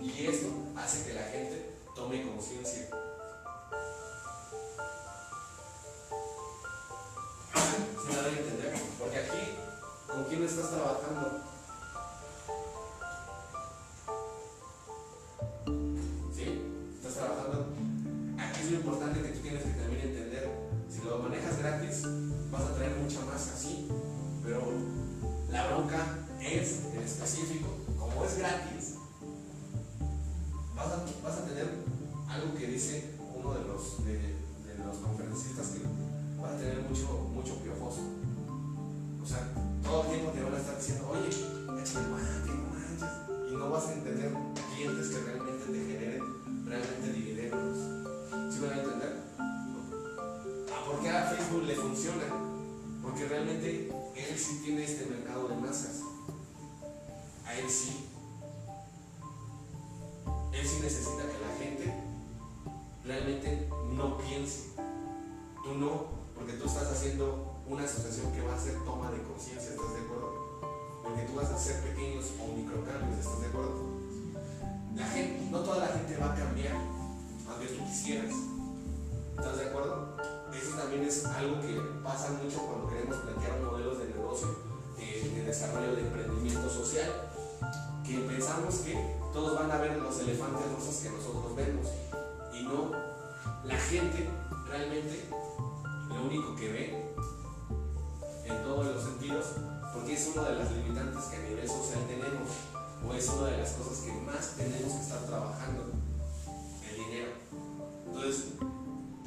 Y 0.00 0.26
esto 0.26 0.48
hace 0.76 1.06
que 1.06 1.14
la 1.14 1.22
gente 1.24 1.72
tome 1.94 2.26
conciencia. 2.26 2.88
¿Sí 7.54 8.08
me 8.08 8.16
da 8.16 8.24
a 8.24 8.28
entender? 8.28 8.74
Porque 8.98 9.16
aquí, 9.16 9.38
¿con 10.06 10.24
quién 10.24 10.44
estás 10.44 10.70
trabajando? 10.70 11.55
Vas 22.50 22.62
a 22.62 22.74
traer 22.74 22.96
mucha 22.96 23.24
masa, 23.24 23.56
sí. 23.56 23.88
Pero 24.44 24.62
la 25.50 25.66
bronca 25.68 26.26
es, 26.40 26.80
en 26.94 27.02
específico, 27.02 27.68
como 27.98 28.24
es 28.24 28.38
gratis, 28.38 28.94
vas 30.74 30.86
a, 30.86 31.04
vas 31.22 31.38
a 31.38 31.44
tener 31.46 31.70
algo 32.28 32.54
que 32.54 32.66
dice 32.66 33.14
uno 33.34 33.54
de 33.54 33.64
los, 33.64 34.04
de, 34.04 34.36
los 34.84 34.96
conferencistas 34.98 35.68
que 35.68 35.80
vas 36.40 36.52
a 36.52 36.58
tener 36.58 36.82
mucho, 36.82 37.30
mucho 37.32 37.56
piojoso. 37.62 38.02
O 39.22 39.26
sea, 39.26 39.52
todo 39.82 40.02
el 40.04 40.08
tiempo 40.10 40.30
te 40.30 40.42
van 40.42 40.54
a 40.54 40.58
estar 40.58 40.76
diciendo, 40.76 41.08
oye, 41.10 41.28
échale 41.28 42.08
mate, 42.08 42.50
no 42.50 42.70
manches. 42.70 43.50
Y 43.50 43.56
no 43.56 43.70
vas 43.70 43.86
a 43.88 43.94
entender 43.94 44.32
clientes 44.74 45.08
que 45.08 45.18
realmente 45.24 45.66
te 45.66 45.72
generen 45.72 46.22
realmente 46.66 47.12
dividendos. 47.12 47.35
Le 51.62 51.74
funciona? 51.74 52.24
Porque 53.02 53.26
realmente 53.26 53.90
él 54.16 54.38
sí 54.38 54.60
tiene 54.64 54.84
este 54.84 55.06
mercado 55.06 55.48
de 55.48 55.56
masas. 55.56 56.00
A 57.44 57.54
él 57.54 57.68
sí. 57.68 58.08
Él 60.52 60.66
sí 60.66 60.78
necesita 60.82 61.22
que 61.22 61.38
la 61.38 61.54
gente 61.58 61.94
realmente 63.04 63.68
no 63.94 64.18
piense. 64.18 64.70
Tú 65.62 65.74
no, 65.74 66.06
porque 66.34 66.54
tú 66.54 66.66
estás 66.66 66.90
haciendo 66.90 67.62
una 67.68 67.84
asociación 67.84 68.32
que 68.32 68.42
va 68.42 68.54
a 68.54 68.60
ser 68.60 68.74
toma 68.84 69.10
de 69.10 69.22
conciencia, 69.22 69.70
¿estás 69.70 69.92
de 69.94 70.00
acuerdo? 70.00 70.60
Porque 71.02 71.22
tú 71.22 71.34
vas 71.34 71.50
a 71.50 71.56
hacer 71.56 71.82
pequeños 71.82 72.32
o 72.40 72.56
microcambios, 72.56 73.18
¿estás 73.18 73.40
de 73.40 73.46
acuerdo? 73.46 73.96
La 74.94 75.06
gente, 75.08 75.50
no 75.50 75.60
toda 75.60 75.78
la 75.78 75.88
gente 75.88 76.16
va 76.16 76.32
a 76.32 76.36
cambiar, 76.36 76.76
aunque 77.48 77.66
tú 77.66 77.84
quisieras. 77.84 78.34
¿Estás 79.36 79.58
de 79.58 79.64
acuerdo? 79.66 80.35
Eso 80.60 80.76
también 80.76 81.04
es 81.04 81.24
algo 81.26 81.60
que 81.60 81.80
pasa 82.02 82.30
mucho 82.42 82.58
cuando 82.58 82.88
queremos 82.88 83.16
plantear 83.16 83.60
modelos 83.60 83.98
de 83.98 84.06
negocio, 84.06 84.48
de, 84.96 85.30
de 85.30 85.44
desarrollo 85.44 85.94
de 85.94 86.02
emprendimiento 86.02 86.68
social, 86.70 87.30
que 88.04 88.18
pensamos 88.20 88.76
que 88.76 88.94
todos 89.32 89.58
van 89.58 89.70
a 89.70 89.78
ver 89.78 89.98
los 89.98 90.18
elefantes 90.20 90.62
rosas 90.72 90.96
que 91.02 91.10
nosotros 91.10 91.54
vemos. 91.54 91.86
Y 92.52 92.62
no, 92.62 92.90
la 93.64 93.76
gente 93.76 94.28
realmente 94.68 95.28
lo 96.08 96.22
único 96.22 96.56
que 96.56 96.72
ve 96.72 97.14
en 98.44 98.62
todos 98.62 98.86
los 98.86 99.02
sentidos, 99.02 99.46
porque 99.92 100.14
es 100.14 100.32
una 100.34 100.48
de 100.48 100.56
las 100.56 100.72
limitantes 100.72 101.24
que 101.24 101.36
a 101.36 101.40
nivel 101.40 101.68
social 101.68 102.00
tenemos, 102.06 102.48
o 103.06 103.12
es 103.12 103.28
una 103.28 103.48
de 103.48 103.58
las 103.58 103.72
cosas 103.72 103.98
que 103.98 104.12
más 104.12 104.54
tenemos 104.56 104.92
que 104.92 105.00
estar 105.00 105.26
trabajando, 105.26 105.84
el 106.88 106.96
dinero. 106.96 107.32
Entonces, 108.06 108.44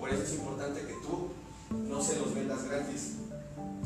por 0.10 0.18
eso 0.18 0.23
es 0.23 0.40
importante 0.40 0.81
que 0.81 0.94
tú 0.94 1.30
no 1.88 2.02
se 2.02 2.15
los 2.18 2.34
vendas 2.34 2.64
gratis, 2.64 3.14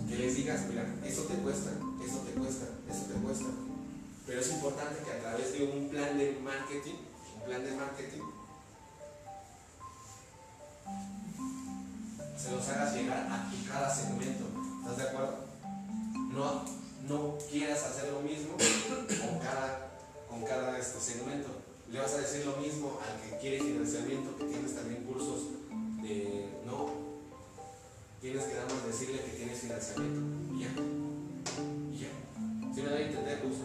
que 0.08 0.16
les 0.16 0.38
digas, 0.38 0.62
mira, 0.70 0.86
eso 1.06 1.24
te 1.24 1.34
cuesta, 1.36 1.72
eso 2.02 2.20
te 2.20 2.32
cuesta, 2.32 2.66
eso 2.90 3.06
te 3.12 3.20
cuesta. 3.20 3.46
Pero 4.26 4.40
es 4.40 4.52
importante 4.52 5.04
que 5.04 5.12
a 5.12 5.20
través 5.20 5.52
de 5.52 5.66
un 5.66 5.90
plan 5.90 6.18
de 6.18 6.40
marketing, 6.42 6.96
un 7.36 7.44
plan 7.44 7.66
de 7.66 7.72
marketing, 7.76 8.22
se 12.38 12.52
los 12.52 12.70
hagas 12.70 12.96
llegar 12.96 13.28
a 13.30 13.52
cada 13.68 13.94
segmento. 13.94 14.46
¿Estás 14.80 14.98
de 14.98 15.04
acuerdo? 15.04 15.36
No, 16.32 16.64
no 17.06 17.38
quieras 17.52 17.84
hacer 17.84 18.14
lo 18.14 18.22
mismo 18.22 18.56
con 18.56 19.40
cada, 19.40 19.92
con 20.30 20.44
cada 20.44 20.80
este 20.80 21.02
segmento. 21.02 21.50
Le 21.92 22.00
vas 22.00 22.14
a 22.14 22.20
decir 22.20 22.46
lo 22.46 22.56
mismo 22.58 22.98
al 23.02 23.30
que 23.30 23.38
quiere 23.40 23.60
financiamiento, 23.60 24.38
que 24.38 24.46
tienes 24.46 24.74
también 24.74 25.04
cursos 25.04 25.63
de 26.04 26.62
no. 26.66 26.90
Tienes 28.22 28.44
que 28.46 28.56
más 28.56 28.86
decirle 28.86 29.22
que 29.22 29.32
tienes 29.32 29.60
financiamiento. 29.60 30.22
Y 30.54 30.60
ya. 30.62 30.70
Y 31.92 32.00
ya. 32.00 32.74
¿Sí 32.74 32.82
me 32.82 32.90
da 32.90 32.96
a 32.96 33.02
entender, 33.02 33.44
Luz? 33.44 33.58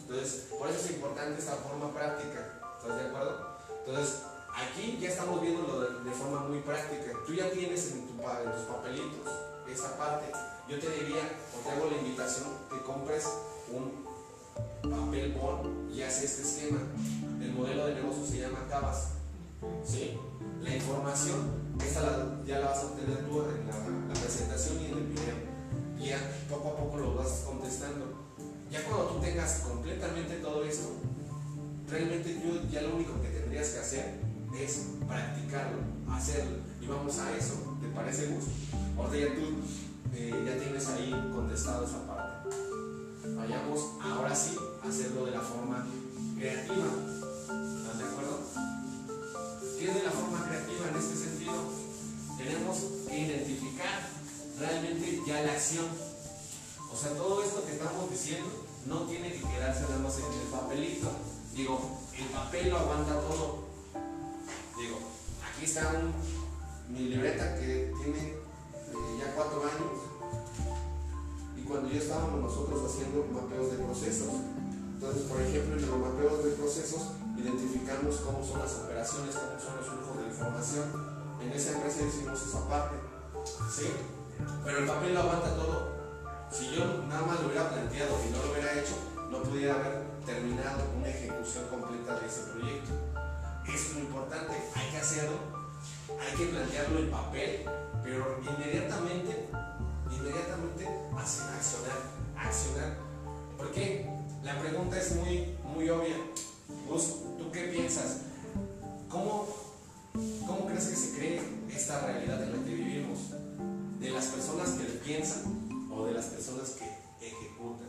Entonces, 0.00 0.46
por 0.58 0.68
eso 0.68 0.78
es 0.78 0.90
importante 0.92 1.38
esta 1.38 1.56
forma 1.56 1.92
práctica. 1.92 2.60
¿Estás 2.80 2.96
de 2.96 3.08
acuerdo? 3.08 3.58
Entonces, 3.86 4.22
aquí 4.54 4.98
ya 5.00 5.08
estamos 5.08 5.40
viendo 5.40 5.80
de, 5.80 6.04
de 6.08 6.10
forma 6.16 6.40
muy 6.40 6.60
práctica. 6.60 7.12
Tú 7.26 7.34
ya 7.34 7.50
tienes 7.50 7.92
en, 7.92 8.06
tu, 8.06 8.12
en 8.12 8.52
tus 8.52 8.62
papelitos 8.62 9.28
esa 9.70 9.96
parte. 9.96 10.32
Yo 10.68 10.78
te 10.78 10.90
diría, 10.90 11.22
o 11.56 11.60
te 11.60 11.70
hago 11.70 11.90
la 11.90 11.96
invitación, 11.96 12.48
que 12.70 12.82
compres 12.82 13.26
un 13.72 14.04
papel 14.82 15.32
bond 15.32 15.90
y 15.94 16.02
haces 16.02 16.38
este 16.38 16.42
esquema. 16.42 16.80
El 17.40 17.52
modelo 17.52 17.86
de 17.86 17.94
negocio 17.94 18.24
se 18.26 18.40
llama 18.40 18.66
Cabas. 18.68 19.12
¿Sí? 19.84 20.18
La 20.60 20.74
información, 20.74 21.67
esta 21.84 22.02
la, 22.02 22.42
ya 22.46 22.60
la 22.60 22.66
vas 22.66 22.78
a 22.78 22.86
obtener 22.86 23.26
tú 23.26 23.42
en 23.42 23.66
la, 23.66 24.14
presentación 24.14 24.80
y 24.80 24.86
en 24.86 24.98
el 24.98 25.06
video. 25.06 25.36
Y 25.98 26.08
ya 26.10 26.18
poco 26.48 26.68
a 26.68 26.76
poco 26.76 26.96
lo 26.98 27.14
vas 27.14 27.44
contestando. 27.46 28.28
Ya 28.70 28.84
cuando 28.84 29.06
tú 29.06 29.20
tengas 29.20 29.60
completamente 29.60 30.36
todo 30.36 30.64
esto, 30.64 30.88
realmente 31.88 32.40
yo 32.44 32.70
ya 32.70 32.82
lo 32.82 32.96
único 32.96 33.20
que 33.22 33.28
tendrías 33.28 33.68
que 33.70 33.78
hacer 33.78 34.20
es 34.56 34.86
practicarlo, 35.06 35.78
hacerlo. 36.10 36.58
Y 36.80 36.86
vamos 36.86 37.18
a 37.18 37.36
eso. 37.36 37.76
¿Te 37.80 37.88
parece, 37.88 38.26
Gus? 38.26 38.44
Ahorita 38.96 39.28
ya 39.28 39.34
tú 39.34 39.42
eh, 40.14 40.44
ya 40.46 40.58
tienes 40.58 40.88
ahí 40.88 41.10
contestado 41.34 41.84
esa 41.84 42.06
parte. 42.06 42.56
Vayamos 43.36 43.80
ahora 44.02 44.34
sí 44.34 44.56
a 44.82 44.88
hacerlo 44.88 45.26
de 45.26 45.32
la 45.32 45.40
forma 45.40 45.86
creativa. 46.36 46.86
¿Estás 47.46 47.98
de 47.98 48.04
acuerdo? 48.04 48.40
¿Qué 49.78 49.88
es 49.88 49.94
de 49.94 50.02
la 50.02 50.10
forma 50.10 50.44
creativa 50.44 50.88
en 50.90 50.96
este 50.96 51.14
sentido? 51.16 51.37
Tenemos 52.36 52.76
que 53.08 53.18
identificar 53.18 54.08
realmente 54.58 55.22
ya 55.26 55.42
la 55.42 55.52
acción. 55.52 55.86
O 56.92 56.96
sea, 56.96 57.12
todo 57.14 57.42
esto 57.42 57.64
que 57.66 57.72
estamos 57.72 58.10
diciendo 58.10 58.48
no 58.86 59.02
tiene 59.02 59.32
que 59.32 59.42
quedarse 59.42 59.82
nada 59.82 59.98
más 59.98 60.16
en 60.18 60.24
el 60.24 60.48
papelito. 60.50 61.10
Digo, 61.54 61.98
el 62.16 62.26
papel 62.26 62.70
lo 62.70 62.78
aguanta 62.78 63.20
todo. 63.20 63.64
Digo, 64.78 64.98
aquí 65.42 65.64
está 65.64 65.92
mi 66.88 67.00
libreta 67.00 67.54
que 67.56 67.92
tiene 68.02 68.18
eh, 68.18 69.18
ya 69.20 69.34
cuatro 69.34 69.62
años. 69.62 70.08
Y 71.56 71.62
cuando 71.62 71.90
ya 71.90 71.98
estábamos 71.98 72.40
nosotros 72.40 72.90
haciendo 72.90 73.26
mapeos 73.32 73.72
de 73.72 73.78
procesos. 73.78 74.32
Entonces, 74.94 75.22
por 75.24 75.40
ejemplo, 75.40 75.76
en 75.76 75.90
los 75.90 75.98
mapeos 76.00 76.44
de 76.44 76.50
procesos 76.52 77.02
identificamos 77.36 78.16
cómo 78.16 78.44
son 78.44 78.60
las 78.60 78.74
operaciones, 78.74 79.34
cómo 79.34 79.60
son 79.60 79.76
los 79.76 79.86
flujos 79.86 80.18
de 80.18 80.26
información. 80.26 81.07
En 81.40 81.52
esa 81.52 81.72
empresa 81.72 82.02
hicimos 82.02 82.42
esa 82.42 82.68
parte. 82.68 82.96
¿Sí? 83.70 83.92
Pero 84.64 84.78
el 84.78 84.86
papel 84.86 85.14
lo 85.14 85.20
aguanta 85.20 85.54
todo. 85.54 85.88
Si 86.50 86.74
yo 86.74 86.84
nada 87.08 87.22
más 87.22 87.40
lo 87.40 87.48
hubiera 87.48 87.68
planteado 87.70 88.16
y 88.26 88.30
no 88.30 88.42
lo 88.42 88.52
hubiera 88.52 88.72
hecho, 88.72 88.94
no 89.30 89.42
pudiera 89.42 89.74
haber 89.74 90.02
terminado 90.24 90.84
una 90.96 91.08
ejecución 91.08 91.64
completa 91.68 92.18
de 92.18 92.26
ese 92.26 92.42
proyecto. 92.52 92.90
Es 93.66 93.94
lo 93.94 94.00
importante, 94.00 94.54
hay 94.74 94.90
que 94.90 94.96
hacerlo, 94.96 95.36
hay 96.08 96.36
que 96.36 96.46
plantearlo 96.46 96.98
en 96.98 97.10
papel, 97.10 97.64
pero 98.02 98.40
inmediatamente, 98.40 99.48
inmediatamente 100.10 100.88
accionar, 101.16 101.98
accionar. 102.36 102.96
¿Por 103.56 103.70
qué? 103.72 104.08
La 104.42 104.58
pregunta 104.58 104.98
es 104.98 105.16
muy, 105.16 105.56
muy 105.64 105.90
obvia. 105.90 106.16
¿tú 107.38 107.50
qué 107.52 107.64
piensas? 107.64 108.22
¿Cómo, 109.10 109.46
¿Cómo 110.14 110.66
crees 110.66 110.86
que 110.86 110.96
se 110.96 111.16
cree 111.16 111.40
esta 111.74 112.06
realidad 112.06 112.42
en 112.42 112.52
la 112.52 112.64
que 112.64 112.74
vivimos? 112.74 113.30
¿De 114.00 114.10
las 114.10 114.26
personas 114.26 114.70
que 114.70 114.84
piensan 115.04 115.88
o 115.90 116.06
de 116.06 116.14
las 116.14 116.26
personas 116.26 116.70
que 116.70 116.84
ejecutan? 117.26 117.88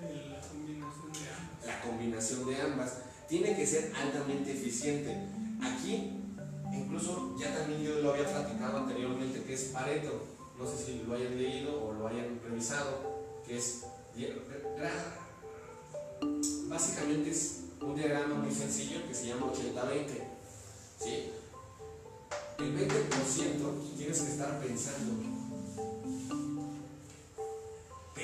De 0.00 0.14
la 0.28 0.40
combinación 0.40 1.12
de 1.12 1.28
ambas. 1.28 1.66
La 1.66 1.80
combinación 1.82 2.46
de 2.46 2.62
ambas. 2.62 2.92
Tiene 3.28 3.56
que 3.56 3.66
ser 3.66 3.92
altamente 3.94 4.52
eficiente. 4.52 5.16
Aquí, 5.62 6.12
incluso 6.72 7.36
ya 7.38 7.54
también 7.54 7.82
yo 7.82 8.00
lo 8.00 8.12
había 8.12 8.28
platicado 8.28 8.78
anteriormente, 8.78 9.42
que 9.44 9.54
es 9.54 9.64
Pareto. 9.64 10.26
No 10.58 10.66
sé 10.66 10.84
si 10.84 11.02
lo 11.06 11.14
hayan 11.14 11.36
leído 11.36 11.84
o 11.84 11.92
lo 11.92 12.08
hayan 12.08 12.40
revisado, 12.42 13.42
que 13.46 13.56
es 13.56 13.84
básicamente 16.68 17.30
es 17.30 17.64
un 17.80 17.94
diagrama 17.94 18.34
muy 18.36 18.54
sencillo 18.54 19.06
que 19.06 19.14
se 19.14 19.28
llama 19.28 19.46
80-20. 19.46 20.29
El 22.58 22.76
20% 22.76 23.96
tienes 23.96 24.20
que 24.20 24.30
estar 24.30 24.60
pensando 24.60 25.30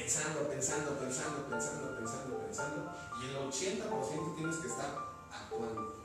pensando, 0.06 0.48
pensando, 0.48 0.98
pensando, 1.00 1.48
pensando, 1.50 1.96
pensando, 1.96 2.38
pensando, 2.38 2.92
y 3.20 3.26
el 3.26 3.36
80% 3.36 4.36
tienes 4.36 4.56
que 4.56 4.68
estar 4.68 4.94
actuando. 5.32 5.96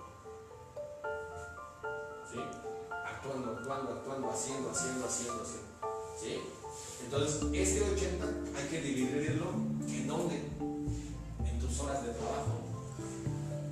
Actuando, 2.89 3.51
actuando, 3.51 3.91
actuando, 3.93 4.31
haciendo, 4.31 4.71
haciendo, 4.71 5.05
haciendo, 5.05 5.43
haciendo. 5.43 6.47
Entonces, 7.03 7.41
este 7.53 7.93
80 7.93 8.25
hay 8.57 8.67
que 8.69 8.81
dividirlo 8.81 9.51
en 9.51 10.07
dónde? 10.07 10.35
En 11.45 11.59
tus 11.59 11.79
horas 11.81 12.03
de 12.03 12.13
trabajo. 12.13 12.70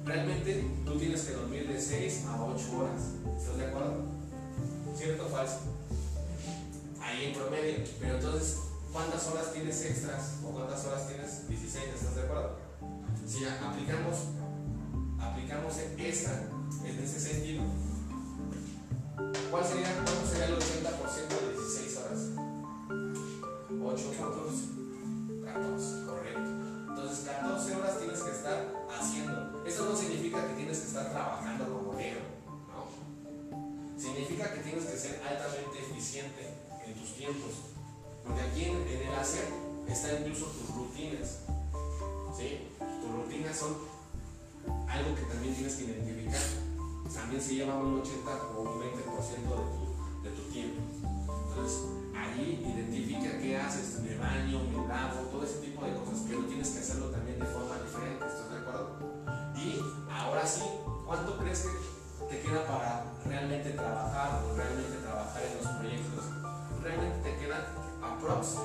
Realmente 0.05 0.65
tú 0.85 0.97
tienes 0.97 1.21
que 1.21 1.33
dormir 1.33 1.67
de 1.67 1.79
6 1.79 2.25
a 2.27 2.43
8 2.43 2.77
horas. 2.77 3.01
¿Estás 3.37 3.57
de 3.57 3.65
acuerdo? 3.65 4.05
¿Cierto 4.95 5.25
o 5.25 5.29
falso? 5.29 5.59
Ahí 7.01 7.25
en 7.25 7.33
promedio. 7.33 7.77
Pero 7.99 8.15
entonces 8.15 8.57
¿cuántas 8.91 9.27
horas 9.27 9.53
tienes 9.53 9.85
extras 9.85 10.37
o 10.43 10.51
cuántas 10.51 10.85
horas 10.85 11.07
tienes 11.07 11.47
16? 11.47 11.85
¿Estás 11.95 12.15
de 12.15 12.21
acuerdo? 12.23 12.57
Si 13.27 13.45
aplicamos, 13.45 14.17
aplicamos 15.19 15.77
esta 15.77 16.43
en 16.85 16.99
ese 16.99 17.19
sentido, 17.19 17.63
¿cuál 19.51 19.65
sería, 19.65 19.93
¿cuánto 19.93 20.25
sería 20.27 20.45
el 20.45 20.55
80% 20.55 20.59
de 21.29 21.53
16 21.53 21.97
horas? 21.97 22.21
8, 23.81 24.03
14. 24.17 24.79
14, 25.45 26.05
correcto. 26.05 26.49
Entonces 26.89 27.25
14 27.25 27.75
horas 27.75 27.99
tienes 27.99 28.19
que 28.21 28.31
estar 28.31 28.87
haciendo. 28.89 29.48
Eso 29.69 29.85
no 29.85 29.95
significa 29.95 30.47
que 30.47 30.53
tienes 30.55 30.79
que 30.79 30.87
estar 30.87 31.11
trabajando 31.11 31.63
como 31.65 31.93
negro, 31.93 32.21
¿no? 32.73 34.01
Significa 34.01 34.51
que 34.51 34.61
tienes 34.61 34.83
que 34.85 34.97
ser 34.97 35.21
altamente 35.21 35.79
eficiente 35.79 36.49
en 36.85 36.93
tus 36.95 37.13
tiempos 37.13 37.69
porque 38.25 38.41
aquí 38.41 38.63
en, 38.65 38.77
el 38.81 39.13
hacer 39.19 39.45
están 39.87 40.21
incluso 40.21 40.45
tus 40.45 40.75
rutinas. 40.75 41.45
¿sí? 42.35 42.69
Tus 42.77 43.11
rutinas 43.11 43.57
son 43.57 43.77
algo 44.87 45.15
que 45.15 45.21
también 45.23 45.55
tienes 45.55 45.75
que 45.75 45.83
identificar. 45.85 46.41
También 47.13 47.41
se 47.41 47.55
lleva 47.55 47.75
un 47.75 48.01
80 48.01 48.31
o 48.55 48.61
un 48.61 48.81
20% 48.81 48.89
de 48.89 49.05
tu, 49.05 50.23
de 50.23 50.29
tu 50.29 50.41
tiempo. 50.51 50.81
Entonces, 51.49 51.79
ahí 52.15 52.61
identifica 52.65 53.39
qué 53.39 53.57
haces, 53.57 53.99
me 54.01 54.15
baño, 54.17 54.61
me 54.65 54.87
lavo, 54.87 55.29
todo 55.31 55.43
ese 55.43 55.59
tipo 55.59 55.83
de 55.85 55.93
cosas, 55.93 56.25
pero 56.27 56.45
tienes 56.45 56.69
que 56.69 56.79
hacerlo 56.79 57.09
también 57.09 57.39
de 57.39 57.45
forma 57.45 57.81
diferente, 57.81 58.25
¿estás 58.25 58.51
de 58.51 58.57
acuerdo? 58.57 59.18
¿Cuánto 61.05 61.37
crees 61.37 61.61
que 61.61 62.25
te 62.25 62.41
queda 62.41 62.65
para 62.65 63.05
realmente 63.25 63.71
trabajar 63.71 64.43
o 64.43 64.55
realmente 64.55 64.97
trabajar 64.97 65.41
en 65.43 65.57
los 65.57 65.67
proyectos? 65.77 66.25
Realmente 66.81 67.29
te 67.29 67.37
queda 67.37 67.67
aprox 68.01 68.55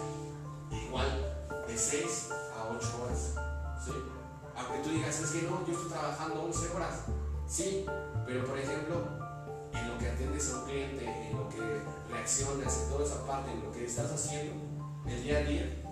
igual 0.71 1.47
de 1.67 1.77
6 1.77 2.29
a 2.57 2.77
8 2.77 3.03
horas. 3.03 3.35
Aunque 4.57 4.83
tú 4.85 4.91
digas, 4.91 5.21
es 5.21 5.31
que 5.31 5.43
no, 5.43 5.67
yo 5.67 5.73
estoy 5.73 5.91
trabajando 5.91 6.45
11 6.45 6.69
horas. 6.75 7.01
Sí, 7.47 7.85
pero 8.27 8.47
por 8.47 8.59
ejemplo, 8.59 9.03
en 9.73 9.89
lo 9.89 9.99
que 9.99 10.09
atiendes 10.09 10.53
a 10.53 10.59
un 10.59 10.65
cliente, 10.65 11.05
en 11.05 11.37
lo 11.37 11.49
que 11.49 11.83
reaccionas, 12.11 12.83
en 12.83 12.89
toda 12.89 13.05
esa 13.05 13.27
parte, 13.27 13.51
en 13.51 13.65
lo 13.65 13.73
que 13.73 13.85
estás 13.85 14.11
haciendo 14.13 14.55
el 15.07 15.23
día 15.23 15.39
a 15.39 15.43
día, 15.43 15.85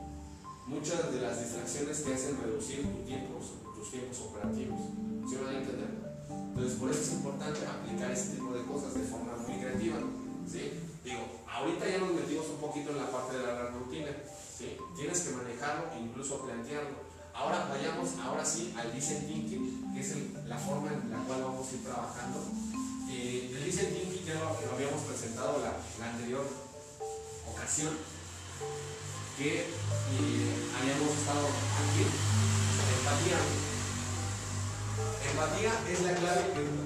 muchas 0.67 1.13
de 1.13 1.21
las 1.21 1.39
distracciones 1.39 2.05
te 2.05 2.15
hacen 2.15 2.41
reducir 2.41 2.83
tu 2.83 3.05
tiempo, 3.05 3.41
tiempos 3.91 4.19
operativos. 4.21 4.81
¿Sí 5.29 5.37
van 5.37 5.55
a 5.55 5.59
entender? 5.59 5.91
Entonces, 6.29 6.79
por 6.79 6.91
eso 6.91 7.01
es 7.01 7.13
importante 7.13 7.61
aplicar 7.67 8.11
ese 8.11 8.37
tipo 8.37 8.53
de 8.53 8.65
cosas 8.65 8.95
de 8.95 9.05
forma 9.05 9.37
muy 9.37 9.59
creativa. 9.59 9.99
¿sí? 10.47 10.73
Digo, 11.05 11.43
Ahorita 11.53 11.87
ya 11.87 11.99
nos 11.99 12.13
metimos 12.15 12.47
un 12.49 12.57
poquito 12.57 12.91
en 12.91 12.97
la 12.97 13.11
parte 13.13 13.37
de 13.37 13.47
la 13.47 13.69
rutina. 13.69 14.09
Tienes 14.97 15.21
que 15.21 15.37
manejarlo 15.37 15.93
e 15.95 16.01
incluso 16.01 16.41
plantearlo. 16.41 17.13
Ahora 17.35 17.67
vayamos, 17.69 18.09
ahora 18.25 18.45
sí, 18.45 18.75
al 18.77 18.93
design 18.93 19.27
thinking, 19.27 19.93
que 19.95 20.01
es 20.01 20.17
la 20.47 20.57
forma 20.59 20.93
en 20.93 21.11
la 21.11 21.19
cual 21.25 21.43
vamos 21.43 21.69
a 21.69 21.75
ir 21.75 21.85
trabajando. 21.85 22.41
Eh, 23.11 23.53
el 23.55 23.65
design 23.65 23.95
thinking 23.95 24.25
ya 24.25 24.35
lo, 24.35 24.57
habíamos 24.75 25.03
presentado 25.03 25.61
la, 25.61 25.77
la 26.01 26.13
anterior 26.13 26.47
ocasión, 27.53 27.95
que 29.37 29.61
eh, 29.61 29.67
habíamos 30.81 31.19
estado 31.19 31.47
aquí, 31.47 32.03
empatía. 32.99 33.72
Empatía 35.31 35.73
es 35.91 36.03
la 36.03 36.15
clave 36.15 36.43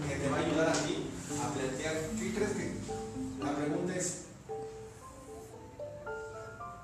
que, 0.09 0.16
te 0.16 0.28
va 0.28 0.36
a 0.36 0.40
ayudar 0.40 0.68
a 0.68 0.72
ti 0.72 1.10
a 1.43 1.55
plantear, 1.55 1.94
¿qué 2.18 2.34
crees 2.34 2.51
que? 2.52 2.76
La 3.44 3.55
pregunta 3.55 3.94
es, 3.94 4.26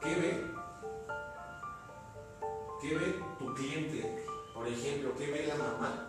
¿Qué 0.03 0.17
ve? 0.17 0.45
¿Qué 2.81 2.95
ve 2.97 3.15
tu 3.39 3.55
cliente? 3.55 4.25
Por 4.53 4.67
ejemplo, 4.67 5.15
¿qué 5.17 5.31
ve 5.31 5.47
la 5.47 5.55
mamá? 5.55 6.09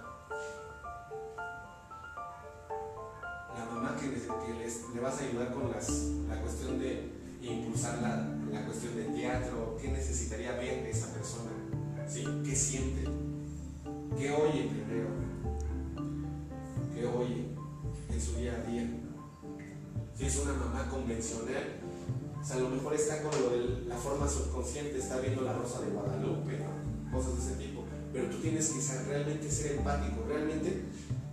La 3.56 3.66
mamá 3.66 3.96
que, 4.00 4.08
le 4.08 5.00
vas 5.00 5.22
a 5.22 5.24
ayudar 5.24 5.54
con 5.54 5.72
las, 5.72 5.90
la 6.28 6.42
cuestión 6.42 6.80
de 6.80 7.12
impulsar 7.42 8.02
la, 8.02 8.28
la, 8.52 8.66
cuestión 8.66 8.96
del 8.96 9.14
teatro, 9.14 9.78
¿qué 9.80 9.90
necesitaría 9.90 10.54
ver 10.54 10.88
esa 10.88 11.14
persona? 11.14 11.52
¿Sí? 12.08 12.26
¿Qué 12.44 12.56
siente? 12.56 13.23
¿Qué 14.18 14.32
oye 14.32 14.70
primero? 14.70 15.10
¿Qué 16.94 17.06
oye 17.06 17.48
en 18.10 18.22
su 18.22 18.36
día 18.38 18.54
a 18.54 18.70
día? 18.70 18.88
Si 20.16 20.26
es 20.26 20.40
una 20.40 20.54
mamá 20.54 20.88
convencional, 20.90 21.82
o 22.40 22.46
sea, 22.46 22.58
a 22.58 22.60
lo 22.60 22.70
mejor 22.70 22.94
está 22.94 23.22
con 23.24 23.32
lo 23.42 23.50
de 23.50 23.86
la 23.88 23.96
forma 23.96 24.28
subconsciente, 24.28 25.00
está 25.00 25.20
viendo 25.20 25.42
la 25.42 25.54
rosa 25.54 25.82
de 25.82 25.92
Guadalupe, 25.92 26.60
cosas 27.12 27.38
de 27.38 27.42
ese 27.42 27.64
tipo. 27.64 27.84
Pero 28.12 28.30
tú 28.30 28.38
tienes 28.38 28.70
que 28.70 29.10
realmente 29.10 29.50
ser 29.50 29.78
empático, 29.78 30.24
realmente 30.28 30.86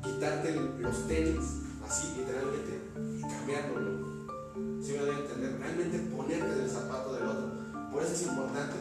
quitarte 0.03 0.55
los 0.55 1.07
tenis, 1.07 1.45
así 1.87 2.15
literalmente, 2.17 2.81
y 3.19 3.21
cambiarlo. 3.21 4.11
¿Sí 4.83 4.93
me 4.93 5.01
voy 5.01 5.17
a 5.17 5.19
entender? 5.19 5.59
Realmente 5.59 5.99
ponerte 6.17 6.55
del 6.55 6.71
zapato 6.71 7.13
del 7.13 7.27
otro. 7.27 7.51
Por 7.93 8.03
eso 8.03 8.15
es 8.15 8.23
importante, 8.23 8.77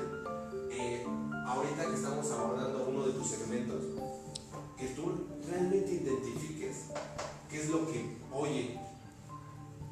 eh, 0.71 1.05
ahorita 1.45 1.87
que 1.87 1.95
estamos 1.95 2.31
abordando 2.31 2.87
uno 2.87 3.07
de 3.07 3.13
tus 3.13 3.27
segmentos, 3.27 3.83
que 4.79 4.87
tú 4.95 5.27
realmente 5.47 5.91
identifiques 5.91 6.85
qué 7.49 7.61
es 7.61 7.69
lo 7.69 7.85
que 7.87 8.17
oye, 8.31 8.79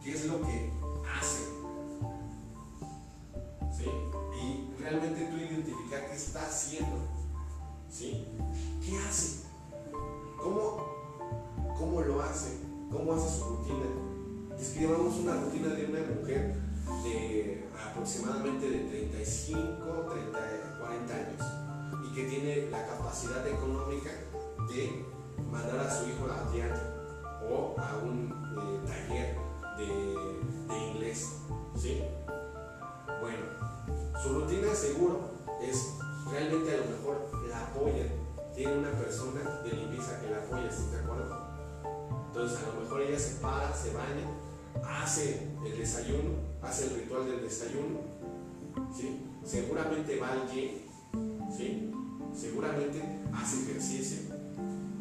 qué 0.04 0.12
es 0.12 0.26
lo 0.26 0.42
que 0.42 0.72
hace 1.20 1.58
y 4.38 4.82
realmente 4.82 5.26
tú 5.26 5.38
identificar 5.38 6.08
qué 6.08 6.16
está 6.16 6.46
haciendo. 6.48 6.98
¿Sí? 7.90 8.26
¿Qué 8.84 8.98
hace? 8.98 9.44
¿Cómo, 10.38 10.86
¿Cómo 11.78 12.02
lo 12.02 12.22
hace? 12.22 12.58
¿Cómo 12.92 13.14
hace 13.14 13.40
su 13.40 13.46
rutina? 13.46 13.86
Describamos 14.58 15.16
una 15.18 15.36
rutina 15.42 15.70
de 15.70 15.86
una 15.86 16.00
mujer 16.00 16.56
de 17.04 17.68
aproximadamente 17.90 18.70
de 18.70 18.80
35, 18.86 19.62
30, 20.12 20.80
40 20.80 21.14
años 21.14 22.10
y 22.10 22.16
que 22.16 22.24
tiene 22.26 22.70
la 22.70 22.86
capacidad 22.88 23.48
económica 23.48 24.12
de 24.68 25.06
mandar 25.52 25.80
a 25.80 25.92
su 25.92 26.10
hijo 26.10 26.26
a 26.26 26.52
teatro 26.52 26.98
o 27.50 27.76
a 27.80 27.98
un 28.04 28.32
eh, 28.58 28.88
taller 28.88 29.38
de, 29.78 30.78
inglés. 30.78 31.42
¿Sí? 31.76 32.04
Bueno, 33.22 33.46
su 34.22 34.34
rutina 34.34 34.74
seguro 34.74 35.32
es 35.62 35.98
realmente 36.30 36.74
a 36.74 36.78
lo 36.78 36.86
mejor 36.86 37.48
la 37.48 37.68
apoya. 37.68 38.06
Tiene 38.56 38.78
una 38.78 38.92
persona 38.92 39.62
de 39.64 39.72
limpieza 39.72 40.20
que 40.20 40.32
la 40.32 40.38
apoya, 40.38 40.68
¿estás 40.68 40.92
de 40.92 41.00
acuerdo? 41.00 41.38
Entonces 42.28 42.60
a 42.60 42.74
lo 42.74 42.82
mejor 42.82 43.02
ella 43.02 43.20
se 43.20 43.36
para, 43.36 43.74
se 43.74 43.94
baña, 43.94 44.28
hace 44.84 45.48
el 45.66 45.78
desayuno, 45.78 46.32
hace 46.62 46.86
el 46.86 47.02
ritual 47.02 47.26
del 47.28 47.42
desayuno, 47.42 48.00
¿sí? 48.96 49.24
seguramente 49.44 50.20
va 50.20 50.34
al 50.34 50.50
gym, 50.50 50.72
¿sí? 51.56 51.92
seguramente 52.36 53.02
hace 53.34 53.64
ejercicio, 53.64 54.37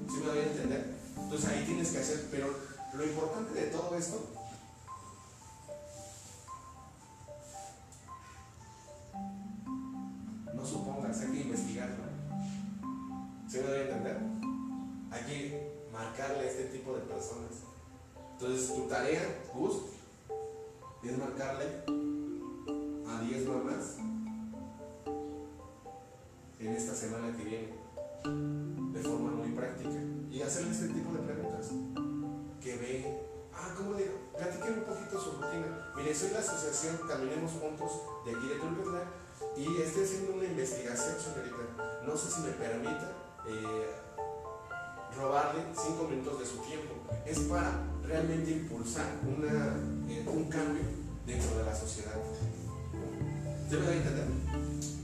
¿sí 0.09 0.21
me 0.21 0.29
voy 0.29 0.39
a 0.39 0.47
entender? 0.47 0.95
Entonces 1.17 1.49
ahí 1.49 1.65
tienes 1.65 1.91
que 1.91 1.99
hacer, 1.99 2.29
pero 2.31 2.49
lo 2.95 3.05
importante 3.05 3.61
de 3.61 3.67
todo 3.67 3.97
esto 3.97 4.33
no 10.55 10.65
supongas, 10.65 11.21
hay 11.21 11.33
que 11.33 11.41
investigarlo. 11.41 12.05
¿Sí 13.49 13.59
me 13.59 13.65
voy 13.65 13.79
a 13.79 13.83
entender? 13.83 14.19
Hay 15.11 15.23
que 15.25 15.89
marcarle 15.93 16.41
a 16.41 16.51
este 16.51 16.65
tipo 16.65 16.95
de 16.95 17.01
personas. 17.01 17.53
Entonces 18.33 18.75
tu 18.75 18.83
tarea, 18.89 19.23
Gus, 19.55 19.77
es 21.03 21.19
marcarle 21.19 21.65
a 23.09 23.21
10 23.21 23.49
mamás 23.49 23.97
en 26.59 26.69
esta 26.69 26.95
semana 26.95 27.37
que 27.37 27.45
viene, 27.45 27.69
de 28.27 29.03
forma 29.03 29.31
muy 29.31 29.53
práctica, 29.53 29.99
y 30.31 30.43
hacerle 30.43 30.71
este 30.71 30.89
tipo 30.89 31.13
de 31.13 31.21
preguntas. 31.21 31.71
Que 32.61 32.77
ve, 32.77 33.21
ah, 33.55 33.75
¿cómo 33.77 33.95
digo? 33.95 34.15
Platiquen 34.37 34.81
un 34.81 34.85
poquito 34.85 35.21
su 35.21 35.33
rutina. 35.33 35.93
Mire, 35.97 36.15
soy 36.15 36.31
la 36.31 36.41
asociación 36.41 36.99
Caminemos 37.09 37.53
Juntos 37.53 37.93
de 38.25 38.33
aquí 38.33 38.49
de 38.49 38.57
Tulpetla 38.57 39.03
y 39.57 39.81
estoy 39.81 40.05
haciendo 40.05 40.35
una 40.35 40.45
investigación, 40.45 41.15
señorita. 41.19 42.03
No 42.05 42.17
sé 42.17 42.31
si 42.31 42.41
me 42.43 42.51
permita 42.51 43.13
eh, 43.47 43.91
robarle 45.17 45.63
5 45.73 46.09
minutos 46.09 46.41
de 46.41 46.47
su 46.47 46.57
tiempo. 46.59 46.95
Es 47.25 47.39
para 47.41 47.85
realmente 48.05 48.51
impulsar 48.51 49.07
una, 49.27 49.77
eh, 50.13 50.25
un 50.27 50.45
cambio 50.49 50.83
dentro 51.25 51.59
de 51.59 51.65
la 51.65 51.75
sociedad. 51.75 52.15
¿Se 53.71 53.77
me? 53.77 54.96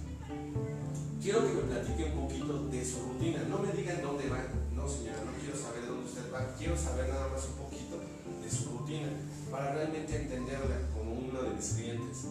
Quiero 1.22 1.46
que 1.46 1.54
me 1.54 1.62
platique 1.70 2.10
un 2.16 2.26
poquito 2.26 2.66
de 2.66 2.84
su 2.84 2.98
rutina. 2.98 3.44
No 3.48 3.58
me 3.58 3.70
digan 3.72 4.02
dónde 4.02 4.28
va. 4.28 4.42
No, 4.74 4.88
señora, 4.88 5.22
no 5.22 5.30
quiero 5.38 5.54
saber 5.56 5.86
dónde 5.86 6.04
usted 6.04 6.26
va. 6.34 6.50
Quiero 6.58 6.76
saber 6.76 7.08
nada 7.10 7.28
más 7.28 7.46
un 7.46 7.62
poquito 7.62 8.00
de 8.42 8.50
su 8.50 8.76
rutina 8.76 9.06
para 9.48 9.72
realmente 9.72 10.16
entenderla 10.16 10.82
como 10.92 11.12
uno 11.14 11.42
de 11.42 11.50
mis 11.54 11.74
clientes. 11.74 12.26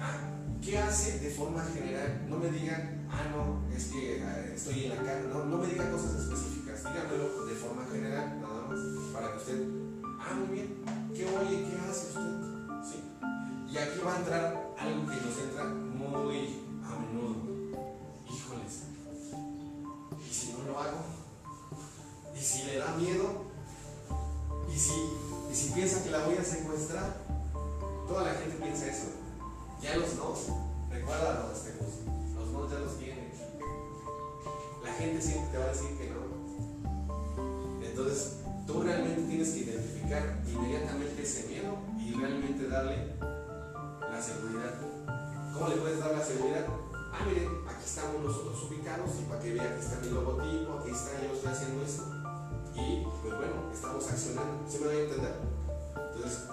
Ah, 0.00 0.16
¿Qué 0.64 0.78
hace 0.78 1.18
de 1.18 1.28
forma 1.28 1.62
general? 1.64 2.24
No 2.30 2.38
me 2.38 2.50
digan, 2.50 3.06
ah, 3.10 3.28
no, 3.28 3.76
es 3.76 3.88
que 3.88 4.24
ah, 4.24 4.40
estoy 4.54 4.84
en 4.84 4.96
la 4.96 5.02
casa. 5.04 5.20
No, 5.28 5.44
no 5.44 5.58
me 5.58 5.66
digan 5.66 5.92
cosas 5.92 6.22
específicas. 6.22 6.82
Díganmelo 6.84 7.44
de 7.44 7.54
forma 7.56 7.84
general, 7.92 8.40
nada 8.40 8.62
más, 8.68 8.80
para 9.12 9.32
que 9.32 9.36
usted, 9.36 9.68
ah, 10.18 10.32
muy 10.32 10.56
bien, 10.56 10.76
¿qué 11.14 11.26
oye? 11.26 11.68
¿Qué 11.68 11.76
hace 11.76 12.08
usted? 12.08 12.40
¿Sí? 12.88 13.04
Y 13.70 13.76
aquí 13.76 14.00
va 14.02 14.16
a 14.16 14.18
entrar 14.18 14.74
algo 14.78 15.06
que 15.10 15.16
nos 15.16 15.38
entra 15.44 15.64
muy 15.66 16.62
a 16.82 16.98
menudo. 16.98 17.49
No 20.60 20.72
lo 20.72 20.80
hago? 20.80 20.98
¿Y 22.34 22.40
si 22.40 22.64
le 22.64 22.78
da 22.78 22.94
miedo? 22.96 23.44
¿Y 24.72 24.78
si, 24.78 24.92
y 25.50 25.54
si 25.54 25.72
piensa 25.72 26.02
que 26.02 26.10
la 26.10 26.24
voy 26.24 26.36
a 26.36 26.44
secuestrar? 26.44 27.16
Toda 28.08 28.24
la 28.24 28.34
gente 28.34 28.56
piensa 28.56 28.86
eso. 28.86 29.08
Ya 29.82 29.96
los 29.96 30.14
no, 30.14 30.34
recuerda 30.90 31.48
los 31.48 31.62
tejos, 31.62 31.88
los 32.34 32.48
no 32.50 32.70
ya 32.70 32.78
los 32.78 32.98
tienen. 32.98 33.30
La 34.84 34.92
gente 34.92 35.22
siempre 35.22 35.50
te 35.52 35.58
va 35.58 35.64
a 35.64 35.68
decir 35.68 35.96
que 35.96 36.10
no. 36.10 37.84
Entonces, 37.84 38.36
tú 38.66 38.82
realmente 38.82 39.22
tienes 39.22 39.50
que 39.50 39.58
identificar 39.60 40.42
inmediatamente 40.46 41.22
ese 41.22 41.48
miedo 41.48 41.78
y 41.98 42.12
realmente 42.14 42.68
darle 42.68 43.16
la 44.00 44.22
seguridad. 44.22 44.74
¿Cómo 45.54 45.68
le 45.68 45.76
puedes 45.76 46.00
dar 46.00 46.12
la 46.12 46.24
seguridad? 46.24 46.66
Ah, 47.12 47.24
miren, 47.26 47.48
aquí 47.66 47.84
estamos 47.84 48.22
nosotros 48.22 48.62
ubicados 48.70 49.10
y 49.20 49.24
para 49.24 49.40
que 49.40 49.52
vea 49.54 49.74
que 49.74 49.80
está 49.80 49.98
mi 50.00 50.10
logotipo, 50.10 50.78
aquí 50.78 50.90
está, 50.90 51.20
yo 51.22 51.34
estoy 51.34 51.52
haciendo 51.52 51.82
esto. 51.82 52.04
Y 52.74 53.04
pues 53.04 53.36
bueno, 53.36 53.70
estamos 53.72 54.08
accionando. 54.08 54.64
¿Sí 54.68 54.78
me 54.78 54.86
voy 54.86 54.96
a 54.96 55.00
entender? 55.00 55.34
Entonces, 56.14 56.44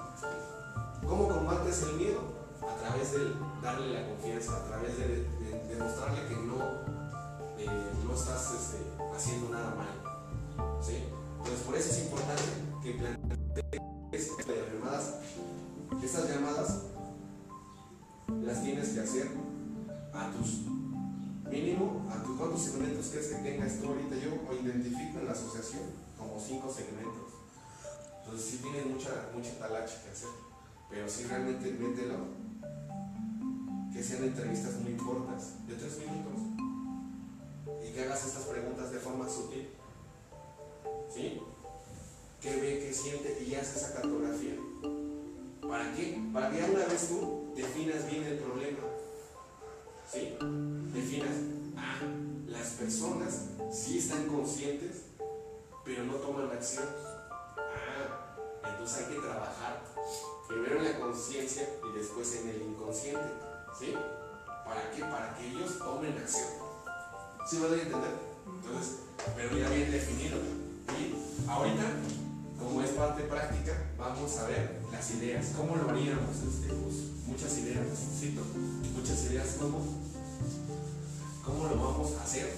¿cómo 1.08 1.28
combates 1.28 1.84
el 1.84 1.94
miedo? 1.94 2.22
A 2.62 2.76
través 2.82 3.12
de 3.12 3.20
darle 3.62 3.94
la 3.94 4.10
confianza, 4.10 4.58
a 4.58 4.64
través 4.66 4.98
de, 4.98 5.08
de, 5.08 5.76
demostrarle 5.76 6.28
que 6.28 6.36
no, 6.36 6.58
eh, 7.58 7.92
no 8.04 8.14
estás 8.14 8.54
este, 8.56 8.78
haciendo 9.16 9.50
nada 9.50 9.76
mal. 9.76 10.82
¿Sí? 10.82 11.04
Entonces, 11.38 11.62
por 11.66 11.76
eso 11.76 11.92
es 11.92 12.00
importante 12.00 12.44
que 12.82 12.94
plantees 12.94 14.32
estas 14.40 14.48
llamadas. 14.48 15.14
Estas 16.04 16.30
llamadas 16.30 16.82
las 18.44 18.64
tienes 18.64 18.90
que 18.90 19.00
hacer 19.00 19.57
a 20.18 20.32
tus 20.32 20.66
mínimo, 21.50 22.06
a 22.12 22.24
tus 22.24 22.38
cuántos 22.38 22.62
segmentos 22.62 23.08
crees 23.08 23.28
que 23.28 23.36
tengas 23.36 23.80
tú 23.80 23.88
ahorita. 23.88 24.16
Yo 24.16 24.54
identifico 24.54 25.20
en 25.20 25.26
la 25.26 25.32
asociación 25.32 25.84
como 26.18 26.40
cinco 26.40 26.72
segmentos. 26.74 27.38
Entonces 28.24 28.50
sí 28.50 28.58
tienes 28.58 28.86
mucha, 28.88 29.30
mucha 29.34 29.58
talacha 29.60 30.04
que 30.04 30.10
hacer. 30.10 30.30
Pero 30.90 31.08
sí 31.08 31.24
realmente 31.24 31.72
mételo. 31.72 32.48
Que 33.94 34.04
sean 34.04 34.24
entrevistas 34.24 34.76
muy 34.82 34.94
cortas, 34.94 35.66
de 35.68 35.76
tres 35.76 35.98
minutos. 36.00 36.42
Y 37.88 37.94
que 37.94 38.04
hagas 38.04 38.26
estas 38.26 38.44
preguntas 38.44 38.92
de 38.92 39.00
forma 39.00 39.30
sutil. 39.30 39.70
¿Sí? 41.14 41.40
¿Qué 42.42 42.56
ve, 42.58 42.86
qué 42.86 42.94
siente? 42.94 43.44
Y 43.48 43.56
haces 43.56 43.78
esa 43.78 43.94
cartografía. 43.94 44.56
¿Para 45.68 45.94
qué? 45.96 46.22
Para 46.34 46.52
que 46.52 46.64
una 46.64 46.86
vez 46.86 47.10
tú 47.10 47.54
definas 47.56 48.10
bien 48.10 48.24
el 48.24 48.38
problema. 48.38 48.97
¿Sí? 50.12 50.38
Definas, 50.94 51.36
ah, 51.76 52.00
las 52.48 52.68
personas 52.72 53.48
sí 53.72 53.98
están 53.98 54.28
conscientes, 54.28 55.04
pero 55.84 56.06
no 56.06 56.14
toman 56.14 56.50
acción. 56.50 56.86
Ah, 57.58 58.36
entonces 58.70 59.00
hay 59.00 59.16
que 59.16 59.20
trabajar 59.20 59.84
primero 60.48 60.78
en 60.78 60.86
la 60.86 61.00
conciencia 61.00 61.68
y 61.84 61.98
después 61.98 62.36
en 62.38 62.50
el 62.50 62.62
inconsciente. 62.62 63.28
¿Sí? 63.78 63.94
¿Para 64.66 64.92
qué? 64.92 65.02
Para 65.02 65.36
que 65.38 65.48
ellos 65.50 65.78
tomen 65.78 66.18
acción. 66.18 66.48
¿Sí 67.46 67.58
me 67.58 67.68
doy 67.68 67.80
a 67.80 67.84
entender? 67.84 68.12
Entonces, 68.46 68.96
pero 69.36 69.58
ya 69.58 69.70
bien 69.70 69.92
definido. 69.92 70.38
Y 70.98 71.50
ahorita, 71.50 71.84
como 72.58 72.82
es 72.82 72.92
parte 72.92 73.24
práctica, 73.24 73.74
vamos 73.98 74.38
a 74.38 74.48
ver 74.48 74.80
las 74.90 75.12
ideas. 75.12 75.54
¿Cómo 75.58 75.76
lo 75.76 75.90
haríamos? 75.90 76.36
Este, 76.38 76.74
pues, 76.74 77.17
muchas 77.28 77.58
ideas, 77.60 77.86
necesito. 77.88 78.42
Muchas 78.96 79.26
ideas, 79.26 79.58
¿cómo? 79.60 79.80
¿Cómo 81.44 81.68
lo 81.68 81.76
vamos 81.76 82.14
a 82.18 82.24
hacer? 82.24 82.54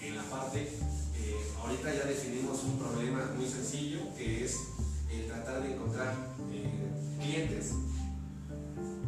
En 0.00 0.16
la 0.16 0.22
parte, 0.24 0.62
eh, 0.62 1.36
ahorita 1.60 1.94
ya 1.94 2.04
definimos 2.04 2.64
un 2.64 2.78
problema 2.78 3.30
muy 3.36 3.48
sencillo 3.48 4.00
que 4.16 4.44
es 4.44 4.56
el 5.10 5.26
tratar 5.26 5.62
de 5.62 5.74
encontrar 5.74 6.14
eh, 6.50 6.90
clientes 7.20 7.72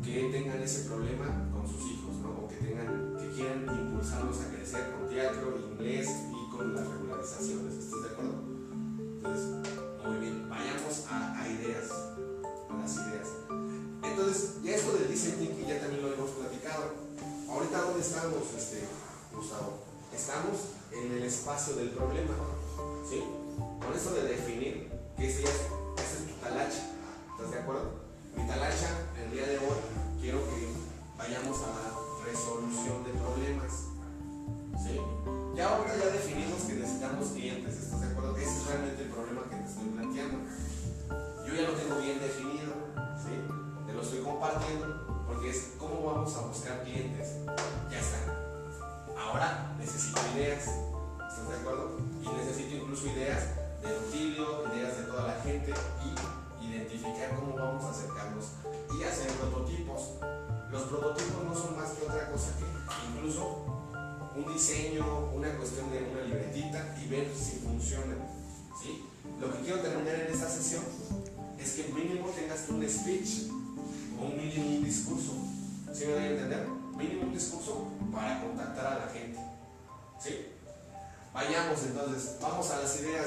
que 0.05 0.29
tengan 0.31 0.63
ese 0.63 0.89
problema 0.89 1.49
con 1.53 1.67
sus 1.67 1.91
hijos, 1.91 2.17
¿no? 2.23 2.45
O 2.45 2.49
que 2.49 2.57
tengan, 2.57 3.17
que 3.19 3.31
quieran 3.35 3.65
impulsarlos 3.65 4.41
a 4.41 4.51
crecer 4.51 4.93
con 4.93 5.09
teatro, 5.09 5.59
inglés 5.73 6.09
y 6.09 6.51
con 6.51 6.75
las 6.75 6.87
regularizaciones. 6.87 7.75
¿Estás 7.75 8.03
de 8.03 8.09
acuerdo? 8.11 8.35
Entonces, 9.17 9.47
muy 10.07 10.19
bien, 10.19 10.49
vayamos 10.49 11.07
a, 11.11 11.41
a 11.41 11.49
ideas, 11.49 11.91
a 12.71 12.77
las 12.79 12.95
ideas. 12.95 13.44
Entonces, 14.15 14.63
ya 14.63 14.77
esto 14.77 14.93
del 14.93 15.09
design 15.09 15.35
thinking 15.43 15.67
ya 15.67 15.81
también 15.81 16.01
lo 16.01 16.15
hemos 16.15 16.31
platicado. 16.31 16.95
Ahorita, 17.51 17.83
¿dónde 17.83 17.99
estamos, 17.99 18.47
este, 18.57 18.87
Gustavo? 19.35 19.83
Estamos 20.15 20.55
en 20.93 21.19
el 21.19 21.25
espacio 21.25 21.75
del 21.75 21.91
problema, 21.91 22.31
¿sí? 23.11 23.25
Con 23.59 23.91
eso 23.91 24.15
de 24.15 24.23
definir 24.39 24.89
que 25.19 25.27
ese 25.27 25.43
es, 25.43 25.67
ese 25.99 26.31
es 26.31 26.41
talacha, 26.41 26.95
¿estás 27.35 27.51
de 27.51 27.59
acuerdo? 27.59 27.91
Mi 28.37 28.47
talacha, 28.47 29.03
el 29.19 29.33
día 29.33 29.49
de 29.49 29.59
hoy, 29.59 29.83
quiero 30.21 30.39
que 30.47 30.63
vayamos 31.19 31.59
a 31.59 31.75
la 31.75 31.91
resolución 32.23 33.03
de 33.03 33.19
problemas, 33.19 33.91
¿sí? 34.79 34.95
Ya 35.57 35.67
ya 35.67 35.75
ahorita 35.75 35.99
ya 35.99 36.07
definimos 36.15 36.63
que 36.63 36.75
necesitamos 36.75 37.29
clientes, 37.35 37.83
¿estás 37.83 38.01
de 38.01 38.07
acuerdo? 38.07 38.37
Ese 38.37 38.63
es 38.63 38.67
realmente 38.69 39.03
el 39.03 39.09
problema 39.09 39.43
que 39.51 39.57
te 39.57 39.67
estoy 39.67 39.89
planteando. 39.91 40.39
Yo 41.49 41.55
ya 41.55 41.67
lo 41.67 41.75
tengo 41.75 41.99
bien 41.99 42.21
definido, 42.23 42.74
estoy 44.05 44.21
compartiendo 44.21 45.25
porque 45.27 45.51
es 45.51 45.73
cómo 45.79 46.03
vamos 46.05 46.37
a 46.37 46.43
buscar 46.43 46.83
clientes. 46.83 47.37
Ya 47.91 47.99
está. 47.99 48.19
Ahora 49.19 49.75
necesito 49.79 50.21
ideas, 50.37 50.69
¿estás 50.69 51.49
de 51.49 51.57
acuerdo? 51.57 51.97
Y 52.23 52.29
necesito 52.29 52.77
incluso 52.77 53.07
ideas 53.07 53.43
de 53.83 53.99
Rutilio, 53.99 54.65
ideas 54.75 54.99
de 54.99 55.03
toda 55.05 55.29
la 55.29 55.41
gente 55.41 55.73
y 56.05 56.65
identificar 56.67 57.35
cómo 57.35 57.57
vamos 57.57 57.85
a 57.85 57.91
acercarnos 57.91 58.45
y 58.99 59.03
hacer 59.05 59.31
prototipos. 59.33 60.21
Los 60.71 60.83
prototipos 60.83 61.45
no 61.45 61.55
son 61.55 61.77
más 61.77 61.91
que 61.93 62.05
otra 62.05 62.31
cosa 62.31 62.53
que 62.59 62.65
incluso 63.09 63.65
un 64.37 64.53
diseño, 64.53 65.31
una 65.33 65.57
cuestión 65.57 65.91
de 65.91 66.11
una 66.11 66.23
libretita 66.23 66.95
y 67.03 67.09
ver 67.09 67.31
si 67.35 67.61
funciona. 67.61 68.17
¿sí? 68.83 69.07
Lo 69.41 69.51
que 69.51 69.61
quiero 69.61 69.81
terminar 69.81 70.15
en 70.17 70.33
esta 70.33 70.49
sesión 70.49 70.85
es 71.59 71.73
que 71.73 71.93
mínimo 71.93 72.29
tengas 72.29 72.69
un 72.69 72.87
speech 72.87 73.64
un 74.25 74.37
mínimo 74.37 74.85
discurso. 74.85 75.33
¿Sí 75.93 76.07
me 76.07 76.15
voy 76.15 76.23
a 76.23 76.31
entender? 76.31 76.67
Mínimo 76.97 77.23
un 77.23 77.35
discurso 77.35 77.89
para 78.13 78.41
contactar 78.43 78.87
a 78.87 79.07
la 79.07 79.13
gente. 79.13 79.39
¿Sí? 80.21 80.47
Vayamos 81.33 81.83
entonces, 81.83 82.37
vamos 82.41 82.71
a 82.71 82.81
las 82.81 83.01
ideas, 83.01 83.27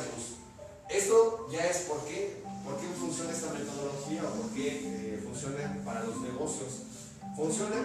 Esto 0.90 1.50
ya 1.52 1.66
es 1.66 1.80
por 1.80 2.06
qué, 2.06 2.42
por 2.64 2.80
qué 2.80 2.88
funciona 2.98 3.32
esta 3.32 3.52
metodología 3.52 4.24
o 4.24 4.42
por 4.42 4.50
qué 4.52 4.68
eh, 4.84 5.22
funciona 5.24 5.82
para 5.84 6.04
los 6.04 6.22
negocios. 6.22 6.84
Funciona 7.36 7.76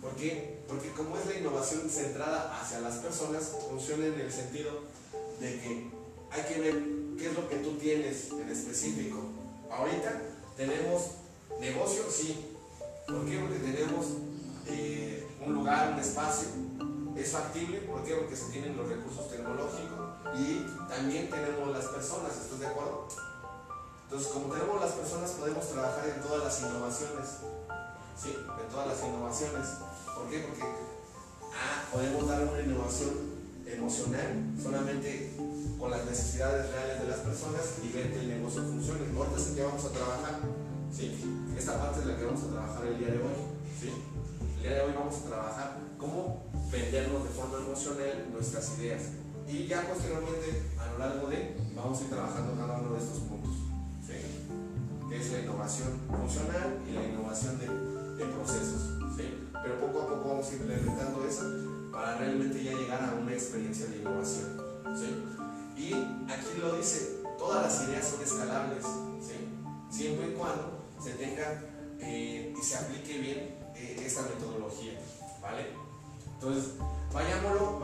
porque, 0.00 0.62
porque 0.66 0.90
como 0.92 1.18
es 1.18 1.26
la 1.26 1.36
innovación 1.36 1.90
centrada 1.90 2.58
hacia 2.58 2.80
las 2.80 2.96
personas, 2.96 3.52
funciona 3.68 4.06
en 4.06 4.18
el 4.18 4.32
sentido 4.32 4.70
de 5.40 5.60
que 5.60 5.90
hay 6.30 6.42
que 6.44 6.60
ver 6.60 6.82
qué 7.18 7.28
es 7.28 7.34
lo 7.34 7.48
que 7.48 7.56
tú 7.56 7.76
tienes 7.76 8.30
en 8.32 8.48
específico. 8.48 9.18
Ahorita 9.70 10.22
tenemos 10.56 11.19
negocio, 11.60 12.04
sí. 12.10 12.56
¿Por 13.06 13.26
qué? 13.26 13.38
Porque 13.38 13.58
tenemos 13.58 14.06
eh, 14.66 15.28
un 15.44 15.54
lugar, 15.54 15.92
un 15.92 16.00
espacio. 16.00 16.48
Es 17.16 17.32
factible, 17.32 17.78
¿por 17.80 18.02
qué? 18.02 18.14
Porque 18.14 18.34
se 18.34 18.50
tienen 18.50 18.76
los 18.76 18.88
recursos 18.88 19.30
tecnológicos 19.30 19.98
y 20.38 20.64
también 20.88 21.28
tenemos 21.28 21.68
las 21.68 21.84
personas, 21.86 22.32
¿estás 22.36 22.60
de 22.60 22.66
acuerdo? 22.66 23.08
Entonces, 24.04 24.32
como 24.32 24.52
tenemos 24.52 24.80
las 24.80 24.92
personas, 24.92 25.30
podemos 25.32 25.68
trabajar 25.68 26.08
en 26.08 26.22
todas 26.22 26.44
las 26.44 26.60
innovaciones. 26.62 27.26
Sí, 28.16 28.36
en 28.36 28.68
todas 28.72 28.88
las 28.88 29.04
innovaciones. 29.04 29.66
¿Por 30.14 30.28
qué? 30.30 30.40
Porque 30.40 30.62
ah, 30.62 31.84
podemos 31.92 32.26
dar 32.26 32.42
una 32.42 32.60
innovación 32.60 33.10
emocional 33.66 34.54
solamente 34.62 35.36
con 35.78 35.90
las 35.90 36.04
necesidades 36.04 36.70
reales 36.70 37.02
de 37.02 37.08
las 37.08 37.20
personas 37.20 37.62
y 37.82 37.92
ver 37.92 38.12
que 38.12 38.20
el 38.20 38.28
negocio 38.28 38.62
funcione. 38.62 39.00
Vamos 39.12 39.84
a 39.84 39.88
trabajar. 39.90 40.40
¿Sí? 40.92 41.12
Esta 41.56 41.78
parte 41.78 42.00
es 42.00 42.06
la 42.06 42.16
que 42.16 42.24
vamos 42.24 42.42
a 42.42 42.48
trabajar 42.48 42.86
el 42.86 42.98
día 42.98 43.08
de 43.08 43.18
hoy. 43.18 43.38
¿sí? 43.78 43.90
El 44.56 44.62
día 44.62 44.74
de 44.74 44.80
hoy 44.82 44.92
vamos 44.94 45.16
a 45.16 45.28
trabajar 45.28 45.78
cómo 45.98 46.44
vendernos 46.70 47.24
de 47.24 47.30
forma 47.30 47.58
emocional 47.58 48.28
nuestras 48.32 48.78
ideas. 48.78 49.02
Y 49.48 49.66
ya 49.66 49.82
posteriormente, 49.88 50.62
a 50.78 50.92
lo 50.92 50.98
largo 50.98 51.28
de, 51.28 51.56
vamos 51.74 51.98
a 51.98 52.02
ir 52.02 52.10
trabajando 52.10 52.54
cada 52.54 52.78
uno 52.78 52.92
de 52.92 52.98
estos 52.98 53.19
Entonces, 76.42 76.72
vayámoslo, 77.12 77.79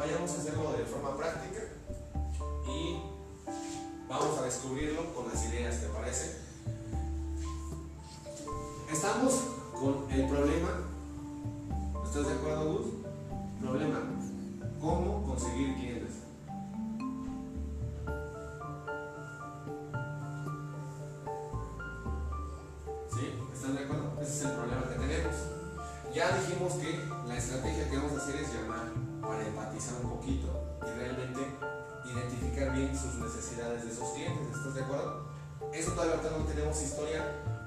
no 36.39 36.45
tenemos 36.45 36.83
historia, 36.83 37.25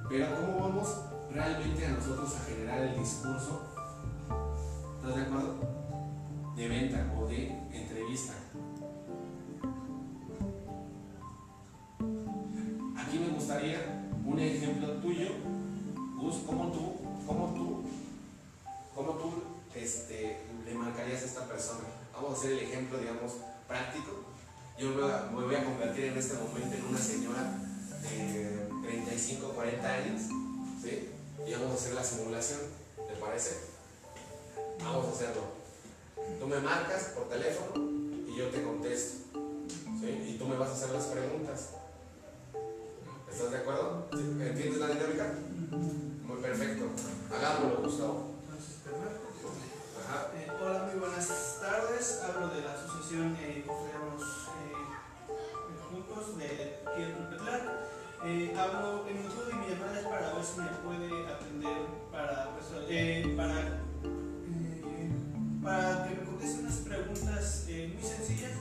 pero 0.08 0.28
¿cómo 0.36 0.60
vamos 0.60 0.88
realmente 1.32 1.86
a 1.86 1.90
nosotros 1.90 2.36
a 2.36 2.46
generar 2.46 2.80
el 2.80 3.00
discurso? 3.00 3.69
Y 30.02 31.54
vamos 31.54 31.72
a 31.72 31.74
hacer 31.74 31.94
la 31.94 32.04
simulación, 32.04 32.60
¿te 32.96 33.16
parece? 33.20 33.58
Vamos 34.80 35.08
a 35.08 35.12
hacerlo. 35.12 35.42
Tú 36.40 36.48
me 36.48 36.60
marcas 36.60 37.12
por 37.16 37.28
teléfono 37.28 37.74
y 38.26 38.38
yo 38.38 38.48
te 38.48 38.64
contesto. 38.64 39.40
Y 40.26 40.38
tú 40.38 40.46
me 40.46 40.56
vas 40.56 40.70
a 40.70 40.74
hacer 40.74 40.92
las 40.92 41.04
preguntas. 41.08 41.72
¿Estás 43.30 43.52
de 43.52 43.58
acuerdo? 43.58 44.08
¿Entiendes 44.14 44.78
la 44.78 44.88
dinámica? 44.88 45.34
Muy 45.70 46.42
perfecto. 46.42 46.86
Hagámoslo, 47.36 47.82
Gustavo. 47.84 48.30
Eh, 50.36 50.48
hola, 50.62 50.90
muy 50.92 51.00
buenas 51.00 51.58
tardes. 51.60 52.22
Hablo 52.24 52.48
de 52.56 52.62
la 52.62 52.74
asociación 52.74 53.36
eh, 53.36 53.66
eh, 53.66 53.70
Juntos 55.92 56.38
de 56.38 56.80
Petlar. 56.86 57.99
Eh, 58.26 58.54
hablo, 58.58 59.06
el 59.08 59.16
motivo 59.16 59.44
de 59.46 59.54
mi 59.54 59.70
llamada 59.70 60.00
es 60.00 60.06
para 60.06 60.34
ver 60.34 60.44
si 60.44 60.60
me 60.60 60.68
puede 60.84 61.28
atender 61.28 61.78
para, 62.12 62.50
eh, 62.90 63.34
para, 63.38 63.56
para 65.64 66.04
que 66.08 66.16
me 66.16 66.26
conteste 66.26 66.60
unas 66.60 66.76
preguntas 66.78 67.66
muy 67.68 68.04
sencillas 68.04 68.52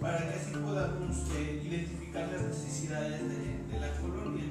para 0.00 0.18
que 0.18 0.34
así 0.34 0.52
podamos 0.52 1.16
identificar 1.30 2.28
las 2.32 2.42
necesidades 2.42 3.20
de, 3.28 3.72
de, 3.72 3.80
la 3.80 3.92
colonia. 4.00 4.44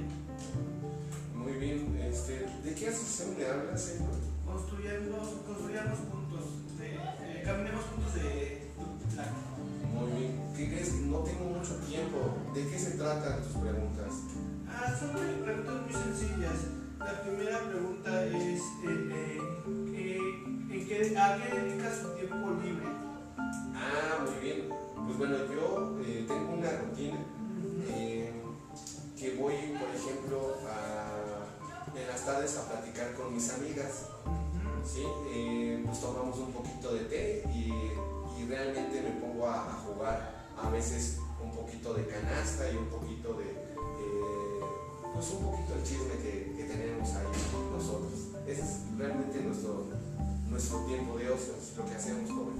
Muy 1.35 1.53
bien, 1.53 1.99
este, 2.07 2.45
¿de 2.63 2.75
qué 2.75 2.89
asociación 2.89 3.37
le 3.39 3.49
hablas, 3.49 3.81
señor? 3.81 4.11
Construyendo, 4.45 5.17
construyamos 5.47 5.97
caminemos 7.43 7.83
juntos 7.85 8.15
de 8.15 8.71
Muy 9.93 10.11
bien. 10.11 10.53
¿Qué 10.55 10.67
crees? 10.67 10.93
No 10.93 11.19
tengo 11.19 11.45
mucho 11.45 11.75
tiempo. 11.87 12.17
¿De 12.53 12.67
qué 12.67 12.79
se 12.79 12.91
tratan 12.91 13.41
tus 13.43 13.57
preguntas? 13.57 14.30
Ah, 14.73 14.95
son 14.97 15.11
preguntas 15.43 15.75
muy 15.83 15.93
sencillas. 15.93 16.57
La 16.99 17.21
primera 17.21 17.59
pregunta 17.59 18.25
es 18.25 18.61
eh, 18.85 19.39
eh, 19.95 20.85
qué, 20.87 21.17
¿a 21.17 21.37
qué 21.37 21.59
dedicas 21.59 21.97
su 22.01 22.09
tiempo 22.09 22.35
libre? 22.63 22.85
Ah, 23.75 24.23
muy 24.23 24.39
bien. 24.43 24.69
Pues 25.05 25.17
bueno, 25.17 25.37
yo 25.53 25.99
eh, 26.05 26.25
tengo 26.27 26.53
una 26.53 26.71
rutina 26.77 27.17
que 29.21 29.35
voy, 29.35 29.53
por 29.77 29.89
ejemplo, 29.93 30.57
a, 30.67 31.95
en 31.95 32.07
las 32.07 32.25
tardes 32.25 32.57
a 32.57 32.67
platicar 32.67 33.13
con 33.13 33.31
mis 33.35 33.51
amigas. 33.53 34.07
¿sí? 34.83 35.03
Eh, 35.31 35.83
pues 35.85 36.01
tomamos 36.01 36.39
un 36.39 36.51
poquito 36.51 36.93
de 36.93 37.01
té 37.01 37.43
y, 37.53 37.71
realmente 38.49 39.01
me 39.01 39.11
pongo 39.21 39.47
a, 39.47 39.79
jugar 39.85 40.49
a 40.57 40.69
veces 40.71 41.19
un 41.41 41.51
poquito 41.51 41.93
de 41.93 42.05
canasta 42.07 42.69
y 42.69 42.75
un 42.75 42.87
poquito 42.87 43.35
de, 43.35 43.45
eh, 43.45 43.60
pues 45.21 45.33
un 45.33 45.51
poquito 45.51 45.75
el 45.75 45.83
chisme 45.83 46.17
que, 46.17 46.65
tenemos 46.67 47.09
ahí 47.13 47.27
nosotros. 47.71 48.11
Ese 48.47 48.61
es 48.61 48.79
realmente 48.97 49.39
nuestro, 49.41 49.85
nuestro 50.49 50.79
tiempo 50.85 51.15
de 51.17 51.29
ocio, 51.29 51.53
lo 51.77 51.85
que 51.85 51.93
hacemos 51.95 52.31
joven. 52.31 52.55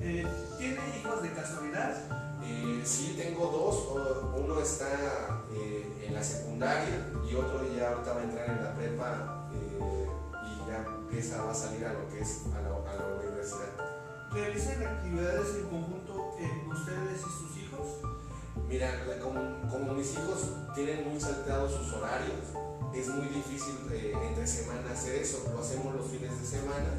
Eh, 0.00 0.26
¿Tiene 0.56 0.78
hijos 0.96 1.22
de 1.22 1.32
casualidad? 1.34 1.96
Eh, 2.42 2.80
sí, 2.82 3.14
tengo 3.18 3.46
dos. 3.48 4.40
Uno 4.42 4.58
está 4.58 5.42
eh, 5.52 6.06
en 6.06 6.14
la 6.14 6.22
secundaria 6.22 7.12
y 7.30 7.34
otro 7.34 7.60
ya 7.76 7.90
ahorita 7.90 8.12
va 8.14 8.20
a 8.20 8.24
entrar 8.24 8.50
en 8.50 8.64
la 8.64 8.74
prepa 8.74 9.50
eh, 9.52 10.08
y 10.46 10.70
ya 10.70 10.86
empieza, 10.86 11.42
va 11.42 11.50
a 11.50 11.54
salir 11.54 11.84
a 11.84 11.92
lo 11.92 12.08
que 12.08 12.20
es 12.20 12.44
a 12.56 12.62
la, 12.62 12.68
a 12.90 12.94
la 12.96 13.20
universidad. 13.20 14.32
¿Realizan 14.32 14.82
actividades 14.82 15.56
en 15.56 15.68
conjunto 15.68 16.36
ustedes 16.70 17.20
y 17.20 17.22
sus 17.22 17.56
hijos? 17.58 18.17
Mira, 18.66 18.92
como, 19.22 19.94
mis 19.94 20.12
hijos 20.12 20.50
tienen 20.74 21.08
muy 21.08 21.20
salteados 21.20 21.72
sus 21.72 21.92
horarios, 21.92 22.54
es 22.94 23.08
muy 23.08 23.28
difícil 23.28 23.76
entre 24.22 24.46
semana 24.46 24.92
hacer 24.92 25.16
eso. 25.16 25.50
Lo 25.52 25.60
hacemos 25.60 25.94
los 25.94 26.06
fines 26.06 26.40
de 26.40 26.46
semana 26.46 26.90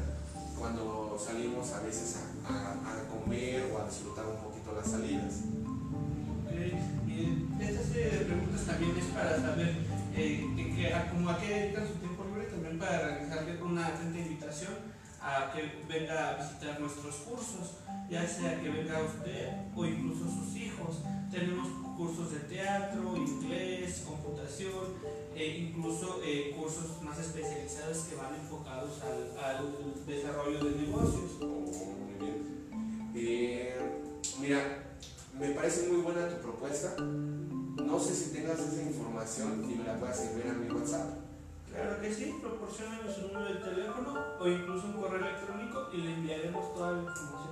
cuando 0.58 1.18
salimos 1.18 1.72
a 1.72 1.80
veces 1.80 2.16
a, 2.46 2.76
comer 3.08 3.72
o 3.72 3.82
a 3.82 3.86
disfrutar 3.86 4.26
un 4.26 4.36
poquito 4.36 4.72
las 4.74 4.90
salidas. 4.90 5.34
Esta 7.60 7.82
serie 7.84 8.10
de 8.10 8.24
preguntas 8.24 8.64
también 8.64 8.96
es 8.96 9.04
para 9.06 9.36
saber 9.40 9.74
eh, 10.16 10.92
a, 10.94 11.10
como 11.10 11.30
a 11.30 11.38
qué 11.38 11.48
dedican 11.48 11.86
su 11.86 11.94
tiempo 11.94 12.24
libre, 12.24 12.46
también 12.46 12.78
para 12.78 12.98
realizarle 12.98 13.62
una 13.62 13.86
atenta 13.86 14.18
invitación 14.18 14.72
a 15.20 15.52
que 15.52 15.84
venga 15.86 16.30
a 16.30 16.34
visitar 16.36 16.80
nuestros 16.80 17.16
cursos, 17.16 17.76
ya 18.10 18.26
sea 18.26 18.60
que 18.60 18.68
venga 18.68 19.02
usted 19.02 19.48
o 19.74 19.86
incluso 19.86 20.24
sus 20.24 20.56
hijos. 20.56 20.98
Tenemos 21.30 21.68
cursos 21.96 22.32
de 22.32 22.40
teatro, 22.40 23.16
inglés, 23.16 24.04
computación, 24.04 24.98
e 25.36 25.58
incluso 25.58 26.20
eh, 26.24 26.54
cursos 26.58 27.00
más 27.02 27.18
especializados 27.20 27.98
que 27.98 28.16
van 28.16 28.34
enfocados 28.34 29.00
al, 29.02 29.38
al 29.38 30.06
desarrollo 30.06 30.64
de 30.64 30.82
negocios. 30.82 31.30
Oh, 31.40 31.46
muy 31.46 32.14
bien. 32.18 32.66
Eh, 33.14 34.02
mira, 34.40 34.98
me 35.38 35.50
parece 35.50 35.88
muy 35.88 36.02
buena 36.02 36.28
tu 36.28 36.42
propuesta. 36.42 36.96
No 37.00 37.98
sé 38.00 38.14
si 38.14 38.32
tengas 38.32 38.58
esa 38.58 38.82
información 38.82 39.70
y 39.70 39.76
me 39.76 39.84
la 39.84 39.98
puedas 39.98 40.20
enviar 40.26 40.48
a 40.48 40.58
mi 40.58 40.68
WhatsApp. 40.68 41.20
Claro 41.72 42.00
que 42.00 42.12
sí, 42.12 42.34
proporcionanos 42.42 43.14
su 43.14 43.28
número 43.28 43.54
de 43.54 43.60
teléfono 43.60 44.18
o 44.40 44.48
incluso 44.48 44.86
un 44.88 44.94
correo 44.94 45.20
electrónico 45.20 45.88
y 45.92 45.98
le 45.98 46.14
enviaremos 46.14 46.74
toda 46.74 46.92
la 46.92 47.02
información 47.02 47.49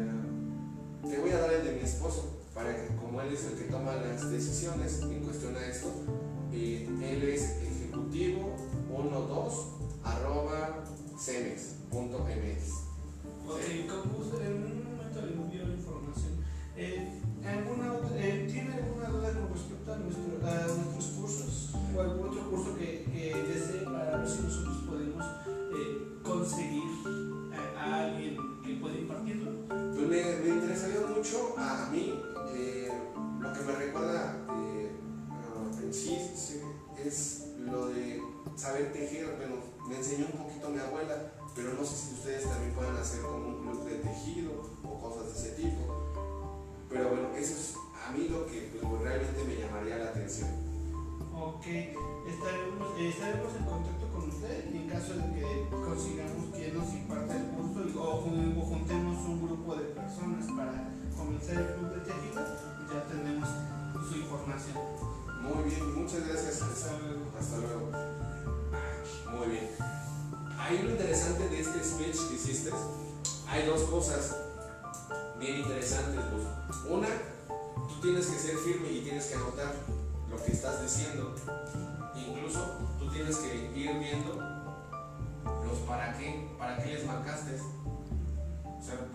te 1.07 1.19
voy 1.19 1.31
a 1.31 1.39
dar 1.39 1.53
el 1.53 1.65
de 1.65 1.71
mi 1.73 1.81
esposo, 1.81 2.31
para 2.53 2.75
que 2.75 2.95
como 2.95 3.21
él 3.21 3.33
es 3.33 3.45
el 3.45 3.57
que 3.57 3.65
toma 3.65 3.95
las 3.95 4.31
decisiones 4.31 5.01
en 5.01 5.23
cuestión 5.23 5.55
a 5.55 5.65
esto, 5.65 5.91
él 6.51 7.23
es 7.23 7.41
ejecutivo 7.61 8.55
12 9.21 9.57
arroba 10.03 10.83
cenes.mx. 11.17 12.71
Ok, 13.47 13.59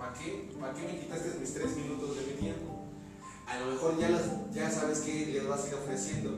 ¿para 0.00 0.14
qué, 0.14 0.50
¿para 0.58 0.72
qué 0.72 0.82
me 0.82 0.98
quitaste 0.98 1.38
mis 1.38 1.54
tres 1.54 1.76
minutos 1.76 2.16
de 2.16 2.32
mi 2.32 2.32
tiempo? 2.40 2.80
a 3.50 3.58
lo 3.58 3.72
mejor 3.72 3.98
ya, 3.98 4.08
ya 4.52 4.70
sabes 4.70 5.00
que 5.00 5.26
les 5.26 5.46
vas 5.46 5.64
a 5.64 5.68
ir 5.68 5.74
ofreciendo. 5.74 6.30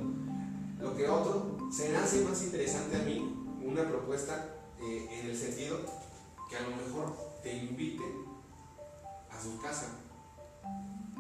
Lo 0.80 0.97
que 0.97 1.06
otro, 1.06 1.59
se 1.70 1.90
me 1.90 1.98
hace 1.98 2.24
más 2.24 2.43
interesante 2.43 2.97
a 2.97 3.01
mí 3.01 3.47
una 3.62 3.86
propuesta 3.86 4.56
eh, 4.80 5.20
en 5.20 5.30
el 5.30 5.36
sentido 5.36 5.78
que 6.48 6.56
a 6.56 6.62
lo 6.62 6.76
mejor 6.76 7.14
te 7.43 7.55
inviten 7.55 8.24
a 9.30 9.40
su 9.40 9.60
casa 9.60 9.89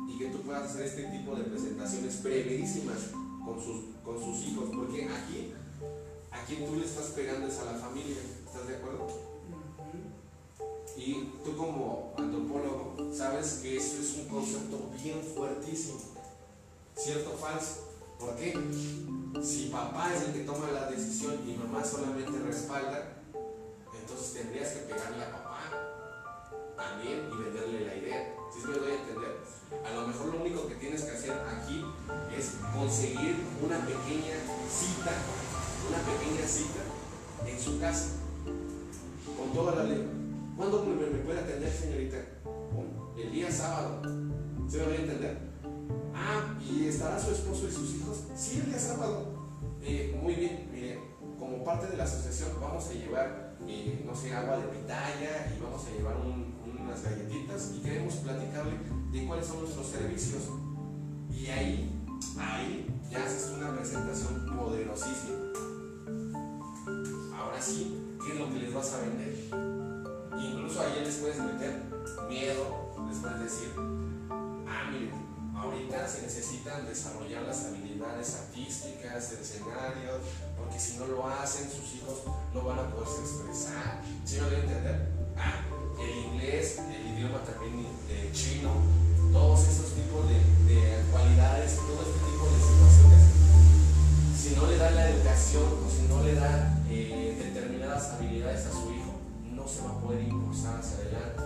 y 0.08 0.18
que 0.18 0.30
tú 0.30 0.40
puedas 0.40 0.70
hacer 0.70 0.86
este 0.86 1.04
tipo 1.04 1.36
de 1.36 1.44
presentaciones 1.44 2.22
brevísimas 2.22 3.10
con 3.44 3.60
sus, 3.60 3.96
con 4.02 4.18
sus 4.18 4.46
hijos, 4.46 4.70
porque 4.74 5.04
aquí 5.04 5.52
a 6.30 6.44
quien 6.44 6.66
tú 6.66 6.76
le 6.76 6.86
estás 6.86 7.08
pegando 7.08 7.46
es 7.46 7.58
a 7.58 7.66
la 7.66 7.78
familia, 7.78 8.16
¿estás 8.46 8.66
de 8.66 8.76
acuerdo? 8.76 9.31
Y 10.96 11.32
tú 11.44 11.56
como 11.56 12.14
antropólogo 12.18 12.96
sabes 13.14 13.60
que 13.62 13.76
eso 13.76 14.00
es 14.00 14.14
un 14.18 14.28
concepto 14.28 14.90
bien 15.02 15.22
fuertísimo. 15.22 15.98
¿Cierto 16.94 17.32
o 17.34 17.38
falso? 17.38 17.88
¿Por 18.18 18.36
qué? 18.36 18.52
Si 19.42 19.70
papá 19.70 20.12
es 20.14 20.22
el 20.22 20.32
que 20.34 20.40
toma 20.40 20.70
la 20.70 20.90
decisión 20.90 21.40
y 21.48 21.54
mamá 21.54 21.84
solamente 21.84 22.38
respalda, 22.38 23.22
entonces 23.98 24.34
tendrías 24.34 24.68
que 24.72 24.80
pegarle 24.80 25.24
a 25.24 25.32
papá 25.32 25.58
también 26.76 27.30
y 27.32 27.42
venderle 27.42 27.86
la 27.86 27.96
idea. 27.96 28.36
¿Sí 28.52 28.66
me 28.66 28.74
doy 28.74 28.92
a 28.92 29.00
entender? 29.00 29.40
A 29.84 29.94
lo 29.94 30.06
mejor 30.06 30.26
lo 30.26 30.40
único 30.42 30.68
que 30.68 30.74
tienes 30.74 31.02
que 31.02 31.12
hacer 31.12 31.32
aquí 31.32 31.82
es 32.36 32.52
conseguir 32.74 33.36
una 33.64 33.78
pequeña 33.86 34.36
cita, 34.70 35.12
una 35.88 35.98
pequeña 36.04 36.46
cita 36.46 36.82
en 37.46 37.58
su 37.58 37.80
casa, 37.80 38.10
con 39.36 39.52
toda 39.54 39.76
la 39.76 39.84
ley 39.84 40.21
¿Cuándo 40.56 40.84
me, 40.84 41.18
puede 41.18 41.40
atender, 41.40 41.72
señorita? 41.72 42.18
El 43.16 43.32
día 43.32 43.50
sábado. 43.50 44.02
¿Se 44.68 44.78
me 44.78 44.86
va 44.86 44.92
a 44.92 44.96
entender? 44.96 45.38
Ah, 46.14 46.58
¿y 46.60 46.86
estará 46.86 47.18
su 47.18 47.30
esposo 47.30 47.68
y 47.68 47.72
sus 47.72 47.94
hijos? 47.94 48.24
Sí, 48.36 48.60
el 48.60 48.66
día 48.66 48.78
sábado. 48.78 49.32
Eh, 49.82 50.18
muy 50.22 50.34
bien, 50.34 50.68
como 51.38 51.64
parte 51.64 51.88
de 51.88 51.96
la 51.96 52.04
asociación 52.04 52.50
vamos 52.60 52.86
a 52.88 52.92
llevar, 52.92 53.56
eh, 53.66 54.04
no 54.06 54.14
sé, 54.14 54.32
agua 54.32 54.58
de 54.58 54.68
pitaya 54.68 55.52
y 55.56 55.60
vamos 55.60 55.84
a 55.86 55.90
llevar 55.90 56.16
unas 56.80 57.02
galletitas 57.02 57.72
y 57.74 57.80
queremos 57.80 58.14
platicarle 58.16 58.78
de 59.10 59.26
cuáles 59.26 59.46
son 59.46 59.60
nuestros 59.60 59.86
servicios. 59.88 60.42
Y 61.30 61.46
ahí, 61.46 62.06
ahí 62.38 62.86
ya 63.10 63.24
haces 63.24 63.52
una 63.56 63.74
presentación 63.74 64.46
poderosísima. 64.56 65.38
Ahora 67.36 67.60
sí, 67.60 68.16
¿qué 68.24 68.34
es 68.34 68.38
lo 68.38 68.48
que 68.52 68.60
les 68.60 68.72
vas 68.72 68.94
a 68.94 69.00
vender? 69.00 69.81
Incluso 70.38 70.80
ahí 70.80 71.04
les 71.04 71.16
puedes 71.16 71.38
meter 71.38 71.82
miedo, 72.28 72.92
les 73.08 73.18
puedes 73.18 73.40
decir, 73.40 73.72
ah, 74.66 74.90
miren, 74.90 75.12
ahorita 75.54 76.08
se 76.08 76.22
necesitan 76.22 76.86
desarrollar 76.86 77.42
las 77.42 77.66
habilidades 77.66 78.34
artísticas, 78.34 79.32
el 79.32 79.38
escenario, 79.40 80.18
porque 80.56 80.78
si 80.78 80.98
no 80.98 81.06
lo 81.06 81.28
hacen, 81.28 81.70
sus 81.70 81.94
hijos 81.94 82.22
no 82.54 82.62
van 82.62 82.78
a 82.78 82.90
poderse 82.90 83.20
expresar. 83.20 84.02
¿Sí 84.24 84.36
me 84.36 84.46
voy 84.46 84.54
a 84.54 84.58
entender? 84.60 85.08
Ah, 85.36 85.64
el 86.00 86.32
inglés, 86.32 86.78
el 86.78 87.18
idioma 87.18 87.42
también 87.44 87.86
eh, 88.08 88.30
chino, 88.32 88.70
todos 89.32 89.68
esos 89.68 89.92
tipos 89.92 90.28
de, 90.28 90.34
de 90.72 91.02
cualidades, 91.10 91.76
todo 91.76 92.02
este 92.02 92.18
tipo 92.24 92.44
de 92.46 92.58
situaciones, 92.60 93.22
si 94.36 94.56
no 94.56 94.66
le 94.66 94.76
da 94.78 94.90
la 94.90 95.10
educación 95.10 95.64
o 95.64 95.90
si 95.90 96.08
no 96.08 96.22
le 96.22 96.34
da 96.34 96.82
eh, 96.88 97.36
determinadas 97.38 98.10
habilidades 98.14 98.66
a 98.66 98.72
su 98.72 98.91
no 99.62 99.68
se 99.68 99.82
va 99.82 99.90
a 99.90 100.00
poder 100.00 100.22
impulsar 100.22 100.80
hacia 100.80 100.96
adelante. 100.96 101.42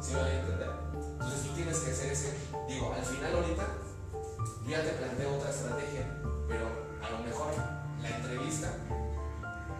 ¿Sí 0.00 0.14
me 0.14 0.20
voy 0.20 0.30
a 0.30 0.40
entender? 0.40 0.70
Entonces 0.94 1.42
tú 1.42 1.54
tienes 1.54 1.78
que 1.78 1.90
hacer 1.90 2.12
ese, 2.12 2.34
digo, 2.68 2.92
al 2.92 3.04
final 3.04 3.34
ahorita 3.34 3.66
yo 4.62 4.70
ya 4.70 4.82
te 4.84 4.90
planteo 4.90 5.36
otra 5.36 5.50
estrategia, 5.50 6.06
pero 6.46 6.66
a 7.02 7.10
lo 7.10 7.18
mejor 7.26 7.48
la 8.00 8.08
entrevista, 8.16 8.70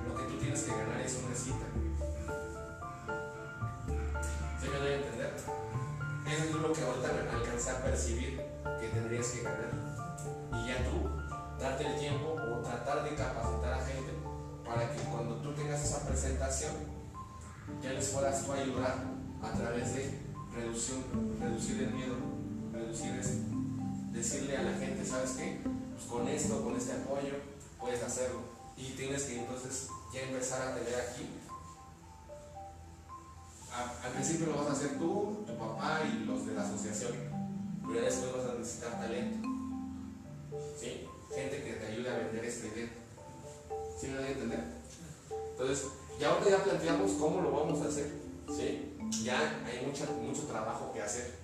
lo 0.08 0.14
que 0.16 0.24
tú 0.24 0.38
tienes 0.38 0.60
que 0.62 0.70
ganar 0.72 1.00
es 1.00 1.22
una 1.24 1.34
cita. 1.36 1.66
¿Sí 4.60 4.68
me 4.68 4.78
voy 4.78 4.88
a 4.88 4.96
entender? 4.96 5.34
Eso 6.26 6.44
es 6.44 6.50
lo 6.50 6.72
que 6.72 6.82
ahorita 6.82 7.08
alcancé 7.32 7.70
a 7.70 7.82
percibir 7.84 8.42
que 8.80 8.88
tendrías 8.88 9.28
que 9.28 9.42
ganar. 9.42 9.70
Y 10.52 10.66
ya 10.66 10.82
tú, 10.82 11.08
darte 11.60 11.86
el 11.86 12.00
tiempo 12.00 12.32
o 12.34 12.58
tratar 12.58 13.04
de 13.04 13.14
capacitar 13.14 13.72
a 13.72 13.86
gente 13.86 14.12
para 14.66 14.90
que 14.92 15.00
cuando 15.02 15.36
tú 15.36 15.52
tengas 15.54 15.84
esa 15.84 16.04
presentación, 16.04 16.97
ya 17.82 18.12
puedas 18.12 18.44
tú 18.44 18.52
ayudar 18.52 19.04
a 19.42 19.52
través 19.52 19.94
de 19.94 20.18
reducir, 20.54 20.96
el 21.80 21.94
miedo, 21.94 22.16
reducir 22.72 23.14
esto, 23.14 23.44
decirle 24.12 24.56
a 24.56 24.62
la 24.62 24.78
gente, 24.78 25.04
¿sabes 25.04 25.30
qué? 25.32 25.60
Pues 25.64 26.04
con 26.06 26.26
esto, 26.28 26.62
con 26.62 26.76
este 26.76 26.92
apoyo, 26.92 27.34
puedes 27.78 28.02
hacerlo. 28.02 28.40
Y 28.76 28.92
tienes 28.92 29.24
que 29.24 29.38
entonces 29.40 29.88
ya 30.12 30.22
empezar 30.22 30.62
a 30.62 30.74
tener 30.74 30.94
aquí. 30.94 31.28
al 34.04 34.12
principio 34.12 34.46
lo 34.46 34.58
vas 34.58 34.68
a 34.68 34.72
hacer 34.72 34.98
tú, 34.98 35.44
tu 35.46 35.56
papá 35.56 36.00
y 36.04 36.24
los 36.24 36.46
de 36.46 36.54
la 36.54 36.62
asociación, 36.62 37.12
pero 37.86 38.04
después 38.04 38.32
vas 38.32 38.50
a 38.50 38.58
necesitar 38.58 39.00
talento. 39.00 39.48
Gente 41.34 41.62
que 41.62 41.72
te 41.74 41.86
ayude 41.86 42.10
a 42.10 42.18
vender 42.18 42.44
esta 42.44 42.66
idea. 42.66 42.88
¿Sí 44.00 44.08
me 44.08 44.16
voy 44.16 44.24
a 44.24 44.30
entender? 44.30 44.64
Entonces, 45.50 45.86
ya 46.18 46.30
ahorita 46.30 46.50
ya 46.50 46.64
planteamos 46.64 47.12
cómo 47.12 47.40
lo 47.40 47.52
vamos 47.52 47.84
a 47.84 47.88
hacer. 47.88 48.12
¿Sí? 48.48 48.94
Ya 49.22 49.62
hay 49.66 49.86
mucha, 49.86 50.06
mucho 50.20 50.42
trabajo 50.42 50.92
que 50.92 51.02
hacer. 51.02 51.38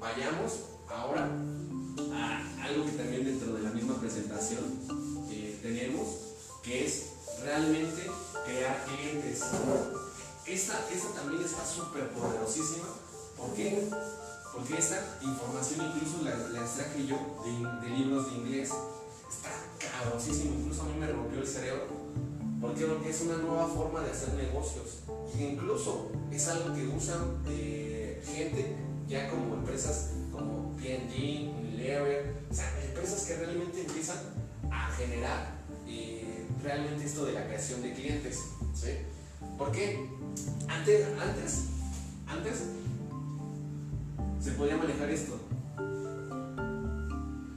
Vayamos 0.00 0.60
ahora 0.88 1.28
a 2.12 2.64
algo 2.64 2.84
que 2.84 2.92
también 2.92 3.24
dentro 3.24 3.52
de 3.52 3.62
la 3.62 3.70
misma 3.70 3.94
presentación 4.00 4.64
eh, 5.30 5.58
tenemos, 5.62 6.08
que 6.62 6.86
es 6.86 7.10
realmente 7.42 8.10
crear 8.44 8.84
clientes. 8.84 9.42
Esta, 10.46 10.88
esta 10.92 11.08
también 11.14 11.42
está 11.44 11.64
súper 11.64 12.08
poderosísima. 12.10 12.88
¿Por 13.36 13.54
qué? 13.54 13.88
Porque 14.52 14.78
esta 14.78 15.18
información 15.22 15.86
incluso 15.94 16.22
la, 16.24 16.34
la 16.48 16.60
extraje 16.62 17.06
yo 17.06 17.16
de, 17.44 17.88
de, 17.88 17.96
libros 17.96 18.30
de 18.30 18.38
inglés. 18.38 18.70
Está 19.30 19.50
cabrosísimo, 19.78 20.56
incluso 20.58 20.82
a 20.82 20.86
mí 20.86 20.94
me 20.98 21.06
rompió 21.06 21.40
el 21.40 21.46
cerebro. 21.46 21.99
¿Por 22.60 22.74
qué? 22.74 22.84
Porque 22.84 23.08
es 23.08 23.20
una 23.22 23.38
nueva 23.38 23.66
forma 23.66 24.00
de 24.00 24.10
hacer 24.10 24.34
negocios. 24.34 25.00
Y 25.34 25.44
incluso 25.44 26.10
es 26.30 26.46
algo 26.48 26.74
que 26.74 26.86
usan 26.88 27.42
eh, 27.48 28.22
gente 28.24 28.76
ya 29.08 29.30
como 29.30 29.54
empresas 29.54 30.10
como 30.30 30.76
P&G, 30.76 31.50
Unilever, 31.58 32.44
o 32.50 32.54
sea, 32.54 32.70
empresas 32.84 33.24
que 33.24 33.36
realmente 33.36 33.80
empiezan 33.80 34.18
a 34.70 34.88
generar 34.92 35.54
eh, 35.86 36.46
realmente 36.62 37.06
esto 37.06 37.24
de 37.24 37.32
la 37.32 37.46
creación 37.46 37.82
de 37.82 37.94
clientes. 37.94 38.38
¿sí? 38.74 38.90
¿Por 39.56 39.72
qué? 39.72 40.06
Antes, 40.68 41.06
antes, 41.18 41.64
antes 42.26 42.62
se 44.40 44.52
podía 44.52 44.76
manejar 44.76 45.08
esto. 45.10 45.38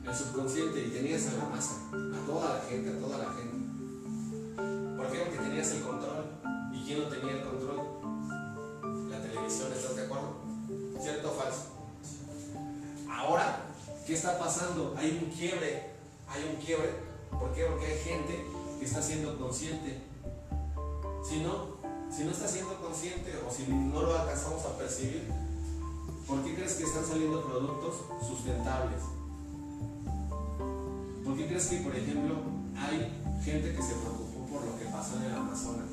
El 0.06 0.16
subconsciente 0.16 0.86
y 0.86 0.90
tenías 0.92 1.28
a 1.28 1.38
la 1.38 1.46
masa, 1.46 1.76
a 1.92 2.26
toda 2.26 2.56
la 2.56 2.62
gente, 2.70 2.90
a 2.90 3.00
toda 3.00 3.18
la 3.18 3.34
gente. 3.34 3.53
Tenías 5.38 5.72
el 5.72 5.82
control. 5.82 6.26
¿Y 6.74 6.84
quién 6.86 7.04
no 7.04 7.08
tenía 7.08 7.34
el 7.34 7.44
control? 7.44 9.10
La 9.10 9.22
televisión, 9.22 9.72
¿estás 9.74 9.96
de 9.96 10.04
acuerdo? 10.04 10.36
¿Cierto 11.02 11.32
o 11.32 11.34
falso? 11.34 11.68
Ahora, 13.10 13.60
¿qué 14.06 14.14
está 14.14 14.38
pasando? 14.40 14.96
Hay 14.98 15.22
un 15.24 15.32
quiebre. 15.32 15.92
Hay 16.28 16.44
un 16.54 16.62
quiebre. 16.64 16.92
¿Por 17.32 17.54
qué? 17.54 17.66
Porque 17.66 17.86
hay 17.86 18.00
gente 18.00 18.46
que 18.80 18.86
está 18.86 19.02
siendo 19.02 19.38
consciente. 19.38 20.02
Si 21.28 21.40
no, 21.40 21.78
si 22.12 22.24
no 22.24 22.32
está 22.32 22.48
siendo 22.48 22.76
consciente 22.82 23.34
o 23.48 23.52
si 23.52 23.68
no 23.68 24.02
lo 24.02 24.18
alcanzamos 24.18 24.66
a 24.66 24.78
percibir, 24.78 25.32
¿Por 26.28 26.42
qué 26.44 26.56
crees 26.56 26.76
que 26.76 26.84
están 26.84 27.06
saliendo 27.06 27.44
productos 27.44 27.96
sustentables? 28.26 29.02
¿Por 31.24 31.38
qué 31.38 31.48
crees 31.48 31.68
que, 31.68 31.78
por 31.78 31.96
ejemplo, 31.96 32.36
hay 32.78 33.12
gente 33.44 33.76
que 33.76 33.82
se 33.82 33.94
preocupó 33.96 34.23
por 34.54 34.64
lo 34.64 34.78
que 34.78 34.86
pasó 34.86 35.18
en 35.18 35.24
el 35.24 35.34
Amazonas? 35.34 35.90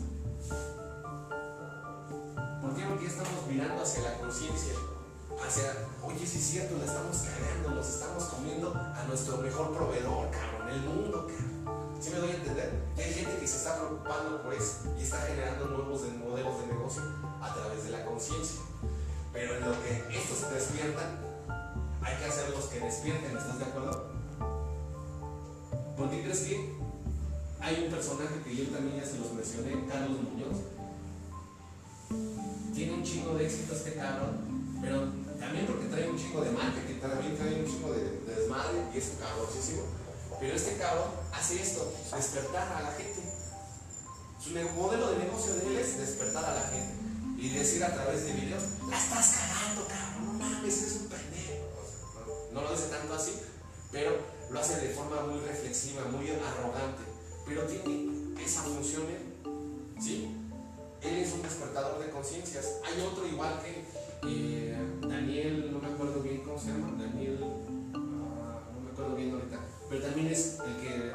¿Por 2.60 2.76
qué? 2.76 2.84
Porque 2.84 3.06
estamos 3.06 3.46
mirando 3.48 3.82
hacia 3.82 4.02
la 4.02 4.18
conciencia, 4.18 4.74
hacia, 5.42 5.88
oye, 6.04 6.26
si 6.26 6.38
es 6.38 6.44
cierto, 6.44 6.76
la 6.76 6.84
estamos 6.84 7.16
cagando, 7.24 7.70
nos 7.70 7.88
estamos 7.88 8.24
comiendo 8.24 8.74
a 8.74 9.02
nuestro 9.08 9.38
mejor 9.38 9.72
proveedor, 9.72 10.30
cabrón, 10.30 10.68
el 10.68 10.80
mundo, 10.82 11.26
cabrón. 11.26 11.80
¿Sí 12.00 12.10
me 12.10 12.18
doy 12.18 12.30
a 12.30 12.34
entender? 12.34 12.84
Hay 12.96 13.14
gente 13.14 13.38
que 13.38 13.46
se 13.46 13.56
está 13.56 13.76
preocupando 13.76 14.42
por 14.42 14.54
eso 14.54 14.94
y 14.98 15.02
está 15.02 15.18
generando 15.22 15.66
nuevos 15.66 16.02
modelos 16.18 16.60
de 16.60 16.66
negocio 16.66 17.02
a 17.40 17.54
través 17.54 17.84
de 17.84 17.90
la 17.90 18.04
conciencia. 18.04 18.60
Pero 19.32 19.56
en 19.56 19.64
lo 19.64 19.72
que 19.82 20.18
estos 20.18 20.50
despiertan, 20.50 21.18
hay 22.02 22.16
que 22.16 22.24
hacerlos 22.24 22.64
que 22.66 22.80
despierten, 22.80 23.36
¿estás 23.36 23.58
de 23.58 23.64
acuerdo? 23.64 24.10
¿Por 25.96 26.10
qué 26.10 26.22
crees 26.22 26.40
que 26.40 26.79
hay 27.60 27.84
un 27.84 27.90
personaje 27.90 28.40
que 28.44 28.56
yo 28.56 28.64
también 28.68 29.00
ya 29.00 29.06
se 29.06 29.18
los 29.18 29.32
mencioné, 29.32 29.86
Carlos 29.86 30.18
Muñoz? 30.22 30.58
Tiene 32.74 32.94
un 32.94 33.02
chingo 33.02 33.34
de 33.34 33.46
éxito 33.46 33.74
este 33.74 33.94
cabrón, 33.94 34.78
pero 34.80 35.08
también 35.38 35.66
porque 35.66 35.86
trae 35.86 36.08
un 36.08 36.18
chingo 36.18 36.40
de 36.40 36.50
marketing, 36.50 37.00
también 37.00 37.36
trae 37.36 37.60
un 37.60 37.66
chingo 37.66 37.92
de, 37.92 38.20
desmadre 38.26 38.78
y 38.94 38.98
es 38.98 39.12
cabrosísimo. 39.20 39.82
Pero 40.40 40.54
este 40.54 40.76
cabrón 40.78 41.10
hace 41.32 41.60
esto, 41.60 41.92
despertar 42.16 42.72
a 42.72 42.82
la 42.82 42.92
gente. 42.92 43.20
Su 44.42 44.50
modelo 44.74 45.10
de 45.12 45.18
negocio 45.18 45.54
de 45.54 45.66
él 45.66 45.76
es 45.76 45.98
despertar 45.98 46.44
a 46.44 46.54
la 46.54 46.62
gente 46.68 46.94
y 47.38 47.50
decir 47.50 47.84
a 47.84 47.92
través 47.92 48.24
de 48.24 48.32
videos, 48.32 48.62
la 48.88 48.98
estás 48.98 49.36
cagando, 49.36 49.86
cabrón, 49.86 50.38
no 50.38 50.44
mames, 50.44 50.82
eres 50.82 50.96
un 50.96 51.08
pendejo. 51.08 51.54
No, 52.52 52.62
lo 52.62 52.70
dice 52.72 52.88
tanto 52.88 53.14
así, 53.14 53.32
pero 53.92 54.16
lo 54.50 54.60
hace 54.60 54.76
de 54.76 54.94
forma 54.94 55.22
muy 55.22 55.40
reflexiva, 55.40 56.04
muy 56.04 56.30
arrogante, 56.30 57.09
pero 57.50 57.66
tiene 57.66 58.36
esa 58.44 58.62
función 58.62 59.02
¿sí? 60.00 60.36
Él 61.02 61.16
es 61.16 61.32
un 61.32 61.42
despertador 61.42 61.98
de 61.98 62.10
conciencias. 62.10 62.76
Hay 62.84 63.02
otro 63.02 63.26
igual 63.26 63.60
que 63.60 63.84
eh, 64.28 64.76
Daniel, 65.00 65.72
no 65.72 65.80
me 65.80 65.88
acuerdo 65.88 66.20
bien 66.20 66.42
cómo 66.44 66.58
se 66.58 66.68
llama, 66.68 66.92
Daniel, 66.96 67.40
ah, 67.94 68.60
no 68.72 68.80
me 68.80 68.90
acuerdo 68.92 69.16
bien 69.16 69.32
ahorita, 69.32 69.58
pero 69.88 70.02
también 70.02 70.28
es 70.28 70.58
el 70.60 70.76
que 70.76 71.12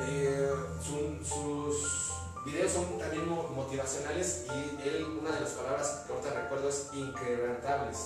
eh, 0.00 0.50
sus 0.80 2.12
videos 2.46 2.72
son 2.72 2.98
también 2.98 3.28
motivacionales 3.28 4.44
y 4.46 4.88
él, 4.88 5.04
una 5.20 5.32
de 5.32 5.40
las 5.40 5.50
palabras 5.50 6.04
que 6.06 6.12
ahorita 6.12 6.42
recuerdo 6.42 6.68
es 6.68 6.90
incrementables. 6.94 7.96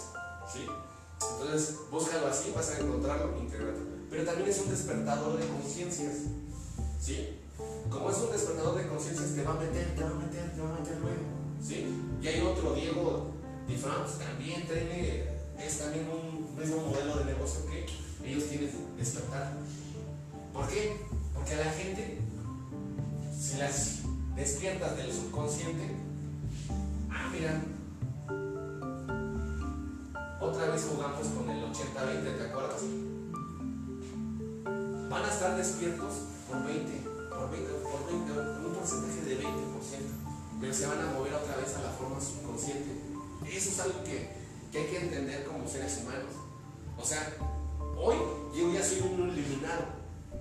¿sí? 0.51 0.67
Entonces, 1.21 1.77
búscalo 1.91 2.29
así, 2.29 2.53
vas 2.55 2.71
a 2.71 2.79
encontrarlo 2.79 3.37
incrementable. 3.39 3.97
Pero 4.09 4.25
también 4.25 4.49
es 4.49 4.61
un 4.61 4.71
despertador 4.71 5.39
de 5.39 5.47
conciencias. 5.47 6.15
¿Sí? 7.01 7.39
Como 7.91 8.11
es 8.11 8.19
un 8.19 8.33
despertador 8.33 8.77
de 8.77 8.89
conciencias, 8.89 9.35
te 9.35 9.43
va 9.43 9.53
a 9.53 9.61
meter, 9.61 9.95
te 9.95 10.03
va 10.03 10.11
a 10.11 10.15
meter, 10.15 10.55
te 10.55 10.61
va 10.61 10.77
a 10.77 10.81
meter 10.81 10.99
luego. 10.99 11.23
¿sí? 11.63 11.87
Y 12.23 12.27
hay 12.27 12.41
otro, 12.41 12.75
Diego 12.75 13.37
Di 13.67 13.75
también 13.75 14.65
tiene, 14.67 15.25
es 15.59 15.79
también 15.79 16.07
un 16.09 16.57
mismo 16.57 16.83
modelo 16.83 17.19
de 17.19 17.25
negocio 17.25 17.67
que 17.67 17.87
ellos 18.25 18.49
tienen 18.49 18.71
despertar. 18.97 19.55
¿Por 20.53 20.69
qué? 20.69 21.01
Porque 21.35 21.55
a 21.55 21.65
la 21.65 21.73
gente, 21.73 22.21
si 23.37 23.59
las 23.59 24.03
despiertas 24.37 24.97
del 24.97 25.13
subconsciente, 25.13 25.97
ah, 27.11 27.29
mira, 27.33 27.61
otra 30.41 30.71
vez 30.71 30.87
jugamos 30.89 31.27
con 31.27 31.51
el 31.51 31.65
80-20, 31.65 32.39
¿te 32.39 32.45
acuerdas? 32.45 32.83
Van 35.11 35.25
a 35.25 35.29
estar 35.29 35.57
despiertos 35.57 36.36
por 36.49 36.65
20, 36.65 36.93
por 37.29 37.51
20, 37.51 37.73
por 37.83 38.07
20, 38.07 38.33
un 38.67 38.75
porcentaje 38.75 39.21
de 39.23 39.39
20%, 39.39 39.51
pero 40.61 40.73
se 40.73 40.87
van 40.87 41.01
a 41.01 41.13
mover 41.13 41.35
otra 41.35 41.57
vez 41.57 41.75
a 41.77 41.83
la 41.83 41.91
forma 41.91 42.21
subconsciente. 42.21 42.91
Eso 43.51 43.69
es 43.71 43.81
algo 43.81 44.05
que, 44.05 44.47
hay 44.79 44.87
que 44.87 44.99
entender 44.99 45.45
como 45.45 45.67
seres 45.67 46.03
humanos. 46.03 46.33
O 46.99 47.05
sea, 47.05 47.35
hoy 47.97 48.17
yo 48.57 48.73
ya 48.73 48.83
soy 48.83 49.01
un 49.01 49.31
iluminado, 49.31 49.85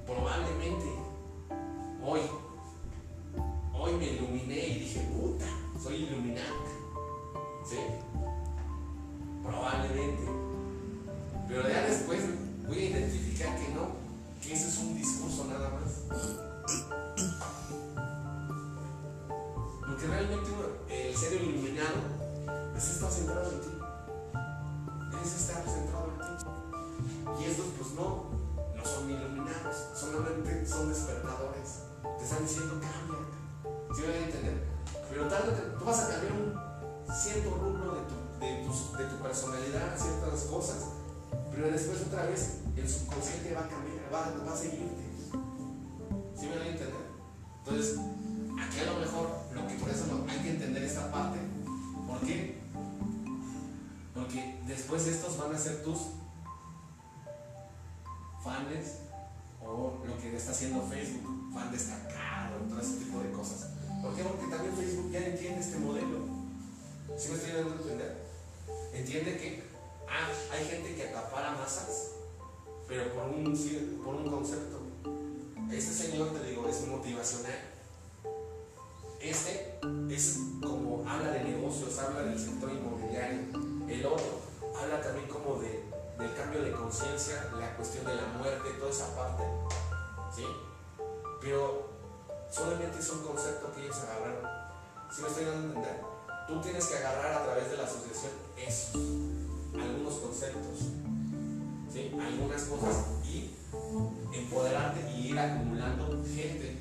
probablemente, 0.06 0.86
hoy, 2.04 2.22
hoy 3.74 3.94
me 3.94 4.06
iluminé 4.06 4.68
y 4.68 4.80
dije, 4.80 5.00
puta, 5.12 5.46
soy 5.82 6.04
iluminado. 6.04 6.56
¿Sí? 7.68 7.78
Probablemente. 9.42 10.24
Pero 11.48 11.70
ya 11.70 11.82
después 11.82 12.20
voy 12.68 12.78
a 12.78 12.90
identificar 12.90 13.58
que 13.58 13.70
no, 13.74 14.05
que 14.46 14.54
ese 14.54 14.68
es 14.68 14.78
un 14.78 14.96
discurso 14.96 15.46
nada 15.46 15.70
más. 15.70 16.06
Porque 19.80 20.08
realmente 20.08 20.52
el 20.90 21.18
ser 21.18 21.42
iluminado 21.42 21.98
es 22.78 22.90
estar 22.90 23.12
centrado 23.12 23.52
en 23.52 23.62
ti. 23.62 23.68
Es 25.24 25.34
estar 25.34 25.64
centrado 25.64 26.12
en 26.12 26.38
ti. 26.38 27.42
Y 27.42 27.46
estos 27.50 27.66
pues 27.78 27.94
no, 27.94 28.30
no 28.76 28.86
son 28.86 29.10
iluminados, 29.10 29.76
solamente 29.96 30.66
son 30.68 30.90
despertadores. 30.90 31.82
Te 32.20 32.24
están 32.24 32.44
diciendo 32.44 32.80
cambia, 32.80 33.26
¿Sí 33.96 34.02
me 34.02 34.08
voy 34.08 34.18
a 34.18 34.26
entender? 34.26 34.64
Pero 35.10 35.28
tarde 35.28 35.52
tú 35.80 35.86
vas 35.86 36.00
a 36.04 36.10
cambiar 36.10 36.34
un 36.34 37.16
cierto 37.16 37.50
rubro 37.50 37.96
de 37.96 38.02
tu, 38.02 38.40
de, 38.40 39.04
de 39.04 39.10
tu 39.10 39.24
personalidad, 39.24 39.98
ciertas 39.98 40.44
cosas, 40.44 40.86
pero 41.52 41.72
después 41.72 42.02
otra 42.06 42.26
vez 42.26 42.60
el 42.76 42.90
subconsciente 42.90 43.54
va 43.54 43.62
a 43.62 43.70
cambiar, 43.70 43.95
va, 44.16 44.54
a 44.54 44.56
seguirte. 44.56 45.04
¿Sí 46.38 46.48
me 46.48 46.56
lo 46.56 46.62
a 46.62 46.68
entender? 46.68 47.06
Entonces, 47.60 48.00
aquí 48.60 48.80
a 48.80 48.94
lo 48.94 49.00
mejor, 49.00 49.30
lo 49.54 49.68
que 49.68 49.76
por 49.76 49.90
eso 49.90 50.06
hay 50.30 50.40
que 50.40 50.50
entender 50.52 50.84
esta 50.84 51.12
parte. 51.12 51.40
¿Por 52.08 52.20
qué? 52.22 52.62
Porque 54.14 54.60
después 54.68 55.08
estos 55.08 55.38
van 55.38 55.54
a 55.54 55.58
ser 55.58 55.84
tus 55.84 56.00
fans 58.44 59.00
o 59.66 60.04
lo 60.06 60.18
que 60.20 60.36
está 60.36 60.52
haciendo 60.52 60.82
Facebook, 60.84 61.54
fan 61.54 61.72
destacado, 61.72 62.58
todo 62.70 62.80
ese 62.80 62.98
tipo 62.98 63.20
de 63.20 63.32
cosas. 63.32 63.70
¿Por 64.02 64.16
qué? 64.16 64.24
Porque 64.24 64.48
también 64.48 64.76
Facebook 64.76 65.12
ya 65.12 65.26
entiende 65.26 65.60
este 65.60 65.78
modelo. 65.80 66.20
¿Sí 67.18 67.30
me 67.30 67.36
estoy 67.36 67.52
dando 67.54 67.74
a 67.74 67.78
entender? 67.78 68.26
Entiende 68.94 69.38
que 69.38 69.64
ah, 70.08 70.30
hay 70.54 70.66
gente 70.66 70.96
que 70.96 71.10
acapara 71.10 71.52
masas 71.52 72.16
pero 72.88 73.14
por 73.14 73.24
un, 73.26 74.02
por 74.04 74.16
un 74.16 74.30
concepto. 74.30 74.80
Este 75.72 75.94
señor, 75.94 76.30
te 76.30 76.50
digo, 76.50 76.68
es 76.68 76.88
motivacional. 76.88 77.76
Este 79.20 79.80
es 80.10 80.40
como 80.62 81.04
habla 81.10 81.32
de 81.32 81.44
negocios, 81.44 81.98
habla 81.98 82.22
del 82.22 82.40
sector 82.40 82.72
inmobiliario. 82.72 83.42
El 83.90 84.06
otro 84.06 84.40
habla 84.80 85.02
también 85.02 85.28
como 85.28 85.60
de, 85.60 85.84
del 86.20 86.34
cambio 86.36 86.62
de 86.62 86.72
conciencia, 86.72 87.52
la 87.60 87.76
cuestión 87.76 88.06
de 88.06 88.16
la 88.16 88.28
muerte, 88.38 88.70
toda 88.78 88.92
esa 88.92 89.16
parte. 89.16 89.44
¿Sí? 90.36 90.46
Pero 91.42 91.90
solamente 92.52 93.00
es 93.00 93.10
un 93.10 93.24
concepto 93.24 93.74
que 93.74 93.84
ellos 93.84 93.98
agarraron. 93.98 94.48
¿Sí 95.12 95.22
me 95.22 95.28
estoy 95.28 95.46
dando 95.46 95.60
a 95.60 95.66
entender? 95.66 96.02
Tú 96.48 96.62
tienes 96.62 96.86
que 96.86 96.98
agarrar 96.98 97.34
a 97.34 97.44
través 97.46 97.72
de 97.72 97.78
la 97.78 97.84
asociación 97.84 98.32
esos, 98.56 98.96
algunos 99.74 100.14
conceptos, 100.20 100.92
¿sí? 101.96 102.12
algunas 102.20 102.64
cosas 102.64 103.06
y 103.24 103.52
empoderarte 104.34 105.12
y 105.12 105.30
ir 105.30 105.40
acumulando 105.40 106.24
gente. 106.36 106.78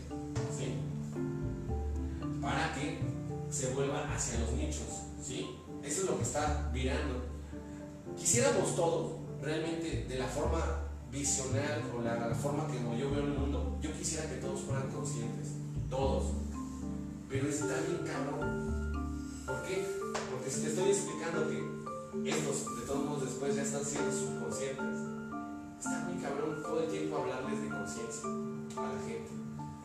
Para 2.41 2.75
que 2.75 2.99
se 3.51 3.71
vuelva 3.73 4.13
hacia 4.13 4.41
los 4.41 4.53
nichos. 4.53 5.05
¿sí? 5.23 5.57
Eso 5.83 6.03
es 6.03 6.11
lo 6.11 6.17
que 6.19 6.25
está 6.25 6.71
virando. 6.75 7.25
Quisiéramos 8.19 8.77
todos, 8.77 9.13
realmente, 9.41 10.05
de 10.07 10.19
la 10.19 10.27
forma 10.27 10.61
visional 11.11 11.83
o 11.97 12.03
la, 12.03 12.35
forma 12.35 12.67
que 12.67 12.75
yo 12.99 13.11
veo 13.11 13.21
el 13.21 13.33
mundo, 13.33 13.79
yo 13.81 13.93
quisiera 13.93 14.29
que 14.29 14.37
todos 14.37 14.61
fueran 14.61 14.91
conscientes, 14.91 15.53
todos. 15.89 16.33
Pero 17.31 17.49
está 17.49 17.81
bien 17.89 18.03
cabrón. 18.05 18.93
¿Por 19.47 19.63
qué? 19.63 19.87
Porque 20.31 20.51
si 20.51 20.63
te 20.63 20.69
estoy 20.69 20.91
explicando 20.91 21.49
que 21.49 21.85
estos, 22.23 22.77
de 22.79 22.87
todos 22.87 23.05
modos, 23.05 23.25
después 23.25 23.57
ya 23.57 23.63
están 23.63 23.85
siendo 23.85 24.13
subconscientes, 24.13 25.04
está 25.79 26.09
muy 26.09 26.23
cabrón 26.23 26.63
todo 26.63 26.81
el 26.81 26.91
tiempo 26.91 27.19
hablarles 27.19 27.63
de 27.63 27.69
conciencia 27.69 28.25
a 28.77 28.93
la 28.93 29.01
gente. 29.01 29.31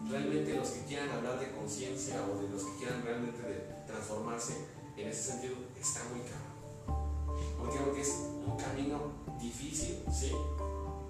Realmente 0.10 0.56
los 0.56 0.70
que 0.70 0.86
quieran 0.86 1.10
hablar 1.10 1.40
de 1.40 1.52
conciencia 1.52 2.24
o 2.26 2.42
de 2.42 2.50
los 2.50 2.64
que 2.64 2.78
quieran 2.78 3.04
realmente 3.04 3.40
transformarse, 3.86 4.66
en 4.98 5.08
ese 5.08 5.32
sentido, 5.32 5.56
está 5.80 6.02
muy 6.10 6.22
cabrón. 6.22 6.50
¿Por 7.58 7.70
qué? 7.70 7.80
Porque 7.80 8.02
es 8.02 8.16
un 8.46 8.58
camino 8.58 9.14
difícil, 9.40 10.04
¿sí? 10.12 10.32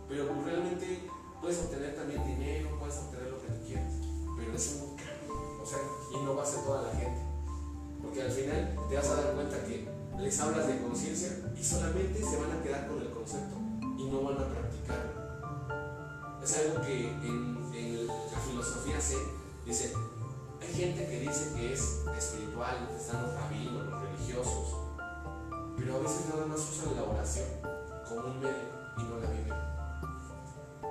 Pero 0.08 0.28
pues, 0.28 0.46
realmente 0.46 1.10
puedes 1.42 1.60
obtener 1.60 1.96
también 1.96 2.26
dinero, 2.26 2.78
puedes 2.80 2.98
obtener 2.98 3.32
lo 3.32 3.42
que 3.42 3.48
tú 3.48 3.66
quieras. 3.66 3.94
Pero 4.38 4.54
es 4.54 4.82
un 4.82 4.96
cambio. 4.96 5.62
O 5.62 5.66
sea, 5.66 5.80
y 6.12 6.26
no 6.26 6.36
va 6.36 6.44
a 6.44 6.46
ser 6.46 6.64
toda 6.64 6.82
la 6.82 7.00
gente. 7.00 7.22
Porque 8.02 8.22
al 8.22 8.32
final 8.32 8.76
te 8.90 8.96
vas 8.96 9.10
a 9.10 9.22
dar 9.22 9.34
cuenta 9.36 9.64
que 9.66 9.88
les 10.20 10.40
hablas 10.40 10.68
de 10.68 10.82
conciencia 10.82 11.54
y 11.58 11.64
solamente 11.64 12.22
se 12.22 12.38
van 12.38 12.52
a 12.52 12.62
quedar 12.64 12.88
con 12.88 13.02
el 13.02 13.10
concepto 13.10 13.56
y 13.98 14.06
no 14.06 14.24
van 14.24 14.36
a 14.36 14.48
practicarlo. 14.48 14.69
Es 16.44 16.58
algo 16.58 16.82
que 16.82 17.10
en, 17.10 18.08
la 18.08 18.40
filosofía 18.40 19.00
se 19.00 19.18
dice, 19.66 19.94
hay 20.62 20.74
gente 20.74 21.08
que 21.08 21.20
dice 21.20 21.54
que 21.56 21.74
es 21.74 22.02
espiritual, 22.18 22.90
están 22.98 23.22
los 23.24 23.34
rabinos, 23.36 23.86
los 23.86 24.02
religiosos, 24.02 24.76
pero 25.78 25.96
a 25.96 26.00
veces 26.00 26.26
nada 26.30 26.46
más 26.46 26.60
usan 26.60 26.96
la 26.96 27.04
oración 27.04 27.48
como 28.08 28.28
un 28.28 28.40
medio 28.40 28.70
y 28.98 29.04
no 29.04 29.20
la 29.20 29.30
viven. 29.30 29.54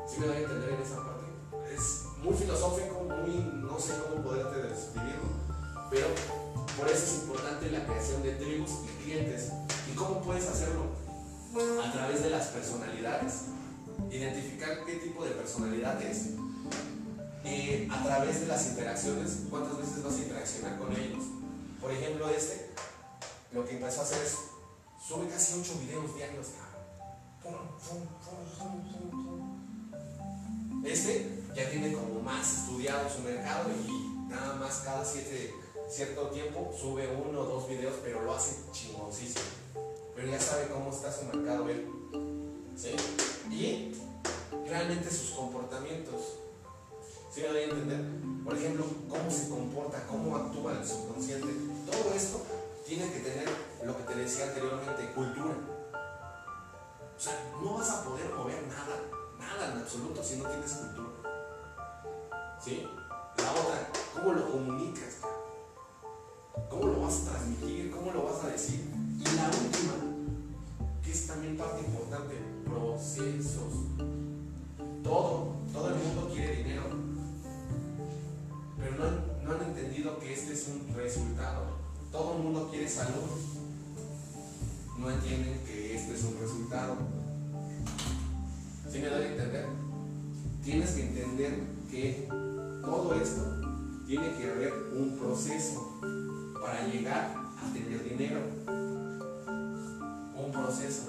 ¿Sí 0.06 0.20
me 0.20 0.26
da 0.28 0.34
a 0.34 0.38
entender 0.38 0.70
en 0.70 0.80
esa 0.80 0.96
parte? 0.96 1.24
Es 1.74 2.04
muy 2.22 2.34
filosófico, 2.34 3.04
muy, 3.04 3.52
no 3.54 3.78
sé 3.78 3.94
cómo 4.08 4.22
poderte 4.22 4.62
describirlo, 4.62 5.24
pero 5.90 6.06
por 6.78 6.86
eso 6.88 7.04
es 7.04 7.22
importante 7.22 7.70
la 7.70 7.84
creación 7.84 8.22
de 8.22 8.36
tribus 8.36 8.70
y 8.84 9.02
clientes. 9.02 9.50
¿Y 9.90 9.96
cómo 9.96 10.22
puedes 10.22 10.46
hacerlo? 10.46 10.82
A 11.84 11.92
través 11.92 12.22
de 12.22 12.30
las 12.30 12.46
personalidades. 12.48 13.46
Identificar 14.10 14.84
qué 14.84 14.94
tipo 14.94 15.24
de 15.24 15.32
personalidad 15.32 16.00
es. 16.02 16.30
Eh, 17.44 17.88
a 17.90 18.02
través 18.02 18.40
de 18.40 18.46
las 18.46 18.66
interacciones, 18.68 19.42
cuántas 19.48 19.78
veces 19.78 20.02
vas 20.02 20.14
a 20.14 20.18
interaccionar 20.18 20.78
con 20.78 20.92
ellos. 20.92 21.24
Por 21.80 21.92
ejemplo, 21.92 22.28
este, 22.28 22.70
lo 23.52 23.64
que 23.64 23.76
empezó 23.76 24.00
a 24.00 24.04
hacer 24.04 24.22
es, 24.24 24.36
sube 25.06 25.28
casi 25.28 25.60
8 25.60 25.72
videos 25.80 26.14
diarios. 26.16 26.48
Este 30.84 31.42
ya 31.54 31.70
tiene 31.70 31.92
como 31.92 32.20
más 32.20 32.60
estudiado 32.60 33.08
su 33.08 33.20
mercado 33.20 33.70
y 33.86 34.28
nada 34.28 34.54
más 34.54 34.82
cada 34.84 35.04
siete, 35.04 35.54
cierto 35.88 36.28
tiempo 36.28 36.72
sube 36.78 37.08
uno 37.08 37.40
o 37.40 37.44
dos 37.44 37.68
videos, 37.68 37.96
pero 38.02 38.22
lo 38.22 38.34
hace 38.34 38.56
chingoncísimo. 38.72 39.44
Pero 40.14 40.30
ya 40.30 40.40
sabe 40.40 40.68
cómo 40.68 40.90
está 40.90 41.12
su 41.12 41.24
mercado 41.26 41.68
él. 41.68 41.97
Y 43.50 43.92
realmente 44.66 45.10
sus 45.10 45.30
comportamientos. 45.30 46.38
¿Sí 47.32 47.42
me 47.42 47.48
doy 47.48 47.58
a 47.58 47.64
entender? 47.64 48.00
Por 48.44 48.56
ejemplo, 48.56 48.84
cómo 49.08 49.30
se 49.30 49.48
comporta, 49.48 50.06
cómo 50.06 50.36
actúa 50.36 50.72
el 50.72 50.86
subconsciente. 50.86 51.48
Todo 51.90 52.14
esto 52.14 52.42
tiene 52.86 53.10
que 53.12 53.20
tener 53.20 53.48
lo 53.84 53.96
que 53.96 54.02
te 54.04 54.20
decía 54.20 54.46
anteriormente, 54.46 55.12
cultura. 55.14 55.54
O 57.16 57.20
sea, 57.20 57.52
no 57.62 57.74
vas 57.74 57.90
a 57.90 58.04
poder 58.04 58.32
mover 58.32 58.62
nada 58.68 59.18
nada 59.38 59.72
en 59.72 59.78
absoluto 59.78 60.22
si 60.22 60.36
no 60.36 60.48
tienes 60.48 60.72
cultura. 60.72 61.08
¿Sí? 62.62 62.86
La 63.38 63.52
otra, 63.52 63.88
¿cómo 64.14 64.34
lo 64.34 64.50
comunicas? 64.50 65.18
¿Cómo 66.68 66.86
lo 66.86 67.00
vas 67.00 67.22
a 67.22 67.30
transmitir? 67.30 67.90
¿Cómo 67.90 68.12
lo 68.12 68.24
vas 68.24 68.44
a 68.44 68.48
decir? 68.48 68.90
Y 69.18 69.24
la 69.36 69.46
última, 69.46 69.94
es 71.10 71.26
también 71.26 71.56
parte 71.56 71.80
importante, 71.84 72.34
procesos. 72.64 73.72
Todo, 75.02 75.56
todo 75.72 75.88
el 75.88 75.94
mundo 75.94 76.30
quiere 76.32 76.56
dinero, 76.56 76.84
pero 78.78 78.96
no 78.96 79.04
han, 79.04 79.44
no 79.44 79.52
han 79.52 79.62
entendido 79.70 80.18
que 80.18 80.32
este 80.32 80.52
es 80.52 80.68
un 80.68 80.94
resultado. 80.94 81.78
Todo 82.12 82.36
el 82.36 82.42
mundo 82.42 82.68
quiere 82.70 82.88
salud, 82.88 83.28
no 84.98 85.10
entienden 85.10 85.60
que 85.66 85.96
este 85.96 86.14
es 86.14 86.24
un 86.24 86.38
resultado. 86.40 86.96
¿Sí 88.90 88.98
me 88.98 89.08
doy 89.08 89.24
a 89.24 89.28
entender? 89.28 89.66
Tienes 90.64 90.90
que 90.90 91.02
entender 91.02 91.60
que 91.90 92.28
todo 92.82 93.14
esto 93.14 93.44
tiene 94.06 94.36
que 94.36 94.50
haber 94.50 94.72
un 94.94 95.18
proceso 95.18 96.00
para 96.60 96.86
llegar 96.86 97.34
a 97.62 97.72
tener 97.72 98.02
dinero. 98.04 98.40
Proceso. 100.64 101.02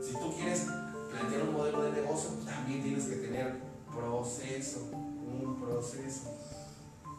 Si 0.00 0.12
tú 0.12 0.34
quieres 0.36 0.66
plantear 1.10 1.42
un 1.42 1.54
modelo 1.54 1.82
de 1.82 1.92
negocio, 1.92 2.30
también 2.44 2.82
tienes 2.82 3.04
que 3.06 3.16
tener 3.16 3.60
proceso. 3.94 4.90
Un 4.92 5.56
proceso. 5.60 6.30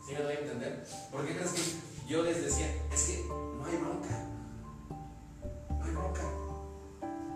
¿Sí 0.06 0.14
me 0.14 0.24
doy 0.24 0.34
a 0.34 0.40
entender? 0.40 0.88
¿Por 1.12 1.26
qué 1.26 1.36
crees 1.36 1.52
que 1.52 1.62
yo 2.08 2.24
les 2.24 2.42
decía, 2.42 2.68
es 2.94 3.04
que 3.04 3.26
no 3.28 3.66
hay 3.66 3.78
bronca? 3.78 4.28
No 5.70 5.84
hay 5.84 5.92
bronca. 5.92 6.22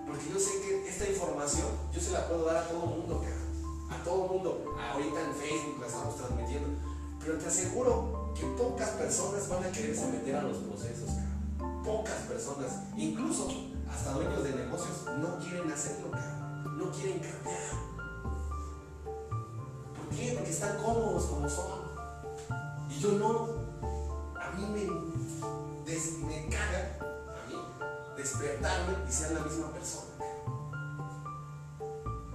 Porque 0.08 0.30
yo 0.30 0.40
sé 0.40 0.62
que 0.62 0.88
esta 0.88 1.10
información 1.10 1.68
yo 1.94 2.00
se 2.00 2.12
la 2.12 2.28
puedo 2.28 2.46
dar 2.46 2.58
a 2.58 2.68
todo 2.68 2.86
mundo, 2.86 3.24
A 3.90 4.04
todo 4.04 4.28
mundo. 4.28 4.76
Ahorita 4.80 5.22
en 5.22 5.36
Facebook 5.36 5.80
la 5.82 5.88
estamos 5.88 6.16
transmitiendo. 6.16 6.70
Pero 7.20 7.38
te 7.38 7.48
aseguro 7.48 8.34
que 8.34 8.46
pocas 8.58 8.90
personas 8.92 9.50
van 9.50 9.66
a 9.66 9.72
querer 9.72 9.96
someter 9.96 10.36
a 10.36 10.44
los 10.44 10.58
procesos, 10.58 11.10
Pocas 11.84 12.22
personas. 12.28 12.72
Incluso 12.96 13.71
hasta 13.92 14.14
dueños 14.14 14.44
de 14.44 14.56
negocios 14.56 15.06
no 15.20 15.38
quieren 15.40 15.72
hacerlo, 15.72 16.10
No 16.78 16.92
quieren 16.92 17.20
cambiar. 17.20 17.60
¿Por 19.04 20.16
qué? 20.16 20.34
Porque 20.36 20.50
están 20.50 20.78
cómodos 20.78 21.26
como 21.26 21.50
son. 21.50 21.82
Y 22.90 23.00
yo 23.00 23.12
no. 23.14 23.62
A 24.40 24.52
mí 24.52 24.66
me, 24.66 24.86
me 26.28 26.50
caga 26.50 26.98
despertarme 28.16 28.94
y 29.08 29.12
ser 29.12 29.32
la 29.32 29.42
misma 29.42 29.72
persona. 29.72 30.12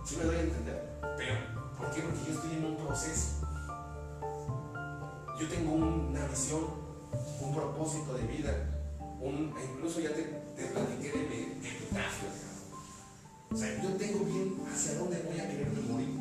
¿Sí 0.04 0.16
me 0.16 0.24
doy 0.24 0.36
a 0.36 0.40
entender? 0.40 1.00
Pero, 1.16 1.34
¿por 1.78 1.90
qué? 1.90 2.02
Porque 2.02 2.24
yo 2.26 2.32
estoy 2.34 2.52
en 2.56 2.64
un 2.64 2.76
proceso. 2.76 3.46
Yo 5.38 5.48
tengo 5.48 5.74
una 5.74 6.26
visión, 6.26 6.64
un 7.40 7.54
propósito 7.54 8.14
de 8.14 8.26
vida, 8.26 8.52
un, 9.20 9.54
incluso 9.74 10.00
ya 10.00 10.14
te, 10.14 10.45
te 10.56 10.64
platiqué 10.66 11.12
de 11.12 11.24
mi 11.26 11.68
epitafio. 11.68 12.28
O 13.52 13.56
sea, 13.56 13.82
yo 13.82 13.90
tengo 13.96 14.24
bien 14.24 14.60
hacia 14.72 14.98
dónde 14.98 15.22
voy 15.22 15.38
a 15.38 15.48
quererme 15.48 15.80
morir. 15.82 16.18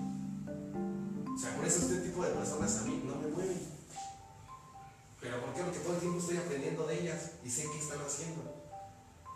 O 1.33 1.37
sea, 1.37 1.55
por 1.55 1.65
eso 1.65 1.79
este 1.79 2.07
tipo 2.07 2.23
de 2.23 2.31
personas 2.31 2.77
a 2.77 2.81
mí 2.83 3.03
no 3.05 3.15
me 3.15 3.27
mueven. 3.27 3.59
¿Pero 5.19 5.41
por 5.41 5.53
qué? 5.53 5.63
Porque 5.63 5.79
todo 5.79 5.93
el 5.93 5.99
tiempo 5.99 6.19
estoy 6.19 6.37
aprendiendo 6.37 6.85
de 6.85 7.01
ellas 7.01 7.31
y 7.43 7.49
sé 7.49 7.63
qué 7.71 7.79
están 7.79 7.99
haciendo. 8.05 8.41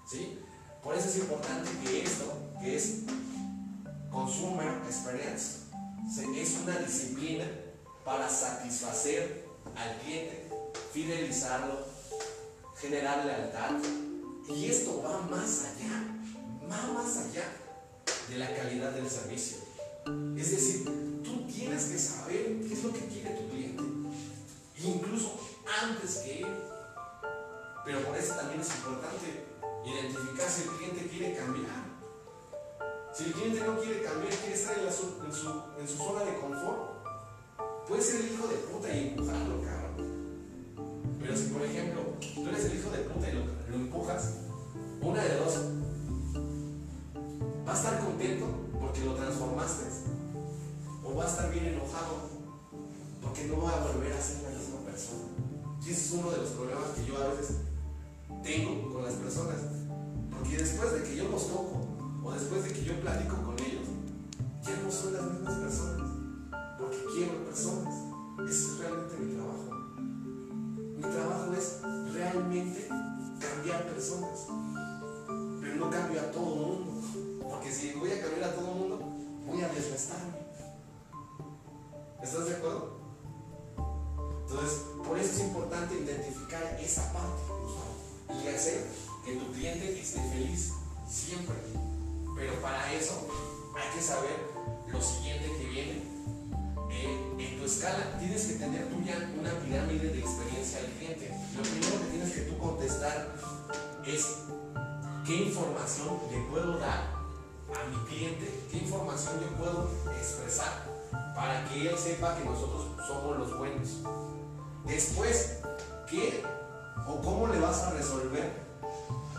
¿Sí? 0.10 0.40
Por 0.84 0.96
eso 0.96 1.10
es 1.10 1.18
importante 1.18 1.70
que 1.84 2.04
esto 2.04 2.32
que 2.62 2.76
es 2.76 3.02
Consumer 4.12 4.82
Experience. 4.86 5.60
Es 6.36 6.58
una 6.64 6.78
disciplina 6.80 7.46
para 8.04 8.30
satisfacer 8.30 9.46
al 9.76 9.98
cliente, 10.00 10.50
fidelizarlo, 10.92 11.86
generar 12.78 13.26
lealtad. 13.26 13.76
Y 14.50 14.66
esto 14.66 15.04
va 15.04 15.22
más 15.30 15.66
allá, 15.66 16.18
va 16.70 16.94
más 16.94 17.18
allá 17.18 17.46
de 18.30 18.38
la 18.38 18.56
calidad 18.56 18.92
del 18.92 19.08
servicio. 19.08 19.58
Es 20.36 20.52
decir, 20.52 20.86
tú 21.24 21.46
tienes 21.46 21.86
que 21.86 22.00
saber 22.00 22.60
qué 22.68 22.74
es 22.74 22.84
lo 22.84 22.92
que 22.92 23.06
quiere 23.06 23.30
tu 23.36 23.48
cliente, 23.50 23.84
incluso 24.84 25.40
antes 25.84 26.18
que 26.18 26.40
él. 26.42 26.48
Pero 27.86 28.04
por 28.04 28.18
eso 28.18 28.34
también 28.36 28.62
es 28.62 28.70
importante 28.76 29.46
identificar 29.86 30.50
si 30.50 30.64
el 30.64 30.70
cliente 30.70 31.08
quiere 31.08 31.36
cambiar. 31.36 31.90
Si 33.14 33.26
el 33.26 33.34
cliente 33.34 33.62
no 33.62 33.80
quiere 33.80 34.02
cambiar, 34.02 34.34
quiere 34.34 34.56
estar 34.56 34.78
en, 34.80 34.92
su, 34.92 35.88
su 35.88 35.98
zona 35.98 36.24
de 36.24 36.40
confort, 36.40 37.88
puede 37.88 38.02
ser 38.02 38.22
el 38.22 38.34
hijo 38.34 38.48
de 38.48 38.56
puta 38.56 38.96
y 38.96 39.10
empujarlo, 39.10 39.62
cabrón. 39.62 41.20
Pero 41.20 41.38
si, 41.38 41.46
por 41.46 41.62
ejemplo, 41.64 42.02
lo, 43.70 43.76
empujas, 43.76 44.34
una 45.02 45.24
de 45.24 45.38
dos, 45.38 45.54
va 47.68 47.72
a 47.72 47.76
estar 47.76 48.00
contento 48.00 48.46
porque 48.80 49.06
lo 49.06 49.14
transformaste, 49.14 49.86
o 51.04 51.16
va 51.16 51.26
a 51.26 51.28
estar 51.28 51.52
bien 51.52 51.66
enojado 51.68 52.30
porque 53.22 53.46
no 53.46 53.62
va 53.62 53.72
a 53.72 53.92
volver 53.92 54.14
a 54.14 54.22
ser 54.22 54.44
la 54.44 54.58
misma 54.58 54.80
persona. 54.86 55.24
Y 55.86 55.92
ese 55.92 56.06
es 56.06 56.12
uno 56.14 56.32
de 56.32 56.38
los 56.38 56.50
problemas 56.50 56.90
que 56.96 57.06
yo 57.06 57.18
a 57.18 57.28
veces 57.28 57.58
tengo 58.44 58.94
con 58.94 59.04
las 59.04 59.14
personas. 59.14 59.58
Porque 60.32 60.58
después 60.58 60.94
de 60.94 61.04
que 61.04 61.16
yo 61.16 61.30
los 61.30 61.48
toco, 61.48 61.82
o 62.24 62.32
después 62.32 62.64
de 62.64 62.74
que 62.74 62.84
yo 62.84 63.00
platico 63.02 63.36
con 63.44 63.56
ellos, 63.60 63.88
ya 64.64 64.76
no 64.84 64.92
son 64.92 65.14
las 65.14 65.32
mismas 65.32 65.56
personas. 65.56 66.09
Cambio 75.90 76.22
a 76.22 76.32
todo 76.32 76.54
el 76.54 76.60
mundo. 76.60 77.48
Porque 77.50 77.72
si 77.72 77.94
voy 77.94 78.12
a 78.12 78.22
cambiar 78.22 78.50
a 78.50 78.56
todo 78.56 78.68
el 78.72 78.76
mundo, 78.76 79.00
voy 79.46 79.62
a 79.62 79.70
desgastarme. 79.70 80.38
¿Estás 82.22 82.46
de 82.46 82.56
acuerdo? 82.56 83.00
Entonces, 84.42 84.80
por 85.06 85.18
eso 85.18 85.32
es 85.34 85.40
importante 85.42 85.96
identificar 85.96 86.80
esa 86.82 87.14
parte 87.14 87.42
y 88.44 88.48
hacer 88.48 88.88
que 89.26 89.36
tu 89.36 89.52
cliente 89.54 90.00
esté 90.00 90.22
feliz 90.30 90.74
siempre. 91.08 91.56
Pero 92.36 92.54
para 92.62 92.94
eso 92.94 93.28
hay 93.76 93.98
que 93.98 94.04
saber 94.04 94.38
lo 94.88 95.02
siguiente 95.02 95.52
que 95.58 95.68
viene. 95.70 96.10
En 97.38 97.58
tu 97.58 97.66
escala 97.66 98.18
tienes 98.20 98.46
que 98.46 98.54
tener 98.56 98.90
tú 98.90 99.02
ya 99.06 99.16
una 99.40 99.52
pirámide 99.60 100.10
de 100.10 100.20
experiencia 100.20 100.80
al 100.80 100.88
cliente. 100.98 101.32
Lo 101.56 101.64
primero 101.64 102.00
que 102.00 102.12
tienes 102.12 102.34
que 102.34 102.42
tú 102.42 102.58
contestar 102.58 103.36
es 104.06 104.26
qué 105.30 105.44
información 105.44 106.18
le 106.32 106.40
puedo 106.50 106.80
dar 106.80 107.14
a 107.70 107.88
mi 107.88 107.98
cliente, 108.08 108.66
qué 108.72 108.78
información 108.78 109.36
yo 109.40 109.58
puedo 109.64 109.88
expresar 110.18 110.86
para 111.36 111.70
que 111.70 111.88
él 111.88 111.96
sepa 111.96 112.36
que 112.36 112.46
nosotros 112.46 112.88
somos 113.08 113.38
los 113.38 113.56
buenos. 113.60 113.90
Después, 114.88 115.60
¿qué 116.10 116.44
o 117.08 117.22
cómo 117.22 117.48
le 117.48 117.60
vas 117.60 117.80
a 117.84 117.92
resolver 117.92 118.52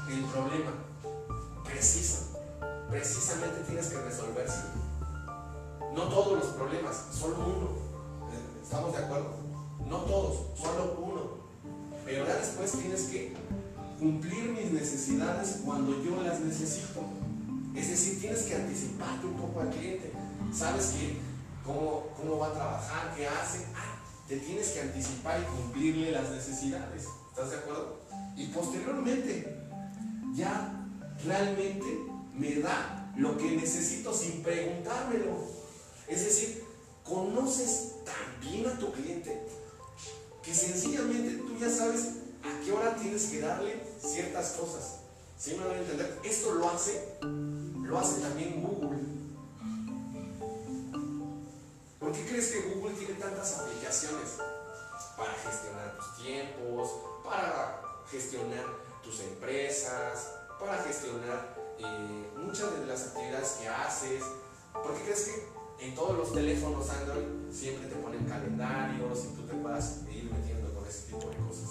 el 0.09 0.25
problema? 0.27 0.71
Preciso. 1.65 2.39
Precisamente 2.89 3.65
tienes 3.67 3.89
que 3.89 3.99
resolverse. 3.99 4.63
No 5.93 6.05
todos 6.05 6.39
los 6.39 6.55
problemas, 6.55 7.07
solo 7.13 7.35
uno. 7.35 7.69
¿Estamos 8.63 8.93
de 8.93 9.05
acuerdo? 9.05 9.31
No 9.87 9.97
todos, 10.03 10.57
solo 10.57 10.97
uno. 11.01 11.23
Pero 12.05 12.29
ya 12.29 12.37
después 12.37 12.71
tienes 12.71 13.07
que 13.07 13.35
cumplir 14.01 14.51
mis 14.53 14.73
necesidades 14.73 15.61
cuando 15.65 16.03
yo 16.03 16.23
las 16.23 16.41
necesito. 16.41 17.05
Es 17.77 17.91
decir, 17.91 18.19
tienes 18.19 18.43
que 18.45 18.57
anticiparte 18.57 19.27
un 19.27 19.35
poco 19.35 19.61
al 19.61 19.69
cliente. 19.69 20.11
Sabes 20.53 20.95
que 20.99 21.19
cómo, 21.65 22.09
cómo 22.17 22.39
va 22.39 22.49
a 22.49 22.55
trabajar, 22.55 23.15
qué 23.15 23.29
hace. 23.29 23.67
Ah, 23.77 24.03
te 24.27 24.39
tienes 24.39 24.69
que 24.71 24.81
anticipar 24.81 25.41
y 25.41 25.45
cumplirle 25.45 26.13
las 26.13 26.31
necesidades. 26.31 27.05
¿Estás 27.29 27.51
de 27.51 27.57
acuerdo? 27.59 28.01
Y 28.37 28.47
posteriormente, 28.47 29.55
ya 30.35 30.73
realmente 31.25 31.87
me 32.35 32.55
da 32.57 33.13
lo 33.17 33.37
que 33.37 33.51
necesito 33.53 34.15
sin 34.15 34.43
preguntármelo. 34.43 35.45
Es 36.09 36.25
decir, 36.25 36.65
conoces 37.05 37.97
tan 38.05 38.51
bien 38.51 38.67
a 38.67 38.79
tu 38.79 38.91
cliente 38.93 39.47
que 40.43 40.55
sencillamente 40.55 41.43
tú 41.43 41.59
ya 41.61 41.69
sabes 41.69 42.15
a 42.43 42.65
qué 42.65 42.73
hora 42.73 42.97
tienes 42.97 43.27
que 43.27 43.41
darle 43.41 43.90
ciertas 44.01 44.53
cosas. 44.53 45.01
¿Sí 45.39 45.55
me 45.55 45.65
van 45.65 45.77
a 45.77 45.79
entender? 45.79 46.19
Esto 46.23 46.53
lo 46.53 46.71
hace, 46.71 47.19
lo 47.23 47.99
hace 47.99 48.21
también 48.21 48.63
Google. 48.63 48.99
¿Por 51.99 52.13
qué 52.13 52.27
crees 52.27 52.53
que 52.53 52.75
Google 52.75 52.95
tiene 52.95 53.15
tantas 53.15 53.59
aplicaciones? 53.59 54.37
Para 55.17 55.33
gestionar 55.33 55.97
tus 55.97 56.25
tiempos, 56.25 56.91
para 57.25 57.83
gestionar 58.11 58.65
tus 59.03 59.21
empresas, 59.21 60.31
para 60.59 60.83
gestionar 60.83 61.57
eh, 61.79 62.31
muchas 62.37 62.79
de 62.79 62.87
las 62.87 63.09
actividades 63.09 63.49
que 63.61 63.69
haces. 63.69 64.23
¿Por 64.73 64.95
qué 64.95 65.05
crees 65.05 65.25
que 65.25 65.87
en 65.87 65.95
todos 65.95 66.17
los 66.17 66.33
teléfonos 66.33 66.89
Android 66.91 67.25
siempre 67.51 67.89
te 67.89 67.97
ponen 67.97 68.25
calendarios 68.27 69.25
y 69.25 69.37
tú 69.37 69.43
te 69.43 69.55
puedas 69.55 70.01
ir 70.13 70.31
metiendo 70.31 70.75
con 70.75 70.87
ese 70.87 71.13
tipo 71.13 71.31
de 71.31 71.37
cosas? 71.37 71.71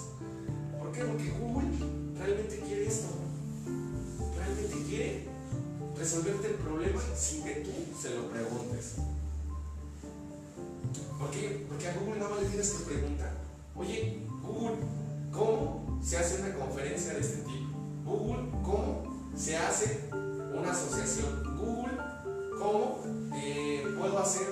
¿Por 0.78 0.92
qué? 0.92 1.04
Porque 1.04 1.30
Google 1.38 1.99
realmente 2.20 2.60
quiere 2.60 2.86
esto. 2.86 3.08
Realmente 4.36 4.88
quiere 4.88 5.28
resolverte 5.96 6.48
el 6.48 6.54
problema 6.54 7.00
sin 7.16 7.44
que 7.44 7.54
tú 7.56 7.70
se 8.00 8.14
lo 8.14 8.30
preguntes. 8.30 8.94
¿Por 11.18 11.30
qué? 11.30 11.66
Porque 11.68 11.88
a 11.88 11.94
Google 11.94 12.18
nada 12.18 12.30
más 12.30 12.42
le 12.42 12.48
tienes 12.48 12.70
que 12.70 12.84
preguntar, 12.84 13.32
oye, 13.74 14.22
Google, 14.42 14.76
¿cómo 15.32 16.00
se 16.02 16.16
hace 16.16 16.40
una 16.42 16.54
conferencia 16.54 17.14
de 17.14 17.20
este 17.20 17.36
tipo? 17.38 17.78
Google, 18.04 18.50
¿cómo 18.62 19.30
se 19.36 19.56
hace 19.56 20.08
una 20.12 20.72
asociación? 20.72 21.58
Google, 21.58 21.98
¿cómo 22.58 23.02
eh, 23.34 23.84
puedo 23.98 24.18
hacer 24.18 24.46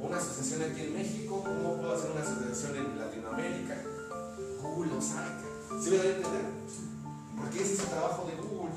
una 0.00 0.16
asociación 0.16 0.70
aquí 0.70 0.82
en 0.82 0.94
México? 0.94 1.42
¿Cómo 1.44 1.76
puedo 1.76 1.94
hacer 1.94 2.10
una 2.10 2.22
asociación 2.22 2.76
en 2.76 2.98
Latinoamérica? 2.98 3.82
Google 4.62 4.94
lo 4.94 5.02
sabe. 5.02 5.30
¿Sí 5.82 5.90
me 5.90 5.96
da 5.98 6.02
a 6.02 6.06
entender? 6.06 6.55
Porque 7.46 7.62
es 7.62 7.78
el 7.78 7.86
trabajo 7.86 8.26
de 8.26 8.34
Google. 8.42 8.72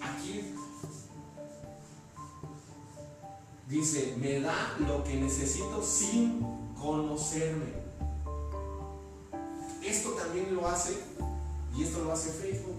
Aquí 0.00 0.54
dice, 3.68 4.16
me 4.18 4.40
da 4.40 4.76
lo 4.78 5.04
que 5.04 5.14
necesito 5.16 5.82
sin 5.82 6.42
conocerme. 6.80 7.74
Esto 9.84 10.12
también 10.12 10.54
lo 10.54 10.66
hace, 10.66 10.98
y 11.76 11.82
esto 11.82 12.02
lo 12.02 12.12
hace 12.12 12.30
Facebook. 12.30 12.76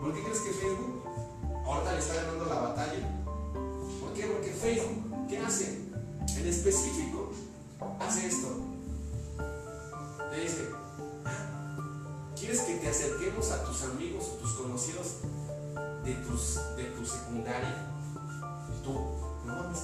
¿Por 0.00 0.12
qué 0.12 0.22
crees 0.24 0.40
que 0.40 0.50
Facebook 0.50 1.04
ahorita 1.64 1.92
le 1.92 1.98
está 2.00 2.14
ganando 2.14 2.46
la 2.46 2.60
batalla? 2.60 3.08
¿Por 4.00 4.12
qué? 4.14 4.26
Porque 4.26 4.50
Facebook, 4.50 5.28
¿qué 5.28 5.38
hace? 5.38 5.78
En 6.36 6.46
específico, 6.48 7.30
hace 8.00 8.26
esto. 8.26 8.48
Te 10.32 10.40
dice, 10.40 10.83
¿quieres 12.38 12.60
que 12.62 12.76
te 12.76 12.88
acerquemos 12.88 13.50
a 13.50 13.64
tus 13.64 13.82
amigos 13.82 14.38
tus 14.40 14.52
conocidos 14.52 15.16
de, 16.04 16.14
tus, 16.14 16.60
de 16.76 16.84
tu 16.84 17.06
secundaria? 17.06 17.90
Y 18.68 18.84
tú, 18.84 18.92
no 19.46 19.54
mames, 19.54 19.78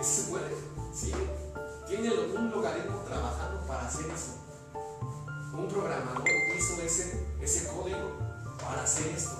¿eso 0.00 0.30
se? 0.30 0.54
Sí. 0.92 1.12
Tiene 1.86 2.10
un 2.10 2.50
logaritmo 2.50 2.98
trabajando 3.06 3.66
para 3.66 3.86
hacer 3.86 4.06
eso. 4.06 4.34
Un 5.52 5.68
programador 5.68 6.24
hizo 6.56 6.82
ese, 6.82 7.26
ese 7.40 7.68
código 7.68 8.12
para 8.60 8.82
hacer 8.82 9.06
esto. 9.08 9.36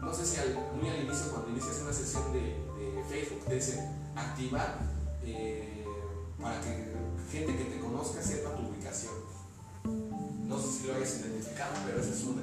No 0.00 0.12
sé 0.12 0.26
si 0.26 0.36
muy 0.74 0.88
al 0.88 1.04
inicio, 1.04 1.30
cuando 1.30 1.50
inicias 1.50 1.80
una 1.82 1.92
sesión 1.92 2.32
de, 2.32 2.68
Facebook, 3.08 3.44
te 3.46 3.54
dice 3.54 3.88
activar 4.14 4.78
eh, 5.22 5.84
para 6.40 6.60
que 6.60 6.94
gente 7.30 7.56
que 7.56 7.64
te 7.64 7.80
conozca 7.80 8.22
sepa 8.22 8.54
tu 8.56 8.68
ubicación. 8.68 9.12
No 10.50 10.60
sé 10.60 10.68
si 10.68 10.86
lo 10.88 10.96
hayas 10.96 11.20
identificado, 11.20 11.72
pero 11.86 12.00
esa 12.00 12.12
es 12.12 12.24
una. 12.24 12.42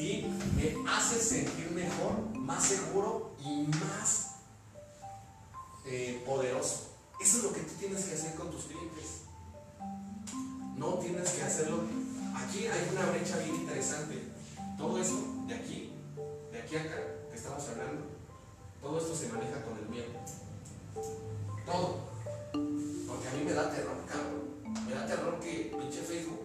Y 0.00 0.24
me 0.56 0.90
hace 0.90 1.20
sentir 1.20 1.70
mejor, 1.72 2.34
más 2.34 2.64
seguro 2.64 3.36
y 3.44 3.66
más 3.66 4.36
eh, 5.84 6.22
poderoso. 6.24 6.88
Eso 7.20 7.36
es 7.36 7.44
lo 7.44 7.52
que 7.52 7.60
tú 7.60 7.74
tienes 7.78 8.02
que 8.02 8.14
hacer 8.14 8.34
con 8.34 8.50
tus 8.50 8.64
clientes. 8.64 9.24
No 10.74 10.94
tienes 10.94 11.30
que 11.32 11.42
hacerlo. 11.42 11.82
Aquí 12.34 12.66
hay 12.66 12.88
una 12.90 13.10
brecha 13.10 13.36
bien 13.36 13.56
interesante. 13.56 14.22
Todo 14.78 14.98
eso 14.98 15.44
de 15.46 15.54
aquí, 15.54 15.92
de 16.50 16.62
aquí 16.62 16.76
acá, 16.76 16.96
que 17.30 17.36
estamos 17.36 17.62
hablando, 17.68 18.06
todo 18.80 18.98
esto 18.98 19.14
se 19.14 19.28
maneja 19.28 19.62
con 19.62 19.76
el 19.76 19.88
miedo. 19.90 20.08
Todo. 21.66 21.98
Porque 23.06 23.28
a 23.28 23.32
mí 23.36 23.44
me 23.44 23.52
da 23.52 23.70
terror, 23.70 23.98
cabrón. 24.08 24.86
Me 24.88 24.94
da 24.94 25.06
terror 25.06 25.38
que 25.40 25.76
pinche 25.78 26.00
Facebook 26.00 26.43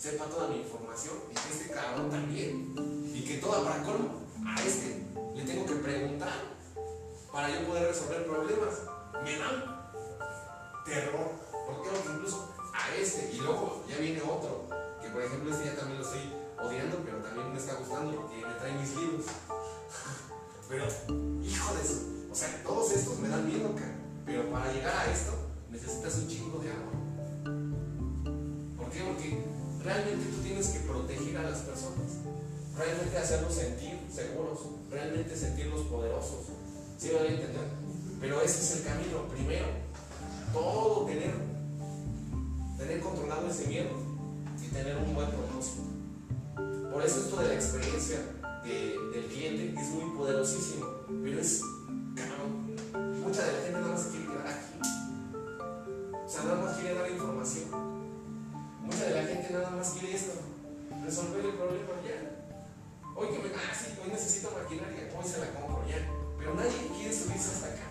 sepa 0.00 0.24
toda 0.24 0.48
mi 0.48 0.60
información 0.60 1.14
y 1.30 1.34
que 1.34 1.52
este 1.52 1.74
cabrón 1.74 2.10
también. 2.10 2.74
Y 3.14 3.22
que 3.22 3.36
toda 3.36 3.62
para 3.62 3.82
colmo, 3.82 4.20
a 4.46 4.62
este 4.62 5.04
le 5.36 5.44
tengo 5.44 5.66
que 5.66 5.74
preguntar 5.74 6.32
para 7.30 7.50
yo 7.50 7.66
poder 7.66 7.88
resolver 7.88 8.24
problemas. 8.24 8.80
Me 9.22 9.36
da 9.36 9.92
terror. 10.86 11.32
Porque 11.66 11.90
incluso 12.14 12.48
a 12.72 12.96
este, 12.96 13.30
y 13.34 13.40
luego 13.40 13.84
ya 13.88 13.98
viene 13.98 14.22
otro, 14.22 14.66
que 15.02 15.08
por 15.10 15.22
ejemplo 15.22 15.52
este 15.52 15.66
ya 15.66 15.76
también 15.76 16.00
lo 16.00 16.04
estoy 16.04 16.32
odiando, 16.58 16.96
pero 17.04 17.18
también 17.18 17.52
me 17.52 17.58
está 17.58 17.74
gustando 17.74 18.16
porque 18.16 18.36
me 18.36 18.54
trae 18.54 18.72
mis 18.72 18.96
libros. 18.96 19.26
pero, 20.68 20.86
hijo 21.42 21.74
de 21.74 21.82
eso, 21.82 22.06
o 22.30 22.34
sea, 22.34 22.62
todos 22.64 22.90
estos 22.92 23.18
me 23.18 23.28
dan 23.28 23.46
miedo, 23.46 23.74
cara. 23.76 23.94
Pero 24.24 24.50
para 24.50 24.72
llegar 24.72 24.96
a 24.96 25.12
esto, 25.12 25.32
necesitas 25.70 26.16
un 26.16 26.28
chingo 26.28 26.58
de 26.58 26.70
amor. 26.70 27.00
¿Por 28.76 28.90
qué? 28.90 29.02
Porque 29.04 29.49
realmente 29.84 30.26
tú 30.26 30.42
tienes 30.42 30.68
que 30.68 30.80
proteger 30.80 31.36
a 31.38 31.50
las 31.50 31.60
personas. 31.60 32.20
Realmente 32.76 33.18
hacerlos 33.18 33.54
sentir 33.54 33.98
seguros. 34.12 34.60
Realmente 34.90 35.36
sentirlos 35.36 35.86
poderosos. 35.86 36.46
¿Sí 36.98 37.10
van 37.14 37.24
a 37.24 37.28
entender? 37.28 37.66
Pero 38.20 38.40
ese 38.42 38.60
es 38.60 38.76
el 38.76 38.84
camino. 38.84 39.28
Primero, 39.28 39.66
todo 40.52 41.06
tener, 41.06 41.34
tener 42.78 43.00
controlado 43.00 43.48
ese 43.48 43.66
miedo 43.66 43.90
y 44.62 44.68
tener 44.68 44.96
un 44.96 45.14
buen 45.14 45.28
propósito. 45.30 45.82
Por 46.92 47.04
eso 47.04 47.20
esto 47.20 47.36
de 47.36 47.48
la 47.48 47.54
experiencia 47.54 48.18
del 48.64 49.26
cliente 49.26 49.80
es 49.80 49.88
muy 49.88 50.16
poderosísimo, 50.16 50.86
pero 51.22 51.40
es 51.40 51.62
resolver 61.10 61.44
el 61.44 61.54
problema 61.54 61.90
ya. 62.06 62.22
Hoy 63.16 63.28
que 63.34 63.38
me, 63.42 63.48
ah, 63.52 63.74
sí, 63.74 63.98
hoy 64.00 64.12
necesito 64.12 64.52
maquinaria, 64.54 65.10
hoy 65.10 65.26
se 65.26 65.40
la 65.40 65.50
compro 65.52 65.82
ya. 65.88 65.98
Pero 66.38 66.54
nadie 66.54 66.86
quiere 66.94 67.12
subirse 67.12 67.50
hasta 67.50 67.66
acá. 67.66 67.86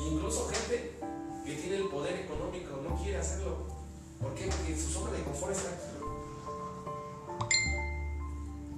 Incluso 0.00 0.48
gente 0.48 0.98
que 1.44 1.54
tiene 1.54 1.76
el 1.76 1.88
poder 1.88 2.20
económico 2.20 2.80
no 2.82 2.96
quiere 2.96 3.18
hacerlo. 3.18 3.68
¿Por 4.18 4.34
qué? 4.34 4.46
Porque 4.46 4.74
su 4.74 4.88
zona 4.88 5.12
de 5.12 5.22
confort 5.22 5.52
está. 5.52 5.68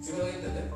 ¿Sí 0.03 0.13
me 0.13 0.19
doy 0.19 0.31
a 0.31 0.35
entender? 0.35 0.71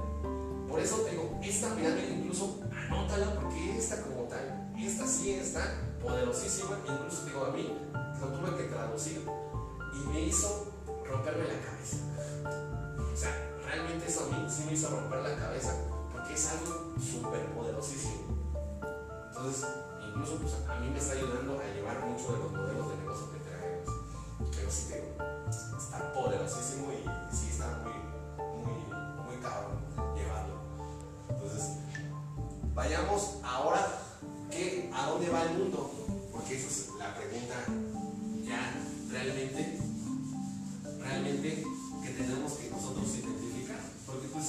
Por 0.69 0.79
eso 0.79 0.97
tengo 0.99 1.41
esta 1.43 1.75
pirámide 1.75 2.21
incluso 2.21 2.61
anótala 2.71 3.35
porque 3.41 3.77
esta 3.77 4.01
como 4.03 4.23
tal, 4.29 4.73
esta 4.79 5.07
sí 5.09 5.33
está 5.33 5.83
poderosísima, 6.01 6.79
incluso 6.87 7.25
digo 7.25 7.45
a 7.45 7.51
mí, 7.51 7.77
lo 8.21 8.27
tuve 8.29 8.57
que 8.57 8.69
traducir 8.69 9.27
y 9.93 10.09
me 10.09 10.21
hizo 10.21 10.68
romperme 11.09 11.45
la 11.45 11.61
cabeza. 11.61 11.97
O 13.13 13.17
sea, 13.17 13.31
realmente 13.65 14.07
eso 14.07 14.25
a 14.25 14.37
mí 14.37 14.47
sí 14.49 14.65
me 14.67 14.73
hizo 14.73 14.89
romper 14.91 15.21
la 15.21 15.37
cabeza 15.37 15.75
porque 16.13 16.35
es 16.35 16.49
algo 16.49 16.95
súper 17.01 17.47
poderosísimo. 17.53 18.39
Entonces, 19.29 19.67
incluso 20.07 20.37
pues, 20.37 20.55
a 20.69 20.75
mí 20.81 20.91
me 20.91 20.99
está 20.99 21.15
ayudando 21.15 21.59
a 21.59 21.65
llevar 21.75 22.01
mucho 22.05 22.33
de 22.33 22.39
los 22.39 22.53
modelos 22.53 22.91
de 22.91 22.97
negocio 22.97 23.33
que 23.33 23.39
traemos. 23.39 23.89
Pero 24.55 24.71
sí 24.71 24.87
tengo, 24.91 25.49
está 25.79 26.13
poderosísimo 26.13 26.93
y 26.93 27.35
sí 27.35 27.49
está 27.51 27.83
muy, 27.83 27.93
muy, 28.63 28.81
muy 29.27 29.37
cabrón 29.43 29.79
llevarlo. 30.17 30.55
Entonces, 31.29 31.79
vayamos 32.75 33.39
ahora 33.43 33.87
que, 34.51 34.91
a 34.95 35.07
dónde 35.07 35.31
va 35.31 35.43
el 35.43 35.59
mundo, 35.59 35.91
porque 36.33 36.57
esa 36.57 36.67
es 36.67 36.89
la 36.99 37.15
pregunta 37.15 37.55
ya 38.45 38.75
realmente, 39.11 39.79
realmente 40.99 41.65
que 42.03 42.11
tenemos 42.11 42.53
que 42.53 42.71
nosotros 42.71 43.09
identificar. 43.15 43.81
Porque 44.07 44.29
pues 44.29 44.47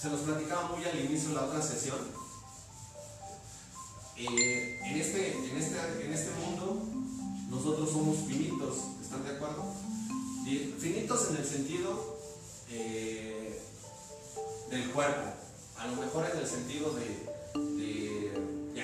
se 0.00 0.08
nos 0.08 0.20
platicaba 0.20 0.68
muy 0.68 0.84
al 0.84 1.04
inicio 1.04 1.30
de 1.30 1.34
la 1.34 1.44
otra 1.44 1.62
sesión 1.62 1.98
eh, 4.20 4.78
en, 4.84 5.00
este, 5.00 5.32
en, 5.32 5.56
este, 5.56 6.04
en 6.04 6.12
este 6.12 6.30
mundo 6.44 6.82
nosotros 7.48 7.90
somos 7.90 8.18
finitos, 8.28 8.76
¿están 9.02 9.24
de 9.24 9.30
acuerdo? 9.30 9.64
finitos 10.78 11.30
en 11.30 11.36
el 11.36 11.44
sentido 11.44 12.18
eh, 12.70 13.62
del 14.68 14.90
cuerpo, 14.90 15.30
a 15.78 15.86
lo 15.86 15.96
mejor 15.96 16.26
en 16.32 16.38
el 16.38 16.46
sentido 16.46 16.92
de, 16.94 17.30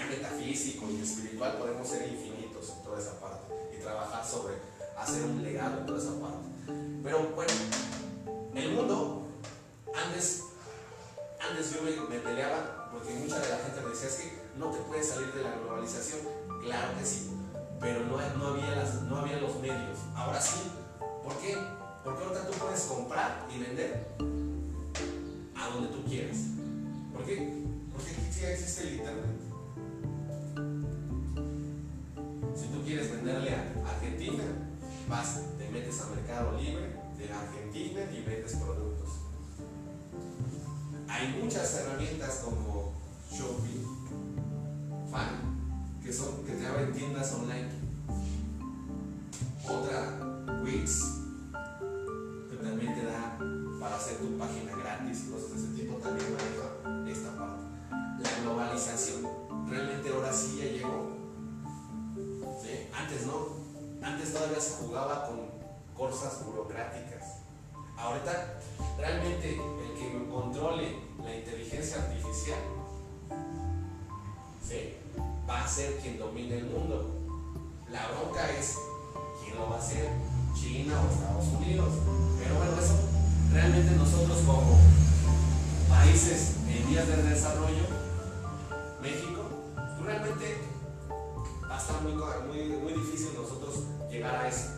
metafísico 0.08 0.86
y 0.90 1.02
espiritual 1.02 1.58
podemos 1.58 1.88
ser 1.88 2.08
infinitos 2.08 2.70
en 2.70 2.84
toda 2.84 3.00
esa 3.00 3.18
parte 3.18 3.52
y 3.76 3.82
trabajar 3.82 4.24
sobre 4.24 4.54
hacer 4.98 5.24
un 5.24 5.42
legado 5.42 5.80
en 5.80 5.86
toda 5.86 5.98
esa 5.98 6.20
parte. 6.20 6.46
Pero 7.02 7.30
bueno, 7.34 7.52
el 8.54 8.72
mundo, 8.72 9.26
antes, 9.94 10.42
antes 11.40 11.74
yo 11.74 11.82
me, 11.82 12.18
peleaba 12.18 12.90
porque 12.90 13.14
mucha 13.14 13.38
de 13.38 13.48
la 13.50 13.58
gente 13.58 13.80
me 13.82 13.90
decía 13.90 14.08
es 14.08 14.14
que 14.16 14.32
no 14.58 14.70
te 14.70 14.78
puedes 14.80 15.08
salir 15.08 15.32
de 15.32 15.42
la 15.42 15.54
globalización. 15.56 16.20
Claro 16.62 16.98
que 16.98 17.04
sí, 17.04 17.30
pero 17.80 18.00
no, 18.06 18.16
no, 18.38 18.46
había 18.48 18.74
las, 18.74 19.02
no 19.02 19.18
había 19.18 19.38
los 19.38 19.60
medios. 19.60 19.98
Ahora 20.14 20.40
sí. 20.40 20.72
¿Por 21.22 21.36
qué? 21.38 21.56
Porque 22.04 22.22
ahorita 22.22 22.46
tú 22.46 22.52
puedes 22.58 22.82
comprar 22.82 23.46
y 23.52 23.58
vender 23.58 24.06
a 25.56 25.68
donde 25.68 25.88
tú 25.88 26.04
quieras. 26.04 26.36
¿Por 27.12 27.24
qué? 27.24 27.64
Porque 27.92 28.10
aquí 28.12 28.40
ya 28.40 28.50
existe 28.50 28.82
el 28.82 28.94
internet. 28.94 29.36
Si 32.54 32.68
tú 32.68 32.82
quieres 32.84 33.10
venderle 33.10 33.50
a 33.50 33.90
Argentina, 33.90 34.44
vas, 35.08 35.40
te 35.58 35.68
metes 35.70 36.00
a 36.00 36.10
Mercado 36.10 36.58
Libre 36.58 36.96
de 37.16 37.32
Argentina 37.32 38.00
y 38.12 38.22
vendes 38.22 38.56
productos. 38.56 39.08
Hay 41.08 41.40
muchas 41.42 41.74
herramientas 41.74 42.42
como 42.44 42.92
Shopping, 43.30 43.86
que, 46.02 46.12
son, 46.12 46.44
que 46.44 46.52
te 46.52 46.66
abren 46.66 46.92
tiendas 46.92 47.32
online. 47.34 47.68
Otra, 49.68 50.62
Wix, 50.64 51.04
que 52.50 52.56
también 52.56 52.94
te 52.94 53.04
da 53.04 53.38
para 53.80 53.96
hacer 53.96 54.18
tu 54.18 54.36
página 54.36 54.76
gratis 54.76 55.24
y 55.26 55.30
cosas 55.30 55.50
de 55.50 55.56
ese 55.56 55.82
tipo, 55.82 55.96
también 55.98 56.26
maneja 56.32 57.10
esta 57.10 57.36
parte. 57.36 57.62
La 58.22 58.42
globalización, 58.42 59.22
realmente 59.68 60.08
ahora 60.10 60.32
sí 60.32 60.58
ya 60.58 60.64
llegó. 60.64 61.16
Antes 62.92 63.26
no, 63.26 63.65
antes 64.06 64.32
todavía 64.32 64.60
se 64.60 64.84
jugaba 64.84 65.26
con 65.26 65.50
cosas 65.96 66.44
burocráticas. 66.46 67.38
Ahorita, 67.98 68.60
realmente 68.96 69.54
el 69.54 69.98
que 69.98 70.28
controle 70.30 70.96
la 71.24 71.34
inteligencia 71.34 72.02
artificial, 72.02 72.58
¿sí? 74.62 74.96
va 75.48 75.64
a 75.64 75.68
ser 75.68 75.96
quien 75.98 76.18
domine 76.18 76.58
el 76.58 76.66
mundo. 76.66 77.10
La 77.90 78.06
bronca 78.08 78.48
es 78.52 78.76
quién 79.42 79.56
lo 79.56 79.70
va 79.70 79.76
a 79.76 79.78
hacer, 79.78 80.08
China 80.54 81.00
o 81.02 81.12
Estados 81.12 81.46
Unidos. 81.60 81.88
Pero 82.38 82.56
bueno, 82.56 82.78
eso 82.78 82.94
realmente 83.52 83.90
nosotros 83.96 84.38
como 84.46 84.78
países 85.88 86.56
en 86.68 86.88
vías 86.88 87.08
de 87.08 87.22
desarrollo, 87.22 87.86
México, 89.02 89.42
realmente 90.04 90.76
va 91.68 91.76
a 91.76 91.80
estar 91.80 92.02
muy, 92.02 92.12
muy, 92.12 92.92
difícil 92.92 93.30
nosotros 93.36 93.84
llegar 94.16 94.36
a 94.36 94.48
eso. 94.48 94.70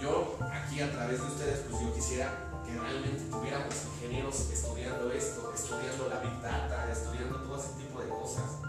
Yo 0.00 0.36
aquí 0.52 0.80
a 0.80 0.90
través 0.92 1.20
de 1.20 1.26
ustedes, 1.26 1.64
pues 1.70 1.82
yo 1.82 1.94
quisiera 1.94 2.62
que 2.66 2.78
realmente 2.78 3.24
tuviéramos 3.30 3.74
ingenieros 3.94 4.50
estudiando 4.50 5.10
esto, 5.12 5.52
estudiando 5.54 6.08
la 6.08 6.20
Big 6.20 6.40
Data, 6.40 6.90
estudiando 6.90 7.38
todo 7.42 7.56
ese 7.58 7.72
tipo 7.80 8.00
de 8.00 8.08
cosas 8.08 8.62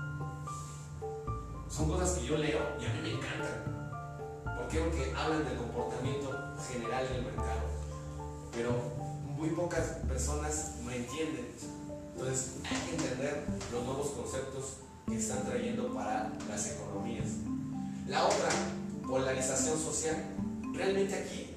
son 1.76 1.90
cosas 1.90 2.12
que 2.20 2.26
yo 2.28 2.38
leo 2.38 2.60
y 2.80 2.86
a 2.86 2.94
mí 2.94 3.00
me 3.02 3.12
encantan. 3.14 4.46
¿Por 4.46 4.68
qué? 4.68 4.80
Porque 4.80 5.12
hablan 5.18 5.44
del 5.44 5.58
comportamiento 5.58 6.30
general 6.70 7.10
del 7.10 7.24
mercado. 7.24 7.66
Pero 8.52 8.72
muy 9.36 9.50
pocas 9.50 9.98
personas 10.08 10.74
me 10.86 10.98
entienden. 10.98 11.48
Entonces 12.14 12.58
hay 12.70 12.78
que 12.78 12.96
entender 12.96 13.44
los 13.72 13.84
nuevos 13.86 14.08
conceptos 14.10 14.78
que 15.08 15.18
están 15.18 15.44
trayendo 15.46 15.92
para 15.96 16.32
las 16.48 16.72
economías. 16.74 17.26
La 18.08 18.26
otra, 18.26 18.50
polarización 19.08 19.80
social. 19.80 20.16
Realmente 20.74 21.16
aquí 21.16 21.56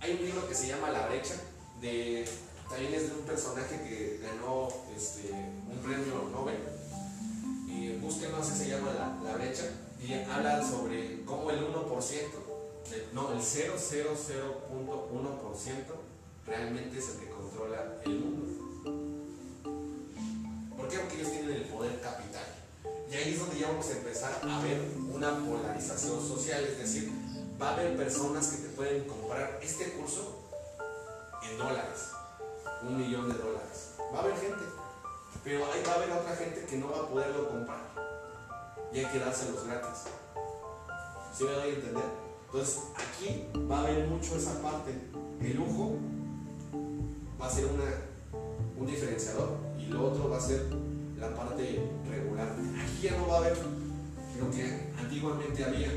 hay 0.00 0.12
un 0.12 0.26
libro 0.26 0.48
que 0.48 0.54
se 0.54 0.68
llama 0.68 0.90
La 0.90 1.06
brecha, 1.06 1.34
de, 1.80 2.28
también 2.68 2.94
es 2.94 3.08
de 3.08 3.16
un 3.16 3.24
personaje 3.24 3.76
que 3.82 4.20
ganó 4.22 4.68
este, 4.96 5.30
un 5.30 5.78
premio 5.82 6.28
Nobel 6.32 6.76
búsquenlo, 8.06 8.38
así 8.38 8.56
se 8.56 8.68
llama 8.68 9.18
la, 9.24 9.36
brecha, 9.36 9.64
y 10.00 10.14
habla 10.30 10.64
sobre 10.66 11.22
cómo 11.24 11.50
el 11.50 11.60
1%, 11.60 11.66
no, 13.12 13.32
el 13.32 13.38
000.1% 13.38 15.72
realmente 16.46 16.98
es 16.98 17.08
el 17.08 17.18
que 17.18 17.28
controla 17.30 18.00
el 18.04 18.20
mundo. 18.20 18.46
¿Por 20.76 20.88
qué? 20.88 20.98
Porque 20.98 21.16
que 21.16 21.20
ellos 21.20 21.32
tienen 21.32 21.50
el 21.50 21.64
poder 21.64 22.00
capital. 22.00 22.55
Y 23.10 23.14
ahí 23.14 23.34
es 23.34 23.38
donde 23.38 23.58
ya 23.58 23.68
vamos 23.68 23.86
a 23.86 23.92
empezar 23.92 24.40
a 24.42 24.62
ver 24.62 24.82
una 25.12 25.38
polarización 25.38 26.20
social, 26.20 26.64
es 26.64 26.78
decir, 26.78 27.12
va 27.60 27.70
a 27.70 27.72
haber 27.74 27.96
personas 27.96 28.48
que 28.48 28.68
te 28.68 28.68
pueden 28.70 29.04
comprar 29.04 29.58
este 29.62 29.92
curso 29.92 30.42
en 31.42 31.58
dólares, 31.58 32.10
un 32.82 32.98
millón 32.98 33.28
de 33.28 33.38
dólares. 33.38 33.92
Va 34.12 34.18
a 34.18 34.22
haber 34.22 34.36
gente, 34.36 34.64
pero 35.44 35.64
ahí 35.72 35.82
va 35.86 35.92
a 35.92 35.94
haber 35.94 36.12
otra 36.12 36.36
gente 36.36 36.64
que 36.64 36.76
no 36.76 36.90
va 36.90 36.98
a 36.98 37.08
poderlo 37.08 37.48
comprar 37.48 37.86
y 38.92 38.98
hay 38.98 39.06
que 39.06 39.18
dárselos 39.18 39.64
gratis. 39.66 40.04
¿Sí 41.36 41.44
me 41.44 41.52
doy 41.52 41.70
a 41.70 41.74
entender? 41.74 42.04
Entonces, 42.46 42.82
aquí 42.94 43.46
va 43.70 43.78
a 43.78 43.80
haber 43.80 44.06
mucho 44.08 44.36
esa 44.36 44.60
parte. 44.62 44.92
El 45.40 45.56
lujo 45.56 45.96
va 47.40 47.46
a 47.46 47.50
ser 47.50 47.66
una, 47.66 47.84
un 48.78 48.86
diferenciador 48.86 49.50
y 49.78 49.86
lo 49.86 50.06
otro 50.06 50.30
va 50.30 50.38
a 50.38 50.40
ser 50.40 50.66
la 51.18 51.34
parte 51.34 51.80
regular. 52.08 52.56
Aquí 52.82 53.02
ya 53.02 53.18
no 53.18 53.28
va 53.28 53.34
a 53.34 53.38
haber 53.38 53.56
lo 54.38 54.50
que 54.50 54.92
antiguamente 54.98 55.64
había. 55.64 55.90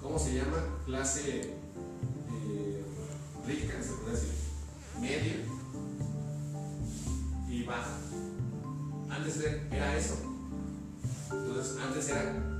¿Cómo 0.00 0.18
se 0.18 0.34
llama? 0.34 0.58
Clase 0.86 1.40
eh, 1.40 2.84
rica, 3.46 3.82
se 3.82 3.92
puede 3.94 4.12
decir, 4.12 4.34
media 5.00 5.36
y 7.48 7.62
baja. 7.64 7.98
Antes 9.10 9.40
era 9.70 9.96
eso. 9.96 10.16
Entonces, 11.30 11.76
antes 11.78 12.08
era, 12.08 12.53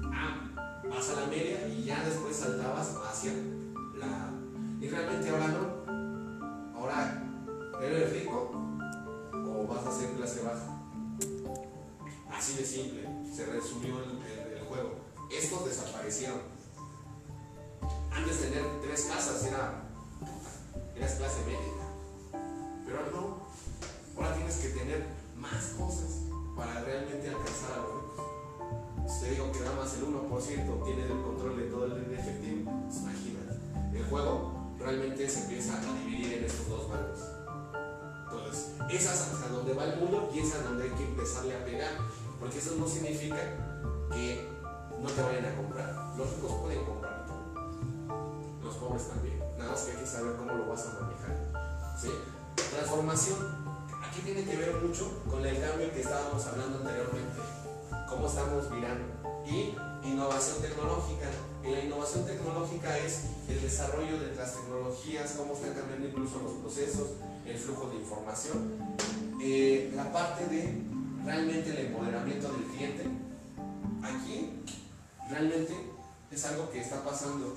es 76.34 76.44
algo 76.46 76.68
que 76.70 76.80
está 76.80 77.02
pasando. 77.04 77.56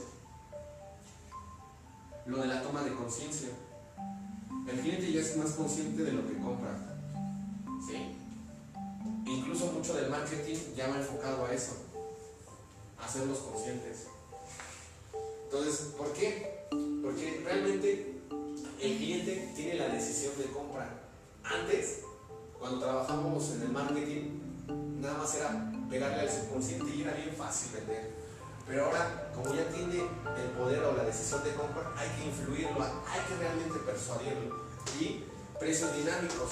Lo 2.28 2.38
de 2.38 2.48
la 2.48 2.62
toma 2.62 2.84
de 2.84 2.94
conciencia. 2.94 3.50
El 4.68 4.80
cliente 4.80 5.12
ya 5.12 5.22
es 5.22 5.38
más 5.38 5.52
consciente 5.52 6.04
de 6.04 6.12
lo 6.12 6.28
que 6.28 6.38
compra. 6.38 6.78
¿Sí? 7.88 8.16
Incluso 9.26 9.72
mucho 9.72 9.96
del 9.96 10.10
marketing 10.10 10.58
ya 10.76 10.90
va 10.90 10.98
enfocado 10.98 11.46
a 11.46 11.54
eso, 11.54 11.74
a 13.00 13.06
hacerlos 13.06 13.40
conscientes. 13.40 14.08
Entonces, 15.46 15.94
¿por 15.98 16.14
qué? 16.14 16.68
Porque 17.02 17.42
realmente 17.44 18.22
el 18.80 18.98
cliente 18.98 19.54
tiene 19.56 19.76
la 19.76 19.88
decisión 19.90 20.38
de 20.38 20.46
compra. 20.52 20.88
Antes, 21.44 22.02
cuando 22.60 22.80
trabajábamos 22.80 23.52
en 23.52 23.62
el 23.64 23.70
marketing, 23.70 24.40
nada 25.00 25.18
más 25.18 25.34
era 25.36 25.72
pegarle 25.90 26.22
al 26.22 26.30
subconsciente 26.30 26.94
y 26.96 27.02
era 27.02 27.14
bien 27.14 27.34
fácil 27.36 27.72
vender. 27.74 28.17
Pero 28.68 28.86
ahora, 28.86 29.32
como 29.34 29.56
ya 29.56 29.70
tiene 29.70 30.02
el 30.02 30.50
poder 30.58 30.84
o 30.84 30.96
la 30.96 31.04
decisión 31.04 31.44
de 31.44 31.54
compra, 31.54 31.94
hay 31.96 32.10
que 32.10 32.26
influirlo, 32.26 32.84
hay 32.84 33.22
que 33.28 33.36
realmente 33.40 33.80
persuadirlo. 33.80 34.68
Y 35.00 35.24
precios 35.58 35.96
dinámicos, 35.96 36.52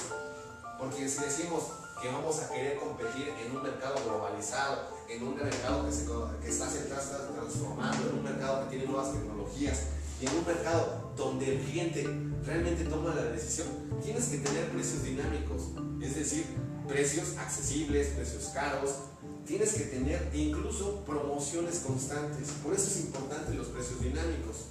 porque 0.79 1.09
si 1.09 1.23
decimos 1.23 1.63
que 2.01 2.07
vamos 2.09 2.41
a 2.41 2.49
querer 2.49 2.77
competir 2.77 3.29
en 3.29 3.55
un 3.55 3.63
mercado 3.63 3.95
globalizado, 4.05 4.95
en 5.09 5.23
un 5.23 5.35
mercado 5.35 5.85
que, 5.85 5.91
se, 5.91 6.05
que 6.41 6.49
está, 6.49 6.69
se 6.69 6.79
está 6.79 6.97
transformando, 7.33 8.09
en 8.09 8.17
un 8.17 8.23
mercado 8.23 8.63
que 8.63 8.69
tiene 8.69 8.85
nuevas 8.85 9.11
tecnologías, 9.11 9.83
y 10.21 10.27
en 10.27 10.37
un 10.37 10.45
mercado 10.45 11.11
donde 11.17 11.55
el 11.55 11.61
cliente 11.61 12.03
realmente 12.45 12.85
toma 12.85 13.13
la 13.13 13.23
decisión, 13.23 13.67
tienes 14.01 14.25
que 14.27 14.37
tener 14.37 14.69
precios 14.69 15.03
dinámicos, 15.03 15.63
es 16.01 16.15
decir, 16.15 16.45
precios 16.87 17.35
accesibles, 17.37 18.07
precios 18.09 18.45
caros, 18.53 18.95
tienes 19.45 19.73
que 19.73 19.85
tener 19.85 20.29
incluso 20.33 21.03
promociones 21.05 21.79
constantes. 21.79 22.49
Por 22.63 22.73
eso 22.73 22.87
es 22.87 23.05
importante 23.05 23.53
los 23.53 23.67
precios 23.67 24.01
dinámicos. 24.01 24.65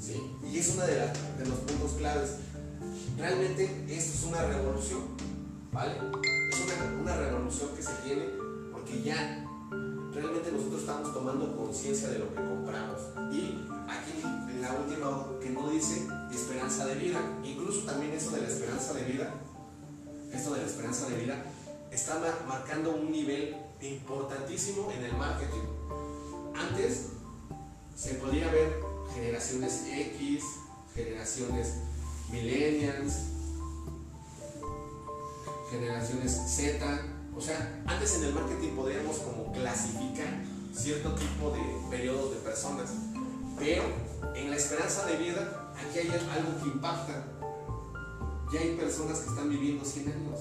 ¿sí? 0.00 0.20
Y 0.52 0.58
es 0.58 0.70
uno 0.74 0.86
de, 0.86 1.48
los 1.48 1.58
puntos 1.58 1.92
claves. 1.98 2.36
Realmente 3.16 3.64
esto 3.88 4.12
es 4.14 4.24
una 4.24 4.44
revolución. 4.44 5.02
¿Vale? 5.72 5.94
Es 6.50 6.60
una, 6.60 7.00
una 7.00 7.16
revolución 7.16 7.70
que 7.76 7.82
se 7.82 7.92
tiene 8.04 8.24
porque 8.72 9.02
ya 9.02 9.44
realmente 10.12 10.50
nosotros 10.52 10.80
estamos 10.80 11.12
tomando 11.12 11.56
conciencia 11.56 12.08
de 12.10 12.20
lo 12.20 12.28
que 12.30 12.36
compramos. 12.36 13.00
Y 13.32 13.64
aquí 13.88 14.22
en 14.50 14.62
la 14.62 14.72
última 14.72 15.26
que 15.40 15.50
no 15.50 15.70
dice 15.70 16.06
esperanza 16.32 16.86
de 16.86 16.94
vida. 16.94 17.20
Incluso 17.44 17.84
también 17.84 18.12
eso 18.12 18.30
de 18.30 18.42
la 18.42 18.48
esperanza 18.48 18.92
de 18.94 19.04
vida, 19.04 19.34
esto 20.32 20.54
de 20.54 20.60
la 20.60 20.66
esperanza 20.66 21.08
de 21.08 21.16
vida, 21.16 21.42
está 21.90 22.20
marcando 22.46 22.94
un 22.94 23.10
nivel 23.10 23.56
importantísimo 23.80 24.90
en 24.92 25.04
el 25.04 25.14
marketing. 25.14 25.64
Antes 26.54 27.10
se 27.96 28.14
podía 28.14 28.50
ver 28.50 28.80
generaciones 29.14 29.84
X, 29.90 30.44
generaciones 30.94 31.74
millennials, 32.30 33.14
generaciones 35.70 36.32
Z. 36.32 37.02
O 37.36 37.40
sea, 37.40 37.82
antes 37.86 38.16
en 38.16 38.24
el 38.24 38.34
marketing 38.34 38.70
podíamos 38.70 39.18
como 39.18 39.52
clasificar 39.52 40.44
cierto 40.74 41.14
tipo 41.14 41.50
de 41.50 41.60
periodos 41.90 42.34
de 42.34 42.36
personas. 42.38 42.90
Pero 43.58 43.82
en 44.34 44.50
la 44.50 44.56
esperanza 44.56 45.06
de 45.06 45.16
vida, 45.16 45.72
aquí 45.76 46.00
hay 46.00 46.08
algo 46.08 46.62
que 46.62 46.68
impacta. 46.68 47.24
Ya 48.52 48.60
hay 48.60 48.76
personas 48.76 49.18
que 49.18 49.28
están 49.28 49.50
viviendo 49.50 49.84
100 49.84 50.08
años 50.08 50.40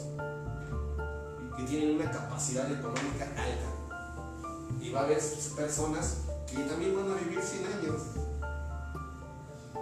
que 1.58 1.64
tienen 1.64 1.96
una 1.96 2.12
capacidad 2.12 2.72
económica 2.72 3.26
alta. 3.26 4.80
Y 4.80 4.92
va 4.92 5.02
a 5.02 5.04
haber 5.06 5.20
personas 5.56 6.18
que 6.46 6.58
también 6.64 6.96
van 6.96 7.12
a 7.12 7.16
vivir 7.16 7.42
100 7.42 7.66
años. 7.66 8.02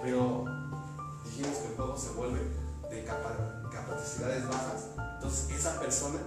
Pero 0.02 0.46
dijimos 1.26 1.58
que 1.58 1.68
el 1.68 1.76
juego 1.76 1.98
se 1.98 2.10
vuelve 2.12 2.40
de 2.90 3.04
capacidades 3.04 4.48
bajas. 4.48 4.88
Entonces 5.16 5.50
esa 5.50 5.80
persona 5.80 6.20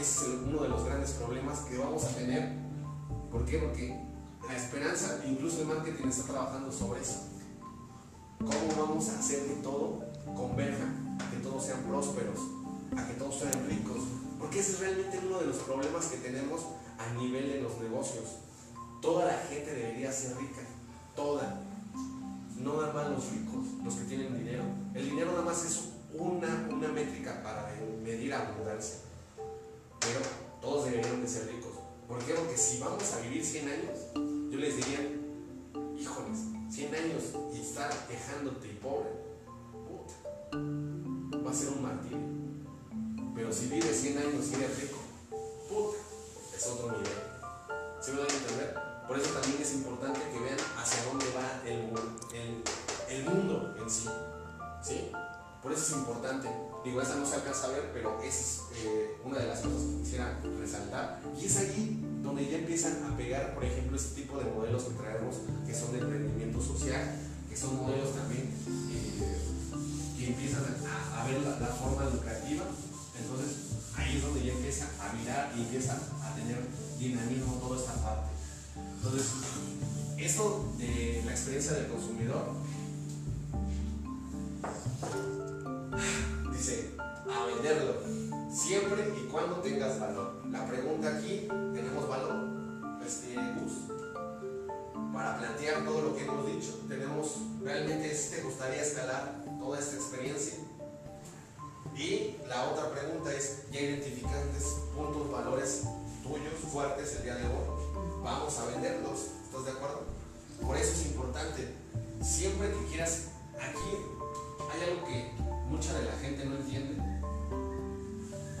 es 0.00 0.24
uno 0.44 0.62
de 0.62 0.68
los 0.68 0.84
grandes 0.84 1.10
problemas 1.12 1.60
que 1.60 1.76
vamos 1.76 2.04
a 2.04 2.08
tener. 2.08 2.56
¿Por 3.30 3.44
qué? 3.44 3.58
Porque 3.58 4.06
la 4.48 4.56
esperanza, 4.56 5.20
incluso 5.26 5.62
el 5.62 5.66
marketing 5.66 6.08
está 6.08 6.32
trabajando 6.32 6.72
sobre 6.72 7.02
eso. 7.02 7.26
¿Cómo 8.38 8.86
vamos 8.86 9.08
a 9.10 9.18
hacer 9.18 9.46
que 9.46 9.54
todo 9.62 10.04
converja, 10.34 10.84
a 11.20 11.30
que 11.30 11.38
todos 11.38 11.64
sean 11.64 11.82
prósperos, 11.82 12.38
a 12.96 13.06
que 13.06 13.14
todos 13.14 13.38
sean 13.38 13.66
ricos? 13.68 14.15
Porque 14.38 14.60
ese 14.60 14.72
es 14.72 14.80
realmente 14.80 15.20
uno 15.26 15.38
de 15.40 15.46
los 15.46 15.56
problemas 15.58 16.06
que 16.06 16.18
tenemos 16.18 16.62
a 16.98 17.14
nivel 17.14 17.52
de 17.52 17.60
los 17.62 17.78
negocios. 17.78 18.24
Toda 19.00 19.26
la 19.26 19.38
gente 19.38 19.72
debería 19.72 20.12
ser 20.12 20.36
rica, 20.36 20.62
toda. 21.14 21.62
No 22.58 22.80
nada 22.80 22.92
más 22.92 23.10
los 23.10 23.30
ricos, 23.30 23.64
los 23.84 23.94
que 23.94 24.04
tienen 24.04 24.36
dinero. 24.36 24.64
El 24.94 25.10
dinero 25.10 25.32
nada 25.32 25.44
más 25.44 25.64
es 25.64 25.80
una, 26.14 26.68
una 26.72 26.88
métrica 26.88 27.42
para 27.42 27.74
medir 28.02 28.32
abundancia. 28.34 28.96
Pero 30.00 30.20
todos 30.60 30.86
deberían 30.86 31.20
de 31.20 31.28
ser 31.28 31.46
ricos. 31.48 31.72
¿Por 32.08 32.18
qué? 32.24 32.34
Porque 32.34 32.56
si 32.56 32.78
vamos 32.78 33.12
a 33.12 33.20
vivir 33.20 33.44
100 33.44 33.68
años, 33.68 33.98
yo 34.50 34.58
les 34.58 34.76
diría, 34.76 35.00
híjoles, 35.98 36.38
100 36.70 36.94
años 36.94 37.22
y 37.54 37.60
estar 37.60 37.90
quejándote 38.06 38.68
y 38.68 38.74
pobre, 38.74 39.10
puta, 39.72 40.14
va 41.44 41.50
a 41.50 41.54
ser 41.54 41.70
un 41.70 41.82
martirio. 41.82 42.35
Pero 43.36 43.52
si 43.52 43.66
vive 43.66 43.92
100 43.92 44.18
años 44.18 44.46
y 44.50 44.54
eres 44.54 44.80
rico, 44.80 44.98
puta, 45.68 45.98
es 46.56 46.66
otro 46.66 46.90
nivel. 46.90 47.06
¿Sí 48.00 48.10
me 48.12 48.18
dan 48.18 48.30
a 48.30 48.34
entender? 48.34 48.74
Por 49.06 49.18
eso 49.18 49.30
también 49.30 49.62
es 49.62 49.74
importante 49.74 50.20
que 50.32 50.38
vean 50.40 50.58
hacia 50.78 51.04
dónde 51.04 51.26
va 51.36 51.62
el, 51.64 51.92
el, 52.34 52.62
el 53.14 53.24
mundo 53.24 53.76
en 53.78 53.90
sí. 53.90 54.08
¿Sí? 54.82 55.12
Por 55.62 55.72
eso 55.72 55.82
es 55.82 55.92
importante. 55.92 56.48
Digo, 56.84 57.02
esa 57.02 57.16
no 57.16 57.26
se 57.26 57.34
alcanza 57.34 57.66
a 57.66 57.70
ver, 57.70 57.90
pero 57.92 58.22
es 58.22 58.62
eh, 58.76 59.16
una 59.24 59.38
de 59.38 59.48
las 59.48 59.60
cosas 59.60 59.82
que 59.82 60.02
quisiera 60.02 60.40
resaltar. 60.58 61.20
Y 61.38 61.46
es 61.46 61.56
allí 61.58 62.00
donde 62.22 62.48
ya 62.48 62.58
empiezan 62.58 63.04
a 63.04 63.16
pegar, 63.16 63.54
por 63.54 63.64
ejemplo, 63.64 63.96
este 63.96 64.22
tipo 64.22 64.38
de 64.38 64.44
modelos 64.44 64.84
que 64.84 64.94
traemos, 64.94 65.36
que 65.66 65.74
son 65.74 65.92
de 65.92 65.98
emprendimiento 65.98 66.62
social, 66.62 67.20
que 67.50 67.56
son 67.56 67.76
modelos 67.76 68.14
también 68.14 68.42
eh, 68.42 69.38
que 70.16 70.26
empiezan 70.28 70.62
a, 70.62 71.24
ver 71.26 71.40
la, 71.42 71.58
la, 71.58 71.66
forma 71.66 72.04
educativa. 72.04 72.64
Entonces, 73.20 73.56
ahí 73.96 74.16
es 74.16 74.22
donde 74.22 74.44
ya 74.44 74.52
empieza 74.52 74.88
a 75.00 75.12
mirar 75.12 75.52
y 75.56 75.62
empieza 75.62 75.94
a 76.22 76.34
tener 76.34 76.58
dinamismo 76.98 77.54
toda 77.54 77.78
esta 77.78 77.94
parte. 77.94 78.30
Entonces, 78.96 79.26
esto 80.18 80.72
de 80.78 81.22
la 81.24 81.32
experiencia 81.32 81.72
del 81.72 81.88
consumidor 81.88 82.54
dice 86.52 86.90
a 86.98 87.46
venderlo 87.46 87.94
siempre 88.56 89.12
y 89.16 89.28
cuando 89.28 89.56
tengas 89.56 90.00
valor. 90.00 90.42
La 90.50 90.66
pregunta 90.66 91.18
aquí, 91.18 91.46
¿tenemos 91.74 92.08
valor? 92.08 92.46
Este 93.06 93.36
Gus, 93.36 93.92
para 95.12 95.38
plantear 95.38 95.84
todo 95.84 96.02
lo 96.02 96.16
que 96.16 96.24
hemos 96.24 96.46
dicho, 96.46 96.80
tenemos 96.88 97.36
realmente 97.62 98.08
te 98.08 98.42
gustaría 98.42 98.82
escalar 98.82 99.44
toda 99.58 99.78
esta 99.78 99.96
experiencia. 99.96 100.54
Y 101.94 102.36
la 102.48 102.70
otra 102.70 102.90
pregunta 102.90 103.32
es, 103.32 103.70
¿ya 103.70 103.80
identificantes 103.80 104.64
puntos, 104.94 105.30
valores 105.30 105.82
tuyos 106.22 106.54
fuertes 106.72 107.16
el 107.16 107.22
día 107.24 107.34
de 107.36 107.44
hoy? 107.44 108.22
Vamos 108.22 108.58
a 108.58 108.66
venderlos, 108.66 109.26
¿estás 109.44 109.64
de 109.64 109.70
acuerdo? 109.72 110.02
Por 110.60 110.76
eso 110.76 110.92
es 110.92 111.06
importante, 111.06 111.74
siempre 112.22 112.70
que 112.70 112.86
quieras, 112.86 113.28
aquí 113.58 113.90
hay 114.72 114.90
algo 114.90 115.06
que 115.06 115.32
mucha 115.68 115.92
de 115.98 116.04
la 116.06 116.12
gente 116.12 116.44
no 116.44 116.56
entiende, 116.56 117.02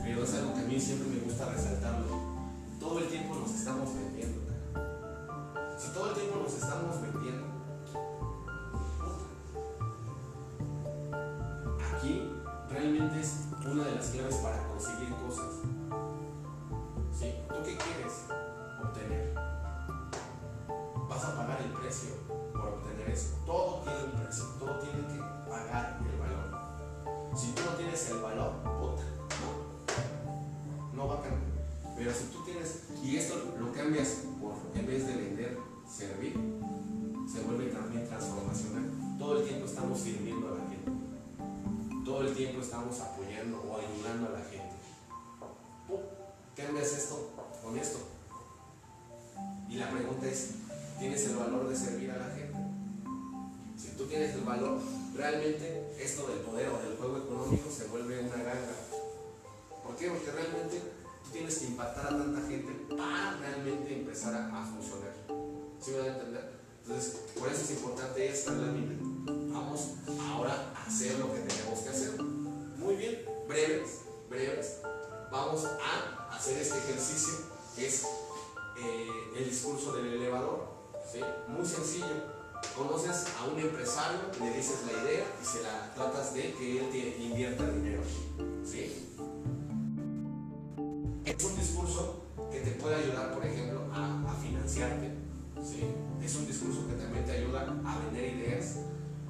pero 0.02 0.24
es 0.24 0.34
algo 0.34 0.54
que 0.54 0.60
a 0.60 0.64
mí 0.64 0.80
siempre 0.80 1.08
me 1.08 1.20
gusta 1.20 1.50
resaltarlo. 1.50 2.06
Todo 2.78 2.98
el 3.00 3.08
tiempo 3.08 3.34
nos 3.34 3.50
estamos 3.50 3.94
vendiendo. 3.94 4.52
Si 5.78 5.88
todo 5.92 6.10
el 6.10 6.14
tiempo 6.14 6.36
nos 6.42 6.54
estamos 6.54 7.02
vendiendo, 7.02 7.55
realmente 12.76 13.20
es 13.20 13.48
una 13.64 13.84
de 13.84 13.94
las 13.94 14.06
claves 14.08 14.36
para 14.36 14.68
conseguir 14.68 15.08
cosas. 15.16 15.62
¿Sí? 17.12 17.32
¿Tú 17.48 17.54
qué 17.64 17.76
quieres 17.76 18.26
obtener? 18.82 19.34
Vas 21.08 21.24
a 21.24 21.36
pagar 21.36 21.62
el 21.62 21.72
precio 21.72 22.10
por 22.52 22.68
obtener 22.68 23.10
eso. 23.10 23.36
Todo 23.46 23.82
tiene 23.82 24.04
un 24.04 24.22
precio, 24.22 24.44
todo 24.58 24.78
tiene 24.78 25.06
que 25.08 25.18
pagar 25.48 26.00
el 26.04 26.18
valor. 26.18 27.34
Si 27.34 27.52
tú 27.52 27.62
no 27.64 27.76
tienes 27.76 28.10
el 28.10 28.18
valor, 28.18 28.52
puta, 28.62 29.02
no, 29.40 30.96
no 30.96 31.08
va 31.08 31.14
a 31.14 31.22
cambiar. 31.22 31.56
Pero 31.96 32.12
si 32.12 32.24
tú 32.26 32.44
tienes, 32.44 32.84
y 33.02 33.16
esto 33.16 33.54
lo 33.58 33.72
cambias 33.72 34.24
por, 34.40 34.54
en 34.74 34.86
vez 34.86 35.06
de 35.06 35.16
vender, 35.16 35.58
servir, 35.88 36.34
se 37.32 37.40
vuelve 37.42 37.70
también 37.70 38.06
transformacional. 38.06 39.16
Todo 39.18 39.40
el 39.40 39.48
tiempo 39.48 39.64
estamos 39.64 39.98
sirviendo 39.98 40.48
a 40.48 40.50
la. 40.50 40.65
Todo 42.06 42.20
el 42.20 42.36
tiempo 42.36 42.60
estamos 42.60 43.00
apoyando 43.00 43.60
o 43.62 43.76
ayudando 43.80 44.28
a 44.28 44.38
la 44.38 44.44
gente. 44.44 44.76
Cambias 46.54 46.92
esto 46.92 47.32
con 47.60 47.76
esto. 47.76 47.98
Y 49.68 49.74
la 49.74 49.90
pregunta 49.90 50.28
es, 50.28 50.50
¿tienes 51.00 51.26
el 51.26 51.34
valor 51.34 51.68
de 51.68 51.74
servir 51.74 52.12
a 52.12 52.18
la 52.18 52.32
gente? 52.32 52.58
Si 53.76 53.88
tú 53.96 54.04
tienes 54.06 54.36
el 54.36 54.42
valor, 54.42 54.78
realmente 55.16 55.96
esto 55.98 56.28
del 56.28 56.38
poder 56.42 56.68
o 56.68 56.78
del 56.78 56.96
juego 56.96 57.18
económico 57.18 57.68
se 57.72 57.88
vuelve 57.88 58.20
una 58.20 58.36
ganga. 58.36 58.76
¿Por 59.82 59.96
qué? 59.96 60.08
Porque 60.08 60.30
realmente 60.30 60.80
tú 61.24 61.30
tienes 61.32 61.58
que 61.58 61.66
impactar 61.66 62.06
a 62.06 62.10
tanta 62.10 62.40
gente 62.46 62.72
para 62.96 63.36
realmente 63.38 63.92
empezar 63.92 64.32
a, 64.32 64.64
funcionar. 64.64 65.12
¿Sí 65.80 65.90
me 65.90 66.08
a 66.08 66.12
entender? 66.12 66.55
Entonces, 66.88 67.16
por 67.36 67.48
eso 67.48 67.62
es 67.62 67.70
importante 67.72 68.28
esta 68.28 68.52
lámina. 68.52 68.94
Vamos 69.52 69.88
ahora 70.20 70.72
a 70.72 70.86
hacer 70.86 71.18
lo 71.18 71.32
que 71.32 71.40
tenemos 71.40 71.80
que 71.80 71.88
hacer. 71.88 72.22
Muy 72.22 72.94
bien, 72.94 73.24
breves, 73.48 74.02
breves. 74.30 74.76
Vamos 75.32 75.64
a 75.64 76.28
hacer 76.32 76.58
este 76.58 76.78
ejercicio 76.78 77.34
que 77.74 77.88
es 77.88 78.04
eh, 78.78 79.32
el 79.36 79.50
discurso 79.50 79.96
del 79.96 80.14
elevador. 80.14 80.68
¿sí? 81.12 81.18
Muy 81.48 81.66
sencillo. 81.66 82.36
Conoces 82.76 83.26
a 83.40 83.46
un 83.46 83.58
empresario, 83.58 84.20
le 84.38 84.56
dices 84.56 84.84
la 84.86 85.02
idea 85.02 85.26
y 85.42 85.44
se 85.44 85.62
la 85.64 85.92
tratas 85.92 86.34
de 86.34 86.54
que 86.54 86.78
él 86.78 86.90
te 86.92 87.20
invierta 87.20 87.68
dinero. 87.68 88.02
¿sí? 88.64 89.12
Es 91.24 91.44
un 91.44 91.56
discurso 91.56 92.22
que 92.52 92.60
te 92.60 92.70
puede 92.72 92.94
ayudar, 92.94 93.34
por 93.34 93.44
ejemplo, 93.44 93.80
a, 93.92 94.30
a 94.30 94.34
financiarte. 94.36 95.25
Es 95.56 96.36
un 96.36 96.46
discurso 96.46 96.86
que 96.86 96.94
también 96.94 97.24
te 97.24 97.32
ayuda 97.32 97.62
a 97.62 97.98
vender 98.00 98.36
ideas, 98.36 98.80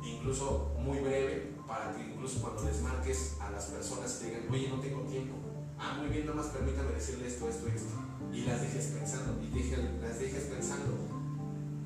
incluso 0.02 0.74
muy 0.78 0.98
breve, 0.98 1.54
para 1.68 1.94
que 1.94 2.02
incluso 2.02 2.40
cuando 2.40 2.64
les 2.64 2.82
marques 2.82 3.36
a 3.40 3.50
las 3.50 3.66
personas 3.66 4.18
te 4.18 4.26
digan, 4.26 4.42
oye, 4.50 4.68
no 4.68 4.80
tengo 4.80 5.02
tiempo. 5.02 5.36
Ah, 5.78 5.98
muy 5.98 6.08
bien, 6.08 6.26
nada 6.26 6.38
más 6.38 6.46
permítame 6.46 6.92
decirle 6.92 7.28
esto, 7.28 7.48
esto, 7.48 7.68
esto. 7.68 7.94
Y 8.32 8.42
las 8.42 8.60
dejes 8.60 8.86
pensando, 8.86 9.40
y 9.42 9.50
dejen, 9.50 10.00
las 10.00 10.18
dejes 10.18 10.44
pensando 10.44 10.96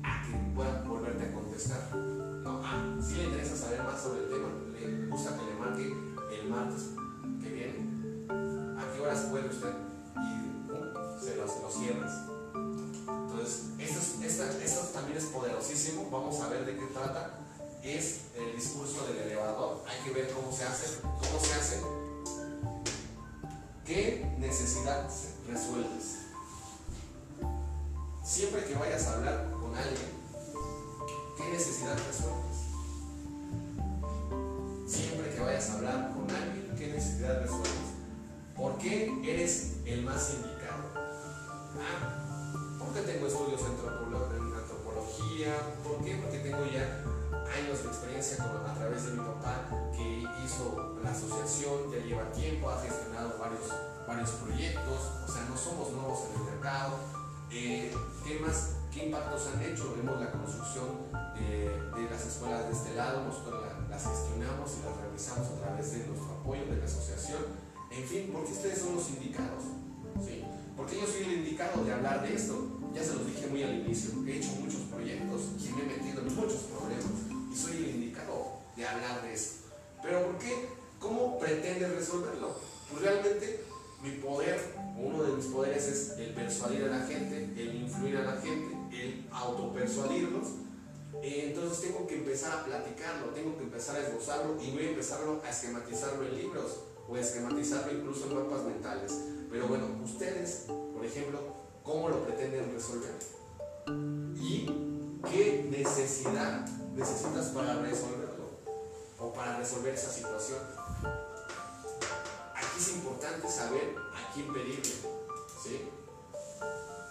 a 0.03 0.23
que 0.25 0.55
puedan 0.55 0.87
volverte 0.87 1.25
a 1.25 1.33
contestar. 1.33 1.95
No, 1.95 2.61
ah, 2.63 2.97
si 2.99 3.15
le 3.15 3.23
interesa 3.25 3.55
saber 3.55 3.83
más 3.83 4.01
sobre 4.01 4.23
el 4.23 4.29
tema, 4.29 4.47
le 4.71 5.07
gusta 5.07 5.37
que 5.37 5.45
le 5.45 5.59
marque 5.59 5.95
el 6.39 6.49
martes 6.49 6.91
que 7.43 7.49
viene. 7.49 8.27
¿A 8.79 8.93
qué 8.93 9.01
horas 9.01 9.27
puede 9.29 9.49
usted? 9.49 9.73
Y 10.15 11.23
se 11.23 11.35
los, 11.35 11.61
los 11.61 11.73
cierras. 11.73 12.40
Entonces, 13.11 13.63
esto, 14.63 14.79
también 14.93 15.17
es 15.17 15.25
poderosísimo. 15.25 16.09
Vamos 16.09 16.39
a 16.41 16.49
ver 16.49 16.65
de 16.65 16.77
qué 16.77 16.85
trata. 16.87 17.39
Es 17.83 18.21
el 18.35 18.55
discurso 18.55 19.05
del 19.07 19.17
elevador. 19.17 19.83
Hay 19.87 20.03
que 20.03 20.11
ver 20.11 20.31
cómo 20.31 20.51
se 20.51 20.63
hace. 20.63 21.01
¿Cómo 21.01 21.39
se 21.39 21.53
hace? 21.53 21.81
¿Qué 23.85 24.25
necesidad 24.37 25.09
resuelves? 25.47 26.17
Siempre 28.23 28.63
que 28.65 28.75
vayas 28.75 29.05
a 29.07 29.15
hablar 29.15 29.51
con 29.51 29.75
alguien, 29.75 30.11
¿qué 31.37 31.51
necesidad 31.51 31.97
resuelves? 32.07 32.61
Siempre 34.87 35.33
que 35.33 35.39
vayas 35.41 35.69
a 35.69 35.73
hablar 35.73 36.13
con 36.13 36.29
alguien, 36.29 36.73
¿qué 36.77 36.87
necesidad 36.87 37.41
resuelves? 37.41 37.69
¿Por 38.55 38.77
qué 38.77 39.11
eres 39.25 39.73
el 39.85 40.03
más 40.03 40.29
indicado? 40.35 40.91
Ah, 40.95 42.20
porque 42.91 43.07
tengo 43.07 43.27
estudios 43.27 43.61
en 43.61 44.51
antropología, 44.51 45.55
¿por 45.81 46.03
qué? 46.03 46.15
Porque 46.15 46.39
tengo 46.39 46.65
ya 46.67 46.99
años 47.47 47.83
de 47.83 47.87
experiencia 47.87 48.43
a 48.43 48.73
través 48.73 49.05
de 49.05 49.11
mi 49.13 49.19
papá 49.19 49.63
que 49.95 50.23
hizo 50.43 50.99
la 51.01 51.11
asociación, 51.11 51.89
ya 51.89 52.03
lleva 52.03 52.29
tiempo, 52.33 52.69
ha 52.69 52.81
gestionado 52.81 53.39
varios, 53.39 53.71
varios 54.05 54.29
proyectos, 54.31 54.99
o 55.23 55.31
sea, 55.31 55.45
no 55.47 55.55
somos 55.55 55.91
nuevos 55.91 56.19
en 56.27 56.41
el 56.41 56.51
mercado. 56.51 56.95
Eh, 57.49 57.95
¿Qué 58.25 58.39
más? 58.39 58.75
¿Qué 58.91 59.05
impactos 59.05 59.47
han 59.47 59.61
hecho? 59.61 59.93
Vemos 59.95 60.19
la 60.19 60.31
construcción 60.31 61.07
de, 61.35 61.71
de 61.95 62.09
las 62.09 62.25
escuelas 62.25 62.67
de 62.67 62.73
este 62.73 62.95
lado, 62.95 63.23
nosotros 63.23 63.63
la, 63.63 63.87
las 63.87 64.03
gestionamos 64.05 64.69
y 64.69 64.85
las 64.85 64.97
realizamos 64.97 65.47
a 65.47 65.61
través 65.61 65.91
de 65.93 66.07
nuestro 66.07 66.31
apoyo 66.41 66.65
de 66.65 66.75
la 66.75 66.85
asociación. 66.85 67.43
En 67.89 68.03
fin, 68.03 68.29
porque 68.33 68.51
ustedes 68.51 68.79
son 68.79 68.95
los 68.95 69.09
indicados. 69.11 69.63
¿sí? 70.25 70.43
Porque 70.75 70.99
yo 70.99 71.05
soy 71.05 71.23
el 71.23 71.33
indicado 71.39 71.83
de 71.83 71.93
hablar 71.93 72.21
de 72.23 72.33
esto. 72.33 72.80
Ya 72.93 73.03
se 73.03 73.13
los 73.13 73.25
dije 73.25 73.47
muy 73.47 73.63
al 73.63 73.79
inicio, 73.79 74.11
he 74.27 74.37
hecho 74.37 74.51
muchos 74.59 74.81
proyectos 74.91 75.41
y 75.59 75.71
me 75.73 75.83
he 75.83 75.97
metido 75.97 76.21
en 76.21 76.35
muchos 76.35 76.63
problemas 76.63 77.05
y 77.51 77.55
soy 77.55 77.77
el 77.77 77.89
indicado 77.95 78.59
de 78.75 78.85
hablar 78.85 79.21
de 79.21 79.33
esto. 79.33 79.69
Pero 80.03 80.25
¿por 80.25 80.37
qué? 80.39 80.67
¿Cómo 80.99 81.39
pretende 81.39 81.87
resolverlo? 81.87 82.55
Pues 82.89 83.01
realmente 83.01 83.63
mi 84.03 84.11
poder, 84.11 84.59
uno 84.97 85.23
de 85.23 85.33
mis 85.33 85.45
poderes 85.45 85.87
es 85.87 86.17
el 86.17 86.33
persuadir 86.33 86.83
a 86.85 86.97
la 86.97 87.05
gente, 87.05 87.45
el 87.55 87.75
influir 87.75 88.17
a 88.17 88.35
la 88.35 88.41
gente, 88.41 88.75
el 88.91 89.25
autopersuadirlos. 89.31 90.47
Entonces 91.23 91.81
tengo 91.81 92.07
que 92.07 92.15
empezar 92.15 92.59
a 92.59 92.65
platicarlo, 92.65 93.27
tengo 93.27 93.57
que 93.57 93.63
empezar 93.63 93.95
a 93.95 94.07
esbozarlo 94.07 94.61
y 94.61 94.71
voy 94.71 94.87
a 94.87 94.89
empezarlo 94.89 95.41
a 95.45 95.49
esquematizarlo 95.49 96.25
en 96.25 96.37
libros 96.37 96.79
o 97.07 97.15
a 97.15 97.19
esquematizarlo 97.19 97.93
incluso 97.93 98.25
en 98.25 98.35
mapas 98.35 98.63
mentales. 98.63 99.13
Pero 99.49 99.67
bueno, 99.67 99.85
ustedes, 100.03 100.65
por 100.67 101.05
ejemplo, 101.05 101.60
¿cómo 101.83 102.09
lo 102.09 102.23
pretenden 102.23 102.71
resolver? 102.73 103.13
¿Y 104.35 104.65
qué 105.29 105.67
necesidad 105.69 106.67
necesitas 106.95 107.47
para 107.47 107.75
resolverlo? 107.81 108.51
O 109.19 109.33
para 109.33 109.57
resolver 109.57 109.93
esa 109.93 110.11
situación. 110.11 110.59
Aquí 112.55 112.77
es 112.77 112.95
importante 112.95 113.49
saber 113.49 113.95
a 113.97 114.33
quién 114.33 114.51
pedirle. 114.53 114.93
¿sí? 115.63 115.89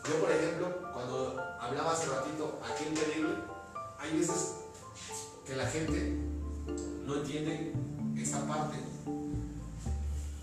Yo, 0.09 0.21
por 0.21 0.31
ejemplo, 0.31 0.93
cuando 0.93 1.41
hablaba 1.61 1.93
hace 1.93 2.07
ratito 2.07 2.59
a 2.65 2.75
quién 2.75 2.95
pedirle, 2.95 3.37
hay 3.99 4.19
veces 4.19 4.55
que 5.47 5.57
la 5.57 5.67
gente 5.67 6.17
no 7.05 7.17
entiende 7.17 7.73
esta 8.17 8.47
parte. 8.47 8.79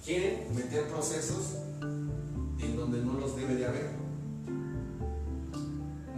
Quieren 0.06 0.56
meter 0.56 0.88
procesos 0.88 1.56
en 1.82 2.78
donde 2.78 2.99
no 2.99 3.20
los 3.20 3.36
debe 3.36 3.56
de 3.56 3.66
haber. 3.66 4.06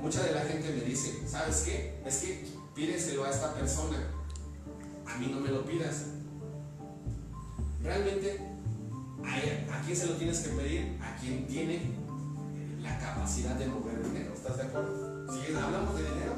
Mucha 0.02 0.24
de 0.24 0.34
la 0.34 0.42
gente 0.42 0.70
me 0.72 0.82
dice, 0.82 1.22
¿sabes 1.28 1.64
qué? 1.66 2.02
Es 2.06 2.18
que 2.18 2.48
pídeselo 2.74 3.26
a 3.26 3.30
esta 3.30 3.54
persona. 3.54 3.98
A 5.06 5.18
mí 5.18 5.28
no 5.28 5.40
me 5.40 5.50
lo 5.50 5.66
pidas. 5.66 6.06
Realmente, 7.84 8.40
¿a 9.72 9.82
quién 9.82 9.98
se 9.98 10.08
lo 10.08 10.14
tienes 10.14 10.40
que 10.40 10.50
pedir? 10.50 10.98
A 11.02 11.16
quien 11.18 11.46
tiene 11.48 11.92
la 12.82 12.98
capacidad 12.98 13.56
de 13.56 13.68
mover 13.68 14.02
dinero. 14.04 14.34
¿Estás 14.34 14.58
de 14.58 14.64
acuerdo? 14.64 15.28
Si 15.32 15.54
hablamos 15.54 15.96
de 15.96 16.04
dinero, 16.04 16.36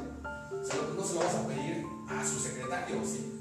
no 0.96 1.04
se 1.04 1.14
lo 1.14 1.20
vas 1.20 1.34
a 1.34 1.46
pedir 1.46 1.86
a 2.08 2.26
su 2.26 2.38
secretario, 2.38 2.96
¿sí? 3.04 3.40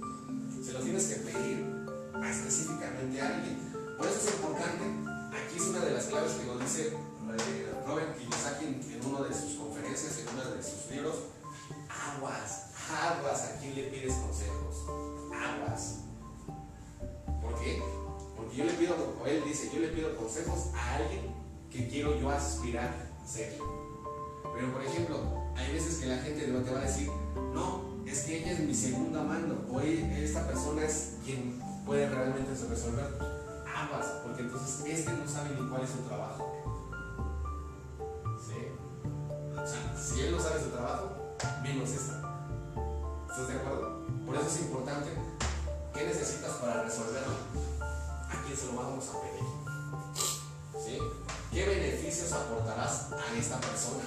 Se 0.64 0.74
lo 0.74 0.80
tienes 0.80 1.08
que 1.08 1.16
pedir 1.16 1.66
a 2.14 2.30
específicamente 2.30 3.22
a 3.22 3.28
alguien. 3.28 3.58
Por 3.98 4.08
eso 4.08 4.20
es 4.20 4.36
importante. 4.36 4.86
Aquí 5.36 5.58
es 5.58 5.68
una 5.68 5.80
de 5.80 5.94
las 5.94 6.06
claves 6.06 6.34
que 6.34 6.46
nos 6.46 6.60
dice 6.60 6.88
eh, 6.90 7.74
Robert 7.88 8.18
Kiyosaki 8.18 8.66
en 8.66 9.06
una 9.06 9.28
de 9.28 9.34
sus 9.34 9.58
en 9.92 10.28
uno 10.34 10.56
de 10.56 10.64
sus 10.64 10.90
libros. 10.90 11.16
Aguas, 11.90 12.68
aguas, 12.90 13.44
¿a 13.44 13.60
quién 13.60 13.76
le 13.76 13.84
pides 13.84 14.14
consejos? 14.14 14.86
Aguas. 15.36 15.98
¿Por 17.42 17.60
qué? 17.60 17.84
Porque 18.38 18.56
yo 18.56 18.64
le 18.64 18.72
pido, 18.74 18.96
o 19.22 19.26
él 19.26 19.44
dice, 19.46 19.70
yo 19.74 19.82
le 19.82 19.90
pido 19.90 20.16
consejos 20.16 20.70
a 20.74 20.96
alguien 20.96 21.36
que 21.70 21.90
quiero 21.90 22.18
yo 22.18 22.30
aspirar 22.30 22.88
a 23.22 23.28
ser. 23.28 23.58
Pero 24.56 24.72
por 24.72 24.82
ejemplo, 24.82 25.18
hay 25.58 25.74
veces 25.74 25.98
que 25.98 26.06
la 26.06 26.18
gente 26.20 26.46
te 26.46 26.72
va 26.72 26.80
a 26.80 26.84
decir, 26.84 27.10
no, 27.54 27.84
es 28.06 28.22
que 28.22 28.38
ella 28.38 28.54
es 28.54 28.60
mi 28.62 28.74
segunda 28.74 29.22
mano, 29.24 29.56
o 29.70 29.82
esta 29.82 30.48
persona 30.48 30.86
es 30.86 31.16
quien 31.26 31.62
puede 31.86 32.08
realmente 32.08 32.52
resolver 32.52 33.18
ambas, 33.76 34.06
porque 34.24 34.44
entonces 34.44 34.86
este 34.86 35.12
no 35.12 35.28
sabe 35.28 35.50
ni 35.60 35.68
cuál 35.68 35.84
es 35.84 35.90
su 35.90 35.98
trabajo. 35.98 36.51
Sea, 39.66 39.96
si 39.96 40.22
él 40.22 40.32
no 40.32 40.42
sabe 40.42 40.64
su 40.64 40.70
trabajo, 40.70 41.36
menos 41.62 41.90
esta. 41.90 42.18
¿Estás 43.30 43.48
de 43.48 43.54
acuerdo? 43.54 44.06
Por 44.26 44.36
eso 44.36 44.48
es 44.48 44.62
importante, 44.62 45.10
¿qué 45.94 46.06
necesitas 46.06 46.52
para 46.56 46.84
resolverlo? 46.84 47.36
¿A 47.80 48.44
quién 48.44 48.58
se 48.58 48.66
lo 48.68 48.76
vamos 48.76 49.06
a 49.10 49.22
pedir? 49.22 49.46
¿Sí? 50.84 50.98
¿Qué 51.52 51.68
beneficios 51.68 52.32
aportarás 52.32 53.12
a 53.14 53.38
esta 53.38 53.60
persona? 53.60 54.04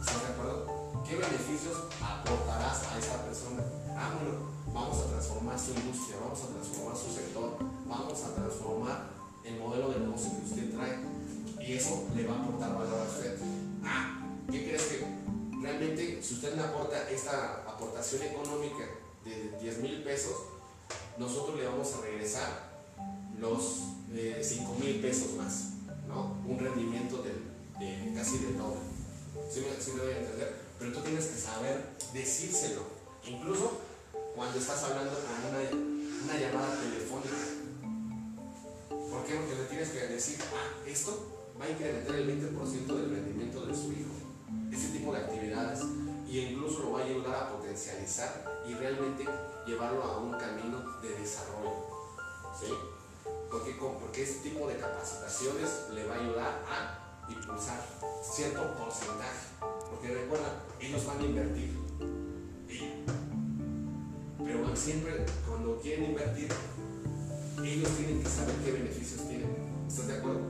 ¿Estás 0.00 0.22
de 0.22 0.28
acuerdo? 0.28 1.02
¿Qué 1.08 1.16
beneficios 1.16 1.76
aportarás 2.00 2.82
a 2.92 2.98
esta 2.98 3.24
persona? 3.24 3.62
Ah, 3.96 4.12
bueno, 4.14 4.38
vamos 4.72 4.98
a 5.04 5.08
transformar 5.08 5.58
su 5.58 5.72
industria, 5.72 6.18
vamos 6.20 6.40
a 6.42 6.46
transformar 6.54 6.96
su 6.96 7.12
sector, 7.12 7.58
vamos 7.86 8.22
a 8.22 8.34
transformar 8.34 9.10
el 9.44 9.58
modelo 9.58 9.90
de 9.90 10.00
negocio 10.00 10.30
que 10.30 10.44
usted 10.44 10.76
trae. 10.76 10.98
Y 11.66 11.72
eso 11.74 12.04
le 12.14 12.26
va 12.26 12.36
a 12.36 12.42
aportar 12.42 12.74
valor 12.74 13.00
a 13.00 13.10
usted. 13.10 13.38
Ah, 13.84 14.17
¿qué 14.50 14.64
crees 14.64 14.82
que 14.82 15.04
realmente 15.62 16.22
si 16.22 16.34
usted 16.34 16.54
le 16.54 16.62
aporta 16.62 17.08
esta 17.10 17.64
aportación 17.66 18.22
económica 18.22 18.84
de 19.24 19.58
10 19.60 19.78
mil 19.78 20.02
pesos, 20.02 20.34
nosotros 21.18 21.58
le 21.58 21.66
vamos 21.66 21.92
a 21.94 22.00
regresar 22.00 22.82
los 23.38 23.62
5 24.10 24.14
eh, 24.14 24.84
mil 24.84 25.00
pesos 25.00 25.34
más? 25.34 25.64
Un 26.46 26.58
rendimiento 26.58 27.22
de, 27.22 28.14
casi 28.14 28.38
del 28.38 28.56
doble. 28.56 28.80
¿Sí 29.52 29.60
me, 29.60 29.82
¿Sí 29.82 29.92
me 29.92 30.02
voy 30.02 30.12
a 30.12 30.18
entender? 30.18 30.56
Pero 30.78 30.92
tú 30.92 31.00
tienes 31.00 31.26
que 31.26 31.38
saber 31.38 31.84
decírselo. 32.14 32.82
Incluso 33.26 33.78
cuando 34.34 34.58
estás 34.58 34.82
hablando 34.84 35.12
con 35.12 35.50
una, 35.50 35.60
una 36.24 36.40
llamada 36.40 36.80
telefónica. 36.80 37.36
¿Por 38.88 39.24
qué? 39.24 39.34
Porque 39.34 39.54
le 39.54 39.64
tienes 39.68 39.88
que 39.90 39.98
decir, 40.08 40.38
ah, 40.54 40.88
esto 40.88 41.52
va 41.60 41.66
a 41.66 41.70
incrementar 41.70 42.14
el 42.14 42.54
20% 42.56 42.86
del 42.86 43.10
rendimiento 43.10 43.66
de 43.66 43.74
su 43.74 43.92
hijo. 43.92 44.27
Ese 44.72 44.88
tipo 44.88 45.12
de 45.12 45.18
actividades. 45.18 45.80
Y 46.28 46.40
incluso 46.40 46.80
lo 46.80 46.92
va 46.92 47.00
a 47.00 47.04
ayudar 47.04 47.34
a 47.34 47.52
potencializar 47.52 48.44
y 48.68 48.74
realmente 48.74 49.24
llevarlo 49.66 50.02
a 50.02 50.18
un 50.18 50.32
camino 50.32 51.00
de 51.00 51.08
desarrollo. 51.18 51.86
¿Sí? 52.58 52.72
Porque, 53.50 53.76
porque 53.78 54.22
este 54.22 54.50
tipo 54.50 54.68
de 54.68 54.76
capacitaciones 54.76 55.88
le 55.94 56.06
va 56.06 56.14
a 56.14 56.18
ayudar 56.18 56.64
a 56.68 57.30
impulsar 57.30 57.82
cierto 58.22 58.74
porcentaje. 58.76 59.48
Porque 59.90 60.14
recuerda, 60.14 60.64
ellos 60.80 61.06
van 61.06 61.18
a 61.18 61.24
invertir. 61.24 61.78
Pero 64.44 64.76
siempre 64.76 65.26
cuando 65.46 65.80
quieren 65.80 66.10
invertir, 66.10 66.48
ellos 67.64 67.90
tienen 67.96 68.22
que 68.22 68.28
saber 68.28 68.54
qué 68.64 68.72
beneficios 68.72 69.28
tienen. 69.28 69.56
¿Estás 69.88 70.06
de 70.06 70.18
acuerdo? 70.18 70.40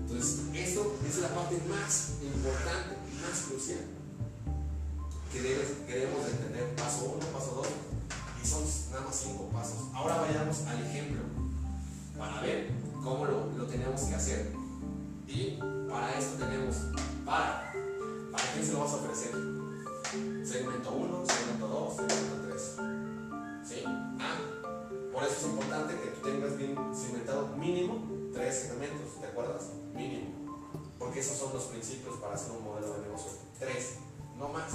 Entonces, 0.00 0.40
esto 0.54 0.96
es 1.06 1.18
la 1.18 1.28
parte 1.28 1.56
más 1.68 2.14
importante, 2.22 2.96
más 3.20 3.40
crucial 3.48 4.00
que 5.32 5.40
debemos 5.94 6.26
entender. 6.28 6.74
Paso 6.76 7.14
uno, 7.16 7.26
paso 7.32 7.54
dos, 7.56 7.68
y 8.42 8.46
son 8.46 8.62
nada 8.90 9.06
más 9.06 9.16
cinco 9.16 9.48
pasos. 9.52 9.88
Ahora 9.94 10.16
vayamos 10.16 10.62
al 10.66 10.84
ejemplo 10.84 11.20
para 12.18 12.40
ver 12.42 12.70
cómo 13.02 13.26
lo, 13.26 13.66
tenemos 13.66 14.00
que 14.02 14.14
hacer. 14.14 14.52
Y 15.26 15.58
para 15.88 16.18
esto 16.18 16.44
tenemos, 16.44 16.76
para, 17.24 17.72
¿para 18.32 18.44
quién 18.52 18.66
se 18.66 18.72
lo 18.72 18.80
vas 18.80 18.92
a 18.92 18.96
ofrecer? 18.96 19.30
Segmento 20.44 20.90
1, 20.92 21.24
segmento 21.26 21.68
2, 21.68 21.96
segmento 21.96 22.48
3. 22.48 22.76
¿Sí? 23.64 23.84
Ah, 24.18 24.38
por 25.12 25.22
eso 25.22 25.34
es 25.38 25.44
importante 25.44 25.94
que 25.94 26.10
tú 26.10 26.28
tengas 26.28 26.56
bien 26.56 26.76
segmentado 26.92 27.48
mínimo 27.56 28.04
tres 28.32 28.68
segmentos, 28.68 29.20
¿te 29.20 29.26
acuerdas? 29.26 29.70
Mínimo. 29.94 30.39
Porque 31.00 31.20
esos 31.20 31.38
son 31.38 31.54
los 31.54 31.64
principios 31.64 32.14
para 32.18 32.34
hacer 32.34 32.52
un 32.52 32.62
modelo 32.62 32.92
de 32.92 33.08
negocio. 33.08 33.32
Tres, 33.58 33.96
no 34.38 34.48
más. 34.50 34.70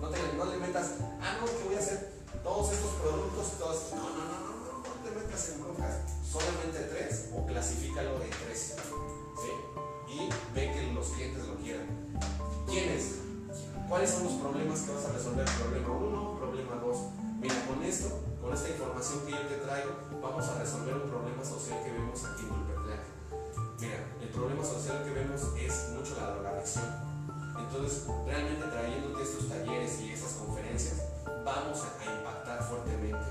No, 0.00 0.08
te, 0.08 0.18
no 0.32 0.44
le 0.46 0.56
metas, 0.56 0.94
ah, 1.20 1.36
no, 1.38 1.46
que 1.46 1.64
voy 1.64 1.76
a 1.76 1.78
hacer 1.78 2.14
todos 2.42 2.72
estos 2.72 2.90
productos, 2.92 3.58
todos. 3.58 3.92
No, 3.92 4.02
no, 4.02 4.24
no, 4.24 4.38
no, 4.40 4.50
no, 4.64 4.72
no 4.80 4.94
te 5.04 5.10
metas 5.12 5.48
en 5.50 5.62
broncas 5.62 6.08
solamente 6.24 6.80
tres 6.88 7.30
o 7.36 7.46
clasifícalo 7.46 8.22
en 8.22 8.30
tres. 8.30 8.76
¿sí? 9.36 9.50
Y 10.08 10.28
ve 10.54 10.72
que 10.72 10.92
los 10.92 11.08
clientes 11.08 11.46
lo 11.46 11.56
quieran. 11.56 11.86
¿Quiénes? 12.66 13.18
¿Cuáles 13.88 14.10
son 14.10 14.24
los 14.24 14.32
problemas 14.34 14.80
que 14.80 14.92
vas 14.92 15.04
a 15.04 15.12
resolver? 15.12 15.44
Problema 15.44 15.88
1, 15.90 16.38
problema 16.38 16.74
2. 16.76 16.96
Mira, 17.40 17.66
con 17.66 17.82
esto, 17.82 18.20
con 18.40 18.52
esta 18.52 18.68
información 18.68 19.26
que 19.26 19.32
yo 19.32 19.46
te 19.46 19.56
traigo, 19.56 19.92
vamos 20.20 20.44
a 20.48 20.58
resolver 20.58 20.94
un 20.94 21.08
problema 21.08 21.44
social 21.44 21.82
que 21.84 21.92
vemos 21.92 22.24
aquí 22.24 22.44
en 22.44 22.52
Ulpertlac. 22.52 23.00
Mira, 23.80 24.17
problema 24.38 24.64
social 24.64 25.04
que 25.04 25.10
vemos 25.10 25.42
es 25.58 25.90
mucho 25.90 26.14
la 26.20 26.30
drogadicción. 26.30 26.86
Entonces, 27.58 28.06
realmente 28.24 28.66
trayéndote 28.66 29.22
estos 29.22 29.48
talleres 29.48 30.00
y 30.00 30.12
estas 30.12 30.32
conferencias, 30.34 31.02
vamos 31.44 31.82
a 31.82 32.18
impactar 32.18 32.62
fuertemente. 32.62 33.26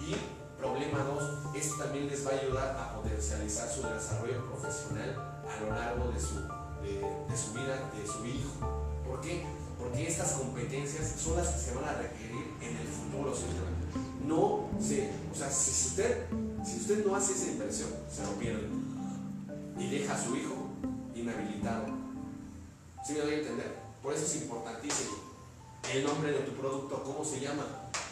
Y 0.00 0.16
Problema 0.58 1.04
2, 1.04 1.54
esto 1.54 1.76
también 1.76 2.08
les 2.08 2.26
va 2.26 2.32
a 2.32 2.34
ayudar 2.34 2.76
a 2.76 2.94
potencializar 2.96 3.70
su 3.70 3.82
desarrollo 3.82 4.44
profesional 4.50 5.14
a 5.46 5.60
lo 5.62 5.70
largo 5.70 6.10
de 6.10 6.18
su, 6.18 6.34
de, 6.82 7.36
su 7.36 7.52
vida, 7.52 7.78
de 7.94 8.04
su 8.04 8.26
hijo. 8.26 8.58
¿Por 9.06 9.20
qué? 9.20 9.46
Porque 9.78 10.08
estas 10.08 10.32
competencias 10.32 11.14
son 11.16 11.36
las 11.36 11.46
que 11.50 11.60
se 11.60 11.74
van 11.76 11.84
a 11.84 11.92
requerir 11.92 12.54
en 12.60 12.76
el 12.76 12.88
futuro, 12.88 13.32
señor. 13.32 13.68
No 14.26 14.68
sé, 14.80 15.12
o 15.32 15.34
sea, 15.36 15.48
si 15.48 15.70
usted, 15.70 16.26
si 16.64 16.78
usted 16.78 17.06
no 17.06 17.14
hace 17.14 17.34
esa 17.34 17.52
inversión, 17.52 17.90
se 18.12 18.24
lo 18.24 18.30
pierde. 18.32 18.66
Y 19.78 19.90
deja 19.90 20.14
a 20.14 20.24
su 20.24 20.36
hijo 20.36 20.54
inhabilitado. 21.14 21.86
¿Sí 23.06 23.12
me 23.12 23.20
doy 23.20 23.34
a 23.34 23.38
entender? 23.38 23.76
Por 24.02 24.14
eso 24.14 24.24
es 24.24 24.42
importantísimo. 24.42 25.16
El 25.92 26.04
nombre 26.04 26.32
de 26.32 26.40
tu 26.40 26.52
producto, 26.52 27.02
¿cómo 27.02 27.24
se 27.24 27.40
llama? 27.40 27.64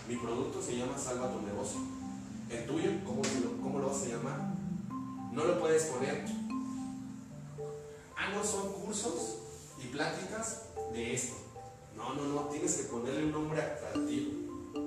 Mi 0.09 0.17
producto 0.17 0.63
se 0.63 0.77
llama 0.77 0.97
Salva 0.97 1.33
tu 1.33 1.43
negocio 1.43 1.97
el 2.51 2.67
tuyo, 2.67 2.91
¿cómo 3.05 3.23
lo, 3.23 3.63
¿cómo 3.63 3.79
lo 3.81 3.89
vas 3.89 4.03
a 4.03 4.07
llamar? 4.07 4.55
No 5.33 5.45
lo 5.45 5.59
puedes 5.59 5.85
poner. 5.85 6.25
Ah, 8.17 8.31
no 8.33 8.45
son 8.45 8.73
cursos 8.73 9.39
y 9.83 9.89
pláticas 9.89 10.63
de 10.93 11.15
esto. 11.15 11.35
No, 11.97 12.15
no, 12.15 12.25
no, 12.25 12.41
tienes 12.49 12.75
que 12.75 12.85
ponerle 12.85 13.25
un 13.25 13.33
nombre 13.33 13.61
atractivo. 13.61 14.33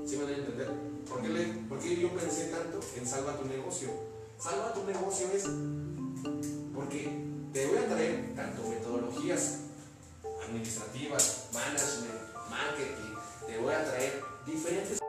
¿Sí 0.08 0.16
me 0.18 0.24
van 0.24 0.34
a 0.34 0.38
entender? 0.38 0.72
¿Por 1.08 1.22
qué, 1.22 1.30
¿Por 1.68 1.80
qué 1.80 1.96
yo 1.98 2.10
pensé 2.14 2.46
tanto 2.46 2.80
en 2.96 3.06
salva 3.06 3.38
tu 3.38 3.46
negocio? 3.46 3.90
Salva 4.38 4.74
tu 4.74 4.84
negocio 4.86 5.28
es 5.34 5.46
administrativas, 9.32 11.50
management, 11.54 12.34
marketing, 12.50 13.14
te 13.46 13.58
voy 13.60 13.74
a 13.74 13.86
traer 13.86 14.24
diferentes 14.46 15.00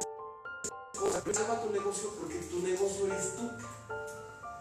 Salva 1.33 1.63
tu 1.63 1.71
negocio 1.73 2.11
porque 2.21 2.35
tu 2.51 2.59
negocio 2.61 3.07
eres 3.07 3.37
tú. 3.37 3.49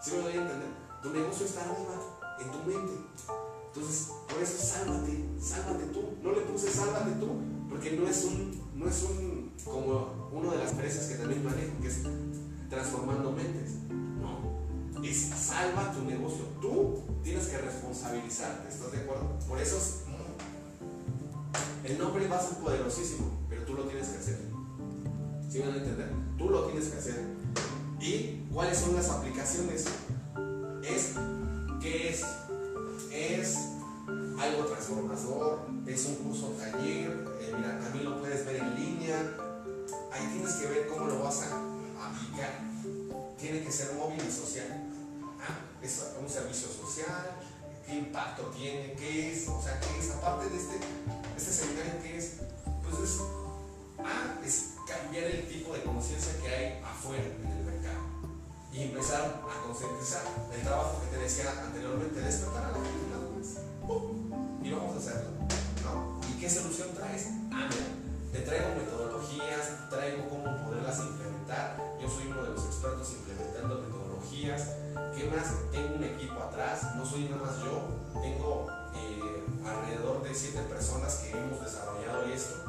¿Sí 0.02 0.12
me 0.12 0.22
voy 0.22 0.32
a 0.32 0.42
entender? 0.42 0.68
Tu 1.02 1.10
negocio 1.10 1.44
está 1.44 1.60
arriba, 1.62 1.94
en 2.40 2.50
tu 2.50 2.58
mente. 2.58 2.92
Entonces, 3.66 4.08
por 4.28 4.42
eso 4.42 4.64
sálvate, 4.64 5.24
sálvate 5.40 5.84
tú. 5.92 6.16
No 6.22 6.32
le 6.32 6.40
puse 6.42 6.70
sálvate 6.70 7.12
tú, 7.20 7.28
porque 7.68 7.90
no 7.92 8.08
es 8.08 8.24
un, 8.24 8.58
no 8.74 8.88
es 8.88 9.02
un, 9.02 9.52
como 9.64 10.30
una 10.32 10.52
de 10.52 10.58
las 10.58 10.72
empresas 10.72 11.06
que 11.06 11.14
también 11.16 11.44
manejo, 11.44 11.72
que 11.82 11.88
es 11.88 12.02
transformando 12.70 13.32
mentes. 13.32 13.72
No, 13.90 14.59
es 15.02 15.30
salva 15.30 15.92
tu 15.92 16.04
negocio. 16.04 16.44
Tú 16.60 17.00
tienes 17.22 17.46
que 17.48 17.58
responsabilizarte, 17.58 18.68
¿estás 18.68 18.92
de 18.92 18.98
acuerdo? 18.98 19.38
Por 19.48 19.60
eso 19.60 19.76
el 21.84 21.98
nombre 21.98 22.28
va 22.28 22.36
a 22.36 22.42
ser 22.42 22.58
poderosísimo, 22.58 23.30
pero 23.48 23.64
tú 23.64 23.74
lo 23.74 23.84
tienes 23.84 24.08
que 24.08 24.18
hacer. 24.18 24.38
¿Sí 25.50 25.58
van 25.58 25.72
a 25.72 25.76
entender? 25.76 26.10
Tú 26.38 26.50
lo 26.50 26.64
tienes 26.66 26.88
que 26.88 26.98
hacer. 26.98 27.24
¿Y 28.00 28.46
cuáles 28.52 28.78
son 28.78 28.94
las 28.94 29.08
aplicaciones? 29.08 29.86
Es, 30.82 31.14
¿qué 31.80 32.10
es? 32.10 32.24
Es 33.12 33.58
algo 34.38 34.64
transformador, 34.66 35.66
es 35.86 36.06
un 36.06 36.14
curso 36.16 36.48
taller, 36.58 37.26
eh, 37.40 37.52
mira, 37.56 37.78
también 37.80 38.04
lo 38.04 38.20
puedes 38.20 38.46
ver 38.46 38.56
en 38.56 38.74
línea, 38.74 39.36
ahí 40.12 40.26
tienes 40.32 40.54
que 40.54 40.66
ver 40.66 40.88
cómo 40.88 41.06
lo 41.06 41.22
vas 41.22 41.42
a 41.42 41.56
aplicar. 42.06 42.60
Tiene 43.38 43.62
que 43.62 43.72
ser 43.72 43.94
móvil 43.94 44.20
y 44.26 44.30
social. 44.30 44.89
Es 45.82 46.04
un 46.20 46.28
servicio 46.28 46.68
social, 46.68 47.30
qué 47.86 47.94
impacto 47.96 48.44
tiene, 48.56 48.94
qué 48.94 49.32
es, 49.32 49.48
o 49.48 49.62
sea, 49.62 49.80
qué 49.80 49.98
es, 49.98 50.10
aparte 50.10 50.48
de 50.50 50.56
este, 50.56 50.80
este 51.36 51.52
seminario, 51.52 51.92
qué 52.02 52.18
es, 52.18 52.36
pues 52.82 53.10
es, 53.10 53.20
ah, 53.98 54.38
es 54.44 54.74
cambiar 54.86 55.24
el 55.24 55.48
tipo 55.48 55.72
de 55.72 55.82
conciencia 55.82 56.32
que 56.42 56.48
hay 56.48 56.82
afuera 56.84 57.24
en 57.24 57.50
el 57.50 57.64
mercado 57.64 58.04
y 58.72 58.82
empezar 58.82 59.42
a 59.42 59.66
concientizar 59.66 60.22
el 60.54 60.62
trabajo 60.62 61.00
que 61.02 61.16
te 61.16 61.22
decía 61.22 61.50
anteriormente, 61.64 62.20
despertar 62.20 62.64
a 62.64 62.68
la 62.68 62.74
gente 62.74 63.10
y 64.62 64.72
vamos 64.72 64.94
a 64.94 64.98
hacerlo, 64.98 65.30
¿no? 65.82 66.20
¿Y 66.28 66.38
qué 66.38 66.48
solución 66.48 66.88
traes? 66.94 67.28
Ah, 67.50 67.68
mira, 67.68 67.86
te 68.32 68.40
traigo 68.40 68.76
metodologías, 68.76 69.90
traigo 69.90 70.28
cómo 70.28 70.64
poderlas 70.64 70.98
implementar. 71.00 71.76
Yo 72.00 72.08
soy 72.08 72.28
uno 72.28 72.42
de 72.42 72.50
los 72.50 72.64
expertos 72.66 73.10
implementando 73.12 73.74
metodologías. 73.76 73.99
¿Qué 74.40 75.28
más? 75.28 75.52
Tengo 75.70 75.96
un 75.96 76.04
equipo 76.04 76.40
atrás, 76.40 76.94
no 76.96 77.04
soy 77.04 77.24
nada 77.24 77.42
más 77.42 77.58
yo, 77.58 78.22
tengo 78.22 78.68
eh, 78.94 79.44
alrededor 79.68 80.22
de 80.22 80.34
siete 80.34 80.60
personas 80.60 81.14
que 81.16 81.32
hemos 81.32 81.60
desarrollado 81.60 82.24
esto. 82.24 82.64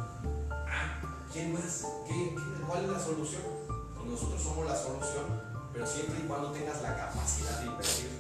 Ah, 0.52 1.00
¿quién 1.32 1.54
más? 1.54 1.86
¿Qué, 2.06 2.36
cuál 2.68 2.84
es 2.84 2.90
la 2.90 3.00
solución? 3.00 3.44
Pues 3.96 4.06
nosotros 4.06 4.44
somos 4.44 4.66
la 4.66 4.76
solución, 4.76 5.24
pero 5.72 5.88
siempre 5.88 6.20
y 6.20 6.28
cuando 6.28 6.52
tengas 6.52 6.82
la 6.82 6.94
capacidad 6.94 7.62
de 7.62 7.66
invertir. 7.68 8.20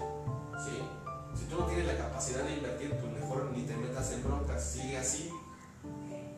¿sí? 0.63 1.37
Si 1.37 1.45
tú 1.47 1.59
no 1.59 1.65
tienes 1.65 1.87
la 1.87 1.97
capacidad 1.97 2.45
de 2.45 2.55
invertir, 2.55 2.95
pues 3.01 3.11
mejor 3.11 3.51
ni 3.53 3.63
te 3.63 3.75
metas 3.75 4.13
en 4.13 4.23
broncas, 4.23 4.63
sigue 4.63 4.97
así, 4.97 5.29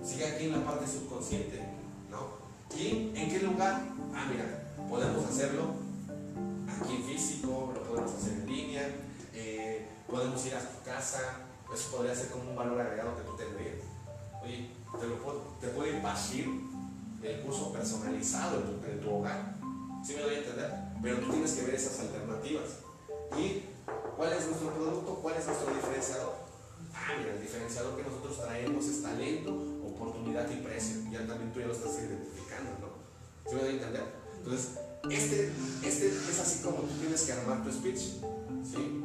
sigue 0.03 0.25
aquí 0.25 0.45
en 0.45 0.53
la 0.53 0.65
parte 0.65 0.87
subconsciente, 0.87 1.61
¿no? 2.09 2.41
¿Y 2.75 3.11
en 3.15 3.29
qué 3.29 3.39
lugar? 3.39 3.83
Ah, 4.15 4.25
mira, 4.31 4.73
podemos 4.89 5.25
hacerlo 5.25 5.92
aquí 6.81 6.95
en 6.95 7.03
físico, 7.03 7.71
lo 7.73 7.83
podemos 7.83 8.11
hacer 8.11 8.33
en 8.33 8.45
línea, 8.45 8.89
eh, 9.33 9.87
podemos 10.07 10.45
ir 10.45 10.55
a 10.55 10.59
tu 10.59 10.83
casa, 10.83 11.39
eso 11.73 11.91
podría 11.91 12.15
ser 12.15 12.29
como 12.29 12.51
un 12.51 12.55
valor 12.55 12.79
agregado 12.81 13.15
que 13.17 13.23
tú 13.23 13.35
tendrías. 13.35 13.77
Oye, 14.43 14.69
te, 14.99 15.07
lo 15.07 15.21
puedo, 15.23 15.41
te 15.59 15.67
puedo 15.69 15.91
impartir 15.91 16.47
el 17.23 17.41
curso 17.41 17.71
personalizado 17.71 18.57
en 18.57 18.63
tu, 18.63 18.85
en 18.85 19.01
tu 19.01 19.09
hogar, 19.15 19.55
¿sí 20.05 20.13
me 20.15 20.21
doy 20.21 20.35
a 20.35 20.37
entender? 20.39 20.71
Pero 21.01 21.19
tú 21.19 21.29
tienes 21.31 21.51
que 21.53 21.61
ver 21.63 21.75
esas 21.75 21.99
alternativas. 21.99 22.79
Y 23.37 23.73
¿Cuál 24.15 24.33
es 24.33 24.45
nuestro 24.45 24.73
producto? 24.73 25.15
¿Cuál 25.21 25.35
es 25.35 25.45
nuestro 25.45 25.73
diferenciador? 25.73 26.33
Ah, 26.93 27.15
mira, 27.17 27.33
el 27.33 27.41
diferenciador 27.41 27.97
que 27.97 28.03
nosotros 28.03 28.39
traemos 28.39 28.85
es 28.85 29.01
talento, 29.01 29.51
oportunidad 29.85 30.49
y 30.49 30.57
precio. 30.57 31.01
Ya 31.11 31.25
también 31.25 31.51
tú 31.51 31.59
ya 31.59 31.67
lo 31.67 31.73
estás 31.73 31.97
identificando, 31.99 32.71
¿no? 32.79 33.49
¿Sí 33.49 33.55
me 33.55 33.61
doy 33.61 33.71
a 33.71 33.73
entender? 33.73 34.03
Entonces, 34.37 34.79
este, 35.09 35.51
este 35.83 36.07
es 36.07 36.39
así 36.39 36.63
como 36.63 36.77
tú 36.77 36.93
tienes 36.99 37.21
que 37.23 37.33
armar 37.33 37.61
tu 37.63 37.71
speech, 37.71 37.99
¿sí? 38.63 39.03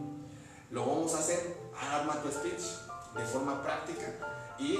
Lo 0.70 0.86
vamos 0.86 1.14
a 1.14 1.18
hacer, 1.18 1.56
arma 1.76 2.22
tu 2.22 2.28
speech 2.28 2.62
de 3.16 3.24
forma 3.24 3.62
práctica 3.62 4.54
y 4.58 4.76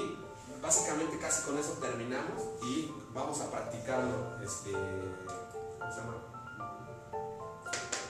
básicamente 0.61 1.17
casi 1.19 1.43
con 1.43 1.57
eso 1.57 1.73
terminamos 1.73 2.43
y 2.63 2.91
vamos 3.13 3.41
a 3.41 3.51
practicarlo, 3.51 4.41
este, 4.43 4.71
¿cómo 4.71 5.91
se 5.91 5.97
llama? 5.97 6.15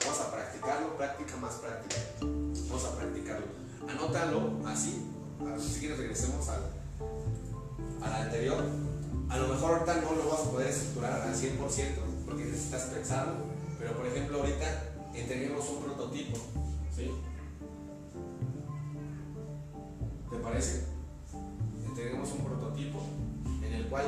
Vamos 0.05 0.19
a 0.21 0.31
practicarlo, 0.31 0.97
práctica 0.97 1.35
más 1.37 1.55
práctica. 1.55 1.95
Vamos 2.21 2.85
a 2.85 2.95
practicarlo. 2.95 3.45
Anótalo 3.87 4.67
así. 4.67 5.05
Si 5.59 5.79
quieres 5.79 5.97
regresemos 5.97 6.47
al, 6.49 6.61
al 8.01 8.13
anterior. 8.23 8.63
A 9.29 9.37
lo 9.37 9.47
mejor 9.47 9.73
ahorita 9.73 9.95
no 9.95 10.13
lo 10.13 10.29
vas 10.29 10.41
a 10.41 10.51
poder 10.51 10.67
estructurar 10.67 11.21
al 11.21 11.35
100% 11.35 12.08
porque 12.29 12.45
necesitas 12.45 12.83
pensarlo. 12.83 13.33
Pero 13.79 13.93
por 13.93 14.05
ejemplo 14.05 14.39
ahorita 14.39 14.83
entreguemos 15.13 15.67
un 15.69 15.83
prototipo. 15.83 16.37
¿Sí? 16.95 17.11
¿Te 20.29 20.37
parece? 20.37 20.85
Entreguemos 21.85 22.31
un 22.31 22.45
prototipo 22.45 23.01
en 23.63 23.73
el 23.73 23.87
cual 23.87 24.05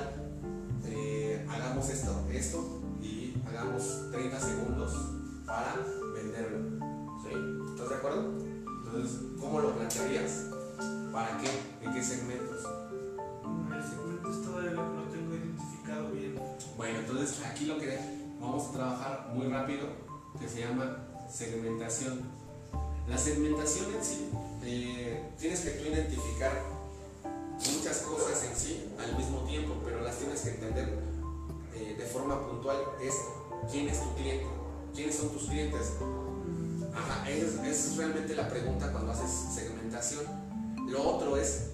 eh, 0.86 1.46
hagamos 1.50 1.90
esto, 1.90 2.28
esto 2.32 2.82
y 3.02 3.36
hagamos 3.48 4.12
30 4.12 4.40
segundos 4.40 4.94
para 5.46 5.76
venderlo. 6.14 6.80
¿Sí? 7.24 7.72
¿Estás 7.72 7.90
de 7.90 7.96
acuerdo? 7.96 8.38
Entonces, 8.86 9.20
¿cómo 9.40 9.62
lo 9.62 9.76
plantearías? 9.76 10.48
¿Para 11.12 11.38
qué? 11.40 11.50
¿En 11.86 11.94
qué 11.94 12.04
segmentos? 12.04 12.66
El 13.74 13.84
segmento 13.84 14.30
todavía 14.42 14.72
lo 14.72 15.04
tengo 15.12 15.36
identificado 15.36 16.12
bien. 16.12 16.41
Bueno, 16.78 17.00
entonces 17.00 17.44
aquí 17.46 17.66
lo 17.66 17.78
que 17.78 17.98
vamos 18.40 18.70
a 18.70 18.72
trabajar 18.72 19.32
muy 19.34 19.48
rápido, 19.48 19.88
que 20.40 20.48
se 20.48 20.62
llama 20.62 20.98
segmentación. 21.32 22.22
La 23.08 23.18
segmentación 23.18 23.94
en 23.94 24.04
sí, 24.04 24.30
eh, 24.64 25.30
tienes 25.40 25.62
que 25.62 25.72
tú 25.72 25.90
identificar 25.90 26.52
muchas 27.74 27.98
cosas 28.00 28.44
en 28.44 28.56
sí 28.56 28.90
al 29.00 29.18
mismo 29.18 29.40
tiempo, 29.42 29.76
pero 29.84 30.02
las 30.02 30.18
tienes 30.18 30.42
que 30.42 30.50
entender 30.52 31.00
eh, 31.76 31.96
de 31.98 32.06
forma 32.06 32.40
puntual. 32.48 32.78
Es 33.02 33.16
quién 33.72 33.88
es 33.90 34.02
tu 34.02 34.14
cliente, 34.16 34.48
¿Quiénes 34.94 35.16
son 35.16 35.30
tus 35.30 35.44
clientes? 35.44 35.94
Ajá, 36.94 37.30
esa 37.30 37.68
es, 37.68 37.96
realmente 37.96 38.36
la 38.36 38.50
pregunta 38.50 38.92
cuando 38.92 39.12
haces 39.12 39.54
segmentación. 39.54 40.26
Lo 40.88 41.16
otro 41.16 41.38
es, 41.38 41.70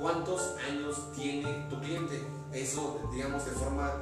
¿cuántos 0.00 0.40
años 0.70 1.12
tiene 1.14 1.66
tu 1.68 1.78
cliente? 1.80 2.22
Eso, 2.52 3.00
digamos, 3.12 3.44
de 3.44 3.50
forma, 3.52 3.92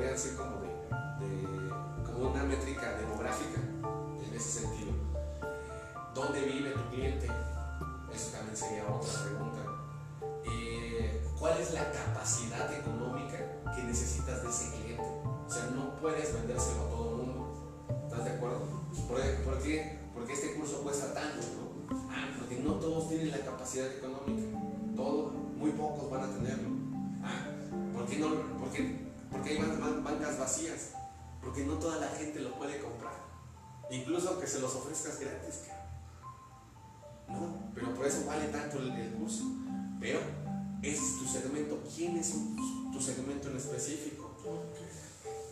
eh, 0.00 0.16
se 0.16 0.30
podría 0.30 0.36
decir 0.36 0.36
como 0.36 0.60
de, 0.60 2.04
como 2.04 2.30
una 2.30 2.44
métrica 2.44 2.96
demográfica, 2.96 3.60
en 4.26 4.34
ese 4.34 4.60
sentido. 4.60 4.92
¿Dónde 6.14 6.40
vive 6.40 6.70
tu 6.70 6.90
cliente? 6.90 7.26
Eso 8.12 8.30
también 8.30 8.56
sería 8.56 8.86
otra 8.88 9.24
pregunta. 9.24 9.60
Eh, 10.44 11.24
¿Cuál 11.38 11.58
es 11.60 11.72
la 11.72 11.90
capacidad 11.92 12.72
económica 12.72 13.38
que 13.74 13.82
necesitas 13.82 14.42
de 14.42 14.48
ese 14.48 14.70
cliente? 14.76 15.04
O 15.46 15.50
sea, 15.50 15.66
no 15.74 15.96
puedes 15.96 16.32
vendérselo 16.32 16.86
a 16.86 16.90
todo 16.90 17.10
el 17.10 17.26
mundo. 17.26 17.86
¿Estás 18.04 18.24
de 18.24 18.30
acuerdo? 18.30 18.60
¿Por, 19.08 19.58
qué? 19.62 19.98
Porque 20.14 20.32
este 20.32 20.54
curso 20.54 20.82
cuesta 20.82 21.12
tanto. 21.12 21.46
Ah, 22.10 22.30
porque 22.38 22.56
no 22.60 22.74
todos 22.74 23.08
tienen 23.08 23.30
la 23.30 23.38
capacidad 23.38 23.86
económica. 23.86 24.58
Todos, 24.94 25.32
muy 25.56 25.72
pocos 25.72 26.10
van 26.10 26.22
a 26.22 26.32
tenerlo. 26.32 26.68
Ah, 27.22 27.46
¿por 27.92 28.06
qué 28.06 28.18
no? 28.18 28.28
Porque, 28.60 29.03
porque 29.34 29.50
hay 29.50 29.58
bancas 29.58 30.38
vacías. 30.38 30.90
Porque 31.42 31.64
no 31.64 31.74
toda 31.74 31.98
la 31.98 32.08
gente 32.08 32.40
lo 32.40 32.54
puede 32.56 32.78
comprar. 32.78 33.14
Incluso 33.90 34.40
que 34.40 34.46
se 34.46 34.60
los 34.60 34.74
ofrezcas 34.74 35.20
gratis. 35.20 35.60
No, 37.28 37.72
pero 37.74 37.94
por 37.94 38.06
eso 38.06 38.24
vale 38.26 38.46
tanto 38.48 38.78
el, 38.78 38.92
el 38.92 39.12
curso. 39.14 39.44
Pero 40.00 40.20
ese 40.82 41.02
es 41.02 41.18
tu 41.18 41.26
segmento. 41.26 41.82
¿Quién 41.94 42.16
es 42.16 42.32
tu 42.92 43.00
segmento 43.00 43.50
en 43.50 43.56
específico? 43.56 44.30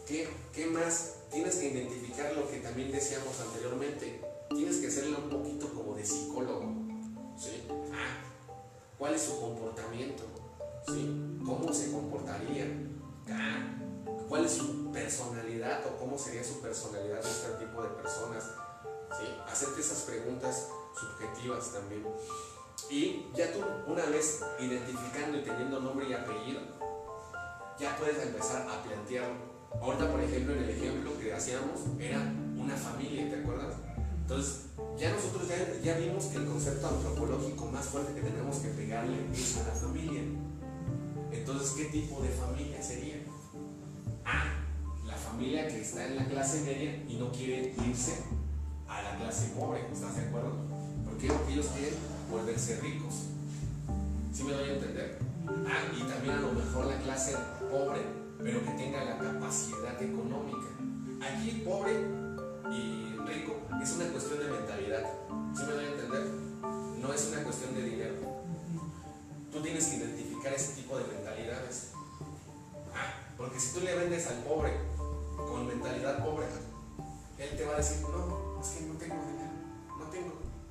¿Qué, 0.07 0.67
más? 0.67 1.15
Tienes 1.31 1.57
que 1.57 1.69
identificar 1.71 2.35
lo 2.35 2.51
que 2.51 2.59
también 2.59 2.93
decíamos 2.93 3.41
anteriormente. 3.41 4.21
Tienes 4.51 4.77
que 4.77 4.89
hacerle 4.89 5.17
un 5.17 5.31
poquito 5.31 5.73
como 5.73 5.95
de 5.95 6.05
también. 21.73 22.05
Y 22.91 23.27
ya 23.35 23.53
tú, 23.53 23.61
una 23.87 24.05
vez 24.07 24.43
identificando 24.59 25.39
y 25.39 25.43
teniendo 25.43 25.81
nombre 25.81 26.09
y 26.09 26.13
apellido, 26.13 26.61
ya 27.79 27.97
puedes 27.97 28.23
empezar 28.23 28.69
a 28.69 28.83
plantear 28.83 29.53
Ahorita, 29.81 30.11
por 30.11 30.21
ejemplo, 30.21 30.55
en 30.55 30.65
el 30.65 30.71
ejemplo 30.71 31.19
que 31.19 31.33
hacíamos, 31.33 31.81
era 31.99 32.21
una 32.57 32.77
familia, 32.77 33.29
¿te 33.29 33.41
acuerdas? 33.41 33.75
Entonces, 34.21 34.67
ya 34.99 35.11
nosotros 35.11 35.49
ya, 35.49 35.81
ya 35.83 35.99
vimos 35.99 36.27
que 36.27 36.37
el 36.39 36.47
concepto 36.47 36.89
antropológico 36.89 37.67
más 37.67 37.87
fuerte 37.87 38.15
que 38.15 38.21
tenemos 38.21 38.57
que 38.57 38.69
pegarle 38.69 39.17
es 39.33 39.57
a 39.59 39.69
la 39.69 39.75
familia. 39.75 40.23
Entonces, 41.33 41.71
¿qué 41.73 41.85
tipo 41.87 42.21
de 42.23 42.29
familia 42.29 42.83
sería? 42.83 43.25
Ah, 44.25 44.65
la 45.07 45.17
familia 45.17 45.67
que 45.67 45.81
está 45.81 46.07
en 46.07 46.17
la 46.17 46.27
clase 46.27 46.61
media 46.61 47.05
y 47.09 47.17
no 47.17 47.33
quiere 47.33 47.75
irse 47.89 48.23
a 48.87 49.03
la 49.03 49.17
clase 49.17 49.53
pobre, 49.59 49.81
¿estás 49.91 50.17
de 50.17 50.23
acuerdo? 50.23 50.72
Porque 51.13 51.27
ellos 51.53 51.67
quieren 51.77 51.95
volverse 52.31 52.81
ricos. 52.81 53.29
¿Sí 54.33 54.45
me 54.45 54.53
doy 54.53 54.71
a 54.71 54.73
entender? 54.73 55.19
Ah, 55.69 55.93
y 55.95 56.03
también 56.05 56.37
a 56.37 56.41
lo 56.41 56.53
mejor 56.53 56.87
la 56.87 56.97
clase 57.03 57.37
pobre, 57.71 58.01
pero 58.43 58.65
que 58.65 58.71
tenga 58.71 59.05
la 59.05 59.19
capacidad 59.19 60.01
económica. 60.03 60.69
Aquí 61.21 61.63
pobre 61.65 61.93
y 62.73 63.15
rico 63.27 63.57
es 63.83 63.93
una 63.93 64.07
cuestión 64.09 64.39
de 64.39 64.51
mentalidad. 64.51 65.05
¿Sí 65.55 65.63
me 65.67 65.73
doy 65.73 65.85
a 65.85 65.91
entender? 65.91 66.27
No 66.99 67.13
es 67.13 67.29
una 67.31 67.45
cuestión 67.45 67.75
de 67.75 67.83
dinero. 67.83 68.15
Tú 69.53 69.61
tienes 69.61 69.87
que 69.89 69.97
identificar 69.97 70.55
ese 70.55 70.81
tipo 70.81 70.97
de 70.97 71.05
mentalidades. 71.05 71.91
Ah, 72.95 73.13
porque 73.37 73.61
si 73.61 73.75
tú 73.75 73.85
le 73.85 73.95
vendes 73.95 74.27
al 74.29 74.39
pobre 74.45 74.73
con 75.37 75.67
mentalidad 75.67 76.25
pobre, 76.25 76.47
él 77.37 77.57
te 77.57 77.67
va 77.67 77.75
a 77.75 77.77
decir, 77.77 78.01
no, 78.01 78.61
es 78.63 78.69
que 78.69 78.87
no 78.87 78.95
tengo 78.95 79.17
dinero, 79.31 79.42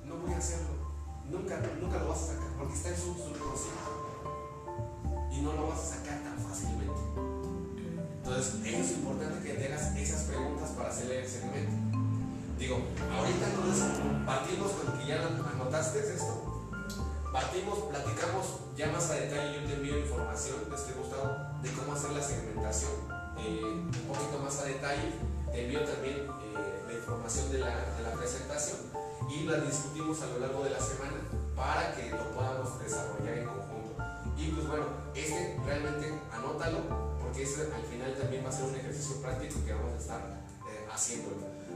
no 0.04 0.16
voy 0.16 0.32
a 0.32 0.38
hacerlo. 0.38 0.82
Nunca, 1.30 1.60
nunca 1.80 1.98
lo 1.98 2.08
vas 2.08 2.22
a 2.22 2.26
sacar 2.34 2.48
porque 2.58 2.74
está 2.74 2.88
en 2.90 2.96
su 2.96 3.14
subconsciente 3.14 3.92
y 5.30 5.40
no 5.40 5.52
lo 5.52 5.68
vas 5.68 5.80
a 5.80 5.96
sacar 5.96 6.22
tan 6.22 6.38
fácilmente. 6.38 7.00
Entonces, 8.18 8.54
es 8.64 8.90
importante 8.92 9.42
que 9.42 9.54
te 9.54 9.66
hagas 9.66 9.96
esas 9.96 10.22
preguntas 10.24 10.70
para 10.70 10.90
hacerle 10.90 11.22
el 11.22 11.28
segmento. 11.28 11.72
Digo, 12.58 12.78
ahorita 13.10 13.48
entonces 13.48 13.84
partimos 14.24 14.72
con 14.72 14.98
que 14.98 15.06
ya 15.06 15.26
anotaste 15.54 15.98
esto. 15.98 16.68
Partimos, 17.32 17.78
platicamos 17.90 18.60
ya 18.76 18.92
más 18.92 19.10
a 19.10 19.14
detalle. 19.14 19.60
Yo 19.60 19.66
te 19.66 19.74
envío 19.74 19.98
información, 19.98 20.56
este 20.72 20.92
Gustavo, 20.92 21.36
de 21.62 21.70
cómo 21.72 21.94
hacer 21.94 22.10
la 22.12 22.22
segmentación 22.22 22.92
eh, 23.38 23.64
un 23.64 23.90
poquito 24.06 24.38
más 24.44 24.60
a 24.60 24.64
detalle. 24.66 25.12
Te 25.50 25.64
envío 25.64 25.80
también 25.84 26.16
eh, 26.18 26.82
la 26.86 26.92
información 26.92 27.50
de 27.50 27.58
la, 27.58 27.74
de 27.96 28.02
la 28.02 28.12
presentación 28.12 28.91
y 29.32 29.44
la 29.44 29.58
discutimos 29.60 30.20
a 30.22 30.26
lo 30.26 30.38
largo 30.40 30.64
de 30.64 30.70
la 30.70 30.80
semana 30.80 31.16
para 31.56 31.94
que 31.94 32.10
lo 32.10 32.30
podamos 32.32 32.78
desarrollar 32.78 33.38
en 33.38 33.46
conjunto. 33.46 33.96
Y 34.36 34.48
pues 34.48 34.66
bueno, 34.68 34.84
este 35.14 35.56
realmente 35.64 36.12
anótalo 36.32 36.80
porque 37.20 37.42
ese 37.42 37.62
al 37.72 37.82
final 37.84 38.14
también 38.20 38.44
va 38.44 38.50
a 38.50 38.52
ser 38.52 38.66
un 38.66 38.74
ejercicio 38.74 39.22
práctico 39.22 39.64
que 39.64 39.72
vamos 39.72 39.92
a 39.94 39.98
estar 39.98 40.20
eh, 40.68 40.86
haciendo. 40.92 41.30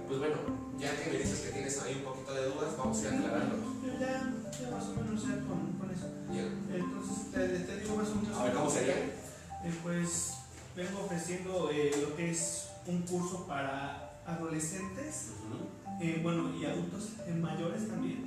Pues 0.06 0.18
bueno, 0.18 0.36
ya 0.78 0.94
que 0.96 1.10
me 1.10 1.18
dices 1.18 1.40
que 1.40 1.50
tienes 1.52 1.80
ahí 1.82 1.94
un 1.96 2.12
poquito 2.12 2.34
de 2.34 2.44
dudas, 2.50 2.76
vamos 2.76 2.98
a 2.98 3.00
ir 3.02 3.14
aclarando. 3.24 3.56
Ya, 3.98 4.34
ya 4.60 4.70
más 4.70 4.84
o 4.84 4.94
menos 5.00 5.22
ya 5.22 5.34
con, 5.48 5.72
con 5.78 5.90
eso. 5.90 6.06
Entonces, 6.30 7.32
te, 7.32 7.48
te 7.60 7.80
digo 7.80 7.96
más 7.96 8.08
o 8.08 8.14
menos. 8.16 8.38
A 8.38 8.44
ver, 8.44 8.52
¿cómo 8.54 8.70
sería? 8.70 8.94
Eh, 8.94 9.74
pues 9.82 10.34
vengo 10.76 11.04
ofreciendo 11.04 11.70
eh, 11.72 11.90
lo 12.02 12.14
que 12.14 12.30
es 12.30 12.68
un 12.86 13.02
curso 13.02 13.46
para 13.46 14.20
adolescentes, 14.26 15.30
Ujú, 15.46 15.75
eh, 16.00 16.20
bueno, 16.22 16.54
y 16.56 16.64
adultos 16.66 17.10
eh, 17.26 17.32
mayores 17.32 17.88
también. 17.88 18.24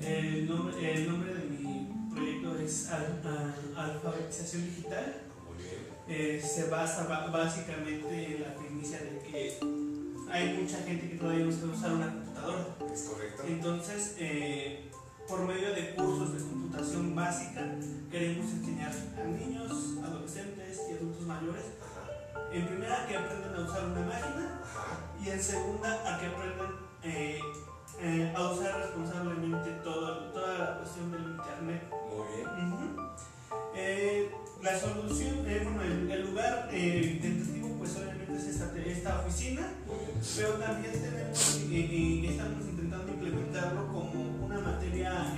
El 0.00 0.48
nombre, 0.48 0.94
el 0.94 1.08
nombre 1.10 1.34
de 1.34 1.44
mi 1.48 1.88
proyecto 2.14 2.56
es 2.58 2.88
Al- 2.90 3.20
Al- 3.76 3.90
Alfabetización 3.90 4.64
Digital. 4.66 5.22
Eh, 6.10 6.40
se 6.42 6.70
basa 6.70 7.06
ba- 7.06 7.26
básicamente 7.26 8.36
en 8.36 8.42
la 8.42 8.54
primicia 8.54 8.98
de 8.98 9.18
que 9.20 9.58
hay 10.32 10.58
mucha 10.62 10.78
gente 10.78 11.10
que 11.10 11.16
todavía 11.16 11.44
no 11.44 11.52
sabe 11.52 11.72
usar 11.72 11.92
una 11.92 12.12
computadora. 12.14 12.66
Es 12.94 13.02
correcto. 13.02 13.42
Entonces, 13.46 14.14
eh, 14.18 14.90
por 15.28 15.40
medio 15.46 15.74
de 15.74 15.94
cursos 15.94 16.32
de 16.32 16.40
computación 16.40 17.14
básica, 17.14 17.60
queremos 18.10 18.50
enseñar 18.52 18.90
a 18.90 19.24
niños, 19.28 19.70
adolescentes 20.02 20.80
y 20.88 20.94
adultos 20.94 21.26
mayores, 21.26 21.64
Ajá, 21.82 22.48
en 22.54 22.66
primera, 22.66 23.06
que 23.06 23.16
aprendan 23.16 23.54
a 23.54 23.60
usar 23.68 23.84
una 23.84 24.00
máquina 24.00 24.60
ajá. 24.64 25.00
y 25.22 25.28
en 25.28 25.42
segunda, 25.42 25.92
a 25.92 26.18
que 26.20 26.26
aprendan 26.26 26.87
eh, 27.08 27.40
eh, 28.00 28.32
a 28.36 28.52
usar 28.52 28.80
responsablemente 28.80 29.70
todo, 29.82 30.30
toda 30.32 30.58
la 30.58 30.78
cuestión 30.78 31.10
del 31.10 31.22
Internet. 31.22 31.90
Muy 32.10 32.26
bien. 32.36 32.96
Eh, 33.74 34.30
la 34.62 34.78
solución, 34.78 35.36
bueno, 35.42 35.82
el, 35.82 36.10
el 36.10 36.26
lugar 36.26 36.68
tentativo, 36.68 37.76
pues 37.78 37.96
obviamente 37.96 38.36
es 38.36 38.44
esta, 38.44 38.76
esta 38.76 39.20
oficina, 39.20 39.68
pero 40.36 40.52
también 40.54 40.92
tenemos 40.92 41.56
estamos 42.28 42.64
intentando 42.68 43.12
implementarlo 43.12 43.86
como 43.86 44.46
una 44.46 44.60
materia 44.60 45.32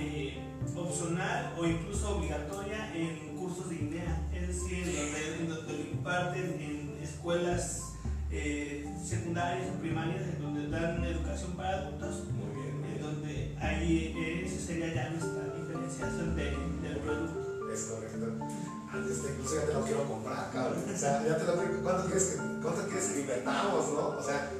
opcional 0.75 1.53
o 1.57 1.65
incluso 1.65 2.17
obligatoria 2.17 2.95
en 2.95 3.37
cursos 3.37 3.69
de 3.69 3.75
INEA, 3.75 4.29
es 4.33 4.47
decir, 4.47 4.87
en 4.87 4.95
donde, 4.95 5.37
en 5.39 5.49
donde 5.49 5.73
lo 5.73 5.91
imparten 5.91 6.57
en 6.59 7.03
escuelas 7.03 7.90
eh, 8.31 8.85
secundarias 9.03 9.67
o 9.75 9.79
primarias, 9.79 10.21
en 10.21 10.41
donde 10.41 10.69
dan 10.69 11.03
educación 11.03 11.51
para 11.57 11.77
adultos, 11.79 12.23
Muy 12.31 12.61
bien. 12.61 12.95
en 12.95 13.01
donde 13.01 13.57
ahí 13.59 14.13
eh, 14.17 14.45
esa 14.45 14.65
sería 14.67 14.93
ya 14.93 15.09
nuestra 15.09 15.53
diferenciación 15.55 16.35
de- 16.35 16.87
del 16.87 16.97
producto. 16.99 17.71
Es 17.71 17.81
correcto. 17.85 18.45
Antes 18.91 19.23
de 19.23 19.29
incluso 19.31 19.55
ya 19.55 19.65
te 19.67 19.73
lo 19.73 19.81
quiero 19.83 20.03
comprar, 20.07 20.51
cabrón. 20.51 20.83
O 20.93 20.97
sea, 20.97 21.25
ya 21.25 21.37
te 21.37 21.43
lo. 21.45 21.53
¿Cuánto 21.83 22.05
quieres 22.05 22.25
que, 22.25 22.35
cuánto 22.61 22.85
quieres 22.87 23.05
que 23.09 23.19
invertamos, 23.21 23.87
no? 23.93 24.07
O 24.19 24.23
sea, 24.23 24.51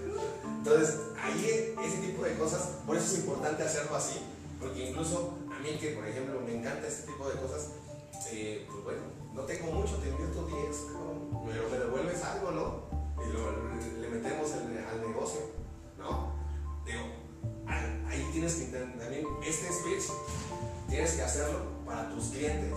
entonces, 0.57 0.97
ahí 1.21 1.73
ese 1.83 1.97
tipo 2.07 2.23
de 2.23 2.35
cosas, 2.35 2.61
por 2.85 2.95
eso 2.95 3.13
es 3.13 3.19
importante 3.19 3.63
hacerlo 3.63 3.95
así, 3.97 4.19
porque 4.59 4.89
incluso 4.89 5.37
a 5.53 5.59
mí 5.59 5.77
que, 5.79 5.89
por 5.91 6.07
ejemplo, 6.07 6.39
me 6.45 6.55
encanta 6.55 6.87
este 6.87 7.11
tipo 7.11 7.27
de 7.29 7.35
cosas, 7.41 7.71
eh, 8.31 8.65
pues 8.71 8.83
bueno, 8.85 9.01
no 9.33 9.41
tengo 9.41 9.71
mucho, 9.73 9.95
te 9.97 10.09
invierto 10.09 10.45
10, 10.47 10.77
cabrón, 10.93 11.45
pero 11.47 11.69
me 11.69 11.77
devuelves 11.79 12.23
algo, 12.23 12.51
¿no? 12.51 13.00
Y 13.27 13.33
lo, 13.33 13.51
le 14.01 14.09
metemos 14.09 14.51
el- 14.53 14.85
al 14.85 15.01
negocio, 15.01 15.41
¿no? 15.97 16.33
Digo, 16.85 17.01
ahí 17.67 18.29
tienes 18.31 18.55
que 18.55 18.65
también 18.65 19.25
este 19.43 19.67
speech, 19.73 20.03
tienes 20.89 21.11
que 21.13 21.21
hacerlo 21.23 21.59
para 21.85 22.09
tus 22.09 22.25
clientes 22.29 22.73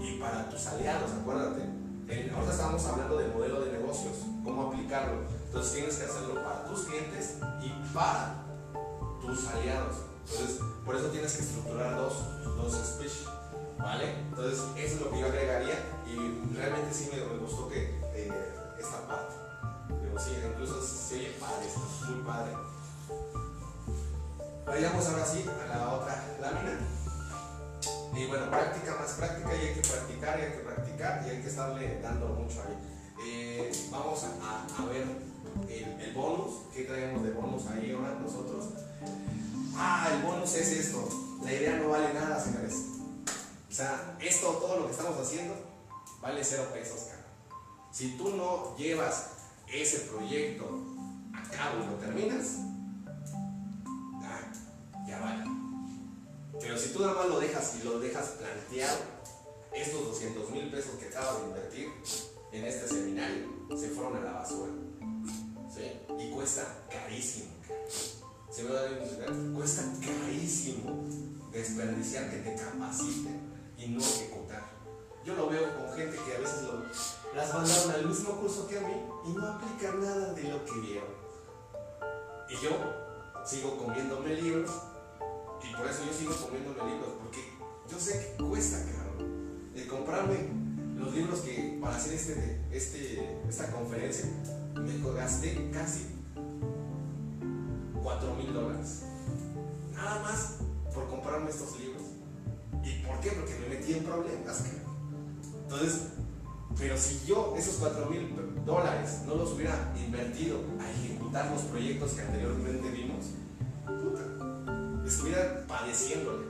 y 0.00 0.18
para 0.18 0.48
tus 0.50 0.66
aliados, 0.66 1.10
acuérdate. 1.12 1.62
Eh, 2.08 2.30
ahorita 2.34 2.52
estamos 2.52 2.84
hablando 2.86 3.16
del 3.16 3.32
modelo 3.32 3.60
de 3.64 3.72
negocios, 3.78 4.16
cómo 4.44 4.68
aplicarlo. 4.68 5.22
Entonces 5.46 5.72
tienes 5.74 5.96
que 5.96 6.04
hacerlo 6.04 6.34
para 6.42 6.64
tus 6.66 6.80
clientes 6.86 7.36
y 7.62 7.94
para 7.94 8.42
tus 9.20 9.46
aliados. 9.48 9.96
Entonces, 10.28 10.58
por 10.84 10.96
eso 10.96 11.06
tienes 11.08 11.32
que 11.32 11.42
estructurar 11.42 11.96
dos, 11.96 12.14
dos 12.56 12.72
speech, 12.74 13.28
¿vale? 13.78 14.14
Entonces, 14.30 14.60
eso 14.76 14.96
es 14.96 15.00
lo 15.00 15.10
que 15.10 15.20
yo 15.20 15.26
agregaría 15.26 15.74
y 16.06 16.54
realmente 16.56 16.92
sí 16.92 17.10
me, 17.12 17.24
me 17.24 17.38
gustó 17.38 17.68
que 17.68 17.98
eh, 18.14 18.30
esta 18.78 19.06
parte. 19.06 19.34
Digo, 20.12 20.24
sí, 20.24 20.30
incluso 20.46 20.82
se 20.82 21.14
oye 21.14 21.36
padre, 21.40 21.66
está 21.66 22.10
muy 22.10 22.22
padre. 22.22 22.52
Vayamos 24.66 25.06
ahora 25.06 25.24
sí 25.24 25.44
a 25.48 25.74
la 25.74 25.94
otra 25.94 26.36
lámina. 26.38 26.78
Y 28.14 28.26
bueno, 28.26 28.50
práctica 28.50 28.96
más 29.00 29.12
práctica 29.12 29.54
y 29.56 29.68
hay 29.68 29.74
que 29.74 29.80
practicar 29.80 30.38
y 30.38 30.42
hay 30.42 30.52
que 30.52 30.58
practicar 30.58 31.24
y 31.26 31.30
hay 31.30 31.40
que 31.40 31.48
estarle 31.48 32.00
dando 32.02 32.28
mucho 32.28 32.60
ahí. 32.60 32.76
Eh, 33.26 33.88
vamos 33.90 34.22
a 34.24 34.84
ver 34.84 35.06
el, 35.70 36.00
el 36.00 36.14
bonus, 36.14 36.66
¿qué 36.74 36.82
traemos 36.84 37.22
de 37.22 37.30
bonus 37.30 37.66
ahí 37.68 37.92
ahora 37.92 38.18
nosotros? 38.20 38.66
Ah, 39.74 40.10
el 40.12 40.22
bonus 40.22 40.54
es 40.54 40.72
esto. 40.72 41.08
La 41.42 41.52
idea 41.54 41.76
no 41.76 41.88
vale 41.88 42.12
nada, 42.12 42.38
señores. 42.38 42.74
O 43.70 43.72
sea, 43.72 44.18
esto, 44.20 44.48
todo 44.48 44.80
lo 44.80 44.86
que 44.86 44.92
estamos 44.92 45.18
haciendo, 45.18 45.54
vale 46.20 46.44
cero 46.44 46.68
pesos, 46.70 47.04
cara. 47.08 47.24
Si 47.90 48.18
tú 48.18 48.36
no 48.36 48.76
llevas 48.76 49.41
ese 49.72 50.00
proyecto 50.00 50.64
a 51.34 51.84
y 51.84 51.86
lo 51.86 51.96
terminas, 51.96 52.58
ya 55.06 55.20
vale. 55.20 55.44
Pero 56.60 56.78
si 56.78 56.92
tú 56.92 57.00
nada 57.00 57.14
más 57.14 57.28
lo 57.28 57.40
dejas 57.40 57.76
y 57.80 57.84
lo 57.84 58.00
dejas 58.00 58.36
planteado, 58.38 58.98
estos 59.72 60.04
200 60.08 60.50
mil 60.50 60.70
pesos 60.70 60.92
que 60.98 61.06
acabas 61.06 61.40
de 61.40 61.48
invertir 61.48 61.88
en 62.52 62.64
este 62.64 62.88
seminario 62.88 63.48
se 63.76 63.88
fueron 63.88 64.16
a 64.16 64.20
la 64.20 64.32
basura. 64.32 64.72
¿Sí? 65.74 65.84
Y 66.18 66.30
cuesta 66.30 66.84
carísimo. 66.90 67.50
¿Se 68.50 68.64
me 68.64 68.72
da 68.72 68.82
a 68.82 68.88
entender? 68.88 69.54
Cuesta 69.54 69.82
carísimo 70.00 71.08
desperdiciar 71.50 72.30
que 72.30 72.36
te 72.38 72.54
capaciten 72.54 73.40
y 73.78 73.88
no 73.88 74.00
ejecutar. 74.00 74.31
Yo 75.24 75.34
lo 75.36 75.48
veo 75.48 75.62
con 75.76 75.96
gente 75.96 76.16
que 76.26 76.36
a 76.36 76.40
veces 76.40 76.62
lo- 76.64 76.82
las 77.36 77.54
mandaron 77.54 77.90
al 77.92 78.06
mismo 78.06 78.32
curso 78.40 78.66
que 78.66 78.78
a 78.78 78.80
mí 78.80 78.94
y 79.26 79.32
no 79.32 79.46
aplican 79.46 80.00
nada 80.00 80.32
de 80.32 80.42
lo 80.44 80.64
que 80.64 80.80
vieron. 80.80 81.08
Y 82.48 82.54
yo 82.62 82.70
sigo 83.44 83.78
comiéndome 83.78 84.34
libros 84.34 84.70
y 85.62 85.74
por 85.76 85.86
eso 85.86 86.04
yo 86.06 86.12
sigo 86.12 86.34
comiéndome 86.36 86.90
libros, 86.90 87.10
porque 87.22 87.40
yo 87.90 87.98
sé 87.98 88.34
que 88.36 88.44
cuesta, 88.44 88.78
caro. 88.84 89.26
El 89.74 89.86
comprarme 89.88 90.48
los 90.98 91.14
libros 91.14 91.40
que 91.40 91.78
para 91.80 91.96
hacer 91.96 92.14
este, 92.14 92.60
este, 92.72 93.40
esta 93.48 93.70
conferencia 93.70 94.26
me 94.74 94.98
gasté 95.14 95.70
casi 95.72 96.06
4 98.02 98.34
mil 98.34 98.52
dólares. 98.52 99.02
Nada 99.94 100.20
más 100.22 100.56
por 100.92 101.08
comprarme 101.08 101.50
estos 101.50 101.78
libros. 101.78 102.02
¿Y 102.84 103.02
por 103.06 103.20
qué? 103.20 103.30
Porque 103.30 103.54
me 103.60 103.68
metí 103.68 103.94
en 103.94 104.04
problemas. 104.04 104.64
Entonces, 105.72 106.02
pero 106.78 106.98
si 106.98 107.24
yo 107.24 107.54
esos 107.56 107.76
4 107.76 108.06
mil 108.10 108.34
dólares 108.66 109.22
no 109.26 109.36
los 109.36 109.52
hubiera 109.52 109.90
invertido 109.96 110.58
a 110.78 110.90
ejecutar 110.90 111.50
los 111.50 111.62
proyectos 111.62 112.12
que 112.12 112.20
anteriormente 112.20 112.90
vimos, 112.90 113.30
puta, 113.86 115.06
estuviera 115.06 115.64
padeciéndole, 115.66 116.44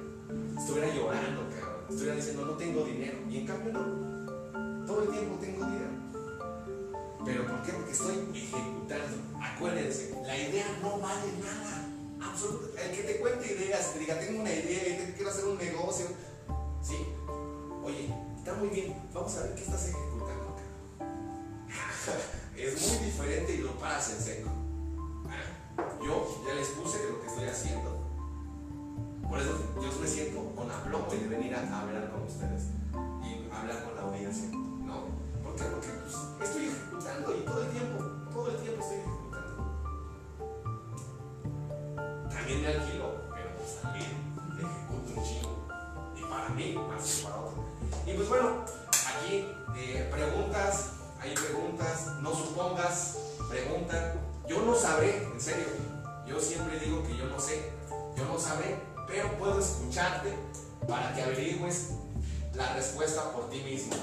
estuviera 0.58 0.92
llorando, 0.92 1.42
cabrón, 1.50 1.84
estuviera 1.88 2.16
diciendo 2.16 2.46
no 2.46 2.52
tengo 2.54 2.84
dinero. 2.84 3.18
Y 3.30 3.36
en 3.38 3.46
cambio 3.46 3.72
no, 3.72 4.86
todo 4.86 5.04
el 5.04 5.10
tiempo 5.10 5.38
tengo 5.40 5.66
dinero. 5.66 5.92
¿Pero 7.24 7.46
por 7.46 7.62
qué? 7.62 7.72
Porque 7.72 7.92
estoy 7.92 8.14
ejecutando. 8.34 9.16
Acuérdense, 9.40 10.20
la 10.26 10.36
idea 10.36 10.66
no 10.82 10.98
vale 10.98 11.32
nada. 11.40 11.88
Absolutamente. 12.20 12.84
El 12.84 12.96
que 12.96 13.02
te 13.04 13.20
cuente 13.20 13.54
ideas, 13.54 13.92
te 13.92 14.00
diga, 14.00 14.18
tengo 14.18 14.40
una 14.40 14.52
idea 14.52 15.14
quiero 15.14 15.30
hacer 15.30 15.44
un 15.44 15.58
negocio. 15.58 16.06
Sí. 16.82 16.96
Oye, 17.84 18.12
está 18.42 18.54
muy 18.54 18.70
bien. 18.70 18.92
Vamos 19.14 19.36
a 19.36 19.42
ver 19.44 19.54
qué 19.54 19.62
estás 19.62 19.88
ejecutando. 19.88 20.56
es 22.56 22.88
muy 22.88 23.06
diferente 23.06 23.54
y 23.54 23.58
lo 23.58 23.78
paras 23.78 24.10
en 24.10 24.20
seco. 24.20 24.50
Ah, 25.28 25.86
yo 26.04 26.44
ya 26.44 26.54
les 26.54 26.68
puse 26.70 27.08
lo 27.08 27.20
que 27.20 27.28
estoy 27.28 27.44
haciendo. 27.44 28.02
Por 29.28 29.38
eso 29.38 29.56
yo 29.76 30.00
me 30.00 30.08
siento 30.08 30.56
con 30.56 30.68
aplomo 30.68 31.06
de 31.08 31.28
venir 31.28 31.54
a 31.54 31.80
hablar 31.80 32.10
con 32.10 32.22
ustedes 32.24 32.64
y 33.22 33.48
hablar 33.54 33.84
con 33.84 33.94
la 33.94 34.02
audiencia. 34.02 34.48
¿No? 34.50 35.04
¿Por 35.44 35.54
qué? 35.54 35.62
Porque 35.62 35.88
pues, 36.02 36.16
estoy 36.42 36.66
ejecutando 36.66 37.36
y 37.36 37.42
todo 37.42 37.62
el 37.62 37.70
tiempo, 37.70 38.04
todo 38.32 38.50
el 38.50 38.56
tiempo 38.56 38.82
estoy 38.82 38.98
ejecutando. 38.98 39.62
También 42.28 42.60
me 42.60 42.66
alquilo, 42.66 43.22
pero 43.32 43.56
pues 43.56 43.80
también 43.80 44.10
ejecuto 44.58 45.20
un 45.20 45.24
chingo. 45.24 45.68
Y 46.16 46.22
para 46.28 46.48
mí, 46.48 46.74
más 46.74 47.04
que 47.04 47.22
para 47.22 47.36
otro. 47.36 47.71
Y 48.06 48.12
pues 48.14 48.28
bueno, 48.28 48.64
aquí 48.88 49.46
eh, 49.76 50.08
preguntas, 50.10 50.90
hay 51.20 51.34
preguntas, 51.34 52.06
no 52.20 52.34
supongas, 52.34 53.18
pregunta. 53.48 54.14
Yo 54.48 54.62
no 54.62 54.74
sabré, 54.74 55.24
en 55.24 55.40
serio. 55.40 55.66
Yo 56.26 56.40
siempre 56.40 56.78
digo 56.80 57.02
que 57.04 57.16
yo 57.16 57.26
no 57.26 57.38
sé, 57.38 57.70
yo 58.16 58.24
no 58.24 58.38
sabré, 58.38 58.76
pero 59.06 59.30
puedo 59.38 59.58
escucharte 59.60 60.32
para 60.88 61.14
que 61.14 61.22
averigües 61.22 61.90
la 62.54 62.74
respuesta 62.74 63.32
por 63.32 63.48
ti 63.50 63.62
mismo 63.62 63.94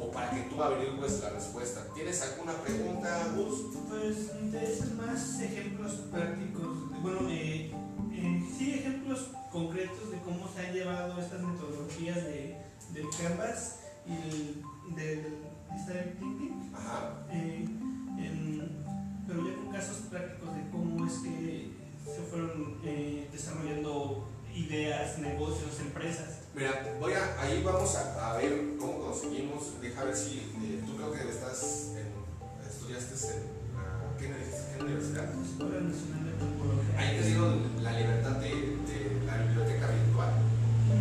o 0.00 0.10
para 0.10 0.30
que 0.30 0.42
tú 0.42 0.62
averigües 0.62 1.20
la 1.20 1.30
respuesta. 1.30 1.86
¿Tienes 1.94 2.22
alguna 2.22 2.52
pregunta, 2.52 3.32
Gus? 3.36 3.76
Pues 3.88 4.16
interesan 4.40 4.96
más 4.96 5.40
ejemplos 5.40 5.92
prácticos, 6.10 7.02
bueno, 7.02 7.28
eh, 7.28 7.70
eh, 8.12 8.44
sí, 8.56 8.74
ejemplos 8.74 9.28
concretos 9.52 10.10
de 10.10 10.18
cómo 10.20 10.48
se 10.54 10.66
han 10.66 10.72
llevado 10.72 11.20
estas 11.20 11.40
metodologías 11.40 12.16
de, 12.16 12.59
del 12.92 13.06
Canvas 13.10 13.76
y 14.06 14.62
del, 14.94 15.36
Design 15.70 16.16
Thinking, 16.18 16.72
Ajá. 16.74 17.14
eh, 17.30 17.64
en- 17.64 18.84
pero 19.26 19.46
ya 19.48 19.54
con 19.54 19.72
casos 19.72 19.96
prácticos 20.10 20.52
de 20.56 20.68
cómo 20.72 21.06
es 21.06 21.12
que 21.18 21.70
se 22.04 22.22
fueron 22.22 22.78
eh, 22.84 23.28
desarrollando 23.32 24.28
ideas, 24.52 25.18
negocios, 25.20 25.78
empresas. 25.80 26.40
Mira, 26.56 26.96
voy 26.98 27.12
a, 27.12 27.40
ahí 27.40 27.62
vamos 27.62 27.94
a, 27.94 28.32
a 28.32 28.36
ver 28.38 28.74
cómo 28.80 28.98
conseguimos. 28.98 29.80
Deja 29.80 30.02
ver 30.02 30.16
si 30.16 30.38
eh, 30.60 30.82
tú 30.84 30.96
creo 30.96 31.12
que 31.12 31.30
estás 31.30 31.92
en, 31.94 32.68
estudiaste 32.68 33.14
en 33.36 33.76
la, 33.76 34.18
¿qué, 34.18 34.26
universidad? 34.26 34.76
¿qué 34.76 34.82
universidad? 34.82 35.24
Escuela 35.40 35.80
Nacional 35.82 36.24
de 36.24 36.30
Antropología. 36.32 36.98
Ahí 36.98 37.16
te 37.16 37.26
dieron 37.28 37.84
la 37.84 37.92
libertad 37.92 38.30
de, 38.42 38.48
de 38.50 39.24
la 39.24 39.36
biblioteca 39.44 39.86
virtual. 39.86 40.32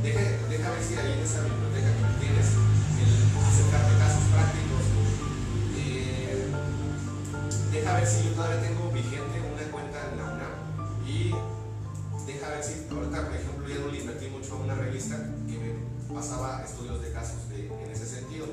Deja, 0.04 0.22
deja 0.50 0.70
ver 0.72 0.84
si 0.84 0.96
ahí 0.96 1.12
en 1.14 1.20
esa 1.20 1.42
biblioteca 1.44 1.90
que 1.92 2.26
tienes 2.26 2.48
el 3.00 3.12
acercarte 3.44 3.94
casos 4.00 4.24
prácticos. 4.32 4.84
Eh, 5.76 6.48
deja 7.72 7.94
ver 7.96 8.08
si 8.08 8.24
yo 8.26 8.32
todavía 8.32 8.62
tengo 8.62 8.92
vigente 8.92 9.38
una 9.42 9.72
cuenta 9.72 9.98
en 10.12 10.18
la 10.18 10.24
UNAM 10.24 10.56
y 11.08 11.32
deja 12.26 12.50
ver 12.50 12.64
si 12.64 12.86
ahorita 12.90 13.26
por 13.28 13.36
ejemplo 13.36 13.68
ya 13.68 13.80
no 13.80 13.88
le 13.92 14.00
invertí 14.00 14.28
mucho 14.30 14.54
a 14.54 14.58
una 14.62 14.76
revista 14.76 15.18
que 15.48 15.58
me 15.58 16.14
pasaba 16.16 16.64
estudios 16.64 17.02
de 17.02 17.12
casos 17.12 17.50
de- 17.50 17.68
en 17.68 17.90
ese 17.92 18.06
sentido. 18.06 18.46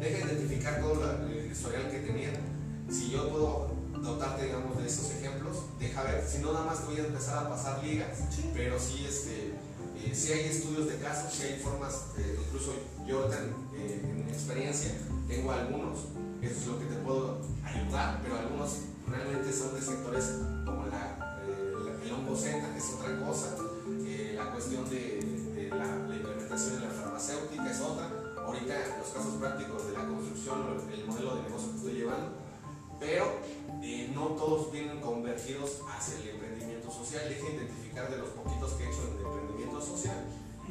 Deja 0.00 0.26
identificar 0.26 0.80
todo 0.80 1.00
la- 1.04 1.26
el 1.32 1.50
historial 1.50 1.90
que 1.90 1.98
tenía. 2.00 2.30
Si 2.90 3.10
yo 3.10 3.28
puedo 3.30 3.74
dotarte, 4.02 4.44
digamos, 4.46 4.76
de 4.78 4.86
esos 4.86 5.10
ejemplos, 5.12 5.56
deja 5.80 6.02
ver. 6.02 6.24
Si 6.28 6.38
no, 6.38 6.52
nada 6.52 6.66
más 6.66 6.84
voy 6.86 6.96
a 6.96 7.06
empezar 7.06 7.38
a 7.46 7.48
pasar 7.48 7.82
ligas, 7.82 8.08
pero 8.52 8.78
sí, 8.78 9.04
este, 9.08 9.53
eh, 10.06 10.14
sí 10.14 10.32
hay 10.32 10.46
estudios 10.46 10.88
de 10.88 10.96
casos, 10.96 11.32
sí 11.32 11.44
hay 11.44 11.58
formas, 11.60 12.06
eh, 12.18 12.38
incluso 12.46 12.74
yo 13.06 13.28
eh, 13.32 14.00
en 14.02 14.28
experiencia 14.28 14.92
tengo 15.28 15.52
algunos, 15.52 15.98
eso 16.42 16.60
es 16.60 16.66
lo 16.66 16.78
que 16.78 16.86
te 16.86 16.96
puedo 16.96 17.40
ayudar, 17.64 18.20
pero 18.22 18.38
algunos 18.38 18.78
realmente 19.08 19.52
son 19.52 19.74
de 19.74 19.80
sectores 19.80 20.24
como 20.64 20.86
la, 20.86 21.40
el 22.04 22.12
oncocena, 22.12 22.76
es 22.76 22.84
otra 22.94 23.18
cosa, 23.26 23.56
la 24.34 24.50
cuestión 24.52 24.88
de, 24.90 25.20
de 25.54 25.68
la, 25.70 26.14
implementación 26.14 26.76
en 26.76 26.88
la 26.88 26.90
farmacéutica 26.90 27.70
es 27.70 27.80
otra, 27.80 28.10
ahorita 28.44 28.74
los 28.98 29.08
casos 29.08 29.34
prácticos 29.40 29.86
de 29.86 29.92
la 29.92 30.06
construcción, 30.06 30.58
el 30.92 31.06
modelo 31.06 31.36
de 31.36 31.42
negocio 31.42 31.70
que 31.70 31.76
estoy 31.76 31.94
llevando, 31.94 32.32
pero 33.00 33.32
no 34.14 34.28
todos 34.28 34.72
vienen 34.72 35.00
convergidos 35.00 35.80
hacia 35.88 36.18
el 36.20 36.28
emprendimiento 36.30 36.90
social. 36.90 37.28
Deja 37.28 37.50
identificar 37.50 38.10
de 38.10 38.18
los 38.18 38.28
poquitos 38.30 38.72
que 38.72 38.84
he 38.84 38.88
hecho 38.88 39.02
en 39.02 39.18
el 39.18 39.53
social, 39.80 40.16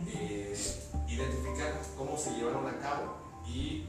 eh, 0.07 0.55
identificar 1.07 1.79
cómo 1.97 2.17
se 2.17 2.31
llevaron 2.31 2.67
a 2.67 2.79
cabo 2.79 3.17
y 3.47 3.85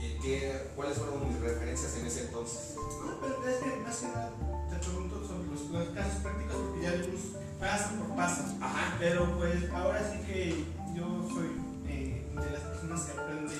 eh, 0.00 0.18
qué- 0.22 0.70
cuáles 0.76 0.98
fueron 0.98 1.28
mis 1.28 1.40
referencias 1.40 1.96
en 1.96 2.06
ese 2.06 2.22
entonces. 2.26 2.74
No, 2.76 3.18
pero 3.20 3.46
es 3.48 3.56
que 3.56 3.76
más 3.80 3.96
que 3.96 4.06
nada 4.08 4.30
te 4.70 4.76
pregunto 4.86 5.26
sobre 5.26 5.48
los, 5.48 5.60
los 5.70 5.88
casos 5.94 6.20
prácticos 6.22 6.56
porque 6.56 6.82
ya 6.82 6.92
vimos 6.92 7.20
paso 7.60 7.88
por 7.96 8.16
paso. 8.16 8.42
Ajá. 8.60 8.96
Pero 8.98 9.36
pues 9.36 9.70
ahora 9.72 10.00
sí 10.12 10.18
que 10.26 10.64
yo 10.94 11.04
soy 11.32 11.50
eh, 11.88 12.26
de 12.34 12.50
las 12.50 12.60
personas 12.60 13.02
que 13.02 13.18
aprende 13.20 13.54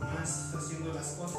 más 0.00 0.54
haciendo 0.54 0.92
las 0.92 1.06
cosas. 1.12 1.38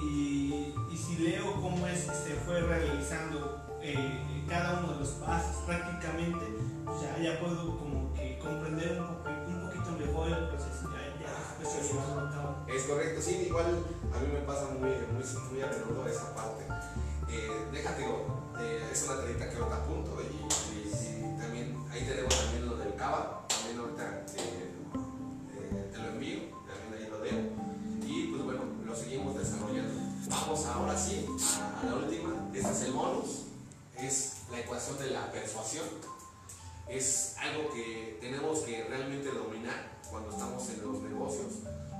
Y, 0.00 0.72
y 0.92 0.96
si 0.96 1.16
leo 1.18 1.54
cómo 1.60 1.86
es 1.86 2.02
que 2.04 2.14
se 2.14 2.34
fue 2.46 2.60
realizando 2.60 3.66
eh, 3.82 3.96
cada 4.48 4.80
uno 4.80 4.92
de 4.94 5.00
los 5.00 5.08
pasos 5.10 5.56
prácticamente, 5.66 6.44
pues 6.84 7.00
ya, 7.22 7.38
puedo 7.40 7.78
como 7.78 8.12
que 8.14 8.38
comprender 8.38 9.00
un, 9.00 9.66
poquito 9.68 9.90
mejor 9.92 10.28
el 10.28 10.48
proceso. 10.48 10.88
Ya, 10.92 11.20
ya. 11.20 12.74
Es 12.74 12.82
correcto, 12.84 13.20
sí, 13.20 13.44
igual 13.48 13.66
a 13.66 14.18
mí 14.20 14.26
me 14.32 14.40
pasa 14.40 14.66
muy, 14.70 14.90
muy, 14.90 15.24
muy 15.50 15.62
a 15.62 15.66
menudo 15.66 16.06
esa 16.08 16.34
parte. 16.34 16.64
Eh, 17.28 17.50
déjate, 17.72 18.04
eh, 18.04 18.88
es 18.90 19.02
una 19.04 19.16
tarjeta 19.20 19.50
que 19.50 19.56
ahorita 19.56 19.76
apunto 19.76 20.16
y, 20.22 20.78
y- 20.78 21.38
también 21.38 21.76
ahí 21.90 22.04
tenemos 22.06 22.34
también 22.34 22.66
lo 22.68 22.76
del 22.76 22.94
Cava, 22.94 23.46
también 23.48 23.78
ahorita 23.78 24.24
eh, 24.36 24.72
eh, 25.54 25.90
te 25.92 25.98
lo 25.98 26.08
envío, 26.08 26.38
también 26.66 27.04
ahí 27.04 27.10
lo 27.10 27.20
veo 27.20 27.38
y 28.06 28.26
pues 28.28 28.42
bueno, 28.44 28.60
lo 28.86 28.96
seguimos 28.96 29.36
desarrollando. 29.36 29.92
Vamos 30.30 30.66
ahora 30.66 30.96
sí 30.96 31.26
a, 31.60 31.80
a 31.80 31.84
la 31.90 31.96
última, 31.96 32.30
este 32.54 32.70
es 32.70 32.82
el 32.84 32.92
bonus, 32.92 33.44
es 33.98 34.37
la 34.50 34.60
ecuación 34.60 34.98
de 34.98 35.10
la 35.10 35.30
persuasión. 35.32 35.86
Es 36.88 37.34
algo 37.38 37.70
que 37.72 38.16
tenemos 38.20 38.60
que 38.60 38.84
realmente 38.84 39.30
dominar 39.30 39.98
cuando 40.10 40.30
estamos 40.30 40.68
en 40.70 40.82
los 40.82 41.02
negocios 41.02 41.46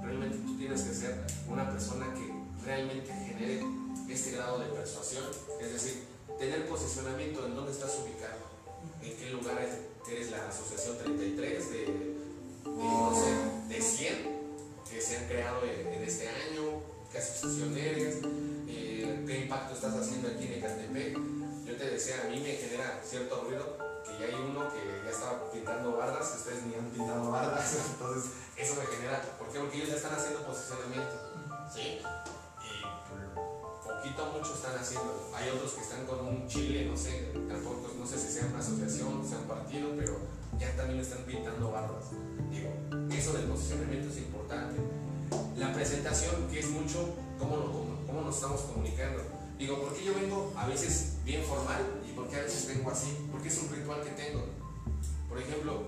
realmente 0.02 0.38
tú 0.38 0.56
tienes 0.56 0.80
que 0.82 0.94
ser 0.94 1.26
una 1.48 1.68
persona 1.70 2.06
que 2.14 2.64
realmente 2.64 3.12
genere 3.12 3.62
este 4.08 4.30
grado 4.30 4.60
de 4.60 4.66
persuasión, 4.66 5.24
es 5.60 5.72
decir, 5.72 6.04
tener 6.38 6.66
posicionamiento 6.68 7.44
en 7.44 7.54
dónde 7.56 7.72
estás 7.72 7.98
ubicado, 7.98 8.38
en 9.02 9.16
qué 9.16 9.30
lugar 9.30 9.58
es- 9.60 10.10
eres 10.10 10.30
la 10.30 10.48
asociación 10.48 10.96
33 10.98 11.70
de, 11.70 11.84
de, 11.84 13.74
de 13.74 13.82
100 13.82 14.38
que 14.90 15.00
se 15.02 15.18
han 15.18 15.24
creado 15.26 15.60
en, 15.64 15.86
en 15.92 16.02
este 16.04 16.28
año, 16.28 16.80
qué 17.12 17.18
asociación 17.18 17.76
eres, 17.76 18.16
eh, 18.68 19.24
qué 19.26 19.38
impacto 19.40 19.74
estás 19.74 19.94
haciendo 19.94 20.28
aquí 20.28 20.46
en 20.46 20.52
Ecatepec. 20.54 21.18
Yo 21.68 21.76
te 21.76 21.90
decía, 21.90 22.22
a 22.24 22.30
mí 22.30 22.40
me 22.40 22.52
genera 22.56 23.00
cierto 23.04 23.44
ruido 23.44 23.76
que 24.06 24.18
ya 24.18 24.26
hay 24.26 24.34
uno 24.42 24.72
que 24.72 24.80
ya 25.04 25.10
está 25.10 25.36
pintando 25.52 25.96
bardas, 25.96 26.34
ustedes 26.36 26.64
ni 26.64 26.74
han 26.74 26.86
pintado 26.90 27.30
bardas, 27.30 27.76
entonces 27.92 28.30
eso 28.56 28.74
me 28.76 28.86
genera, 28.86 29.20
¿por 29.38 29.48
qué? 29.48 29.58
Porque 29.60 29.76
ellos 29.76 29.90
ya 29.90 29.96
están 29.96 30.14
haciendo 30.14 30.40
posicionamiento, 30.46 31.14
¿sí? 31.72 32.00
Y 32.00 33.86
poquito 33.86 34.22
a 34.24 34.28
mucho 34.32 34.54
están 34.54 34.76
haciendo. 34.78 35.30
Hay 35.34 35.50
otros 35.50 35.72
que 35.72 35.80
están 35.82 36.06
con 36.06 36.20
un 36.26 36.48
chile, 36.48 36.86
no 36.86 36.96
sé, 36.96 37.32
tampoco, 37.48 37.90
no 37.98 38.06
sé 38.06 38.18
si 38.18 38.32
sea 38.32 38.46
una 38.46 38.58
asociación, 38.60 39.26
sea 39.28 39.38
un 39.38 39.48
partido, 39.48 39.90
pero 39.96 40.16
ya 40.58 40.74
también 40.76 41.00
están 41.00 41.18
pintando 41.24 41.70
bardas. 41.70 42.06
Digo, 42.50 42.70
eso 43.12 43.32
del 43.34 43.44
posicionamiento 43.44 44.08
es 44.08 44.16
importante. 44.18 44.80
La 45.56 45.72
presentación, 45.74 46.48
que 46.50 46.60
es 46.60 46.70
mucho 46.70 47.14
cómo, 47.38 47.56
lo- 47.56 47.72
cómo, 47.72 48.06
cómo 48.06 48.20
nos 48.22 48.34
estamos 48.36 48.62
comunicando. 48.62 49.22
Digo, 49.58 49.80
porque 49.80 50.04
yo 50.04 50.14
vengo 50.14 50.52
a 50.56 50.68
veces 50.68 51.14
bien 51.24 51.42
formal 51.42 51.82
y 52.08 52.12
por 52.12 52.28
qué 52.28 52.36
a 52.36 52.42
veces 52.42 52.68
vengo 52.68 52.92
así? 52.92 53.26
Porque 53.32 53.48
es 53.48 53.60
un 53.60 53.74
ritual 53.74 54.00
que 54.02 54.10
tengo. 54.10 54.46
Por 55.28 55.36
ejemplo, 55.36 55.82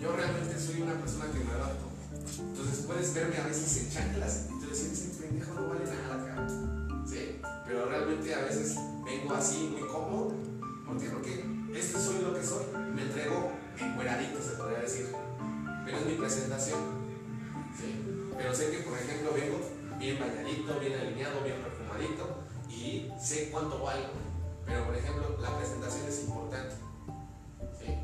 yo 0.00 0.16
realmente 0.16 0.58
soy 0.58 0.80
una 0.80 0.94
persona 0.94 1.26
que 1.26 1.44
me 1.44 1.52
adapto. 1.52 1.92
Entonces 2.40 2.86
puedes 2.86 3.12
verme 3.12 3.36
a 3.36 3.46
veces 3.46 3.84
en 3.84 3.90
chanclas 3.90 4.46
y 4.48 4.58
tú 4.58 4.70
decir, 4.70 4.92
ese 4.92 5.22
pendejo 5.22 5.52
no 5.52 5.68
vale 5.68 5.84
nada, 5.84 6.26
cabrón. 6.26 7.04
¿Sí? 7.06 7.38
Pero 7.66 7.84
realmente 7.84 8.34
a 8.34 8.40
veces 8.44 8.76
vengo 9.04 9.34
así 9.34 9.76
muy 9.78 9.86
cómodo. 9.86 10.32
¿Por 10.86 10.98
qué? 10.98 11.10
Porque 11.10 11.44
esto 11.74 12.00
soy 12.00 12.22
lo 12.22 12.32
que 12.32 12.42
soy. 12.42 12.64
Me 12.94 13.02
entrego 13.02 13.52
encueradito, 13.78 14.42
se 14.42 14.56
podría 14.56 14.80
decir. 14.80 15.12
Pero 15.84 15.98
es 15.98 16.06
mi 16.06 16.14
presentación. 16.14 16.80
¿Sí? 17.76 18.32
Pero 18.38 18.54
sé 18.54 18.70
que, 18.70 18.78
por 18.78 18.98
ejemplo, 18.98 19.34
vengo 19.34 19.60
bien 19.98 20.18
bañadito, 20.18 20.80
bien 20.80 20.94
alineado, 20.94 21.44
bien 21.44 21.60
perfumadito 21.60 22.41
sé 23.20 23.50
cuánto 23.50 23.82
valgo. 23.82 24.08
Pero, 24.66 24.86
por 24.86 24.96
ejemplo, 24.96 25.36
la 25.40 25.56
presentación 25.56 26.08
es 26.08 26.24
importante. 26.24 26.74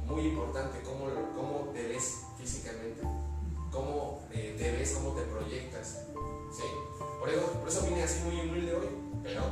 Muy 0.06 0.26
importante 0.26 0.80
cómo, 0.82 1.06
cómo 1.36 1.70
te 1.72 1.86
ves 1.88 2.24
físicamente, 2.38 3.02
cómo 3.70 4.26
eh, 4.32 4.54
te 4.58 4.72
ves, 4.72 4.92
cómo 4.92 5.14
te 5.14 5.22
proyectas. 5.22 6.04
¿sí? 6.52 6.64
Por, 7.20 7.28
eso, 7.28 7.46
por 7.52 7.68
eso 7.68 7.82
vine 7.82 8.02
así 8.02 8.20
muy 8.24 8.40
humilde 8.40 8.74
hoy, 8.74 8.88
pero 9.22 9.42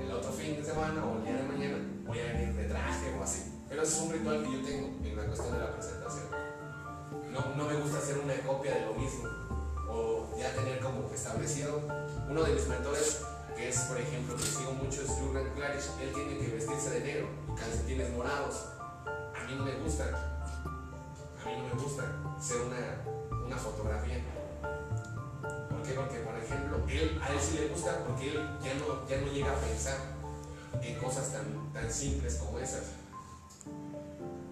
el, 0.00 0.10
otro 0.10 0.32
fin 0.32 0.56
de 0.56 0.64
semana 0.64 1.04
o 1.04 1.18
el 1.18 1.24
día 1.24 1.36
de 1.36 1.42
mañana 1.42 1.78
voy 2.06 2.18
a 2.18 2.32
venir 2.32 2.54
de 2.54 2.64
traje 2.64 3.14
o 3.18 3.22
así. 3.22 3.52
Pero 3.68 3.82
ese 3.82 3.96
es 3.96 4.02
un 4.02 4.12
ritual 4.12 4.42
que 4.42 4.52
yo 4.52 4.62
tengo 4.62 4.88
en 5.04 5.16
la 5.16 5.26
cuestión 5.26 5.52
de 5.52 5.58
la 5.58 5.72
presentación. 5.72 6.24
No, 7.30 7.56
no 7.56 7.68
me 7.68 7.74
gusta 7.80 7.98
hacer 7.98 8.18
una 8.18 8.34
copia 8.46 8.74
de 8.74 8.86
lo 8.86 8.94
mismo 8.94 9.28
o 9.88 10.28
ya 10.38 10.52
tener 10.54 10.80
como 10.80 11.10
establecido. 11.12 11.80
Uno 12.28 12.42
de 12.42 12.54
mis 12.54 12.66
mentores, 12.66 13.22
que 13.56 13.68
es 13.68 13.78
por 13.80 14.00
ejemplo, 14.00 14.36
que 14.36 14.42
sigo 14.42 14.72
mucho, 14.72 15.02
es 15.02 15.10
Jurgen 15.10 15.48
Clarish, 15.54 15.90
él 16.00 16.12
tiene 16.12 16.38
que 16.38 16.48
vestirse 16.54 16.90
de 16.90 17.00
negro 17.00 17.28
y 17.52 17.58
calcetines 17.58 18.12
morados. 18.12 18.68
A 19.06 19.46
mí 19.46 19.54
no 19.56 19.64
me 19.64 19.74
gusta. 19.76 20.04
A 20.04 21.46
mí 21.46 21.56
no 21.56 21.74
me 21.74 21.82
gusta 21.82 22.04
ser 22.40 22.62
una, 22.62 23.46
una 23.46 23.56
fotografía. 23.56 24.22
¿Por 25.70 25.82
qué? 25.82 25.92
Porque, 25.92 26.18
por 26.20 26.36
ejemplo, 26.36 26.82
él, 26.88 27.20
a 27.22 27.32
él 27.32 27.40
sí 27.40 27.58
le 27.58 27.68
gusta 27.68 28.04
porque 28.06 28.32
él 28.32 28.50
ya 28.62 28.74
no, 28.74 29.08
ya 29.08 29.20
no 29.20 29.26
llega 29.32 29.52
a 29.52 29.56
pensar 29.56 29.98
en 30.82 30.94
cosas 30.98 31.32
tan, 31.32 31.72
tan 31.72 31.90
simples 31.92 32.36
como 32.36 32.58
esas. 32.58 32.84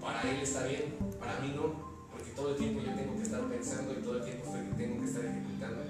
Para 0.00 0.22
él 0.22 0.40
está 0.40 0.64
bien, 0.66 0.96
para 1.18 1.38
mí 1.40 1.52
no, 1.56 1.92
todo 2.34 2.50
el 2.50 2.56
tiempo 2.56 2.80
yo 2.80 2.94
tengo 2.94 3.16
que 3.16 3.22
estar 3.22 3.40
pensando 3.42 3.92
y 3.92 4.02
todo 4.02 4.16
el 4.16 4.24
tiempo 4.24 4.52
tengo 4.76 5.00
que 5.00 5.06
estar 5.06 5.24
ejecutando. 5.24 5.82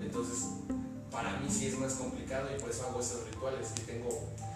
Entonces, 0.00 0.46
para 1.10 1.38
mí 1.40 1.48
sí 1.50 1.66
es 1.66 1.78
más 1.78 1.94
complicado 1.94 2.48
y 2.54 2.60
por 2.60 2.70
eso 2.70 2.86
hago 2.86 3.00
esos 3.00 3.26
rituales. 3.26 3.68
Y 3.76 3.80
tengo 3.80 4.08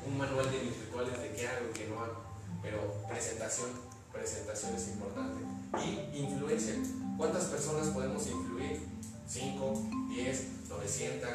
un 0.06 0.18
manual 0.18 0.50
de 0.50 0.62
mis 0.62 0.78
rituales 0.78 1.20
de 1.20 1.32
qué 1.32 1.48
hago 1.48 1.66
y 1.70 1.78
qué 1.78 1.88
no 1.88 2.00
hago. 2.00 2.22
Pero 2.62 2.94
presentación, 3.08 3.70
presentación 4.12 4.74
es 4.74 4.88
importante. 4.88 5.44
Y 5.84 6.18
influencia. 6.18 6.74
¿Cuántas 7.16 7.44
personas 7.44 7.88
podemos 7.88 8.26
influir? 8.26 8.80
¿5, 9.28 10.08
10, 10.14 10.44
900, 10.68 11.30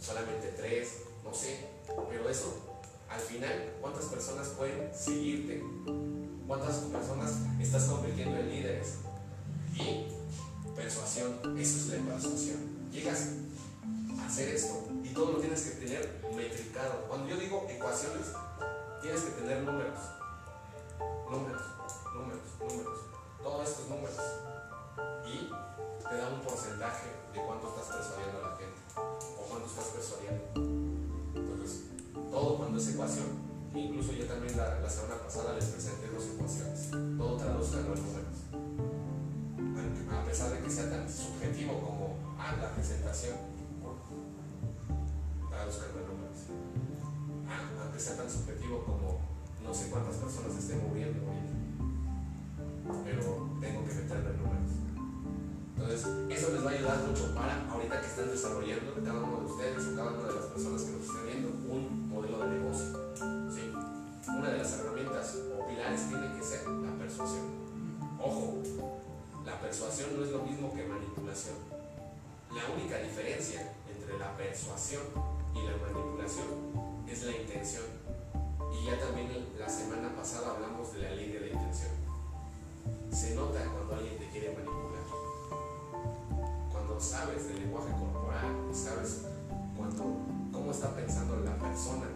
solamente 0.00 0.54
3? 0.56 0.88
No 1.24 1.34
sé. 1.34 1.66
Pero 2.08 2.28
eso, 2.28 2.56
al 3.08 3.20
final, 3.20 3.74
¿cuántas 3.80 4.04
personas 4.06 4.48
pueden 4.48 4.90
seguirte? 4.94 5.62
¿Cuántas 6.46 6.76
personas 6.76 7.32
estás 7.60 7.84
convirtiendo 7.84 8.38
en 8.38 8.50
líderes? 8.50 8.94
Y 9.74 10.06
persuasión, 10.74 11.58
eso 11.58 11.78
es 11.78 11.86
la 11.86 12.12
persuasión. 12.12 12.90
Llegas 12.92 13.28
hacer 14.26 14.48
esto 14.54 14.84
y 15.02 15.08
todo 15.12 15.32
lo 15.32 15.38
tienes 15.38 15.62
que 15.62 15.86
tener 15.86 16.22
metricado. 16.34 17.04
Cuando 17.08 17.28
yo 17.28 17.36
digo 17.36 17.66
ecuaciones, 17.68 18.26
tienes 19.00 19.20
que 19.22 19.30
tener 19.32 19.62
números. 19.62 19.98
Números, 21.30 21.62
números, 22.14 22.42
números. 22.60 22.98
Todos 23.42 23.68
estos 23.68 23.88
números. 23.88 24.16
Y 25.26 25.50
te 26.08 26.16
da 26.16 26.28
un 26.28 26.40
porcentaje 26.40 27.08
de 27.32 27.40
cuánto 27.40 27.68
estás 27.68 27.96
persuadiendo 27.96 28.38
a 28.38 28.50
la 28.50 28.56
gente 28.56 28.80
o 29.38 29.42
cuánto 29.48 29.66
estás 29.66 29.86
persuadiendo. 29.86 30.44
Entonces, 31.34 31.84
todo 32.30 32.58
cuando 32.58 32.78
es 32.78 32.88
ecuación 32.88 33.44
Incluso 33.74 34.12
yo 34.12 34.26
también 34.26 34.56
la, 34.56 34.78
la 34.78 34.88
semana 34.88 35.16
pasada 35.20 35.52
les 35.54 35.64
presenté 35.64 36.06
dos 36.08 36.24
ecuaciones. 36.26 36.90
Todo 37.18 37.36
traduzcanlo 37.36 37.94
en 37.94 38.02
números. 38.04 38.38
A 40.12 40.24
pesar 40.24 40.52
de 40.52 40.60
que 40.60 40.70
sea 40.70 40.88
tan 40.88 41.10
subjetivo 41.10 41.80
como 41.80 42.16
ah, 42.38 42.54
la 42.60 42.70
presentación, 42.72 43.34
traduzcanlo 45.64 46.00
en 46.00 46.06
números. 46.06 46.40
Ah, 47.48 47.84
aunque 47.84 47.98
sea 47.98 48.16
tan 48.16 48.30
subjetivo 48.30 48.84
como 48.84 49.20
no 49.64 49.72
sé 49.72 49.88
cuántas 49.88 50.16
personas 50.16 50.56
estén 50.56 50.86
moviendo 50.86 51.20
pero 53.02 53.48
tengo 53.60 53.84
que 53.86 53.94
meterlo 53.94 54.30
en 54.30 54.36
números. 54.36 54.72
Entonces, 55.76 56.00
eso 56.28 56.52
les 56.52 56.64
va 56.64 56.70
a 56.70 56.74
ayudar 56.74 56.98
mucho 57.08 57.34
para 57.34 57.64
ahorita 57.70 58.00
que 58.00 58.06
están 58.06 58.28
desarrollando 58.28 58.92
cada 59.02 59.20
uno 59.20 59.40
de 59.40 59.46
ustedes 59.46 59.86
o 59.88 59.96
cada 59.96 60.10
una 60.12 60.28
de 60.28 60.34
las 60.34 60.44
personas 60.46 60.82
que 60.82 60.92
nos 60.92 61.02
estén 61.02 61.26
viendo 61.26 61.48
un 61.48 62.08
modelo 62.10 62.38
de 62.40 62.58
negocio 62.58 63.04
una 64.26 64.50
de 64.50 64.58
las 64.58 64.72
herramientas 64.72 65.36
o 65.52 65.66
pilares 65.66 66.08
tiene 66.08 66.36
que 66.36 66.42
ser 66.44 66.66
la 66.66 66.92
persuasión. 66.98 67.44
Ojo, 68.18 68.62
la 69.44 69.60
persuasión 69.60 70.16
no 70.16 70.24
es 70.24 70.30
lo 70.30 70.42
mismo 70.42 70.74
que 70.74 70.84
manipulación. 70.84 71.54
La 72.50 72.74
única 72.74 72.98
diferencia 72.98 73.72
entre 73.88 74.18
la 74.18 74.36
persuasión 74.36 75.02
y 75.54 75.66
la 75.66 75.76
manipulación 75.76 76.46
es 77.08 77.22
la 77.24 77.36
intención. 77.36 77.84
Y 78.72 78.86
ya 78.86 78.98
también 78.98 79.48
la 79.58 79.68
semana 79.68 80.14
pasada 80.14 80.52
hablamos 80.52 80.92
de 80.92 80.98
la 81.00 81.10
ley 81.10 81.32
de 81.32 81.40
la 81.40 81.46
intención. 81.46 81.92
Se 83.10 83.34
nota 83.34 83.60
cuando 83.64 83.94
alguien 83.94 84.18
te 84.18 84.28
quiere 84.30 84.52
manipular. 84.54 85.04
Cuando 86.72 87.00
sabes 87.00 87.48
del 87.48 87.60
lenguaje 87.60 87.92
corporal 87.92 88.24
sabes 88.72 89.22
cuando, 89.76 90.04
cómo 90.52 90.70
está 90.70 90.94
pensando 90.94 91.36
la 91.40 91.56
persona 91.58 92.06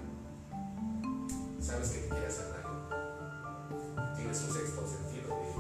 sabes 1.69 1.91
que 1.91 1.99
te 2.01 2.09
quiere 2.09 2.27
hacer 2.27 2.47
daño. 2.49 4.17
Tienes 4.17 4.43
un 4.43 4.53
sexto 4.53 4.87
sentido 4.87 5.37
de 5.37 5.53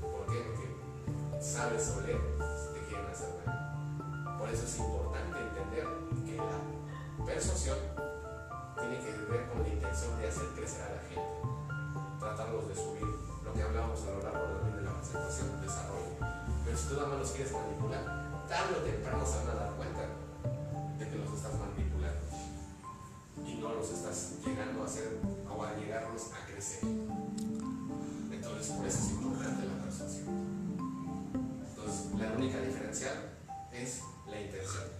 ¿Por 0.00 0.26
qué? 0.26 0.40
Porque 0.40 1.42
sabes 1.42 1.94
oler 1.98 2.18
te 2.72 2.80
quieren 2.88 3.06
hacer 3.06 3.28
daño. 3.44 4.38
Por 4.38 4.48
eso 4.48 4.64
es 4.64 4.78
importante 4.78 5.38
entender 5.38 6.09
que 6.40 7.22
la 7.22 7.26
persuasión 7.26 7.78
tiene 8.78 8.98
que 8.98 9.12
ver 9.30 9.48
con 9.48 9.62
la 9.62 9.68
intención 9.68 10.18
de 10.18 10.28
hacer 10.28 10.48
crecer 10.56 10.82
a 10.82 10.94
la 10.96 11.02
gente, 11.02 11.36
tratarlos 12.18 12.68
de 12.68 12.74
subir, 12.74 13.06
lo 13.44 13.52
que 13.52 13.62
hablábamos 13.62 14.00
a 14.02 14.10
lo 14.10 14.22
largo 14.22 14.64
de 14.76 14.82
la 14.82 14.94
presentación, 14.96 15.60
desarrollo. 15.60 16.16
Pero 16.64 16.76
si 16.76 16.88
tú 16.88 16.94
nada 16.94 17.08
más 17.08 17.18
los 17.18 17.30
quieres 17.32 17.52
manipular, 17.52 18.30
tarde 18.48 18.74
o 18.78 18.82
temprano 18.82 19.26
se 19.26 19.36
van 19.38 19.48
a 19.48 19.54
dar 19.54 19.70
cuenta 19.74 20.00
de 20.98 21.08
que 21.08 21.16
los 21.16 21.32
estás 21.32 21.52
manipulando 21.58 22.26
y 23.46 23.54
no 23.54 23.74
los 23.74 23.90
estás 23.90 24.34
llegando 24.44 24.82
a 24.82 24.86
hacer 24.86 25.18
o 25.48 25.62
a 25.62 25.74
llegarlos 25.74 26.30
a 26.32 26.46
crecer. 26.46 26.84
Entonces, 28.30 28.72
por 28.72 28.86
eso 28.86 28.98
es 28.98 29.10
importante 29.10 29.66
la 29.66 29.84
persuasión. 29.84 30.26
Entonces, 31.68 32.12
la 32.18 32.32
única 32.32 32.60
diferencia 32.60 33.12
es 33.72 34.00
la 34.26 34.40
intención. 34.40 34.99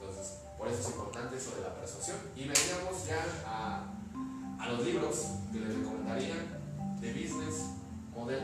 Entonces, 0.00 0.38
por 0.56 0.68
eso 0.68 0.80
es 0.80 0.86
importante 0.88 1.36
eso 1.36 1.56
de 1.56 1.62
la 1.62 1.74
persuasión. 1.74 2.18
Y 2.36 2.40
veníamos 2.42 3.06
ya 3.06 3.24
a, 3.46 3.94
los 4.68 4.84
libros 4.84 5.16
que 5.52 5.60
les 5.60 5.74
recomendaría 5.74 6.34
de 7.00 7.12
Business 7.12 7.70
Model 8.14 8.42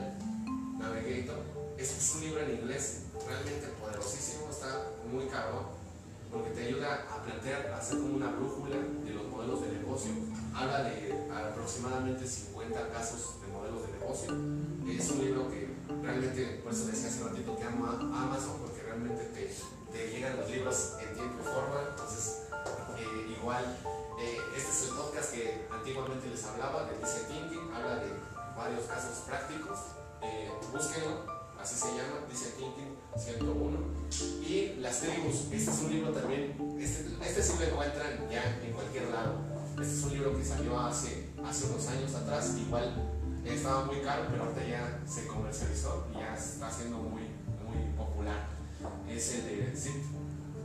Navigator. 0.78 1.38
Este 1.76 1.98
es 1.98 2.14
un 2.14 2.20
libro 2.22 2.40
en 2.40 2.60
inglés 2.60 3.02
realmente 3.26 3.66
poderosísimo, 3.80 4.48
está 4.48 4.90
muy 5.12 5.26
caro 5.26 5.74
porque 6.32 6.50
te 6.50 6.66
ayuda 6.66 7.06
a 7.10 7.22
plantear, 7.22 7.66
a 7.68 7.78
hacer 7.78 7.98
como 7.98 8.16
una 8.16 8.30
brújula 8.30 8.76
de 9.04 9.10
los 9.14 9.28
modelos 9.28 9.60
de 9.62 9.78
negocio. 9.78 10.10
Habla 10.54 10.82
de 10.82 11.14
aproximadamente 11.30 12.26
50 12.26 12.88
casos 12.90 13.40
de 13.40 13.46
modelos 13.52 13.86
de 13.86 13.92
negocio. 13.98 14.30
Es 14.90 15.10
un 15.10 15.24
libro 15.24 15.48
que 15.48 15.68
realmente, 16.02 16.60
por 16.64 16.72
eso 16.72 16.86
decía 16.86 17.08
hace 17.08 17.22
ratito 17.22 17.56
que 17.56 17.64
amo 17.64 17.86
a 17.86 18.22
Amazon, 18.22 18.58
porque 18.60 18.82
realmente 18.82 19.24
te, 19.34 19.54
te 19.94 20.10
llegan 20.10 20.36
los 20.36 20.50
libros 20.50 20.96
en 21.00 21.14
tiempo 21.14 21.38
y 21.40 21.44
forma. 21.44 21.86
Entonces, 21.88 22.42
eh, 22.98 23.36
igual, 23.38 23.64
eh, 24.20 24.38
este 24.56 24.70
es 24.70 24.88
el 24.88 24.96
podcast 24.96 25.32
que 25.32 25.66
antiguamente 25.70 26.28
les 26.28 26.44
hablaba 26.44 26.84
de 26.90 26.98
Design 26.98 27.26
Thinking, 27.28 27.72
habla 27.72 27.96
de 28.02 28.10
varios 28.56 28.84
casos 28.86 29.22
prácticos. 29.28 29.78
Eh, 30.20 30.50
búsquenlo, 30.72 31.24
así 31.60 31.76
se 31.76 31.86
llama, 31.94 32.26
Design 32.28 32.54
Thinking 32.58 32.98
101 33.16 33.78
y 34.42 34.74
Las 34.80 35.00
tribus, 35.00 35.46
este 35.52 35.70
es 35.70 35.80
un 35.80 35.90
libro 35.90 36.12
también, 36.12 36.56
este, 36.80 37.16
este 37.22 37.42
sí 37.42 37.52
lo 37.58 37.64
encuentran 37.64 38.28
ya 38.30 38.60
en 38.62 38.72
cualquier 38.72 39.10
lado. 39.10 39.38
Este 39.80 39.94
es 39.94 40.02
un 40.04 40.10
libro 40.10 40.36
que 40.36 40.44
salió 40.44 40.78
hace, 40.78 41.30
hace 41.44 41.66
unos 41.66 41.86
años 41.88 42.14
atrás, 42.14 42.54
igual 42.58 42.94
estaba 43.44 43.84
muy 43.84 44.00
caro, 44.00 44.26
pero 44.30 44.44
ahorita 44.44 44.66
ya 44.66 45.02
se 45.06 45.26
comercializó 45.26 46.06
y 46.12 46.18
ya 46.18 46.34
está 46.34 46.70
siendo 46.70 46.98
muy, 46.98 47.22
muy 47.66 47.92
popular. 47.96 48.53
Es 49.08 49.34
el 49.34 49.44
de 49.44 49.76
Sid 49.76 50.02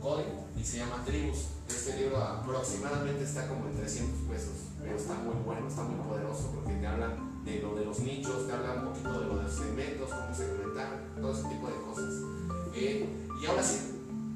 Coding 0.00 0.40
y 0.58 0.64
se 0.64 0.78
llama 0.78 1.04
Tribus. 1.04 1.46
Este 1.68 1.96
libro 1.98 2.18
aproximadamente 2.18 3.24
está 3.24 3.46
como 3.48 3.66
en 3.68 3.76
300 3.76 4.28
pesos, 4.28 4.52
pero 4.82 4.96
está 4.96 5.14
muy 5.14 5.34
bueno, 5.44 5.68
está 5.68 5.82
muy 5.82 6.02
poderoso 6.04 6.52
porque 6.54 6.74
te 6.74 6.86
habla 6.86 7.16
de 7.44 7.60
lo 7.60 7.74
de 7.74 7.84
los 7.84 8.00
nichos, 8.00 8.46
te 8.46 8.52
habla 8.52 8.74
un 8.74 8.88
poquito 8.88 9.20
de 9.20 9.26
lo 9.26 9.36
de 9.36 9.42
los 9.44 9.52
segmentos, 9.52 10.10
cómo 10.10 10.34
segmentar, 10.34 11.06
todo 11.20 11.32
ese 11.32 11.48
tipo 11.48 11.66
de 11.68 11.76
cosas. 11.86 12.14
Eh, 12.74 13.06
y 13.42 13.46
ahora 13.46 13.62
sí, 13.62 13.78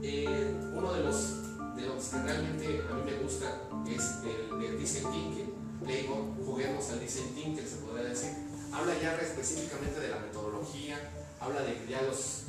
eh, 0.02 0.54
uno 0.74 0.92
de 0.92 1.02
los, 1.02 1.76
de 1.76 1.86
los 1.86 2.04
que 2.04 2.22
realmente 2.22 2.82
a 2.90 2.94
mí 2.94 3.02
me 3.04 3.18
gusta 3.22 3.46
es 3.86 4.18
el 4.24 4.60
de 4.60 4.76
Design 4.78 5.12
Thinking, 5.12 5.54
Playbook, 5.82 6.44
juguemos 6.44 6.90
al 6.90 7.00
Design 7.00 7.34
Thinking, 7.34 7.66
se 7.66 7.76
podría 7.76 8.08
decir. 8.08 8.30
Habla 8.72 8.94
ya 9.00 9.14
específicamente 9.16 10.00
de 10.00 10.08
la 10.08 10.18
metodología, 10.18 10.98
habla 11.44 11.60
de 11.60 11.76
ya 11.88 12.00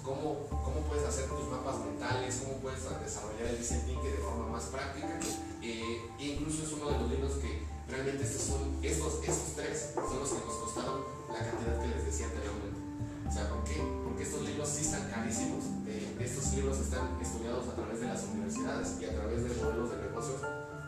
cómo, 0.03 0.47
cómo 0.47 0.79
puedes 0.87 1.03
hacer 1.03 1.27
tus 1.27 1.51
mapas 1.51 1.79
mentales, 1.83 2.41
cómo 2.43 2.57
puedes 2.63 2.79
desarrollar 2.79 3.51
el 3.51 3.57
Design 3.57 3.81
Thinking 3.85 4.11
de 4.11 4.23
forma 4.23 4.47
más 4.47 4.63
práctica. 4.71 5.19
Eh, 5.61 5.99
incluso 6.19 6.63
es 6.63 6.71
uno 6.71 6.91
de 6.91 6.97
los 6.99 7.11
libros 7.11 7.33
que 7.43 7.67
realmente 7.89 8.23
estos, 8.23 8.41
son, 8.41 8.79
estos, 8.81 9.19
estos 9.19 9.55
tres 9.55 9.91
son 9.95 10.19
los 10.19 10.29
que 10.29 10.45
nos 10.45 10.55
costaron 10.55 11.03
la 11.27 11.39
cantidad 11.43 11.81
que 11.81 11.87
les 11.87 12.05
decía 12.05 12.27
anteriormente. 12.27 12.79
O 13.27 13.31
sea, 13.31 13.49
¿por 13.49 13.63
qué? 13.65 13.83
Porque 14.05 14.23
estos 14.23 14.41
libros 14.43 14.69
sí 14.69 14.85
están 14.85 15.09
carísimos. 15.11 15.65
Eh, 15.87 16.15
estos 16.21 16.53
libros 16.53 16.79
están 16.79 17.19
estudiados 17.19 17.67
a 17.67 17.75
través 17.75 17.99
de 17.99 18.07
las 18.07 18.23
universidades 18.23 18.95
y 19.01 19.05
a 19.05 19.15
través 19.15 19.43
de 19.43 19.49
modelos 19.61 19.91
de 19.91 19.97
negocios 20.07 20.39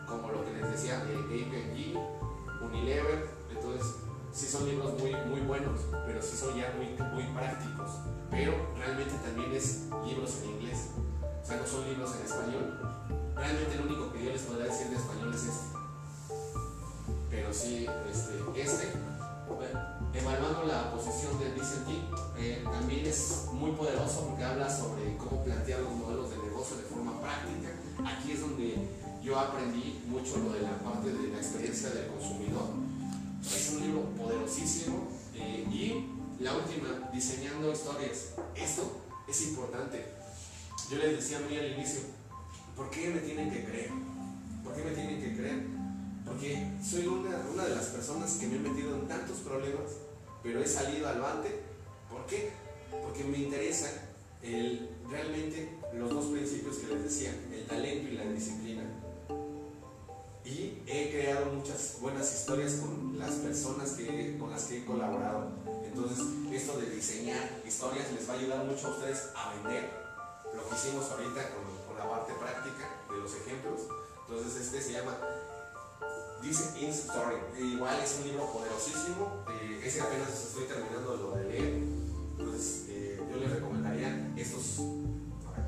como 0.08 0.32
lo 0.32 0.44
que 0.46 0.52
les 0.52 0.70
decía 0.72 1.04
de 1.04 1.12
APG, 1.12 2.64
Unilever. 2.64 3.28
Entonces, 3.50 4.07
sí 4.38 4.46
son 4.46 4.66
libros 4.68 4.94
muy, 5.00 5.12
muy 5.26 5.40
buenos, 5.40 5.80
pero 6.06 6.22
sí 6.22 6.36
son 6.36 6.56
ya 6.56 6.72
muy, 6.76 6.86
muy 7.12 7.24
prácticos. 7.34 7.90
Pero 8.30 8.54
realmente 8.78 9.14
también 9.24 9.52
es 9.52 9.88
libros 10.06 10.38
en 10.42 10.50
inglés. 10.50 10.90
O 11.42 11.44
sea, 11.44 11.56
no 11.56 11.66
son 11.66 11.88
libros 11.88 12.14
en 12.14 12.24
español. 12.24 12.78
Realmente 13.34 13.76
lo 13.76 13.82
único 13.86 14.12
que 14.12 14.24
yo 14.24 14.30
les 14.30 14.42
podría 14.42 14.66
decir 14.66 14.88
de 14.90 14.96
español 14.96 15.34
es 15.34 15.42
este. 15.42 15.66
Pero 17.30 17.52
sí, 17.52 17.86
este, 18.08 18.62
este 18.62 18.92
evaluando 20.14 20.64
la 20.64 20.92
posición 20.92 21.38
de 21.40 21.50
Vicente, 21.50 21.92
eh, 22.38 22.64
también 22.64 23.06
es 23.06 23.46
muy 23.52 23.72
poderoso 23.72 24.28
porque 24.28 24.44
habla 24.44 24.70
sobre 24.70 25.16
cómo 25.16 25.42
plantear 25.42 25.80
los 25.80 25.92
modelos 25.94 26.30
de 26.30 26.38
negocio 26.38 26.76
de 26.76 26.82
forma 26.84 27.20
práctica. 27.20 27.74
Aquí 28.04 28.32
es 28.32 28.40
donde 28.40 28.88
yo 29.22 29.38
aprendí 29.38 30.00
mucho 30.06 30.38
lo 30.38 30.52
de 30.52 30.60
la 30.60 30.78
parte 30.78 31.10
de 31.12 31.28
la 31.28 31.38
experiencia 31.38 31.90
del 31.90 32.06
consumidor. 32.06 32.87
Es 33.44 33.70
un 33.74 33.82
libro 33.82 34.02
poderosísimo 34.16 35.08
eh, 35.34 35.64
y 35.70 36.42
la 36.42 36.54
última, 36.56 37.10
diseñando 37.12 37.72
historias. 37.72 38.34
Esto 38.54 39.00
es 39.28 39.48
importante. 39.48 40.04
Yo 40.90 40.98
les 40.98 41.16
decía 41.16 41.40
muy 41.40 41.58
al 41.58 41.72
inicio, 41.72 42.00
¿por 42.76 42.90
qué 42.90 43.10
me 43.10 43.20
tienen 43.20 43.50
que 43.50 43.64
creer? 43.64 43.90
¿Por 44.64 44.74
qué 44.74 44.84
me 44.84 44.90
tienen 44.92 45.20
que 45.20 45.36
creer? 45.36 45.62
Porque 46.24 46.66
soy 46.82 47.06
una, 47.06 47.36
una 47.52 47.64
de 47.64 47.74
las 47.74 47.86
personas 47.86 48.32
que 48.32 48.46
me 48.46 48.56
he 48.56 48.60
metido 48.60 48.94
en 48.94 49.08
tantos 49.08 49.38
problemas, 49.38 49.92
pero 50.42 50.62
he 50.62 50.66
salido 50.66 51.08
al 51.08 51.20
bate. 51.20 51.60
¿Por 52.10 52.26
qué? 52.26 52.50
Porque 52.90 53.24
me 53.24 53.38
interesa 53.38 53.90
el, 54.42 54.88
realmente 55.10 55.78
los 55.94 56.10
dos 56.10 56.26
principios 56.26 56.76
que 56.76 56.94
les 56.94 57.04
decía, 57.04 57.34
el 57.52 57.66
talento 57.66 58.08
y 58.08 58.16
la 58.16 58.24
disciplina. 58.24 58.82
Y 60.48 60.82
he 60.86 61.10
creado 61.10 61.52
muchas 61.52 61.98
buenas 62.00 62.32
historias 62.32 62.76
con 62.76 63.18
las 63.18 63.32
personas 63.32 63.90
que, 63.90 64.38
con 64.38 64.50
las 64.50 64.64
que 64.64 64.78
he 64.78 64.84
colaborado. 64.86 65.50
Entonces, 65.84 66.24
esto 66.50 66.78
de 66.80 66.88
diseñar 66.88 67.60
historias 67.66 68.10
les 68.12 68.26
va 68.26 68.32
a 68.32 68.38
ayudar 68.38 68.64
mucho 68.64 68.86
a 68.86 68.90
ustedes 68.92 69.28
a 69.36 69.52
vender 69.52 69.90
lo 70.54 70.66
que 70.66 70.74
hicimos 70.74 71.04
ahorita 71.10 71.50
con, 71.52 71.98
la 71.98 72.08
parte 72.08 72.32
práctica 72.32 72.88
de 73.10 73.20
los 73.20 73.34
ejemplos. 73.34 73.80
Entonces, 74.26 74.62
este 74.62 74.80
se 74.80 74.92
llama 74.92 75.18
Dice 76.40 76.80
In 76.80 76.90
Story. 76.90 77.36
Igual 77.58 78.00
es 78.00 78.16
un 78.20 78.28
libro 78.28 78.50
poderosísimo. 78.50 79.44
Eh, 79.50 79.82
ese 79.84 80.00
apenas 80.00 80.30
estoy 80.30 80.64
terminando 80.64 81.14
lo 81.14 81.36
de 81.36 81.44
leer. 81.44 81.82
Entonces 82.38 82.84
eh, 82.88 83.20
yo 83.30 83.36
les 83.36 83.50
recomendaría 83.50 84.32
estos. 84.34 84.78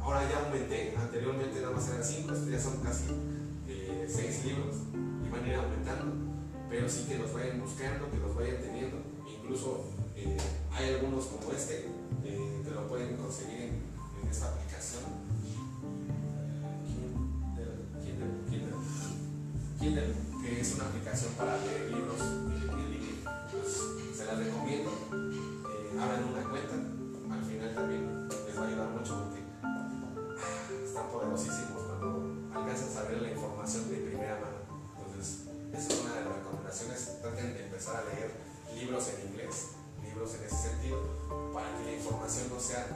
Ahora 0.01 0.27
ya 0.31 0.47
aumenté. 0.47 0.95
Anteriormente 0.97 1.61
nada 1.61 1.75
más 1.75 1.89
eran 1.89 2.05
5. 2.05 2.33
Estos 2.33 2.49
ya 2.49 2.61
son 2.61 2.81
casi 2.81 3.09
6 4.09 4.19
eh, 4.19 4.47
libros. 4.47 4.77
Y 5.25 5.31
van 5.31 5.45
a 5.45 5.49
ir 5.49 5.55
aumentando. 5.55 6.13
Pero 6.69 6.89
sí 6.89 7.07
que 7.09 7.19
los 7.19 7.33
vayan 7.33 7.61
buscando, 7.61 8.11
que 8.11 8.19
los 8.19 8.35
vayan 8.35 8.63
teniendo. 8.63 8.99
Incluso 9.27 9.85
hay 10.73 10.95
algunos 10.95 11.25
como 11.27 11.53
este 11.53 11.87
que 12.23 12.71
lo 12.71 12.87
pueden 12.87 13.17
conseguir 13.17 13.73
en, 14.23 14.29
esta 14.31 14.47
aplicación. 14.47 15.03
Kindle. 18.01 18.29
Kindle. 18.49 18.77
Kindle 19.79 20.31
que 20.43 20.61
es 20.61 20.75
una 20.75 20.87
aplicación 20.87 21.33
para 21.35 21.59
leer 21.59 21.91
libros 21.91 22.21
en 22.21 22.91
línea. 22.91 23.49
Pues 23.51 24.17
se 24.17 24.25
la 24.25 24.35
recomiendo. 24.35 24.91
Eh, 25.13 26.01
abran 26.01 26.25
una 26.25 26.49
cuenta. 26.49 26.75
Al 27.31 27.45
final 27.45 27.75
también 27.75 28.29
les 28.29 28.59
va 28.59 28.63
a 28.63 28.69
ayudar 28.69 28.89
mucho 28.91 29.25
porque 29.25 29.43
ah, 29.63 29.89
están 30.85 31.09
poderosísimos 31.09 31.90
cuando 32.53 32.71
alcanzan 32.71 33.07
a 33.07 33.09
ver 33.09 33.23
la 33.23 33.31
información 33.31 33.89
de 33.91 33.97
primera 33.97 34.35
mano. 34.35 34.59
Entonces, 34.99 35.47
esa 35.73 35.93
es 35.93 36.01
una 36.01 36.15
de 36.15 36.25
las 36.25 36.37
recomendaciones. 36.37 37.19
Traten 37.23 37.55
de 37.55 37.65
empezar 37.65 37.97
a 37.97 38.15
leer 38.15 38.31
libros 38.75 39.09
en 39.09 39.29
inglés, 39.31 39.69
libros 40.03 40.35
en 40.35 40.45
ese 40.45 40.57
sentido, 40.57 40.99
para 41.55 41.79
que 41.79 41.85
la 41.85 41.93
información 41.93 42.49
no 42.51 42.61
sea 42.61 42.87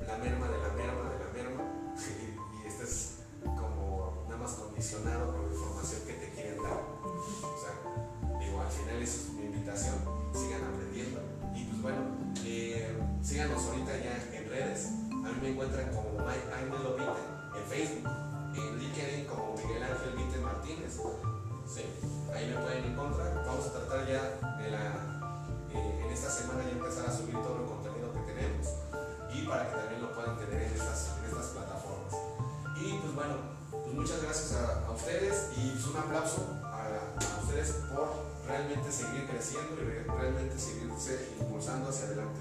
la 0.00 0.18
merma 0.18 0.48
de 0.48 0.58
la 0.58 0.68
merma 0.74 1.10
de 1.10 1.18
la 1.24 1.32
merma 1.32 1.62
y, 2.64 2.66
estés 2.66 3.18
como 3.44 4.24
nada 4.28 4.38
más 4.38 4.52
condicionado 4.54 5.32
con 5.32 5.46
la 5.46 5.54
información 5.54 6.00
que 6.06 6.12
te 6.14 6.30
quieren 6.30 6.62
dar. 6.62 6.82
O 7.02 7.58
sea, 7.62 8.38
digo, 8.40 8.60
al 8.60 8.70
final 8.70 9.02
es 9.02 9.28
mi 9.38 9.46
invitación, 9.46 9.94
sigan 10.34 10.64
aprendiendo. 10.64 11.20
Y 11.54 11.64
pues 11.64 11.82
bueno, 11.82 11.98
eh, 12.44 12.98
síganos 13.22 13.64
ahorita 13.66 13.96
ya 13.98 14.36
en 14.36 14.48
redes. 14.50 14.86
A 15.10 15.30
mí 15.30 15.38
me 15.40 15.50
encuentran 15.50 15.90
como 15.94 16.10
Mike 16.26 16.52
Ángelo 16.52 16.96
Vite 16.96 17.36
en 17.56 17.64
Facebook, 17.70 18.10
en 18.56 18.78
LinkedIn 18.78 19.26
como 19.26 19.54
Miguel 19.54 19.82
Ángel 19.82 20.12
Vite 20.16 20.38
Martínez. 20.38 21.00
Sí, 21.66 21.82
ahí 22.32 22.48
me 22.48 22.62
pueden 22.62 22.84
encontrar. 22.84 23.44
Vamos 23.46 23.66
a 23.66 23.72
tratar 23.72 24.06
ya 24.06 24.22
de 24.58 24.70
la, 24.70 25.20
eh, 25.72 26.02
en 26.04 26.12
esta 26.12 26.30
semana 26.30 26.62
ya 26.64 26.70
empezar 26.70 27.06
a 27.06 27.12
subir 27.12 27.34
todo 27.34 27.60
el 27.60 27.66
contenido 27.66 28.12
que 28.12 28.32
tenemos 28.32 28.66
y 29.32 29.46
para 29.46 29.68
que 29.68 29.76
también 29.76 30.02
lo 30.02 30.14
puedan 30.14 30.38
tener 30.38 30.62
en 30.62 30.72
estas, 30.72 31.16
en 31.18 31.24
estas 31.26 31.46
plataformas. 31.46 32.14
Y 32.80 32.92
pues 32.98 33.14
bueno, 33.14 33.34
pues 33.70 33.94
muchas 33.94 34.22
gracias 34.22 34.52
a, 34.54 34.90
ustedes 34.90 35.50
y 35.56 35.70
pues 35.70 35.86
un 35.86 35.96
aplauso 35.98 36.46
a 36.64 37.40
ustedes 37.42 37.70
por 37.92 38.08
realmente 38.46 38.90
seguir 38.90 39.26
creciendo 39.26 39.76
y 39.82 40.08
realmente 40.08 40.58
seguirse 40.58 41.34
impulsando 41.38 41.90
hacia 41.90 42.06
adelante. 42.06 42.40